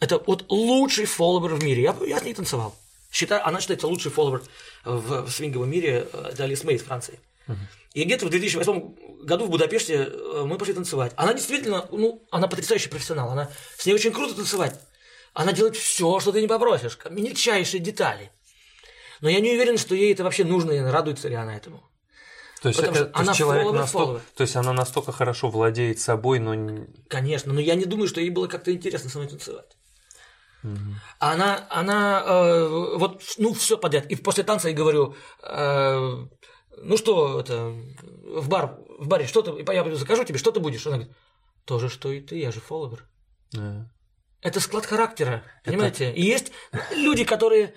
Это 0.00 0.22
вот 0.26 0.44
лучший 0.50 1.06
фолловер 1.06 1.54
в 1.54 1.64
мире. 1.64 1.80
Я, 1.80 1.96
я 2.06 2.18
с 2.18 2.24
ней 2.24 2.34
танцевал. 2.34 2.74
Считаю, 3.10 3.46
она 3.48 3.58
считается 3.60 3.86
лучший 3.86 4.10
фолловер 4.10 4.42
в, 4.96 5.30
свинговом 5.30 5.70
мире. 5.70 6.08
Э, 6.12 6.30
это 6.32 6.44
Алис 6.44 6.64
Мэй 6.64 6.76
из 6.76 6.82
Франции. 6.82 7.20
Uh-huh. 7.46 7.56
И 7.94 8.04
где-то 8.04 8.26
в 8.26 8.30
2008 8.30 9.24
году 9.24 9.46
в 9.46 9.50
Будапеште 9.50 10.10
мы 10.44 10.58
пошли 10.58 10.74
танцевать. 10.74 11.12
Она 11.16 11.34
действительно, 11.34 11.86
ну, 11.90 12.26
она 12.30 12.46
потрясающий 12.46 12.88
профессионал. 12.88 13.30
Она, 13.30 13.50
с 13.76 13.86
ней 13.86 13.94
очень 13.94 14.12
круто 14.12 14.34
танцевать. 14.34 14.78
Она 15.32 15.52
делает 15.52 15.76
все, 15.76 16.20
что 16.20 16.32
ты 16.32 16.40
не 16.40 16.48
попросишь. 16.48 16.98
Мельчайшие 17.10 17.80
детали. 17.80 18.30
Но 19.20 19.28
я 19.28 19.40
не 19.40 19.52
уверен, 19.52 19.78
что 19.78 19.94
ей 19.94 20.12
это 20.12 20.24
вообще 20.24 20.44
нужно, 20.44 20.72
и 20.72 20.78
радуется 20.80 21.28
ли 21.28 21.34
она 21.34 21.56
этому. 21.56 21.88
То 22.60 22.68
есть, 22.68 22.80
это, 22.80 23.06
то 23.06 23.18
она 23.18 23.34
человек 23.34 23.66
follower, 23.66 23.72
настолько, 23.72 24.12
follower. 24.12 24.20
то 24.34 24.42
есть 24.42 24.56
она 24.56 24.72
настолько 24.72 25.12
хорошо 25.12 25.48
владеет 25.48 26.00
собой, 26.00 26.40
но 26.40 26.86
конечно, 27.06 27.52
но 27.52 27.60
я 27.60 27.76
не 27.76 27.84
думаю, 27.84 28.08
что 28.08 28.20
ей 28.20 28.30
было 28.30 28.48
как-то 28.48 28.72
интересно 28.72 29.10
со 29.10 29.18
мной 29.18 29.30
танцевать. 29.30 29.76
Она, 31.18 31.66
она, 31.70 32.22
э, 32.26 32.68
вот, 32.96 33.22
ну 33.38 33.52
все 33.54 33.78
подряд. 33.78 34.06
И 34.06 34.16
после 34.16 34.44
танца 34.44 34.68
я 34.68 34.74
говорю, 34.74 35.14
э, 35.42 36.26
ну 36.82 36.96
что 36.96 37.40
это, 37.40 37.74
в 38.24 38.48
бар, 38.48 38.78
в 38.98 39.06
баре 39.06 39.26
что 39.26 39.42
ты, 39.42 39.72
я 39.72 39.94
закажу 39.94 40.24
тебе, 40.24 40.38
что 40.38 40.50
ты 40.50 40.60
будешь? 40.60 40.86
Она 40.86 40.96
говорит, 40.96 41.16
то 41.64 41.78
же, 41.78 41.88
что 41.88 42.10
и 42.10 42.20
ты, 42.20 42.38
я 42.38 42.50
же 42.50 42.60
фолловер. 42.60 43.08
Да. 43.52 43.90
Это 44.40 44.60
склад 44.60 44.86
характера, 44.86 45.42
понимаете? 45.64 46.10
Это... 46.10 46.16
И 46.18 46.22
есть 46.22 46.52
люди, 46.92 47.24
которые 47.24 47.74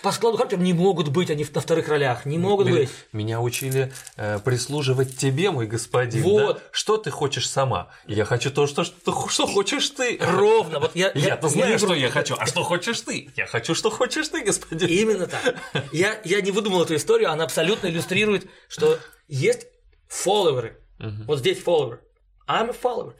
по 0.00 0.10
складу 0.10 0.36
характера 0.36 0.58
не 0.58 0.72
могут 0.72 1.08
быть 1.08 1.30
они 1.30 1.46
на 1.54 1.60
вторых 1.60 1.88
ролях, 1.88 2.24
не 2.24 2.38
могут 2.38 2.66
Меня, 2.66 2.76
быть. 2.78 2.90
Меня 3.12 3.40
учили 3.40 3.92
э, 4.16 4.38
прислуживать 4.40 5.16
тебе, 5.16 5.50
мой 5.50 5.66
господин. 5.66 6.22
Вот. 6.22 6.56
Да? 6.56 6.62
Что 6.72 6.96
ты 6.96 7.10
хочешь 7.10 7.48
сама? 7.48 7.90
Я 8.06 8.24
хочу 8.24 8.50
то, 8.50 8.66
что, 8.66 8.84
что, 8.84 9.28
что 9.28 9.46
хочешь 9.46 9.90
ты. 9.90 10.18
Ровно. 10.20 10.80
Вот 10.80 10.96
я, 10.96 11.12
Я-то 11.14 11.46
я, 11.46 11.52
знаю, 11.52 11.72
я 11.72 11.78
что 11.78 11.94
я 11.94 12.10
хочу. 12.10 12.34
А 12.38 12.46
что 12.46 12.62
хочешь 12.62 13.00
ты? 13.02 13.30
Я 13.36 13.46
хочу, 13.46 13.74
что 13.74 13.90
хочешь 13.90 14.28
ты, 14.28 14.42
господин. 14.42 14.88
Именно 14.88 15.26
так. 15.26 15.56
Я, 15.92 16.20
я 16.24 16.40
не 16.40 16.50
выдумал 16.50 16.82
эту 16.82 16.96
историю, 16.96 17.30
она 17.30 17.44
абсолютно 17.44 17.88
иллюстрирует, 17.88 18.48
что 18.68 18.98
есть 19.28 19.66
фолловеры. 20.08 20.78
Uh-huh. 20.98 21.24
Вот 21.26 21.38
здесь 21.38 21.58
фолловер. 21.62 22.00
I'm 22.48 22.70
a 22.70 22.72
follower. 22.72 23.14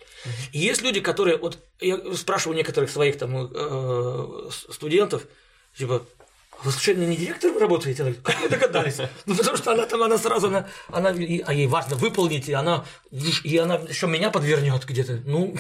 И 0.53 0.59
есть 0.59 0.83
люди, 0.83 1.01
которые, 1.01 1.37
вот 1.37 1.59
я 1.81 1.99
спрашиваю 2.15 2.57
некоторых 2.57 2.91
своих 2.91 3.19
там 3.19 3.51
э, 3.53 4.51
студентов, 4.51 5.27
типа, 5.77 6.05
вы 6.65 6.73
случайно 6.73 7.05
не 7.05 7.17
директором 7.17 7.59
работаете? 7.59 8.03
Она 8.03 8.13
говорит, 8.13 8.27
как 8.27 8.41
вы 8.41 8.49
догадались? 8.49 8.99
Ну, 9.27 9.35
потому 9.35 9.57
что 9.57 9.73
она 9.73 9.87
там, 9.87 10.03
она 10.03 10.19
сразу, 10.19 10.49
она, 10.49 10.67
она, 10.89 11.11
а 11.11 11.53
ей 11.53 11.67
важно 11.67 11.97
выполнить, 11.97 12.49
и 12.49 12.53
она, 12.53 12.85
и 13.11 13.57
она 13.57 13.77
еще 13.77 14.07
меня 14.07 14.31
подвернет 14.31 14.85
где-то. 14.85 15.21
Ну, 15.25 15.55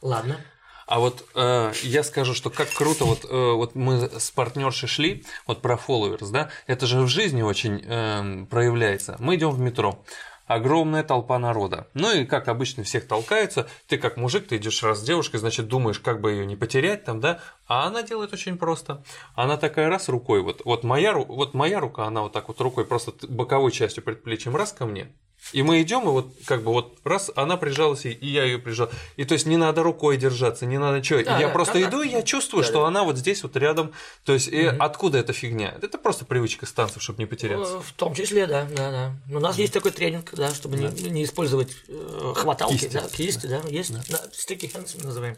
ладно. 0.00 0.38
А 0.86 0.98
вот 0.98 1.26
э, 1.34 1.72
я 1.82 2.02
скажу, 2.02 2.34
что 2.34 2.50
как 2.50 2.70
круто, 2.70 3.04
вот, 3.04 3.24
э, 3.24 3.52
вот 3.52 3.74
мы 3.74 4.10
с 4.18 4.30
партнершей 4.30 4.88
шли, 4.88 5.24
вот 5.46 5.62
про 5.62 5.76
followers, 5.76 6.30
да, 6.30 6.50
это 6.66 6.86
же 6.86 7.00
в 7.00 7.08
жизни 7.08 7.40
очень 7.40 7.82
э, 7.84 8.44
проявляется. 8.50 9.16
Мы 9.18 9.36
идем 9.36 9.50
в 9.50 9.58
метро, 9.58 10.04
огромная 10.46 11.02
толпа 11.02 11.38
народа. 11.38 11.88
Ну 11.94 12.12
и 12.12 12.24
как 12.24 12.48
обычно 12.48 12.84
всех 12.84 13.06
толкаются, 13.06 13.68
ты 13.86 13.98
как 13.98 14.16
мужик, 14.16 14.46
ты 14.48 14.56
идешь 14.56 14.82
раз 14.82 15.00
с 15.00 15.02
девушкой, 15.02 15.38
значит, 15.38 15.68
думаешь, 15.68 15.98
как 15.98 16.20
бы 16.20 16.32
ее 16.32 16.46
не 16.46 16.56
потерять 16.56 17.04
там, 17.04 17.20
да, 17.20 17.40
а 17.66 17.86
она 17.86 18.02
делает 18.02 18.32
очень 18.32 18.58
просто. 18.58 19.02
Она 19.34 19.56
такая 19.56 19.88
раз 19.88 20.08
рукой, 20.08 20.42
вот, 20.42 20.62
вот, 20.64 20.84
моя, 20.84 21.14
вот 21.14 21.54
моя 21.54 21.80
рука, 21.80 22.04
она 22.04 22.22
вот 22.22 22.32
так 22.32 22.48
вот 22.48 22.60
рукой 22.60 22.84
просто 22.84 23.12
боковой 23.28 23.72
частью 23.72 24.04
предплечьем 24.04 24.56
раз 24.56 24.72
ко 24.72 24.86
мне, 24.86 25.12
и 25.52 25.62
мы 25.62 25.82
идем, 25.82 26.02
и 26.02 26.06
вот 26.06 26.32
как 26.46 26.62
бы 26.62 26.72
вот 26.72 26.98
раз 27.04 27.30
она 27.36 27.56
прижалась, 27.56 28.06
и 28.06 28.16
я 28.20 28.44
ее 28.44 28.58
прижал. 28.58 28.90
И 29.16 29.24
то 29.24 29.34
есть 29.34 29.46
не 29.46 29.56
надо 29.56 29.82
рукой 29.82 30.16
держаться, 30.16 30.66
не 30.66 30.78
надо 30.78 31.02
что. 31.02 31.22
Да, 31.24 31.38
я 31.38 31.48
да, 31.48 31.52
просто 31.52 31.74
да, 31.74 31.88
иду, 31.88 32.02
и 32.02 32.08
я 32.08 32.22
чувствую, 32.22 32.62
да, 32.62 32.68
что 32.68 32.80
да. 32.82 32.88
она 32.88 33.04
вот 33.04 33.18
здесь 33.18 33.42
вот 33.42 33.56
рядом. 33.56 33.92
То 34.24 34.32
есть 34.32 34.48
угу. 34.48 34.56
и 34.56 34.64
откуда 34.64 35.18
эта 35.18 35.32
фигня? 35.32 35.74
Это 35.80 35.98
просто 35.98 36.24
привычка 36.24 36.66
станцев, 36.66 37.02
чтобы 37.02 37.20
не 37.20 37.26
потеряться. 37.26 37.80
В 37.80 37.92
том 37.92 38.14
числе, 38.14 38.46
да, 38.46 38.66
да, 38.70 38.90
да. 38.90 39.36
У 39.36 39.40
нас 39.40 39.58
есть 39.58 39.72
такой 39.72 39.90
тренинг, 39.90 40.34
да, 40.34 40.52
чтобы 40.54 40.76
да. 40.76 40.88
Не, 40.88 41.10
не 41.10 41.24
использовать 41.24 41.76
э, 41.88 42.32
хваталки, 42.34 42.78
кисти, 42.78 42.92
да, 42.92 43.08
кисти, 43.08 43.46
да, 43.46 43.60
да 43.62 43.68
есть, 43.68 43.92
да. 43.92 44.02
Да, 44.08 44.20
hands 44.24 44.96
мы 44.98 45.06
называем. 45.06 45.36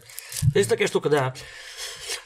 Есть 0.55 0.69
такая 0.69 0.87
штука, 0.87 1.09
да. 1.09 1.35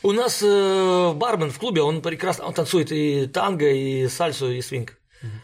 У 0.03 0.11
нас 0.11 0.39
э, 0.43 1.13
бармен 1.13 1.51
в 1.51 1.59
клубе, 1.59 1.81
он 1.81 2.01
прекрасно, 2.01 2.45
он 2.45 2.53
танцует 2.53 2.91
и 2.91 3.27
танго, 3.27 3.69
и 3.69 4.07
сальсу, 4.07 4.51
и 4.51 4.61
свинг. 4.61 4.97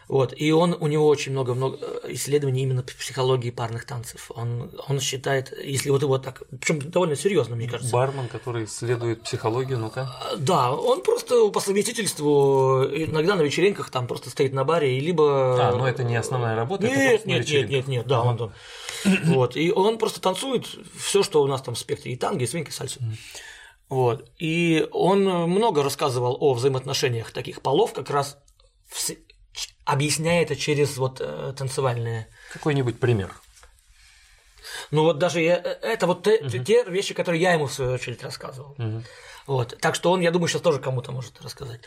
Вот. 0.08 0.34
И 0.36 0.50
он, 0.52 0.76
у 0.78 0.86
него 0.86 1.06
очень 1.06 1.32
много, 1.32 1.54
много 1.54 1.78
исследований 2.08 2.62
именно 2.62 2.82
психологии 2.82 3.50
парных 3.50 3.84
танцев. 3.84 4.30
Он, 4.34 4.70
он 4.88 5.00
считает, 5.00 5.52
если 5.62 5.90
вот 5.90 6.02
его 6.02 6.18
так, 6.18 6.42
причем 6.60 6.80
довольно 6.90 7.16
серьезно, 7.16 7.56
мне 7.56 7.68
кажется. 7.68 7.92
Бармен, 7.92 8.28
который 8.28 8.64
исследует 8.64 9.22
психологию, 9.22 9.78
ну-ка. 9.78 10.10
А, 10.20 10.36
да, 10.36 10.72
он 10.72 11.02
просто 11.02 11.48
по 11.50 11.60
совместительству 11.60 12.84
иногда 12.84 13.36
на 13.36 13.42
вечеринках 13.42 13.90
там 13.90 14.06
просто 14.06 14.30
стоит 14.30 14.52
на 14.52 14.64
баре, 14.64 14.96
и 14.96 15.00
либо. 15.00 15.68
А, 15.68 15.76
но 15.76 15.88
это 15.88 16.02
не 16.02 16.16
основная 16.16 16.56
работа. 16.56 16.86
Нет, 16.86 17.24
нет, 17.26 17.48
нет, 17.48 17.68
нет, 17.68 17.88
нет, 17.88 18.06
да, 18.06 18.22
он 18.22 18.36
там. 18.36 18.52
Вот. 19.24 19.56
И 19.56 19.70
он 19.70 19.98
просто 19.98 20.20
танцует 20.20 20.66
все, 20.96 21.22
что 21.22 21.42
у 21.42 21.46
нас 21.46 21.62
там 21.62 21.74
в 21.74 21.78
спектре, 21.78 22.12
и 22.12 22.16
танго, 22.16 22.44
и 22.44 22.46
свинг, 22.46 22.68
и 22.68 22.72
сальсу. 22.72 23.00
Вот. 23.88 24.28
И 24.38 24.86
он 24.92 25.24
много 25.24 25.82
рассказывал 25.82 26.36
о 26.40 26.52
взаимоотношениях 26.52 27.30
таких 27.30 27.62
полов 27.62 27.92
как 27.92 28.10
раз 28.10 28.38
в 28.86 28.98
объясняя 29.84 30.42
это 30.42 30.54
через 30.56 30.96
вот 30.96 31.20
э, 31.20 31.54
танцевальные. 31.56 32.28
Какой-нибудь 32.52 33.00
пример. 33.00 33.32
Ну 34.90 35.02
вот 35.02 35.18
даже 35.18 35.40
я, 35.40 35.56
э, 35.56 35.78
это 35.82 36.06
вот 36.06 36.24
те, 36.24 36.38
угу. 36.38 36.64
те 36.64 36.84
вещи, 36.84 37.14
которые 37.14 37.40
я 37.40 37.54
ему 37.54 37.66
в 37.66 37.72
свою 37.72 37.92
очередь 37.92 38.22
рассказывал. 38.22 38.74
Угу. 38.78 39.02
Вот. 39.46 39.78
Так 39.80 39.94
что 39.94 40.12
он, 40.12 40.20
я 40.20 40.30
думаю, 40.30 40.48
сейчас 40.48 40.60
тоже 40.60 40.78
кому-то 40.78 41.10
может 41.10 41.40
рассказать. 41.40 41.80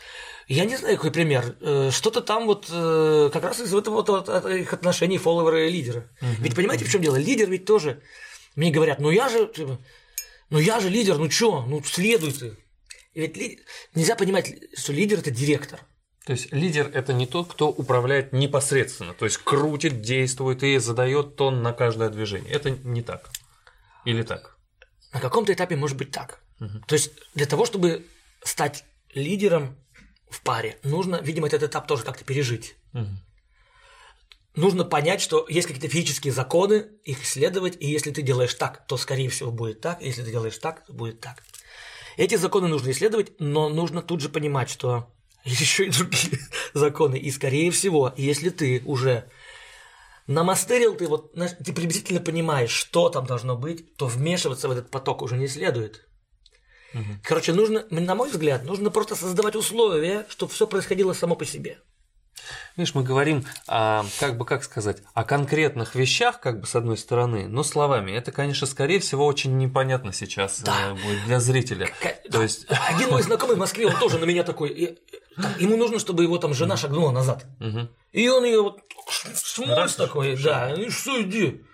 Я 0.48 0.64
не 0.64 0.76
знаю, 0.76 0.96
какой 0.96 1.12
пример. 1.12 1.56
Э, 1.60 1.90
что-то 1.92 2.20
там 2.20 2.46
вот 2.46 2.66
как 2.66 3.42
раз 3.44 3.60
из 3.60 3.72
этого 3.72 3.96
вот, 3.96 4.28
от 4.28 4.46
их 4.46 4.72
отношений 4.72 5.18
фолловера 5.18 5.66
и 5.66 5.70
лидера. 5.70 6.08
Угу. 6.20 6.30
Ведь 6.40 6.56
понимаете, 6.56 6.84
в 6.84 6.90
чем 6.90 7.02
дело? 7.02 7.16
Лидер 7.16 7.48
ведь 7.48 7.64
тоже. 7.64 8.02
Мне 8.56 8.70
говорят, 8.70 8.98
ну 8.98 9.10
я 9.10 9.28
же, 9.28 9.46
типа, 9.46 9.78
ну 10.50 10.58
я 10.58 10.80
же 10.80 10.90
лидер, 10.90 11.16
ну 11.18 11.28
чё, 11.28 11.64
ну 11.66 11.82
следуй 11.84 12.32
ты. 12.32 12.56
И 13.14 13.20
ведь 13.20 13.36
ли... 13.36 13.60
нельзя 13.94 14.16
понимать, 14.16 14.52
что 14.76 14.92
лидер 14.92 15.20
это 15.20 15.30
директор. 15.30 15.80
То 16.24 16.32
есть 16.32 16.52
лидер 16.52 16.88
это 16.94 17.12
не 17.12 17.26
тот, 17.26 17.48
кто 17.48 17.68
управляет 17.68 18.32
непосредственно, 18.32 19.12
то 19.12 19.24
есть 19.24 19.38
крутит, 19.38 20.02
действует 20.02 20.62
и 20.62 20.78
задает 20.78 21.36
тон 21.36 21.62
на 21.62 21.72
каждое 21.72 22.10
движение. 22.10 22.52
Это 22.52 22.70
не 22.70 23.02
так. 23.02 23.30
Или 24.04 24.22
так? 24.22 24.56
На 25.12 25.20
каком-то 25.20 25.52
этапе 25.52 25.76
может 25.76 25.96
быть 25.96 26.12
так. 26.12 26.40
Угу. 26.60 26.84
То 26.86 26.94
есть 26.94 27.12
для 27.34 27.46
того, 27.46 27.66
чтобы 27.66 28.06
стать 28.44 28.84
лидером 29.14 29.76
в 30.30 30.42
паре, 30.42 30.78
нужно, 30.84 31.20
видимо, 31.20 31.48
этот 31.48 31.64
этап 31.64 31.88
тоже 31.88 32.04
как-то 32.04 32.24
пережить. 32.24 32.76
Угу. 32.94 33.08
Нужно 34.54 34.84
понять, 34.84 35.20
что 35.20 35.46
есть 35.48 35.66
какие-то 35.66 35.88
физические 35.88 36.32
законы, 36.32 36.86
их 37.04 37.22
исследовать, 37.22 37.76
и 37.80 37.90
если 37.90 38.10
ты 38.10 38.22
делаешь 38.22 38.54
так, 38.54 38.86
то, 38.86 38.96
скорее 38.96 39.28
всего, 39.28 39.50
будет 39.50 39.80
так, 39.80 40.02
если 40.02 40.22
ты 40.22 40.30
делаешь 40.30 40.58
так, 40.58 40.86
то 40.86 40.92
будет 40.92 41.20
так. 41.20 41.42
Эти 42.16 42.36
законы 42.36 42.68
нужно 42.68 42.90
исследовать, 42.90 43.32
но 43.38 43.68
нужно 43.70 44.02
тут 44.02 44.20
же 44.20 44.28
понимать, 44.28 44.68
что 44.68 45.10
еще 45.44 45.86
и 45.86 45.90
другие 45.90 46.38
законы. 46.74 47.16
И, 47.16 47.30
скорее 47.30 47.70
всего, 47.70 48.12
если 48.16 48.50
ты 48.50 48.82
уже 48.84 49.30
намастерил, 50.26 50.94
ты 50.94 51.06
вот 51.08 51.32
ты 51.34 51.72
приблизительно 51.72 52.20
понимаешь, 52.20 52.70
что 52.70 53.08
там 53.08 53.26
должно 53.26 53.56
быть, 53.56 53.96
то 53.96 54.06
вмешиваться 54.06 54.68
в 54.68 54.72
этот 54.72 54.90
поток 54.90 55.22
уже 55.22 55.36
не 55.36 55.48
следует. 55.48 56.08
Угу. 56.94 57.20
Короче, 57.22 57.52
нужно, 57.52 57.86
на 57.90 58.14
мой 58.14 58.30
взгляд, 58.30 58.64
нужно 58.64 58.90
просто 58.90 59.16
создавать 59.16 59.56
условия, 59.56 60.26
чтобы 60.28 60.52
все 60.52 60.66
происходило 60.66 61.12
само 61.12 61.36
по 61.36 61.44
себе. 61.44 61.78
Видишь, 62.76 62.94
мы 62.94 63.02
говорим, 63.02 63.44
о, 63.66 64.04
как 64.18 64.38
бы, 64.38 64.44
как 64.44 64.64
сказать, 64.64 65.02
о 65.14 65.24
конкретных 65.24 65.94
вещах, 65.94 66.40
как 66.40 66.60
бы, 66.60 66.66
с 66.66 66.74
одной 66.74 66.96
стороны, 66.96 67.46
но 67.48 67.62
словами. 67.62 68.12
Это, 68.12 68.32
конечно, 68.32 68.66
скорее 68.66 69.00
всего, 69.00 69.26
очень 69.26 69.58
непонятно 69.58 70.12
сейчас 70.12 70.60
да. 70.60 70.90
Э, 70.90 70.94
будет 70.94 71.24
для 71.24 71.40
зрителя. 71.40 71.88
К- 72.00 72.30
То 72.30 72.42
есть... 72.42 72.66
Один 72.68 73.10
мой 73.10 73.22
знакомый 73.22 73.56
в 73.56 73.58
Москве, 73.58 73.86
он 73.86 73.96
тоже 73.98 74.18
на 74.18 74.24
меня 74.24 74.42
такой, 74.42 74.98
ему 75.58 75.76
нужно, 75.76 75.98
чтобы 75.98 76.22
его 76.22 76.38
там 76.38 76.54
жена 76.54 76.76
шагнула 76.76 77.10
назад. 77.10 77.44
Угу. 77.60 77.88
И 78.12 78.28
он 78.28 78.44
ее 78.44 78.62
вот 78.62 78.80
шмось 79.08 79.94
такой, 79.94 80.36
да, 80.36 80.72
и 80.72 80.88
что, 80.90 81.20
иди. 81.20 81.64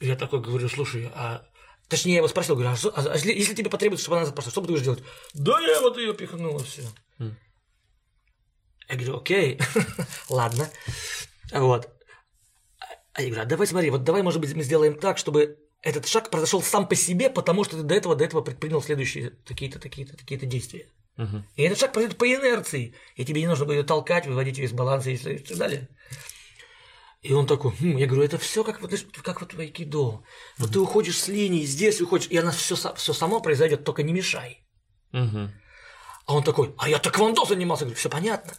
Я 0.00 0.14
такой 0.14 0.40
говорю, 0.40 0.68
слушай, 0.68 1.10
а 1.14 1.42
Точнее, 1.88 2.12
я 2.12 2.18
его 2.18 2.28
спросил, 2.28 2.54
говорю, 2.54 2.70
а, 2.70 2.76
что, 2.76 2.92
а 2.94 3.16
если 3.16 3.54
тебе 3.54 3.70
потребуется, 3.70 4.02
чтобы 4.02 4.16
она 4.16 4.20
назад 4.20 4.36
пошла, 4.36 4.50
что 4.50 4.60
будешь 4.60 4.82
делать? 4.82 5.02
Да 5.32 5.58
я 5.58 5.80
вот 5.80 5.96
ее 5.96 6.12
пихнула, 6.12 6.62
все. 6.62 6.82
Я 8.88 8.96
говорю, 8.96 9.16
окей, 9.18 9.60
ладно. 10.28 10.68
Вот. 11.52 11.88
А 13.12 13.22
я 13.22 13.28
говорю, 13.28 13.42
а 13.42 13.46
давай 13.46 13.66
смотри, 13.66 13.90
вот 13.90 14.04
давай, 14.04 14.22
может 14.22 14.40
быть, 14.40 14.54
мы 14.54 14.62
сделаем 14.62 14.98
так, 14.98 15.18
чтобы 15.18 15.58
этот 15.82 16.06
шаг 16.06 16.30
произошел 16.30 16.62
сам 16.62 16.88
по 16.88 16.94
себе, 16.94 17.30
потому 17.30 17.64
что 17.64 17.76
ты 17.76 17.82
до 17.82 17.94
этого, 17.94 18.16
до 18.16 18.24
этого 18.24 18.40
предпринял 18.42 18.82
следующие 18.82 19.30
такие-то, 19.44 19.78
такие-то, 19.78 20.16
такие-то 20.16 20.46
действия. 20.46 20.88
Угу. 21.16 21.42
И 21.56 21.62
этот 21.62 21.78
шаг 21.78 21.92
произойдет 21.92 22.18
по 22.18 22.32
инерции, 22.32 22.94
и 23.16 23.24
тебе 23.24 23.40
не 23.40 23.48
нужно 23.48 23.66
будет 23.66 23.86
толкать, 23.86 24.26
выводить 24.26 24.58
ее 24.58 24.64
из 24.66 24.72
баланса 24.72 25.10
и 25.10 25.16
так 25.16 25.58
далее. 25.58 25.88
И 27.22 27.32
он 27.32 27.46
такой, 27.46 27.72
хм, 27.72 27.96
я 27.96 28.06
говорю, 28.06 28.22
это 28.22 28.38
все 28.38 28.62
как 28.62 28.80
вот, 28.80 28.92
как 29.22 29.40
вот 29.40 29.52
в 29.52 29.58
айкидо. 29.58 30.22
Вот 30.58 30.66
угу. 30.66 30.68
ты 30.68 30.78
уходишь 30.78 31.18
с 31.18 31.28
линии, 31.28 31.64
здесь 31.64 32.00
уходишь, 32.00 32.28
и 32.30 32.36
она 32.36 32.52
все, 32.52 32.76
все 32.76 33.12
само 33.12 33.40
произойдет, 33.40 33.84
только 33.84 34.02
не 34.02 34.12
мешай. 34.12 34.64
Угу. 35.12 35.50
А 36.28 36.34
он 36.34 36.42
такой, 36.42 36.74
а 36.76 36.90
я 36.90 36.98
тэквондо 36.98 37.46
занимался. 37.46 37.84
Я 37.84 37.86
говорю, 37.86 37.98
все 37.98 38.10
понятно. 38.10 38.52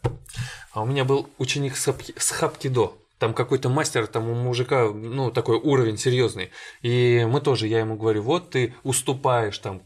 А 0.72 0.82
у 0.82 0.88
меня 0.88 1.06
был 1.06 1.30
ученик 1.38 1.78
с 1.78 2.32
хапкидо 2.32 2.94
там 3.20 3.34
какой-то 3.34 3.70
мастер, 3.70 4.08
там 4.08 4.30
у 4.30 4.34
мужика, 4.34 4.90
ну, 4.92 5.30
такой 5.30 5.58
уровень 5.58 5.98
серьезный. 5.98 6.52
И 6.82 7.28
мы 7.30 7.42
тоже, 7.42 7.68
я 7.68 7.80
ему 7.80 7.98
говорю, 7.98 8.24
вот 8.24 8.52
ты 8.52 8.74
уступаешь 8.84 9.58
там, 9.60 9.82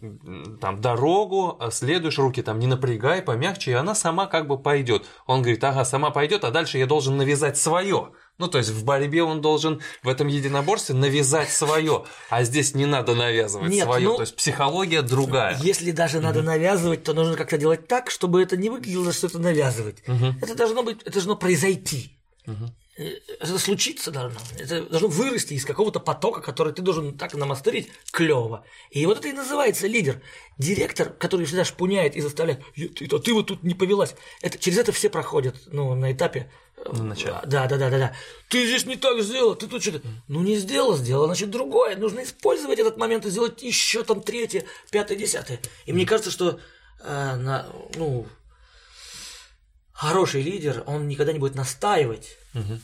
там 0.62 0.80
дорогу, 0.80 1.58
а 1.60 1.72
следуешь 1.72 2.20
руки, 2.20 2.44
там 2.44 2.60
не 2.60 2.68
напрягай, 2.68 3.24
помягче, 3.24 3.72
и 3.72 3.74
она 3.74 3.96
сама 3.96 4.28
как 4.28 4.48
бы 4.48 4.58
пойдет. 4.58 5.06
Он 5.26 5.42
говорит, 5.42 5.64
ага, 5.64 5.84
сама 5.84 6.12
пойдет, 6.12 6.44
а 6.44 6.52
дальше 6.52 6.78
я 6.78 6.86
должен 6.86 7.18
навязать 7.18 7.58
свое. 7.58 8.12
Ну, 8.38 8.48
то 8.48 8.58
есть 8.58 8.70
в 8.70 8.84
борьбе 8.84 9.24
он 9.24 9.42
должен 9.42 9.82
в 10.02 10.10
этом 10.10 10.28
единоборстве 10.28 10.96
навязать 10.96 11.50
свое, 11.50 12.06
а 12.30 12.44
здесь 12.44 12.74
не 12.74 12.86
надо 12.86 13.14
навязывать 13.16 13.72
Нет, 13.72 13.84
свое. 13.84 14.10
Ну, 14.10 14.16
то 14.16 14.22
есть 14.22 14.36
психология 14.36 15.02
другая. 15.02 15.58
Если 15.62 15.92
даже 15.92 16.20
надо 16.20 16.40
mm 16.40 16.44
навязывать, 16.44 17.04
то 17.04 17.14
нужно 17.14 17.36
как-то 17.36 17.58
делать 17.58 17.88
так, 17.88 18.12
чтобы 18.12 18.42
это 18.42 18.58
не 18.58 18.70
выглядело, 18.70 19.14
что 19.14 19.28
это 19.28 19.40
навязывать. 19.40 20.04
mm 20.08 20.36
Это 20.42 20.56
должно 20.56 20.84
быть, 20.84 21.02
это 21.02 21.14
должно 21.14 21.36
произойти. 21.36 22.20
mm 22.48 22.70
это 22.96 23.58
случиться 23.58 24.12
должно. 24.12 24.40
Это 24.58 24.84
должно 24.84 25.08
вырасти 25.08 25.54
из 25.54 25.66
какого-то 25.66 26.00
потока, 26.00 26.42
который 26.42 26.74
ты 26.74 26.84
должен 26.84 27.18
так 27.18 27.34
намастерить 27.34 27.90
клево. 28.12 28.66
И 28.92 29.04
вот 29.08 29.18
это 29.18 29.30
и 29.30 29.34
называется 29.34 29.88
лидер. 29.88 30.22
Директор, 30.60 31.10
который 31.10 31.48
всегда 31.48 31.66
шпуняет 31.66 32.16
и 32.16 32.22
заставляет, 32.22 32.62
ты, 32.76 32.88
ты, 32.90 33.08
ты 33.08 33.34
вот 33.34 33.48
тут 33.48 33.64
не 33.64 33.74
повелась. 33.74 34.14
Это, 34.42 34.60
через 34.60 34.78
это 34.78 34.92
все 34.92 35.10
проходят 35.10 35.56
ну, 35.68 35.96
на 35.96 36.12
этапе. 36.12 36.52
На 36.92 37.04
начале. 37.04 37.40
Да, 37.46 37.66
да, 37.66 37.78
да, 37.78 37.90
да, 37.90 37.98
да. 37.98 38.16
Ты 38.50 38.68
здесь 38.68 38.86
не 38.86 38.96
так 38.96 39.20
сделал, 39.22 39.56
ты 39.56 39.68
тут 39.68 39.82
что-то. 39.82 40.02
Ну 40.28 40.42
не 40.42 40.58
сделал, 40.58 40.96
сделал, 40.96 41.26
значит 41.26 41.50
другое. 41.50 41.96
Нужно 41.96 42.24
использовать 42.24 42.78
этот 42.78 42.98
момент 42.98 43.26
и 43.26 43.32
сделать 43.32 43.64
еще 43.64 44.04
там 44.04 44.22
третье, 44.22 44.66
пятое, 44.92 45.18
десятое. 45.18 45.60
И 45.86 45.94
мне 45.94 46.06
кажется, 46.06 46.30
что 46.30 46.60
э, 47.04 47.36
на, 47.38 47.66
ну, 47.96 48.28
хороший 49.94 50.44
лидер, 50.44 50.84
он 50.86 51.08
никогда 51.08 51.34
не 51.34 51.40
будет 51.40 51.56
настаивать. 51.56 52.38
Угу. 52.54 52.80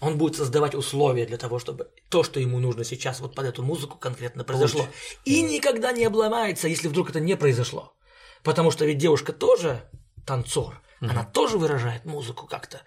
Он 0.00 0.18
будет 0.18 0.36
создавать 0.36 0.74
условия 0.74 1.24
для 1.26 1.38
того, 1.38 1.58
чтобы 1.58 1.88
то, 2.08 2.22
что 2.22 2.40
ему 2.40 2.58
нужно 2.58 2.84
сейчас, 2.84 3.20
вот 3.20 3.34
под 3.34 3.46
эту 3.46 3.62
музыку 3.62 3.96
конкретно 3.96 4.44
произошло. 4.44 4.80
Получить. 4.82 5.18
И 5.24 5.42
никогда 5.42 5.92
не 5.92 6.04
обломается, 6.04 6.68
если 6.68 6.88
вдруг 6.88 7.10
это 7.10 7.20
не 7.20 7.36
произошло. 7.36 7.94
Потому 8.42 8.70
что 8.70 8.84
ведь 8.84 8.98
девушка 8.98 9.32
тоже 9.32 9.82
танцор, 10.26 10.80
угу. 11.00 11.10
она 11.10 11.24
тоже 11.24 11.58
выражает 11.58 12.04
музыку 12.04 12.46
как-то. 12.46 12.82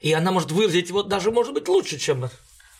И 0.00 0.12
она 0.12 0.30
может 0.30 0.52
выразить 0.52 0.90
вот 0.90 1.08
даже, 1.08 1.30
может 1.30 1.54
быть, 1.54 1.68
лучше, 1.68 1.98
чем 1.98 2.28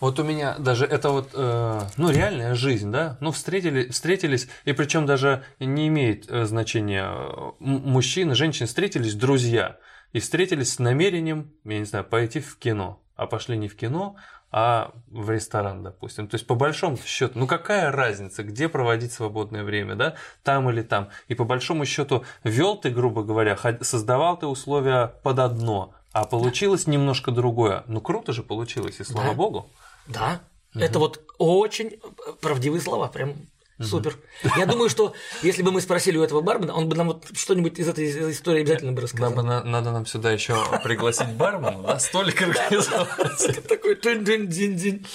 вот 0.01 0.21
у 0.21 0.23
меня 0.23 0.57
даже 0.59 0.85
это 0.85 1.11
вот, 1.11 1.31
э, 1.35 1.81
ну, 1.97 2.11
реальная 2.11 2.55
жизнь, 2.55 2.93
да, 2.93 3.19
ну, 3.21 3.33
встретили, 3.33 3.89
встретились, 3.89 4.49
и 4.65 4.73
причем 4.73 5.07
даже 5.07 5.45
не 5.59 5.89
имеет 5.89 6.31
э, 6.31 6.45
значения, 6.47 7.13
мужчины, 7.59 8.37
женщины 8.37 8.69
встретились, 8.69 9.15
друзья, 9.15 9.79
и 10.13 10.21
встретились 10.21 10.75
с 10.75 10.79
намерением, 10.79 11.51
я 11.65 11.79
не 11.79 11.85
знаю, 11.85 12.05
пойти 12.05 12.41
в 12.41 12.57
кино. 12.59 13.01
а 13.17 13.27
пошли 13.27 13.57
не 13.57 13.67
в 13.67 13.77
кино, 13.77 14.15
а 14.51 14.93
в 15.09 15.31
ресторан, 15.31 15.83
допустим. 15.83 16.29
То 16.29 16.37
есть, 16.37 16.47
по 16.47 16.55
большому 16.55 16.97
счету, 16.97 17.39
ну 17.39 17.47
какая 17.47 17.91
разница, 17.91 18.43
где 18.43 18.69
проводить 18.69 19.13
свободное 19.13 19.65
время, 19.65 19.97
да, 19.97 20.15
там 20.43 20.71
или 20.71 20.83
там. 20.83 21.09
И 21.27 21.35
по 21.35 21.45
большому 21.45 21.85
счету, 21.85 22.25
вел 22.45 22.77
ты, 22.77 22.91
грубо 22.91 23.23
говоря, 23.23 23.59
создавал 23.83 24.39
ты 24.39 24.47
условия 24.47 25.09
под 25.23 25.39
одно, 25.41 25.95
а 26.13 26.25
получилось 26.25 26.87
немножко 26.87 27.31
другое. 27.31 27.85
Ну 27.89 28.01
круто 28.01 28.33
же 28.33 28.43
получилось, 28.43 29.01
и 29.01 29.05
слава 29.05 29.31
да. 29.31 29.35
богу. 29.35 29.71
Да, 30.07 30.41
угу. 30.75 30.83
это 30.83 30.99
вот 30.99 31.21
очень 31.39 32.01
правдивые 32.41 32.81
слова, 32.81 33.09
прям 33.09 33.35
Супер. 33.81 34.19
Я 34.57 34.67
думаю, 34.67 34.91
что 34.91 35.15
если 35.43 35.63
бы 35.63 35.71
мы 35.71 35.81
спросили 35.81 36.17
у 36.17 36.23
этого 36.23 36.41
бармена, 36.41 36.75
он 36.75 36.89
бы 36.89 36.97
нам 36.97 37.09
вот 37.09 37.27
что-нибудь 37.35 37.79
из 37.79 37.89
этой 37.89 38.33
истории 38.33 38.63
обязательно 38.63 38.93
бы 38.93 39.03
рассказал. 39.03 39.33
Надо, 39.35 39.67
надо 39.67 39.93
нам 39.93 40.05
сюда 40.05 40.33
еще 40.33 40.57
пригласить 40.83 41.29
бармена, 41.29 41.83
да, 41.83 41.99
столик 42.01 42.43
организовать. 42.43 43.67
Такой 43.69 43.95
динь-динь-динь. 44.01 45.07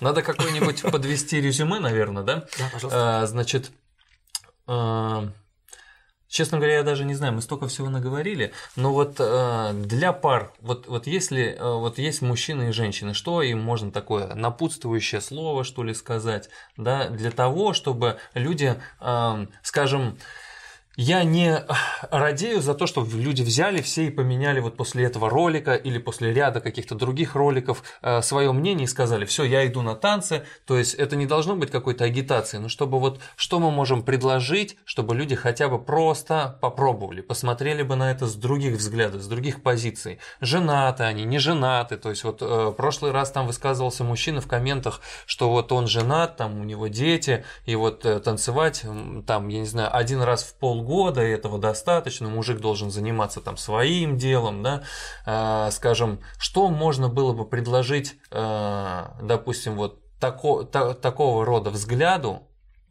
Надо 0.00 0.22
какой-нибудь 0.22 0.82
подвести 0.82 1.40
резюме, 1.40 1.78
наверное, 1.78 2.22
да? 2.22 2.46
Да, 2.58 2.70
пожалуйста. 2.72 3.22
А, 3.22 3.26
значит, 3.26 3.70
а, 4.66 5.28
Честно 6.32 6.56
говоря, 6.56 6.76
я 6.76 6.82
даже 6.82 7.04
не 7.04 7.14
знаю, 7.14 7.34
мы 7.34 7.42
столько 7.42 7.68
всего 7.68 7.90
наговорили, 7.90 8.54
но 8.74 8.94
вот 8.94 9.16
э, 9.18 9.72
для 9.74 10.14
пар, 10.14 10.50
вот, 10.62 10.86
вот 10.86 11.06
если 11.06 11.54
э, 11.54 11.74
вот 11.74 11.98
есть 11.98 12.22
мужчины 12.22 12.70
и 12.70 12.72
женщины, 12.72 13.12
что 13.12 13.42
им 13.42 13.60
можно 13.60 13.92
такое 13.92 14.34
напутствующее 14.34 15.20
слово, 15.20 15.62
что 15.62 15.82
ли, 15.82 15.92
сказать, 15.92 16.48
да, 16.78 17.10
для 17.10 17.30
того, 17.32 17.74
чтобы 17.74 18.16
люди, 18.32 18.76
э, 19.00 19.46
скажем, 19.62 20.16
я 20.96 21.24
не 21.24 21.64
радею 22.10 22.60
за 22.60 22.74
то, 22.74 22.86
что 22.86 23.06
люди 23.12 23.42
взяли 23.42 23.80
все 23.80 24.06
и 24.06 24.10
поменяли 24.10 24.60
вот 24.60 24.76
после 24.76 25.04
этого 25.04 25.30
ролика 25.30 25.74
или 25.74 25.98
после 25.98 26.34
ряда 26.34 26.60
каких-то 26.60 26.94
других 26.94 27.34
роликов 27.34 27.82
э, 28.02 28.20
свое 28.20 28.52
мнение 28.52 28.84
и 28.84 28.88
сказали, 28.88 29.24
все, 29.24 29.44
я 29.44 29.66
иду 29.66 29.80
на 29.80 29.94
танцы. 29.94 30.44
То 30.66 30.76
есть 30.76 30.94
это 30.94 31.16
не 31.16 31.26
должно 31.26 31.56
быть 31.56 31.70
какой-то 31.70 32.04
агитацией, 32.04 32.62
но 32.62 32.68
чтобы 32.68 33.00
вот 33.00 33.20
что 33.36 33.58
мы 33.58 33.70
можем 33.70 34.02
предложить, 34.02 34.76
чтобы 34.84 35.14
люди 35.14 35.34
хотя 35.34 35.68
бы 35.68 35.82
просто 35.82 36.58
попробовали, 36.60 37.22
посмотрели 37.22 37.82
бы 37.82 37.96
на 37.96 38.10
это 38.10 38.26
с 38.26 38.34
других 38.34 38.76
взглядов, 38.76 39.22
с 39.22 39.28
других 39.28 39.62
позиций. 39.62 40.18
Женаты 40.40 41.04
они, 41.04 41.24
не 41.24 41.38
женаты. 41.38 41.96
То 41.96 42.10
есть 42.10 42.24
вот 42.24 42.42
э, 42.42 42.72
прошлый 42.76 43.12
раз 43.12 43.30
там 43.30 43.46
высказывался 43.46 44.04
мужчина 44.04 44.42
в 44.42 44.46
комментах, 44.46 45.00
что 45.24 45.48
вот 45.48 45.72
он 45.72 45.86
женат, 45.86 46.36
там 46.36 46.60
у 46.60 46.64
него 46.64 46.88
дети, 46.88 47.44
и 47.64 47.76
вот 47.76 48.04
э, 48.04 48.20
танцевать 48.20 48.84
там, 49.26 49.48
я 49.48 49.60
не 49.60 49.66
знаю, 49.66 49.96
один 49.96 50.20
раз 50.20 50.42
в 50.44 50.54
пол 50.58 50.81
полгода, 50.82 51.20
этого 51.20 51.58
достаточно, 51.58 52.28
мужик 52.28 52.60
должен 52.60 52.90
заниматься 52.90 53.40
там 53.40 53.56
своим 53.56 54.16
делом, 54.16 54.62
да, 54.62 54.82
э, 55.26 55.70
скажем, 55.70 56.20
что 56.38 56.68
можно 56.68 57.08
было 57.08 57.32
бы 57.32 57.44
предложить, 57.44 58.16
э, 58.30 59.04
допустим, 59.22 59.76
вот 59.76 60.00
тако, 60.18 60.64
та, 60.64 60.94
такого 60.94 61.44
рода 61.44 61.70
взгляду, 61.70 62.42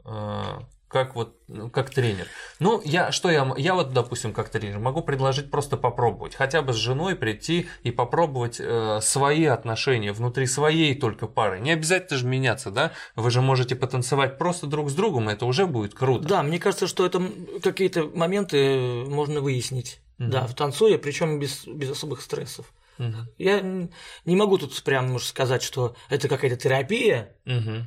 э, 0.06 0.44
как 0.92 1.16
вот 1.16 1.38
как 1.74 1.90
тренер. 1.90 2.28
Ну, 2.60 2.82
я 2.84 3.12
что 3.12 3.30
я, 3.30 3.52
я 3.58 3.76
вот, 3.76 3.94
допустим, 3.94 4.34
как 4.34 4.50
тренер 4.50 4.80
могу 4.80 5.02
предложить 5.02 5.50
просто 5.50 5.78
попробовать, 5.78 6.36
хотя 6.36 6.62
бы 6.62 6.74
с 6.74 6.76
женой 6.76 7.16
прийти 7.16 7.68
и 7.84 7.92
попробовать 7.92 8.58
э, 8.60 9.00
свои 9.02 9.46
отношения 9.46 10.12
внутри 10.12 10.46
своей 10.46 10.94
только 10.96 11.28
пары. 11.28 11.60
Не 11.60 11.72
обязательно 11.72 12.20
же 12.20 12.26
меняться, 12.26 12.72
да? 12.72 12.92
Вы 13.16 13.32
же 13.32 13.42
можете 13.42 13.76
потанцевать 13.76 14.38
просто 14.38 14.68
друг 14.68 14.90
с 14.90 14.94
другом, 14.94 15.30
и 15.30 15.34
это 15.34 15.46
уже 15.46 15.66
будет 15.66 15.94
круто. 15.94 16.28
Да, 16.28 16.44
мне 16.44 16.60
кажется, 16.60 16.88
что 16.88 17.06
это 17.06 17.22
какие-то 17.64 18.04
моменты 18.14 19.06
можно 19.08 19.42
выяснить. 19.42 20.02
Угу. 20.20 20.30
Да, 20.30 20.46
в 20.46 20.54
танцуя, 20.54 20.98
причем 20.98 21.40
без, 21.40 21.66
без 21.66 21.92
особых 21.92 22.22
стрессов. 22.22 22.72
Угу. 23.00 23.16
Я 23.38 23.62
не 23.62 24.36
могу 24.36 24.58
тут 24.58 24.84
прям 24.84 25.18
сказать, 25.20 25.64
что 25.64 25.96
это 26.10 26.28
какая-то 26.28 26.58
терапия, 26.58 27.36
угу. 27.46 27.86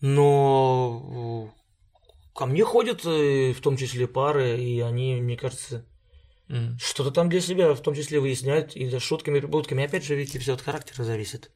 но 0.00 1.52
Ко 2.34 2.46
мне 2.46 2.64
ходят 2.64 3.04
э, 3.04 3.52
в 3.52 3.60
том 3.60 3.76
числе 3.76 4.06
пары, 4.06 4.56
и 4.58 4.80
они, 4.80 5.20
мне 5.20 5.36
кажется, 5.36 5.84
mm. 6.48 6.78
что-то 6.80 7.10
там 7.10 7.28
для 7.28 7.40
себя 7.40 7.74
в 7.74 7.80
том 7.80 7.94
числе 7.94 8.20
выясняют, 8.20 8.74
и 8.74 8.88
за 8.88 9.00
шутками, 9.00 9.40
прибутками. 9.40 9.84
Опять 9.84 10.04
же, 10.04 10.14
видите, 10.14 10.38
все 10.38 10.54
от 10.54 10.62
характера 10.62 11.04
зависит. 11.04 11.50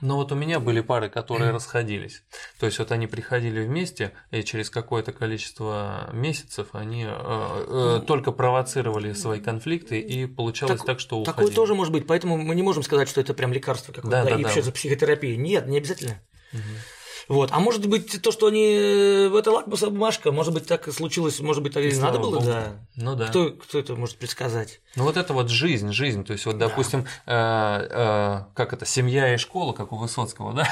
Но 0.00 0.16
вот 0.16 0.32
у 0.32 0.34
меня 0.34 0.60
были 0.60 0.80
пары, 0.80 1.10
которые 1.10 1.50
расходились. 1.50 2.22
То 2.58 2.66
есть 2.66 2.78
вот 2.78 2.90
они 2.90 3.06
приходили 3.06 3.60
вместе, 3.60 4.12
и 4.30 4.42
через 4.42 4.70
какое-то 4.70 5.12
количество 5.12 6.08
месяцев 6.12 6.68
они 6.72 7.04
э, 7.06 7.10
э, 7.10 8.00
только 8.06 8.32
провоцировали 8.32 9.12
свои 9.12 9.40
конфликты, 9.40 10.00
и 10.00 10.26
получалось 10.26 10.78
так, 10.78 10.86
так 10.86 11.00
что 11.00 11.20
уходили. 11.20 11.36
Такое 11.36 11.54
тоже 11.54 11.74
может 11.74 11.92
быть, 11.92 12.06
поэтому 12.06 12.38
мы 12.38 12.54
не 12.54 12.62
можем 12.62 12.82
сказать, 12.82 13.08
что 13.08 13.20
это 13.20 13.34
прям 13.34 13.52
лекарство 13.52 13.92
какое-то, 13.92 14.10
да, 14.10 14.24
да, 14.24 14.30
и 14.30 14.42
да. 14.42 14.48
вообще 14.48 14.62
за 14.62 14.72
психотерапию. 14.72 15.38
Нет, 15.38 15.66
не 15.66 15.76
обязательно. 15.76 16.20
Угу. 16.52 16.60
Вот. 17.28 17.50
А 17.52 17.60
может 17.60 17.86
быть, 17.86 18.20
то, 18.22 18.32
что 18.32 18.46
они 18.46 18.64
э, 18.64 19.38
это 19.38 19.50
лакмусовая 19.50 19.92
бумажка, 19.92 20.32
может 20.32 20.52
быть, 20.52 20.66
так 20.66 20.88
и 20.88 20.92
случилось, 20.92 21.40
может 21.40 21.62
быть, 21.62 21.74
так 21.74 21.82
и 21.82 21.94
надо 21.96 22.18
было, 22.18 22.42
да. 22.42 22.72
Ну 22.96 23.16
да. 23.16 23.28
Кто, 23.28 23.50
кто 23.50 23.78
это 23.78 23.96
может 23.96 24.16
предсказать? 24.16 24.80
Ну 24.96 25.04
вот 25.04 25.16
это 25.16 25.32
вот 25.32 25.48
жизнь, 25.48 25.92
жизнь. 25.92 26.24
То 26.24 26.32
есть, 26.32 26.46
вот, 26.46 26.58
допустим, 26.58 27.06
да. 27.26 27.80
э, 27.80 28.48
э, 28.48 28.54
как 28.54 28.72
это, 28.72 28.86
семья 28.86 29.34
и 29.34 29.36
школа, 29.36 29.72
как 29.72 29.92
у 29.92 29.96
Высоцкого, 29.96 30.52
да, 30.54 30.68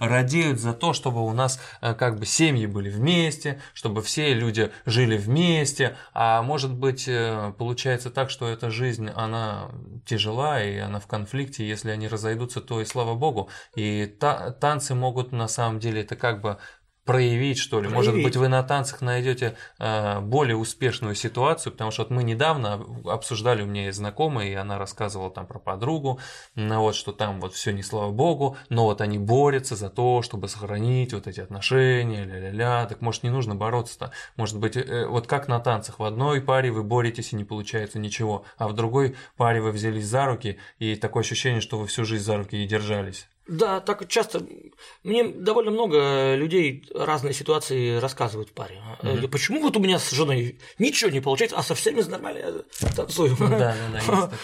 радеют 0.00 0.60
за 0.60 0.72
то, 0.72 0.92
чтобы 0.92 1.24
у 1.24 1.32
нас 1.32 1.60
э, 1.80 1.94
как 1.94 2.18
бы 2.18 2.26
семьи 2.26 2.66
были 2.66 2.90
вместе, 2.90 3.60
чтобы 3.74 4.02
все 4.02 4.34
люди 4.34 4.70
жили 4.86 5.16
вместе. 5.16 5.96
А 6.12 6.42
может 6.42 6.72
быть, 6.72 7.06
э, 7.08 7.52
получается 7.58 8.10
так, 8.10 8.30
что 8.30 8.48
эта 8.48 8.70
жизнь, 8.70 9.08
она 9.14 9.70
тяжела, 10.06 10.62
и 10.62 10.78
она 10.78 11.00
в 11.00 11.06
конфликте. 11.06 11.66
Если 11.66 11.90
они 11.90 12.08
разойдутся, 12.08 12.60
то 12.60 12.80
и 12.80 12.84
слава 12.84 13.14
богу. 13.14 13.48
И 13.74 14.06
та 14.06 14.50
танцы 14.50 14.94
могут 14.94 15.32
на 15.32 15.48
самом 15.48 15.80
деле 15.80 15.89
это 15.98 16.14
как 16.14 16.40
бы 16.40 16.58
проявить, 17.10 17.58
что 17.58 17.80
ли. 17.80 17.88
Проявить. 17.88 17.96
Может 17.96 18.22
быть, 18.22 18.36
вы 18.36 18.46
на 18.46 18.62
танцах 18.62 19.00
найдете 19.00 19.56
э, 19.80 20.20
более 20.20 20.56
успешную 20.56 21.16
ситуацию, 21.16 21.72
потому 21.72 21.90
что 21.90 22.02
вот 22.02 22.10
мы 22.10 22.22
недавно 22.22 22.84
обсуждали, 23.04 23.62
у 23.62 23.66
меня 23.66 23.86
есть 23.86 23.98
знакомая, 23.98 24.46
и 24.48 24.54
она 24.54 24.78
рассказывала 24.78 25.28
там 25.30 25.46
про 25.46 25.58
подругу, 25.58 26.20
ну, 26.54 26.80
вот, 26.80 26.94
что 26.94 27.10
там 27.10 27.40
вот 27.40 27.54
все 27.54 27.72
не 27.72 27.82
слава 27.82 28.12
богу, 28.12 28.56
но 28.68 28.84
вот 28.84 29.00
они 29.00 29.18
борются 29.18 29.74
за 29.74 29.90
то, 29.90 30.22
чтобы 30.22 30.46
сохранить 30.46 31.12
вот 31.12 31.26
эти 31.26 31.40
отношения, 31.40 32.24
ля-ля-ля, 32.24 32.86
так 32.86 33.00
может 33.00 33.24
не 33.24 33.30
нужно 33.30 33.56
бороться-то, 33.56 34.12
может 34.36 34.58
быть, 34.58 34.76
э, 34.76 35.06
вот 35.06 35.26
как 35.26 35.48
на 35.48 35.58
танцах, 35.58 35.98
в 35.98 36.04
одной 36.04 36.40
паре 36.40 36.70
вы 36.70 36.84
боретесь 36.84 37.32
и 37.32 37.36
не 37.36 37.44
получается 37.44 37.98
ничего, 37.98 38.44
а 38.56 38.68
в 38.68 38.72
другой 38.74 39.16
паре 39.36 39.60
вы 39.60 39.72
взялись 39.72 40.06
за 40.06 40.26
руки, 40.26 40.58
и 40.78 40.94
такое 40.94 41.22
ощущение, 41.22 41.60
что 41.60 41.76
вы 41.76 41.88
всю 41.88 42.04
жизнь 42.04 42.24
за 42.24 42.36
руки 42.36 42.56
и 42.56 42.68
держались. 42.68 43.26
Да, 43.50 43.80
так 43.80 44.06
часто. 44.06 44.46
Мне 45.02 45.24
довольно 45.24 45.72
много 45.72 46.36
людей 46.36 46.88
разные 46.94 47.34
ситуации 47.34 47.98
рассказывают 47.98 48.50
в 48.50 48.52
паре. 48.52 48.80
Mm-hmm. 49.02 49.26
Почему 49.26 49.60
вот 49.60 49.76
у 49.76 49.80
меня 49.80 49.98
с 49.98 50.12
женой 50.12 50.60
ничего 50.78 51.10
не 51.10 51.20
получается, 51.20 51.58
а 51.58 51.64
со 51.64 51.74
всеми 51.74 52.00
нормально 52.02 52.64
танцую? 52.94 53.36
Да, 53.40 53.48
да, 53.48 53.76
да, 53.92 53.96
есть 53.96 54.06
такое. 54.06 54.30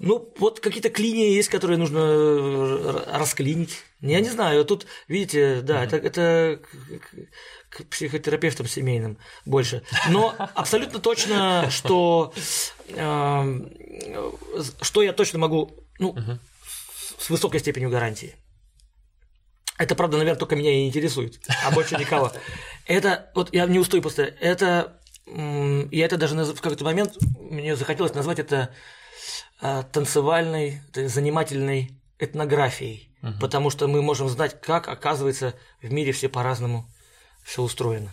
Ну, 0.00 0.34
вот 0.38 0.58
какие-то 0.60 0.90
клинии 0.90 1.34
есть, 1.34 1.48
которые 1.48 1.78
нужно 1.78 2.00
э, 2.00 3.04
расклинить. 3.12 3.78
Я 4.00 4.20
не 4.20 4.28
знаю, 4.28 4.64
тут, 4.64 4.86
видите, 5.06 5.60
да, 5.62 5.84
это, 5.84 5.96
это 5.96 6.60
к 7.70 7.84
психотерапевтам 7.86 8.66
семейным 8.66 9.18
больше. 9.46 9.84
Но 10.10 10.34
абсолютно 10.54 10.98
точно, 10.98 11.70
что, 11.70 12.34
э, 12.88 13.60
что 14.82 15.02
я 15.02 15.12
точно 15.12 15.38
могу, 15.38 15.70
ну, 15.98 16.12
mm-hmm 16.12 16.38
с 17.24 17.30
высокой 17.30 17.60
степенью 17.60 17.88
гарантии. 17.88 18.36
Это, 19.78 19.94
правда, 19.94 20.18
наверное, 20.18 20.38
только 20.38 20.56
меня 20.56 20.70
и 20.70 20.86
интересует, 20.86 21.40
а 21.64 21.70
больше 21.70 21.96
никого. 21.96 22.30
Это, 22.86 23.30
вот 23.34 23.52
я 23.54 23.64
не 23.66 23.78
устаю 23.78 24.02
просто, 24.02 24.22
это, 24.22 25.00
я 25.26 26.04
это 26.04 26.18
даже 26.18 26.36
в 26.36 26.60
какой-то 26.60 26.84
момент, 26.84 27.16
мне 27.38 27.76
захотелось 27.76 28.12
назвать 28.12 28.38
это 28.38 28.74
а, 29.58 29.82
танцевальной, 29.84 30.82
занимательной 30.92 31.98
этнографией, 32.18 33.10
угу. 33.22 33.32
потому 33.40 33.70
что 33.70 33.88
мы 33.88 34.02
можем 34.02 34.28
знать, 34.28 34.60
как, 34.60 34.86
оказывается, 34.86 35.54
в 35.80 35.90
мире 35.90 36.12
все 36.12 36.28
по-разному 36.28 36.86
все 37.42 37.62
устроено. 37.62 38.12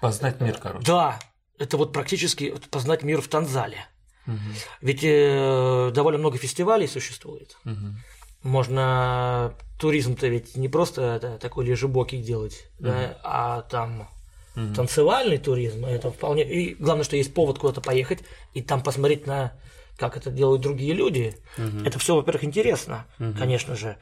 Познать 0.00 0.40
мир, 0.40 0.58
короче. 0.58 0.84
Да, 0.84 1.20
это 1.58 1.76
вот 1.76 1.92
практически 1.92 2.54
познать 2.70 3.04
мир 3.04 3.20
в 3.20 3.28
Танзале. 3.28 3.86
Угу. 4.26 4.36
Ведь 4.80 5.04
э, 5.04 5.90
довольно 5.94 6.18
много 6.18 6.38
фестивалей 6.38 6.88
существует. 6.88 7.56
Угу. 7.64 7.94
Можно 8.42 9.54
туризм-то 9.78 10.26
ведь 10.28 10.56
не 10.56 10.68
просто 10.68 11.18
да, 11.20 11.38
такой 11.38 11.64
лежебокий 11.64 12.20
делать, 12.20 12.68
mm-hmm. 12.78 12.84
да, 12.84 13.18
а 13.22 13.62
там 13.62 14.08
mm-hmm. 14.54 14.74
танцевальный 14.74 15.38
туризм, 15.38 15.86
это 15.86 16.10
вполне. 16.10 16.44
И 16.44 16.74
главное, 16.74 17.04
что 17.04 17.16
есть 17.16 17.34
повод 17.34 17.58
куда-то 17.58 17.80
поехать 17.80 18.20
и 18.54 18.62
там 18.62 18.82
посмотреть 18.82 19.26
на 19.26 19.52
как 19.96 20.16
это 20.16 20.30
делают 20.30 20.62
другие 20.62 20.94
люди. 20.94 21.36
Mm-hmm. 21.56 21.86
Это 21.86 21.98
все, 21.98 22.14
во-первых, 22.14 22.44
интересно, 22.44 23.06
mm-hmm. 23.18 23.38
конечно 23.38 23.74
же. 23.74 23.96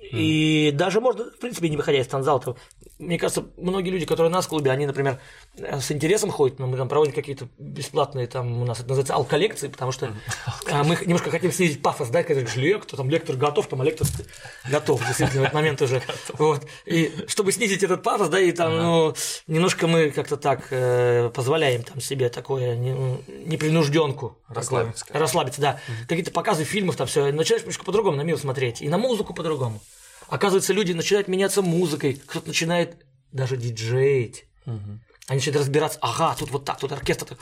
И 0.00 0.70
даже 0.74 1.00
можно, 1.00 1.24
в 1.24 1.38
принципе, 1.38 1.68
не 1.68 1.76
выходя 1.76 2.00
из 2.00 2.06
танцзала, 2.06 2.56
мне 2.98 3.18
кажется, 3.18 3.46
многие 3.56 3.90
люди, 3.90 4.06
которые 4.06 4.30
у 4.30 4.34
нас 4.34 4.46
в 4.46 4.48
клубе, 4.48 4.70
они, 4.70 4.86
например, 4.86 5.20
э, 5.56 5.80
с 5.80 5.92
интересом 5.92 6.30
ходят, 6.30 6.58
но 6.58 6.66
мы 6.66 6.76
там 6.76 6.88
проводим 6.88 7.12
какие-то 7.12 7.48
бесплатные, 7.58 8.26
там 8.26 8.60
у 8.60 8.64
нас 8.64 8.80
это 8.80 8.88
называется 8.88 9.14
алколекции, 9.14 9.68
потому 9.68 9.92
что 9.92 10.12
а, 10.70 10.82
мы 10.82 10.96
немножко 11.02 11.30
хотим 11.30 11.52
снизить 11.52 11.80
пафос, 11.82 12.08
да, 12.08 12.22
когда 12.22 12.40
говоришь, 12.40 12.56
лектор, 12.56 12.96
там 12.96 13.10
лектор 13.10 13.36
готов, 13.36 13.68
там 13.68 13.82
а 13.82 13.84
лектор 13.84 14.06
готов, 14.68 15.04
действительно, 15.06 15.42
в 15.42 15.44
этот 15.44 15.54
момент 15.54 15.82
уже. 15.82 16.02
Вот. 16.34 16.66
И 16.86 17.12
чтобы 17.28 17.52
снизить 17.52 17.82
этот 17.82 18.02
пафос, 18.02 18.28
да, 18.28 18.40
и 18.40 18.50
там, 18.52 18.76
ну, 18.76 19.14
немножко 19.46 19.86
мы 19.86 20.10
как-то 20.10 20.36
так 20.36 20.68
э, 20.70 21.30
позволяем 21.34 21.82
там 21.82 22.00
себе 22.00 22.28
такое 22.28 22.74
не, 22.76 22.92
ну, 22.92 23.20
непринужденку. 23.46 24.38
Расслабиться. 24.48 25.06
Расслабиться, 25.10 25.60
да. 25.60 25.80
Какие-то 26.08 26.30
показы 26.30 26.64
фильмов, 26.64 26.96
там 26.96 27.06
все, 27.06 27.30
начинаешь 27.32 27.62
немножко 27.62 27.84
по-другому 27.84 28.16
на 28.16 28.22
мир 28.22 28.38
смотреть, 28.38 28.82
и 28.82 28.88
на 28.88 28.98
музыку 28.98 29.34
по-другому. 29.34 29.80
Оказывается, 30.28 30.72
люди 30.72 30.92
начинают 30.92 31.28
меняться 31.28 31.62
музыкой, 31.62 32.20
кто-то 32.26 32.48
начинает 32.48 32.96
даже 33.32 33.56
диджеить. 33.56 34.44
Угу. 34.66 35.00
Они 35.28 35.38
начинают 35.38 35.60
разбираться, 35.60 35.98
ага, 36.00 36.34
тут 36.38 36.50
вот 36.50 36.64
так, 36.64 36.78
тут 36.78 36.92
оркестр. 36.92 37.26
Так. 37.26 37.38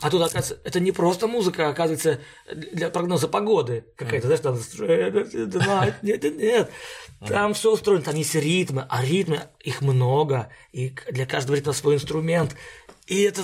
А 0.00 0.08
тут, 0.08 0.22
оказывается, 0.22 0.58
это 0.64 0.80
не 0.80 0.92
просто 0.92 1.26
музыка, 1.26 1.66
а, 1.66 1.70
оказывается, 1.70 2.20
для 2.50 2.88
прогноза 2.88 3.28
погоды 3.28 3.84
какая-то, 3.96 4.26
знаешь, 4.26 4.40
там... 4.40 4.58
Нет, 6.02 6.22
нет, 6.22 6.36
нет. 6.36 6.70
Там 7.28 7.52
все 7.52 7.72
устроено, 7.72 8.02
там 8.02 8.14
есть 8.14 8.34
ритмы, 8.34 8.86
а 8.88 9.04
ритмы, 9.04 9.42
их 9.60 9.82
много, 9.82 10.48
и 10.72 10.94
для 11.10 11.26
каждого 11.26 11.56
ритма 11.56 11.74
свой 11.74 11.96
инструмент. 11.96 12.56
И 13.06 13.20
это 13.22 13.42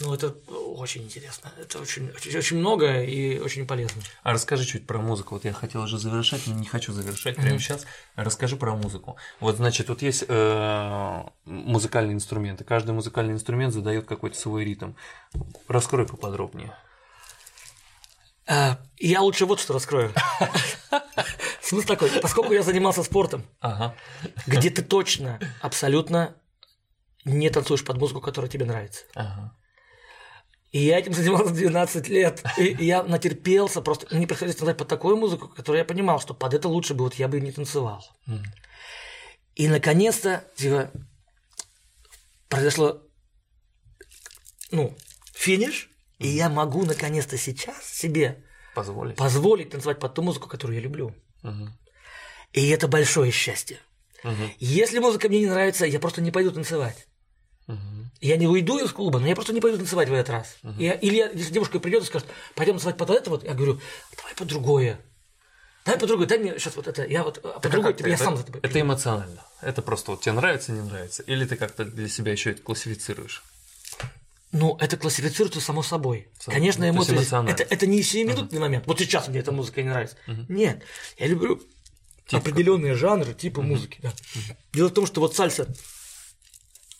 ну, 0.00 0.12
это 0.12 0.28
очень 0.28 1.04
интересно. 1.04 1.50
Это 1.58 1.78
очень, 1.78 2.10
очень, 2.10 2.36
очень 2.36 2.58
много 2.58 3.02
и 3.02 3.38
очень 3.38 3.66
полезно. 3.66 4.02
А 4.22 4.32
расскажи 4.32 4.66
чуть 4.66 4.86
про 4.86 4.98
музыку. 4.98 5.34
Вот 5.34 5.46
я 5.46 5.54
хотел 5.54 5.82
уже 5.82 5.98
завершать, 5.98 6.46
но 6.46 6.54
не 6.54 6.66
хочу 6.66 6.92
завершать 6.92 7.36
прямо 7.36 7.56
mm-hmm. 7.56 7.58
сейчас. 7.58 7.86
Расскажи 8.14 8.56
про 8.56 8.76
музыку. 8.76 9.16
Вот, 9.40 9.56
значит, 9.56 9.88
вот 9.88 10.02
есть 10.02 10.24
э, 10.28 11.22
музыкальные 11.46 12.14
инструменты. 12.14 12.64
Каждый 12.64 12.90
музыкальный 12.90 13.32
инструмент 13.32 13.72
задает 13.72 14.06
какой-то 14.06 14.36
свой 14.36 14.64
ритм. 14.64 14.92
Раскрой 15.66 16.06
поподробнее. 16.06 16.76
А, 18.46 18.78
я 18.98 19.22
лучше 19.22 19.46
вот 19.46 19.60
что 19.60 19.72
раскрою. 19.72 20.12
Смысл 21.62 21.86
такой, 21.86 22.10
поскольку 22.20 22.52
я 22.52 22.62
занимался 22.62 23.02
спортом, 23.02 23.44
где 24.46 24.68
ты 24.70 24.82
точно, 24.82 25.40
абсолютно 25.62 26.36
не 27.24 27.48
танцуешь 27.50 27.84
под 27.84 27.96
музыку, 27.96 28.20
которая 28.20 28.50
тебе 28.50 28.66
нравится. 28.66 29.04
И 30.76 30.78
я 30.78 30.98
этим 30.98 31.12
занимался 31.14 31.54
12 31.54 32.08
лет. 32.08 32.44
И 32.58 32.84
я 32.84 33.02
натерпелся, 33.02 33.80
просто 33.80 34.14
мне 34.14 34.26
приходилось 34.26 34.56
танцевать 34.56 34.76
под 34.76 34.88
такую 34.88 35.16
музыку, 35.16 35.48
которую 35.48 35.78
я 35.78 35.86
понимал, 35.86 36.20
что 36.20 36.34
под 36.34 36.52
это 36.52 36.68
лучше 36.68 36.92
бы 36.92 37.04
вот 37.04 37.14
я 37.14 37.28
бы 37.28 37.40
не 37.40 37.50
танцевал. 37.50 38.04
Mm. 38.28 38.42
И 39.54 39.68
наконец-то, 39.68 40.44
типа, 40.54 40.90
произошло, 42.50 43.02
ну, 44.70 44.94
финиш, 45.32 45.88
mm. 46.18 46.26
и 46.26 46.28
я 46.28 46.50
могу 46.50 46.84
наконец-то 46.84 47.38
сейчас 47.38 47.82
себе 47.88 48.44
позволить, 48.74 49.16
позволить 49.16 49.70
танцевать 49.70 49.98
под 49.98 50.12
ту 50.12 50.20
музыку, 50.20 50.46
которую 50.46 50.76
я 50.76 50.82
люблю. 50.82 51.14
Mm-hmm. 51.42 51.68
И 52.52 52.68
это 52.68 52.86
большое 52.86 53.32
счастье. 53.32 53.78
Mm-hmm. 54.24 54.50
Если 54.58 54.98
музыка 54.98 55.30
мне 55.30 55.40
не 55.40 55.46
нравится, 55.46 55.86
я 55.86 55.98
просто 55.98 56.20
не 56.20 56.30
пойду 56.30 56.50
танцевать. 56.50 57.06
Угу. 57.66 58.05
Я 58.20 58.36
не 58.36 58.46
уйду 58.46 58.78
из 58.78 58.92
клуба, 58.92 59.18
но 59.18 59.26
я 59.26 59.34
просто 59.34 59.52
не 59.52 59.60
пойду 59.60 59.78
танцевать 59.78 60.08
в 60.08 60.12
этот 60.12 60.30
раз. 60.30 60.56
Угу. 60.62 60.74
Я, 60.78 60.92
или 60.92 61.16
я, 61.16 61.30
если 61.30 61.52
девушка 61.52 61.78
придет 61.78 62.02
и 62.02 62.06
скажет, 62.06 62.28
пойдем 62.54 62.74
танцевать 62.74 62.96
под 62.96 63.10
это 63.10 63.30
вот, 63.30 63.44
я 63.44 63.54
говорю, 63.54 63.80
давай 64.16 64.34
под 64.34 64.48
другое. 64.48 65.00
Дай 65.84 65.98
по 65.98 66.06
другой, 66.06 66.26
дай 66.26 66.38
мне 66.38 66.58
сейчас 66.58 66.74
вот 66.74 66.88
это, 66.88 67.04
я 67.04 67.22
вот 67.22 67.40
а 67.44 67.60
по 67.60 67.68
другой, 67.68 67.94
тебе 67.94 68.10
я 68.10 68.18
сам 68.18 68.36
за 68.36 68.42
тобой. 68.42 68.60
Это 68.62 68.80
эмоционально. 68.80 69.44
Это 69.60 69.82
просто 69.82 70.12
вот 70.12 70.20
тебе 70.22 70.32
нравится, 70.32 70.72
не 70.72 70.80
нравится. 70.80 71.22
Или 71.22 71.44
ты 71.44 71.56
как-то 71.56 71.84
для 71.84 72.08
себя 72.08 72.32
еще 72.32 72.50
это 72.50 72.62
классифицируешь? 72.62 73.44
Ну, 74.52 74.76
это 74.80 74.96
классифицируется 74.96 75.60
само 75.60 75.82
собой. 75.82 76.28
Сам, 76.38 76.54
Конечно, 76.54 76.88
эмоции. 76.88 77.50
Это, 77.50 77.62
это 77.62 77.86
не 77.86 78.00
7-минутный 78.00 78.58
uh-huh. 78.58 78.60
момент. 78.60 78.86
Вот 78.86 78.98
сейчас 78.98 79.28
мне 79.28 79.40
эта 79.40 79.52
музыка 79.52 79.82
не 79.82 79.90
нравится. 79.90 80.16
Uh-huh. 80.26 80.44
Нет. 80.48 80.82
Я 81.18 81.26
люблю 81.26 81.60
Тип 82.26 82.40
определенные 82.40 82.94
жанры, 82.94 83.34
типы 83.34 83.60
uh-huh. 83.60 83.64
музыки. 83.64 83.98
Да. 84.02 84.08
Uh-huh. 84.08 84.56
Дело 84.72 84.88
в 84.88 84.92
том, 84.92 85.06
что 85.06 85.20
вот 85.20 85.34
сальса 85.36 85.68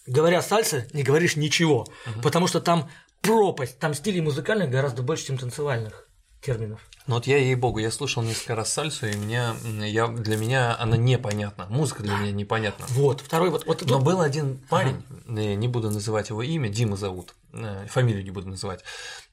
говоря 0.06 0.42
сальса, 0.42 0.86
не 0.92 1.02
говоришь 1.02 1.36
ничего, 1.36 1.80
угу. 1.80 2.20
потому 2.22 2.46
что 2.46 2.60
там 2.60 2.88
пропасть, 3.20 3.78
там 3.78 3.94
стилей 3.94 4.20
музыкальных 4.20 4.70
гораздо 4.70 5.02
больше, 5.02 5.26
чем 5.26 5.38
танцевальных 5.38 6.08
терминов. 6.40 6.80
Ну 7.06 7.14
вот 7.16 7.26
я, 7.26 7.38
ей-богу, 7.38 7.78
я 7.78 7.90
слушал 7.92 8.22
несколько 8.22 8.56
раз 8.56 8.72
сальсу, 8.72 9.06
и 9.06 9.16
меня, 9.16 9.54
я, 9.64 10.08
для 10.08 10.36
меня 10.36 10.76
она 10.78 10.96
непонятна. 10.96 11.66
Музыка 11.68 12.02
для 12.02 12.16
меня 12.16 12.32
непонятна. 12.32 12.84
Вот, 12.88 13.20
второй 13.20 13.50
вот. 13.50 13.64
вот 13.64 13.88
Но 13.88 14.00
был 14.00 14.20
один 14.20 14.58
парень, 14.68 15.04
ага. 15.26 15.54
не 15.54 15.68
буду 15.68 15.90
называть 15.90 16.30
его 16.30 16.42
имя, 16.42 16.68
Дима 16.68 16.96
зовут, 16.96 17.34
э, 17.52 17.86
фамилию 17.88 18.24
не 18.24 18.30
буду 18.30 18.48
называть. 18.48 18.82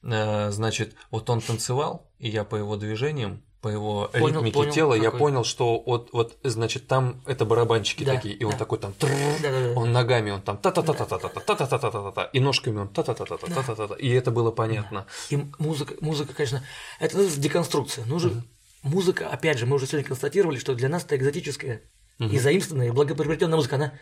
Э, 0.04 0.50
значит, 0.52 0.94
вот 1.10 1.28
он 1.30 1.40
танцевал, 1.40 2.08
и 2.18 2.28
я 2.28 2.44
по 2.44 2.54
его 2.54 2.76
движениям 2.76 3.42
по 3.64 3.68
его 3.68 4.10
понял, 4.12 4.26
ритмике 4.26 4.52
понял, 4.52 4.72
тела, 4.72 4.92
какой. 4.92 5.04
я 5.04 5.10
понял, 5.10 5.42
что 5.44 5.82
вот, 5.86 6.10
вот, 6.12 6.36
значит, 6.44 6.86
там 6.86 7.22
это 7.24 7.46
барабанчики 7.46 8.04
да, 8.04 8.16
такие, 8.16 8.34
и 8.34 8.40
да. 8.40 8.48
он 8.48 8.56
такой 8.58 8.78
там, 8.78 8.92
да, 9.00 9.08
да, 9.40 9.50
да, 9.50 9.72
он 9.80 9.90
ногами, 9.90 10.32
он 10.32 10.42
там 10.42 10.58
та 10.58 10.70
та 10.70 10.82
та 10.82 10.92
та 10.92 11.06
та 11.06 11.16
та 11.16 11.28
та 11.28 11.54
та 11.56 11.66
та 11.66 11.78
та 11.78 11.90
та 11.90 12.10
та 12.10 12.24
и 12.34 12.40
ножками 12.40 12.82
он 12.82 12.88
та 12.88 13.02
та 13.02 13.14
та 13.14 13.24
та 13.24 13.36
та 13.38 13.62
та 13.62 13.74
та 13.74 13.88
та 13.88 13.94
и 13.94 14.10
это 14.10 14.30
было 14.30 14.50
понятно. 14.50 15.06
И 15.30 15.38
музыка, 15.58 15.94
музыка, 16.02 16.34
конечно, 16.34 16.62
это 17.00 17.40
деконструкция. 17.40 18.04
Нужно 18.04 18.32
угу. 18.32 18.42
музыка, 18.82 19.30
опять 19.30 19.56
же, 19.56 19.64
мы 19.64 19.76
уже 19.76 19.86
сегодня 19.86 20.06
констатировали, 20.06 20.58
что 20.58 20.74
для 20.74 20.90
нас 20.90 21.06
это 21.06 21.16
экзотическая 21.16 21.80
угу. 22.20 22.28
и 22.28 22.38
заимствованная, 22.38 22.88
и 22.88 22.90
благоприобретенная 22.90 23.56
музыка, 23.56 23.76
она, 23.76 23.94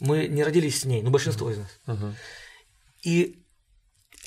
мы 0.00 0.28
не 0.28 0.42
родились 0.42 0.80
с 0.80 0.86
ней, 0.86 1.02
ну 1.02 1.10
большинство 1.10 1.50
из 1.50 1.58
нас. 1.58 1.78
Угу. 1.86 2.14
И 3.02 3.39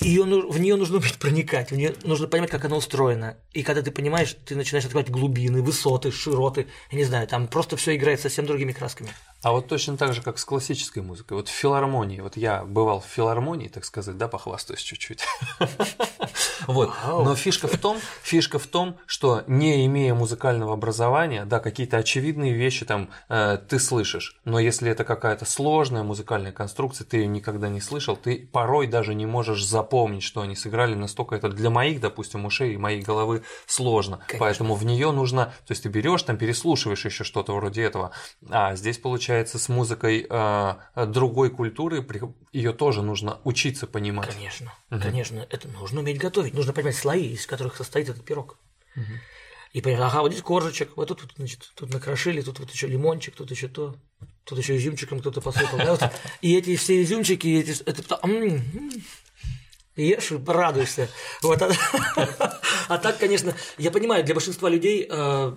ее, 0.00 0.24
в 0.24 0.58
нее 0.58 0.76
нужно 0.76 0.98
уметь 0.98 1.18
проникать, 1.18 1.70
в 1.70 1.76
нее 1.76 1.94
нужно 2.02 2.26
понимать, 2.26 2.50
как 2.50 2.64
она 2.64 2.76
устроена. 2.76 3.36
И 3.52 3.62
когда 3.62 3.80
ты 3.82 3.90
понимаешь, 3.90 4.36
ты 4.44 4.56
начинаешь 4.56 4.84
открывать 4.84 5.10
глубины, 5.10 5.62
высоты, 5.62 6.10
широты, 6.10 6.66
я 6.90 6.98
не 6.98 7.04
знаю, 7.04 7.28
там 7.28 7.46
просто 7.46 7.76
все 7.76 7.94
играет 7.94 8.20
совсем 8.20 8.44
другими 8.46 8.72
красками. 8.72 9.10
А 9.44 9.52
вот 9.52 9.68
точно 9.68 9.98
так 9.98 10.14
же, 10.14 10.22
как 10.22 10.38
с 10.38 10.44
классической 10.44 11.02
музыкой. 11.02 11.36
Вот 11.36 11.48
в 11.48 11.52
филармонии, 11.52 12.20
вот 12.20 12.38
я 12.38 12.64
бывал 12.64 13.00
в 13.00 13.04
филармонии, 13.04 13.68
так 13.68 13.84
сказать, 13.84 14.16
да, 14.16 14.26
похвастаюсь 14.26 14.80
чуть-чуть. 14.80 15.22
Вот. 16.66 16.90
Но 17.06 17.34
фишка 17.34 17.68
в 17.68 17.76
том, 17.76 17.98
фишка 18.22 18.58
в 18.58 18.66
том, 18.66 18.96
что 19.04 19.42
не 19.46 19.84
имея 19.84 20.14
музыкального 20.14 20.72
образования, 20.72 21.44
да, 21.44 21.60
какие-то 21.60 21.98
очевидные 21.98 22.54
вещи 22.54 22.86
там 22.86 23.10
э, 23.28 23.58
ты 23.68 23.78
слышишь, 23.78 24.40
но 24.46 24.58
если 24.58 24.90
это 24.90 25.04
какая-то 25.04 25.44
сложная 25.44 26.04
музыкальная 26.04 26.52
конструкция, 26.52 27.04
ты 27.04 27.18
ее 27.18 27.26
никогда 27.26 27.68
не 27.68 27.82
слышал, 27.82 28.16
ты 28.16 28.48
порой 28.50 28.86
даже 28.86 29.14
не 29.14 29.26
можешь 29.26 29.62
запомнить, 29.66 30.22
что 30.22 30.40
они 30.40 30.56
сыграли, 30.56 30.94
настолько 30.94 31.34
это 31.34 31.50
для 31.50 31.68
моих, 31.68 32.00
допустим, 32.00 32.46
ушей 32.46 32.74
и 32.74 32.78
моей 32.78 33.02
головы 33.02 33.42
сложно. 33.66 34.20
Поэтому 34.38 34.74
в 34.74 34.86
нее 34.86 35.12
нужно, 35.12 35.46
то 35.66 35.72
есть 35.72 35.82
ты 35.82 35.90
берешь 35.90 36.22
там, 36.22 36.38
переслушиваешь 36.38 37.04
еще 37.04 37.24
что-то 37.24 37.54
вроде 37.54 37.82
этого, 37.82 38.12
а 38.48 38.74
здесь 38.74 38.96
получается 38.96 39.33
получается, 39.34 39.58
с 39.58 39.68
музыкой 39.68 40.26
э, 40.28 41.06
другой 41.06 41.50
культуры, 41.50 42.06
ее 42.52 42.72
тоже 42.72 43.02
нужно 43.02 43.40
учиться 43.42 43.86
понимать. 43.88 44.32
Конечно, 44.32 44.72
угу. 44.90 45.00
конечно, 45.00 45.46
это 45.50 45.66
нужно 45.68 46.00
уметь 46.00 46.18
готовить, 46.18 46.54
нужно 46.54 46.72
понимать 46.72 46.94
слои, 46.94 47.32
из 47.32 47.46
которых 47.46 47.76
состоит 47.76 48.08
этот 48.08 48.24
пирог. 48.24 48.56
Угу. 48.96 49.04
И 49.72 49.80
понять, 49.80 49.98
ага, 50.00 50.20
вот 50.20 50.30
здесь 50.30 50.44
коржичек, 50.44 50.96
вот 50.96 51.08
тут, 51.08 51.32
значит, 51.36 51.72
тут 51.74 51.92
накрошили, 51.92 52.42
тут 52.42 52.60
вот 52.60 52.70
еще 52.70 52.86
лимончик, 52.86 53.34
тут 53.34 53.50
еще 53.50 53.66
то, 53.66 53.96
тут 54.44 54.58
еще 54.58 54.76
изюмчиком 54.76 55.18
кто-то 55.18 55.40
посыпал. 55.40 55.78
Да, 55.78 55.90
вот. 55.90 56.02
И 56.40 56.56
эти 56.56 56.76
все 56.76 57.02
изюмчики, 57.02 57.48
эти, 57.48 57.82
это, 57.82 58.20
ешь 59.96 60.30
и 60.30 60.38
радуешься. 60.46 61.08
Вот. 61.42 61.60
А 62.86 62.98
так, 62.98 63.16
конечно, 63.16 63.54
я 63.78 63.90
понимаю, 63.90 64.24
для 64.24 64.34
большинства 64.34 64.68
людей 64.68 65.06
э, 65.08 65.54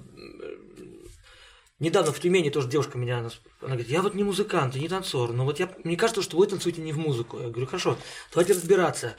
Недавно 1.79 2.11
в 2.11 2.19
Тюмени 2.19 2.49
тоже 2.49 2.67
девушка 2.67 2.97
меня, 2.97 3.19
она 3.19 3.29
говорит, 3.61 3.89
я 3.89 4.01
вот 4.01 4.15
не 4.15 4.23
музыкант, 4.23 4.75
и 4.75 4.79
не 4.79 4.89
танцор, 4.89 5.31
но 5.31 5.45
вот 5.45 5.59
я, 5.59 5.69
мне 5.83 5.95
кажется, 5.95 6.23
что 6.23 6.37
вы 6.37 6.47
танцуете 6.47 6.81
не 6.81 6.91
в 6.91 6.97
музыку. 6.97 7.39
Я 7.39 7.49
говорю, 7.49 7.67
хорошо, 7.67 7.97
давайте 8.31 8.53
разбираться. 8.53 9.15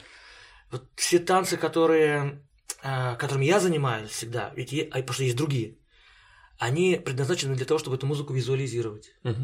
Вот 0.69 0.85
все 0.95 1.19
танцы, 1.19 1.55
которые, 1.55 2.43
э, 2.83 3.15
которыми 3.15 3.45
я 3.45 3.61
занимаюсь 3.61 4.11
всегда, 4.11 4.51
ведь 4.55 4.73
я, 4.73 4.85
потому 4.85 5.13
что 5.13 5.23
есть 5.23 5.37
другие, 5.37 5.77
они 6.57 6.97
предназначены 6.97 7.55
для 7.55 7.65
того, 7.65 7.79
чтобы 7.79 7.95
эту 7.95 8.05
музыку 8.05 8.33
визуализировать. 8.33 9.13
Угу. 9.23 9.41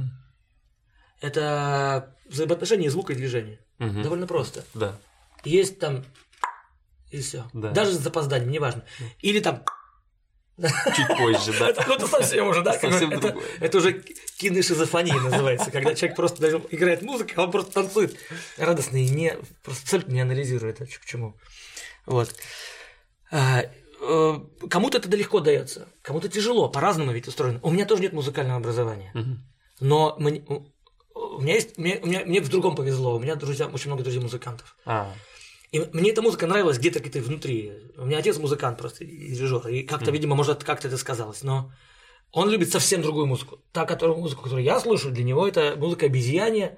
Это 1.22 2.18
взаимоотношения 2.26 2.92
звука 2.92 3.14
и 3.14 3.16
движения. 3.16 3.66
Угу. 3.80 4.04
Довольно 4.04 4.28
просто. 4.28 4.66
Да. 4.74 5.00
Есть 5.46 5.80
там 5.80 6.04
и 7.12 7.22
все. 7.22 7.46
Да. 7.54 7.72
Даже 7.72 7.94
с 7.94 8.00
запозданием, 8.00 8.52
неважно. 8.52 8.84
Или 9.22 9.40
там 9.40 9.64
Чуть 10.58 11.18
позже, 11.18 11.54
да. 11.60 11.70
Это, 11.70 11.84
ну, 11.88 11.96
это 11.96 12.08
совсем 12.08 12.48
уже, 12.48 12.62
да? 12.62 12.74
Совсем 12.74 13.12
это, 13.12 13.30
другое. 13.30 13.46
это 13.60 13.78
уже 13.78 14.04
киношизофония 14.38 15.20
называется, 15.20 15.70
когда 15.70 15.94
человек 15.96 16.16
просто 16.16 16.42
даже 16.42 16.62
играет 16.72 17.02
музыку, 17.02 17.32
а 17.36 17.44
он 17.44 17.52
просто 17.52 17.74
танцует 17.74 18.18
радостно 18.58 18.98
и 18.98 19.10
не, 19.10 19.38
просто 19.64 19.84
абсолютно 19.84 20.14
не 20.14 20.22
анализирует, 20.22 20.80
это 20.80 20.92
к 21.00 21.06
чему. 21.06 21.36
Вот. 22.06 22.34
А, 23.32 23.64
э, 23.64 24.40
кому-то 24.70 24.98
это 24.98 25.10
легко 25.18 25.42
дается, 25.42 25.90
кому-то 26.02 26.30
тяжело, 26.30 26.70
по-разному 26.70 27.12
ведь 27.12 27.28
устроено. 27.28 27.60
У 27.62 27.72
меня 27.72 27.86
тоже 27.86 28.02
нет 28.02 28.14
музыкального 28.14 28.58
образования, 28.58 29.14
но 29.82 30.16
мне, 30.20 30.46
у 31.16 31.42
меня 31.42 31.56
есть, 31.56 31.78
мне, 31.78 32.00
мне, 32.02 32.24
мне 32.24 32.40
в 32.40 32.50
другом 32.50 32.76
повезло, 32.76 33.16
у 33.16 33.20
меня 33.20 33.36
друзья, 33.36 33.68
очень 33.68 33.88
много 33.88 34.04
друзей 34.04 34.22
музыкантов. 34.22 34.78
А. 34.86 35.14
И 35.72 35.80
мне 35.80 36.12
эта 36.12 36.22
музыка 36.22 36.48
нравилась 36.48 36.78
где-то 36.78 37.00
где-то 37.00 37.20
внутри. 37.20 37.74
У 37.98 38.06
меня 38.06 38.20
отец 38.20 38.38
музыкант 38.38 38.78
просто, 38.78 39.04
и 39.04 39.34
дирижер, 39.34 39.68
и 39.68 39.84
как-то, 39.84 40.12
mm. 40.12 40.14
видимо, 40.14 40.36
может, 40.36 40.64
как-то 40.64 40.88
это 40.88 40.98
сказалось, 40.98 41.44
но 41.44 41.72
он 42.36 42.50
любит 42.50 42.70
совсем 42.70 43.02
другую 43.02 43.28
музыку. 43.28 43.62
Та 43.72 43.86
которую, 43.86 44.20
музыку, 44.20 44.44
которую 44.44 44.66
я 44.66 44.78
слушаю, 44.82 45.14
для 45.14 45.24
него 45.24 45.48
это 45.48 45.76
музыка 45.78 46.08
обезьяния, 46.08 46.78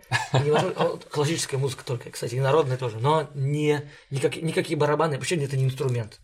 классическая 1.09 1.57
музыка 1.57 1.83
только, 1.83 2.11
кстати, 2.11 2.35
и 2.35 2.39
народная 2.39 2.77
тоже, 2.77 2.99
но 2.99 3.27
не, 3.33 3.89
никак, 4.11 4.35
никакие 4.35 4.77
барабаны, 4.77 5.15
вообще 5.15 5.35
это 5.43 5.57
не 5.57 5.65
инструмент, 5.65 6.19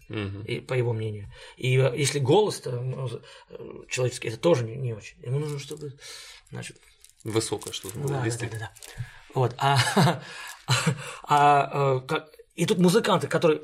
и, 0.45 0.59
по 0.59 0.75
его 0.75 0.93
мнению. 0.93 1.31
И 1.57 1.71
если 1.71 2.19
голос 2.19 2.59
то, 2.59 3.23
человеческий, 3.89 4.27
это 4.27 4.37
тоже 4.37 4.65
не, 4.65 4.75
не 4.75 4.93
очень. 4.93 5.17
Ему 5.23 5.39
нужно, 5.39 5.57
чтобы, 5.57 5.93
значит... 6.51 6.77
Высокое 7.23 7.73
что-то 7.73 7.97
было, 7.97 8.09
да, 8.09 8.23
да, 8.23 8.47
да, 8.51 8.57
да. 8.59 8.71
Вот, 9.33 9.55
а, 9.57 9.79
а, 11.23 12.01
а, 12.03 12.27
и 12.55 12.65
тут 12.65 12.79
музыканты, 12.79 13.27
которые 13.27 13.61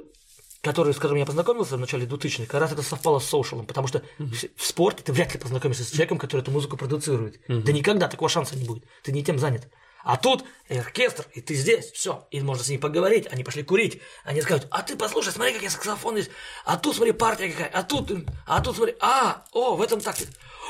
который, 0.61 0.93
с 0.93 0.97
которым 0.97 1.19
я 1.19 1.25
познакомился 1.25 1.77
в 1.77 1.79
начале 1.79 2.05
2000-х, 2.05 2.45
как 2.45 2.61
раз 2.61 2.73
это 2.73 2.81
совпало 2.81 3.19
с 3.19 3.25
соушалом, 3.25 3.65
потому 3.65 3.87
что 3.87 3.99
mm-hmm. 4.17 4.51
в 4.55 4.65
спорте 4.65 5.03
ты 5.03 5.13
вряд 5.13 5.33
ли 5.33 5.39
познакомишься 5.39 5.83
с 5.83 5.91
человеком, 5.91 6.17
который 6.17 6.41
эту 6.41 6.51
музыку 6.51 6.75
продуцирует. 6.75 7.39
Mm-hmm. 7.47 7.63
Да 7.63 7.71
никогда 7.71 8.07
такого 8.09 8.29
шанса 8.29 8.57
не 8.57 8.65
будет. 8.65 8.83
Ты 9.03 9.13
не 9.13 9.23
тем 9.23 9.39
занят. 9.39 9.69
А 10.03 10.17
тут 10.17 10.45
оркестр, 10.69 11.25
и 11.33 11.41
ты 11.41 11.55
здесь, 11.55 11.91
все, 11.91 12.27
и 12.31 12.39
можно 12.41 12.63
с 12.63 12.69
ними 12.69 12.79
поговорить, 12.79 13.27
они 13.31 13.43
пошли 13.43 13.63
курить, 13.63 14.01
они 14.23 14.41
скажут, 14.41 14.67
а 14.71 14.81
ты 14.81 14.95
послушай, 14.95 15.33
смотри, 15.33 15.53
как 15.53 15.63
я 15.63 15.69
саксофон 15.69 16.17
здесь, 16.17 16.31
а 16.63 16.77
тут 16.77 16.95
смотри, 16.95 17.11
партия 17.11 17.49
какая, 17.49 17.67
а 17.67 17.83
тут, 17.83 18.09
а 18.45 18.61
тут 18.61 18.77
смотри, 18.77 18.95
а, 19.01 19.43
о, 19.51 19.75
в 19.75 19.81
этом 19.81 19.99
такте. 19.99 20.27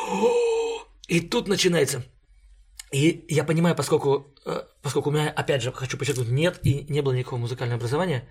И 1.08 1.22
тут 1.22 1.48
начинается. 1.48 2.04
И 2.92 3.26
я 3.28 3.44
понимаю, 3.44 3.76
поскольку, 3.76 4.34
э, 4.46 4.64
поскольку 4.82 5.10
у 5.10 5.14
меня, 5.14 5.30
опять 5.30 5.62
же, 5.62 5.72
хочу 5.72 5.98
подчеркнуть, 5.98 6.30
нет 6.30 6.60
и 6.64 6.86
не 6.90 7.02
было 7.02 7.14
никакого 7.14 7.40
музыкального 7.40 7.78
образования, 7.78 8.28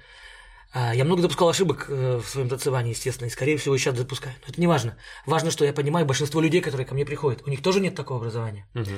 а, 0.70 0.94
я 0.94 1.04
много 1.04 1.22
допускал 1.22 1.48
ошибок 1.48 1.86
э, 1.88 2.20
в 2.22 2.28
своем 2.28 2.48
танцевании, 2.48 2.90
естественно, 2.90 3.26
и, 3.26 3.30
скорее 3.30 3.56
всего, 3.56 3.76
сейчас 3.78 3.94
допускаю. 3.96 4.34
Но 4.42 4.48
это 4.48 4.60
не 4.60 4.66
важно. 4.66 4.98
Важно, 5.24 5.50
что 5.50 5.64
я 5.64 5.72
понимаю, 5.72 6.04
большинство 6.04 6.42
людей, 6.42 6.60
которые 6.60 6.86
ко 6.86 6.92
мне 6.92 7.06
приходят, 7.06 7.42
у 7.46 7.50
них 7.50 7.62
тоже 7.62 7.80
нет 7.80 7.94
такого 7.94 8.20
образования. 8.20 8.66
Угу. 8.74 8.90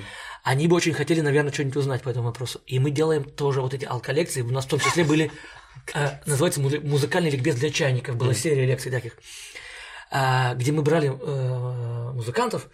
Они 0.43 0.67
бы 0.67 0.75
очень 0.75 0.93
хотели, 0.95 1.21
наверное, 1.21 1.53
что-нибудь 1.53 1.77
узнать 1.77 2.03
по 2.03 2.09
этому 2.09 2.27
вопросу. 2.27 2.61
И 2.67 2.81
мы 2.81 2.91
делаем 2.91 3.23
тоже 3.23 3.61
вот 3.61 3.73
эти 3.73 3.85
алколекции. 3.85 4.43
У 4.43 4.51
нас 4.51 4.65
в 4.65 4.69
том 4.69 4.81
числе 4.81 5.05
были, 5.05 5.31
э, 5.95 6.09
называется 6.27 6.61
музыкальный 6.61 7.31
ликбез 7.31 7.55
для 7.55 7.71
чайников. 7.71 8.17
Была 8.17 8.35
серия 8.35 8.67
лекций 8.67 8.91
таких, 8.91 9.17
а, 10.11 10.55
где 10.55 10.73
мы 10.73 10.83
брали 10.83 11.09
музыкантов, 11.09 12.69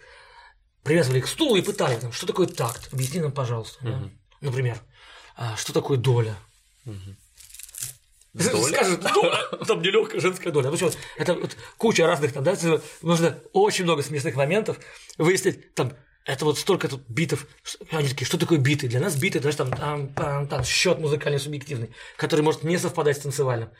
привязывали 0.87 1.19
к 1.19 1.27
стулу 1.27 1.57
и 1.57 1.61
пытали 1.61 1.99
там, 1.99 2.13
что 2.13 2.25
такое 2.25 2.47
такт. 2.47 2.93
Объясни 2.93 3.19
нам, 3.19 3.33
пожалуйста. 3.33 4.09
Например, 4.39 4.79
а, 5.35 5.57
что 5.57 5.73
такое 5.73 5.97
доля. 5.97 6.37
Доля? 8.33 8.77
Скажет, 8.77 9.01
доля, 9.01 9.65
там 9.65 9.81
нелегкая 9.81 10.21
женская 10.21 10.51
доля. 10.51 10.69
Ну, 10.69 10.77
это 11.17 11.33
вот 11.33 11.57
куча 11.77 12.05
разных 12.05 12.31
там, 12.31 12.43
да, 12.43 12.55
нужно 13.01 13.39
очень 13.51 13.83
много 13.83 14.01
смешных 14.01 14.35
моментов 14.35 14.77
выяснить, 15.17 15.73
там, 15.73 15.91
это 16.23 16.45
вот 16.45 16.57
столько 16.57 16.87
тут 16.87 17.03
битов. 17.09 17.47
Они 17.91 18.07
такие, 18.07 18.25
что 18.25 18.37
такое 18.37 18.59
биты? 18.59 18.87
Для 18.87 18.99
нас 18.99 19.15
биты, 19.15 19.39
даже 19.39 19.57
там, 19.57 19.71
там, 19.71 20.13
там, 20.13 20.47
там 20.47 20.63
счет 20.63 20.99
музыкальный 20.99 21.39
субъективный, 21.39 21.89
который 22.15 22.41
может 22.41 22.63
не 22.63 22.77
совпадать 22.77 23.17
с 23.17 23.21
танцевальным. 23.21 23.71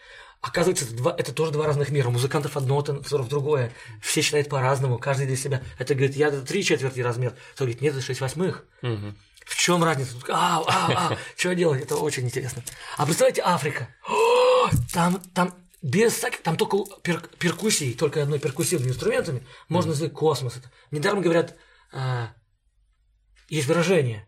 Оказывается, 0.42 0.86
это, 0.86 0.96
два, 0.96 1.16
это 1.18 1.34
тоже 1.34 1.52
два 1.52 1.66
разных 1.66 1.90
мира. 1.90 2.10
Музыкантов 2.10 2.58
одно, 2.58 2.82
танцоров 2.82 3.28
другое. 3.28 3.72
Все 4.02 4.22
считают 4.22 4.50
по-разному, 4.50 4.98
каждый 4.98 5.26
для 5.28 5.36
себя. 5.36 5.64
Это 5.80 5.96
говорит, 5.96 6.16
я 6.16 6.28
это 6.28 6.42
три 6.42 6.64
четверти 6.64 7.00
размер. 7.00 7.36
Кто 7.54 7.66
говорит, 7.66 7.82
нет, 7.82 7.94
это 7.94 8.04
шесть 8.04 8.22
восьмых. 8.22 8.66
Угу. 8.82 9.16
В 9.46 9.56
чем 9.56 9.84
разница? 9.84 10.16
А, 10.30 10.62
а, 10.68 11.12
а, 11.14 11.18
что 11.36 11.56
делать? 11.56 11.82
Это 11.82 11.96
очень 11.96 12.26
интересно. 12.26 12.64
А 12.98 13.06
представляете, 13.06 13.42
Африка. 13.44 13.90
О, 14.08 14.70
там, 14.94 15.22
там 15.34 15.54
без 15.82 16.14
всяких, 16.14 16.42
там 16.44 16.58
только 16.58 16.78
пер, 17.02 17.22
перкуссии, 17.40 17.94
только 17.94 18.22
одной 18.22 18.40
перкуссивными 18.40 18.92
инструментами 18.92 19.46
можно 19.70 19.92
назвать 19.92 20.14
космос. 20.14 20.58
Это. 20.58 20.72
Недаром 20.92 21.22
говорят, 21.22 21.56
а, 21.94 22.34
есть 23.50 23.68
выражение, 23.68 24.28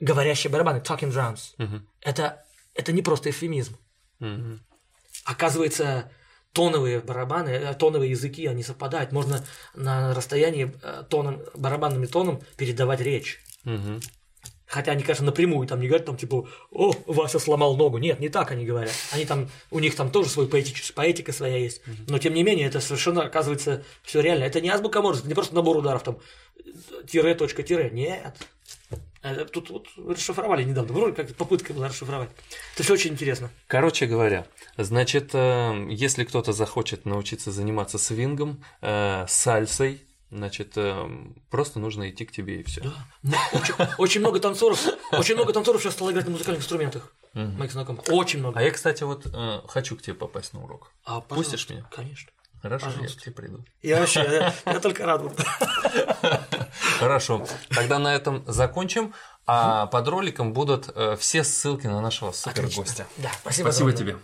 говорящие 0.00 0.50
барабаны, 0.50 0.78
talking 0.78 1.12
drums. 1.12 1.54
Uh-huh. 1.58 1.82
Это, 2.00 2.44
это 2.74 2.92
не 2.92 3.02
просто 3.02 3.30
эвфемизм. 3.30 3.78
Uh-huh. 4.20 4.58
Оказывается, 5.30 6.10
тоновые 6.52 6.98
барабаны, 6.98 7.50
э, 7.50 7.74
тоновые 7.74 8.10
языки, 8.10 8.46
они 8.46 8.64
совпадают. 8.64 9.12
Можно 9.12 9.44
на 9.74 10.12
расстоянии 10.12 10.74
э, 10.82 11.04
тоном, 11.08 11.40
барабанным 11.54 12.04
тоном 12.08 12.40
передавать 12.56 13.00
речь. 13.00 13.40
Uh-huh. 13.64 14.02
Хотя 14.66 14.92
они, 14.92 15.02
конечно, 15.02 15.26
напрямую 15.26 15.68
там 15.68 15.80
не 15.80 15.86
говорят, 15.86 16.06
там, 16.06 16.16
типа, 16.16 16.48
о, 16.72 16.92
Вася 17.06 17.38
сломал 17.38 17.76
ногу. 17.76 17.98
Нет, 17.98 18.18
не 18.18 18.28
так 18.28 18.50
они 18.50 18.64
говорят. 18.64 18.92
Они 19.12 19.24
там, 19.24 19.48
у 19.70 19.78
них 19.78 19.94
там 19.94 20.10
тоже 20.10 20.30
свой 20.30 20.48
поэтический, 20.48 20.94
поэтика 20.94 21.32
своя 21.32 21.58
есть. 21.58 21.82
Но, 22.08 22.18
тем 22.18 22.34
не 22.34 22.42
менее, 22.42 22.66
это 22.66 22.80
совершенно, 22.80 23.22
оказывается, 23.22 23.84
все 24.02 24.20
реально. 24.20 24.44
Это 24.44 24.60
не 24.60 24.68
азбука 24.68 25.00
Морзе, 25.00 25.20
это 25.20 25.28
не 25.28 25.34
просто 25.34 25.54
набор 25.54 25.76
ударов, 25.76 26.02
там, 26.02 26.18
тире, 27.08 27.34
точка, 27.34 27.62
тире. 27.62 27.90
Нет. 27.90 28.36
Это, 29.22 29.44
тут 29.44 29.70
вот 29.70 29.86
расшифровали 29.96 30.64
недавно. 30.64 30.92
Вроде 30.92 31.14
как 31.14 31.34
попытка 31.34 31.74
была 31.74 31.88
расшифровать. 31.88 32.30
Это 32.74 32.82
все 32.82 32.94
очень 32.94 33.12
интересно. 33.12 33.50
Короче 33.66 34.06
говоря, 34.06 34.46
значит, 34.78 35.30
э, 35.34 35.86
если 35.90 36.24
кто-то 36.24 36.52
захочет 36.52 37.04
научиться 37.04 37.52
заниматься 37.52 37.98
свингом, 37.98 38.64
э, 38.80 39.26
сальсой, 39.28 40.02
Значит, 40.32 40.76
просто 41.50 41.80
нужно 41.80 42.08
идти 42.08 42.24
к 42.24 42.30
тебе 42.30 42.60
и 42.60 42.62
все. 42.62 42.82
Да. 43.24 43.36
Очень, 43.52 43.74
очень 43.98 44.20
много 44.20 44.38
танцоров, 44.38 44.80
очень 45.10 45.34
много 45.34 45.52
танцоров 45.52 45.82
сейчас 45.82 45.94
стало 45.94 46.12
играть 46.12 46.24
на 46.26 46.30
музыкальных 46.30 46.62
инструментах. 46.62 47.12
Угу. 47.34 47.42
Моих 47.42 47.72
знакомых. 47.72 48.04
Очень 48.08 48.40
много. 48.40 48.58
А 48.58 48.62
я, 48.62 48.70
кстати, 48.70 49.02
вот 49.02 49.26
э, 49.26 49.60
хочу 49.66 49.96
к 49.96 50.02
тебе 50.02 50.14
попасть 50.14 50.52
на 50.52 50.62
урок. 50.62 50.92
А, 51.04 51.20
Пустишь 51.20 51.68
меня? 51.68 51.84
Конечно. 51.90 52.30
Хорошо, 52.62 52.86
Пожалуйста. 52.86 53.14
я 53.14 53.20
к 53.20 53.22
тебе 53.22 53.34
приду. 53.34 53.64
Я 53.82 54.00
вообще, 54.00 54.20
я, 54.20 54.72
я 54.72 54.80
только 54.80 55.06
рад. 55.06 55.22
Хорошо. 56.98 57.46
Тогда 57.70 57.98
на 57.98 58.14
этом 58.14 58.44
закончим. 58.46 59.14
А 59.46 59.86
под 59.86 60.06
роликом 60.06 60.52
будут 60.52 60.90
э, 60.94 61.16
все 61.16 61.42
ссылки 61.42 61.86
на 61.86 62.00
нашего 62.00 62.30
супер 62.30 62.68
гостя. 62.68 63.06
Да, 63.16 63.30
спасибо. 63.40 63.70
Спасибо 63.70 63.92
тебе. 63.92 64.16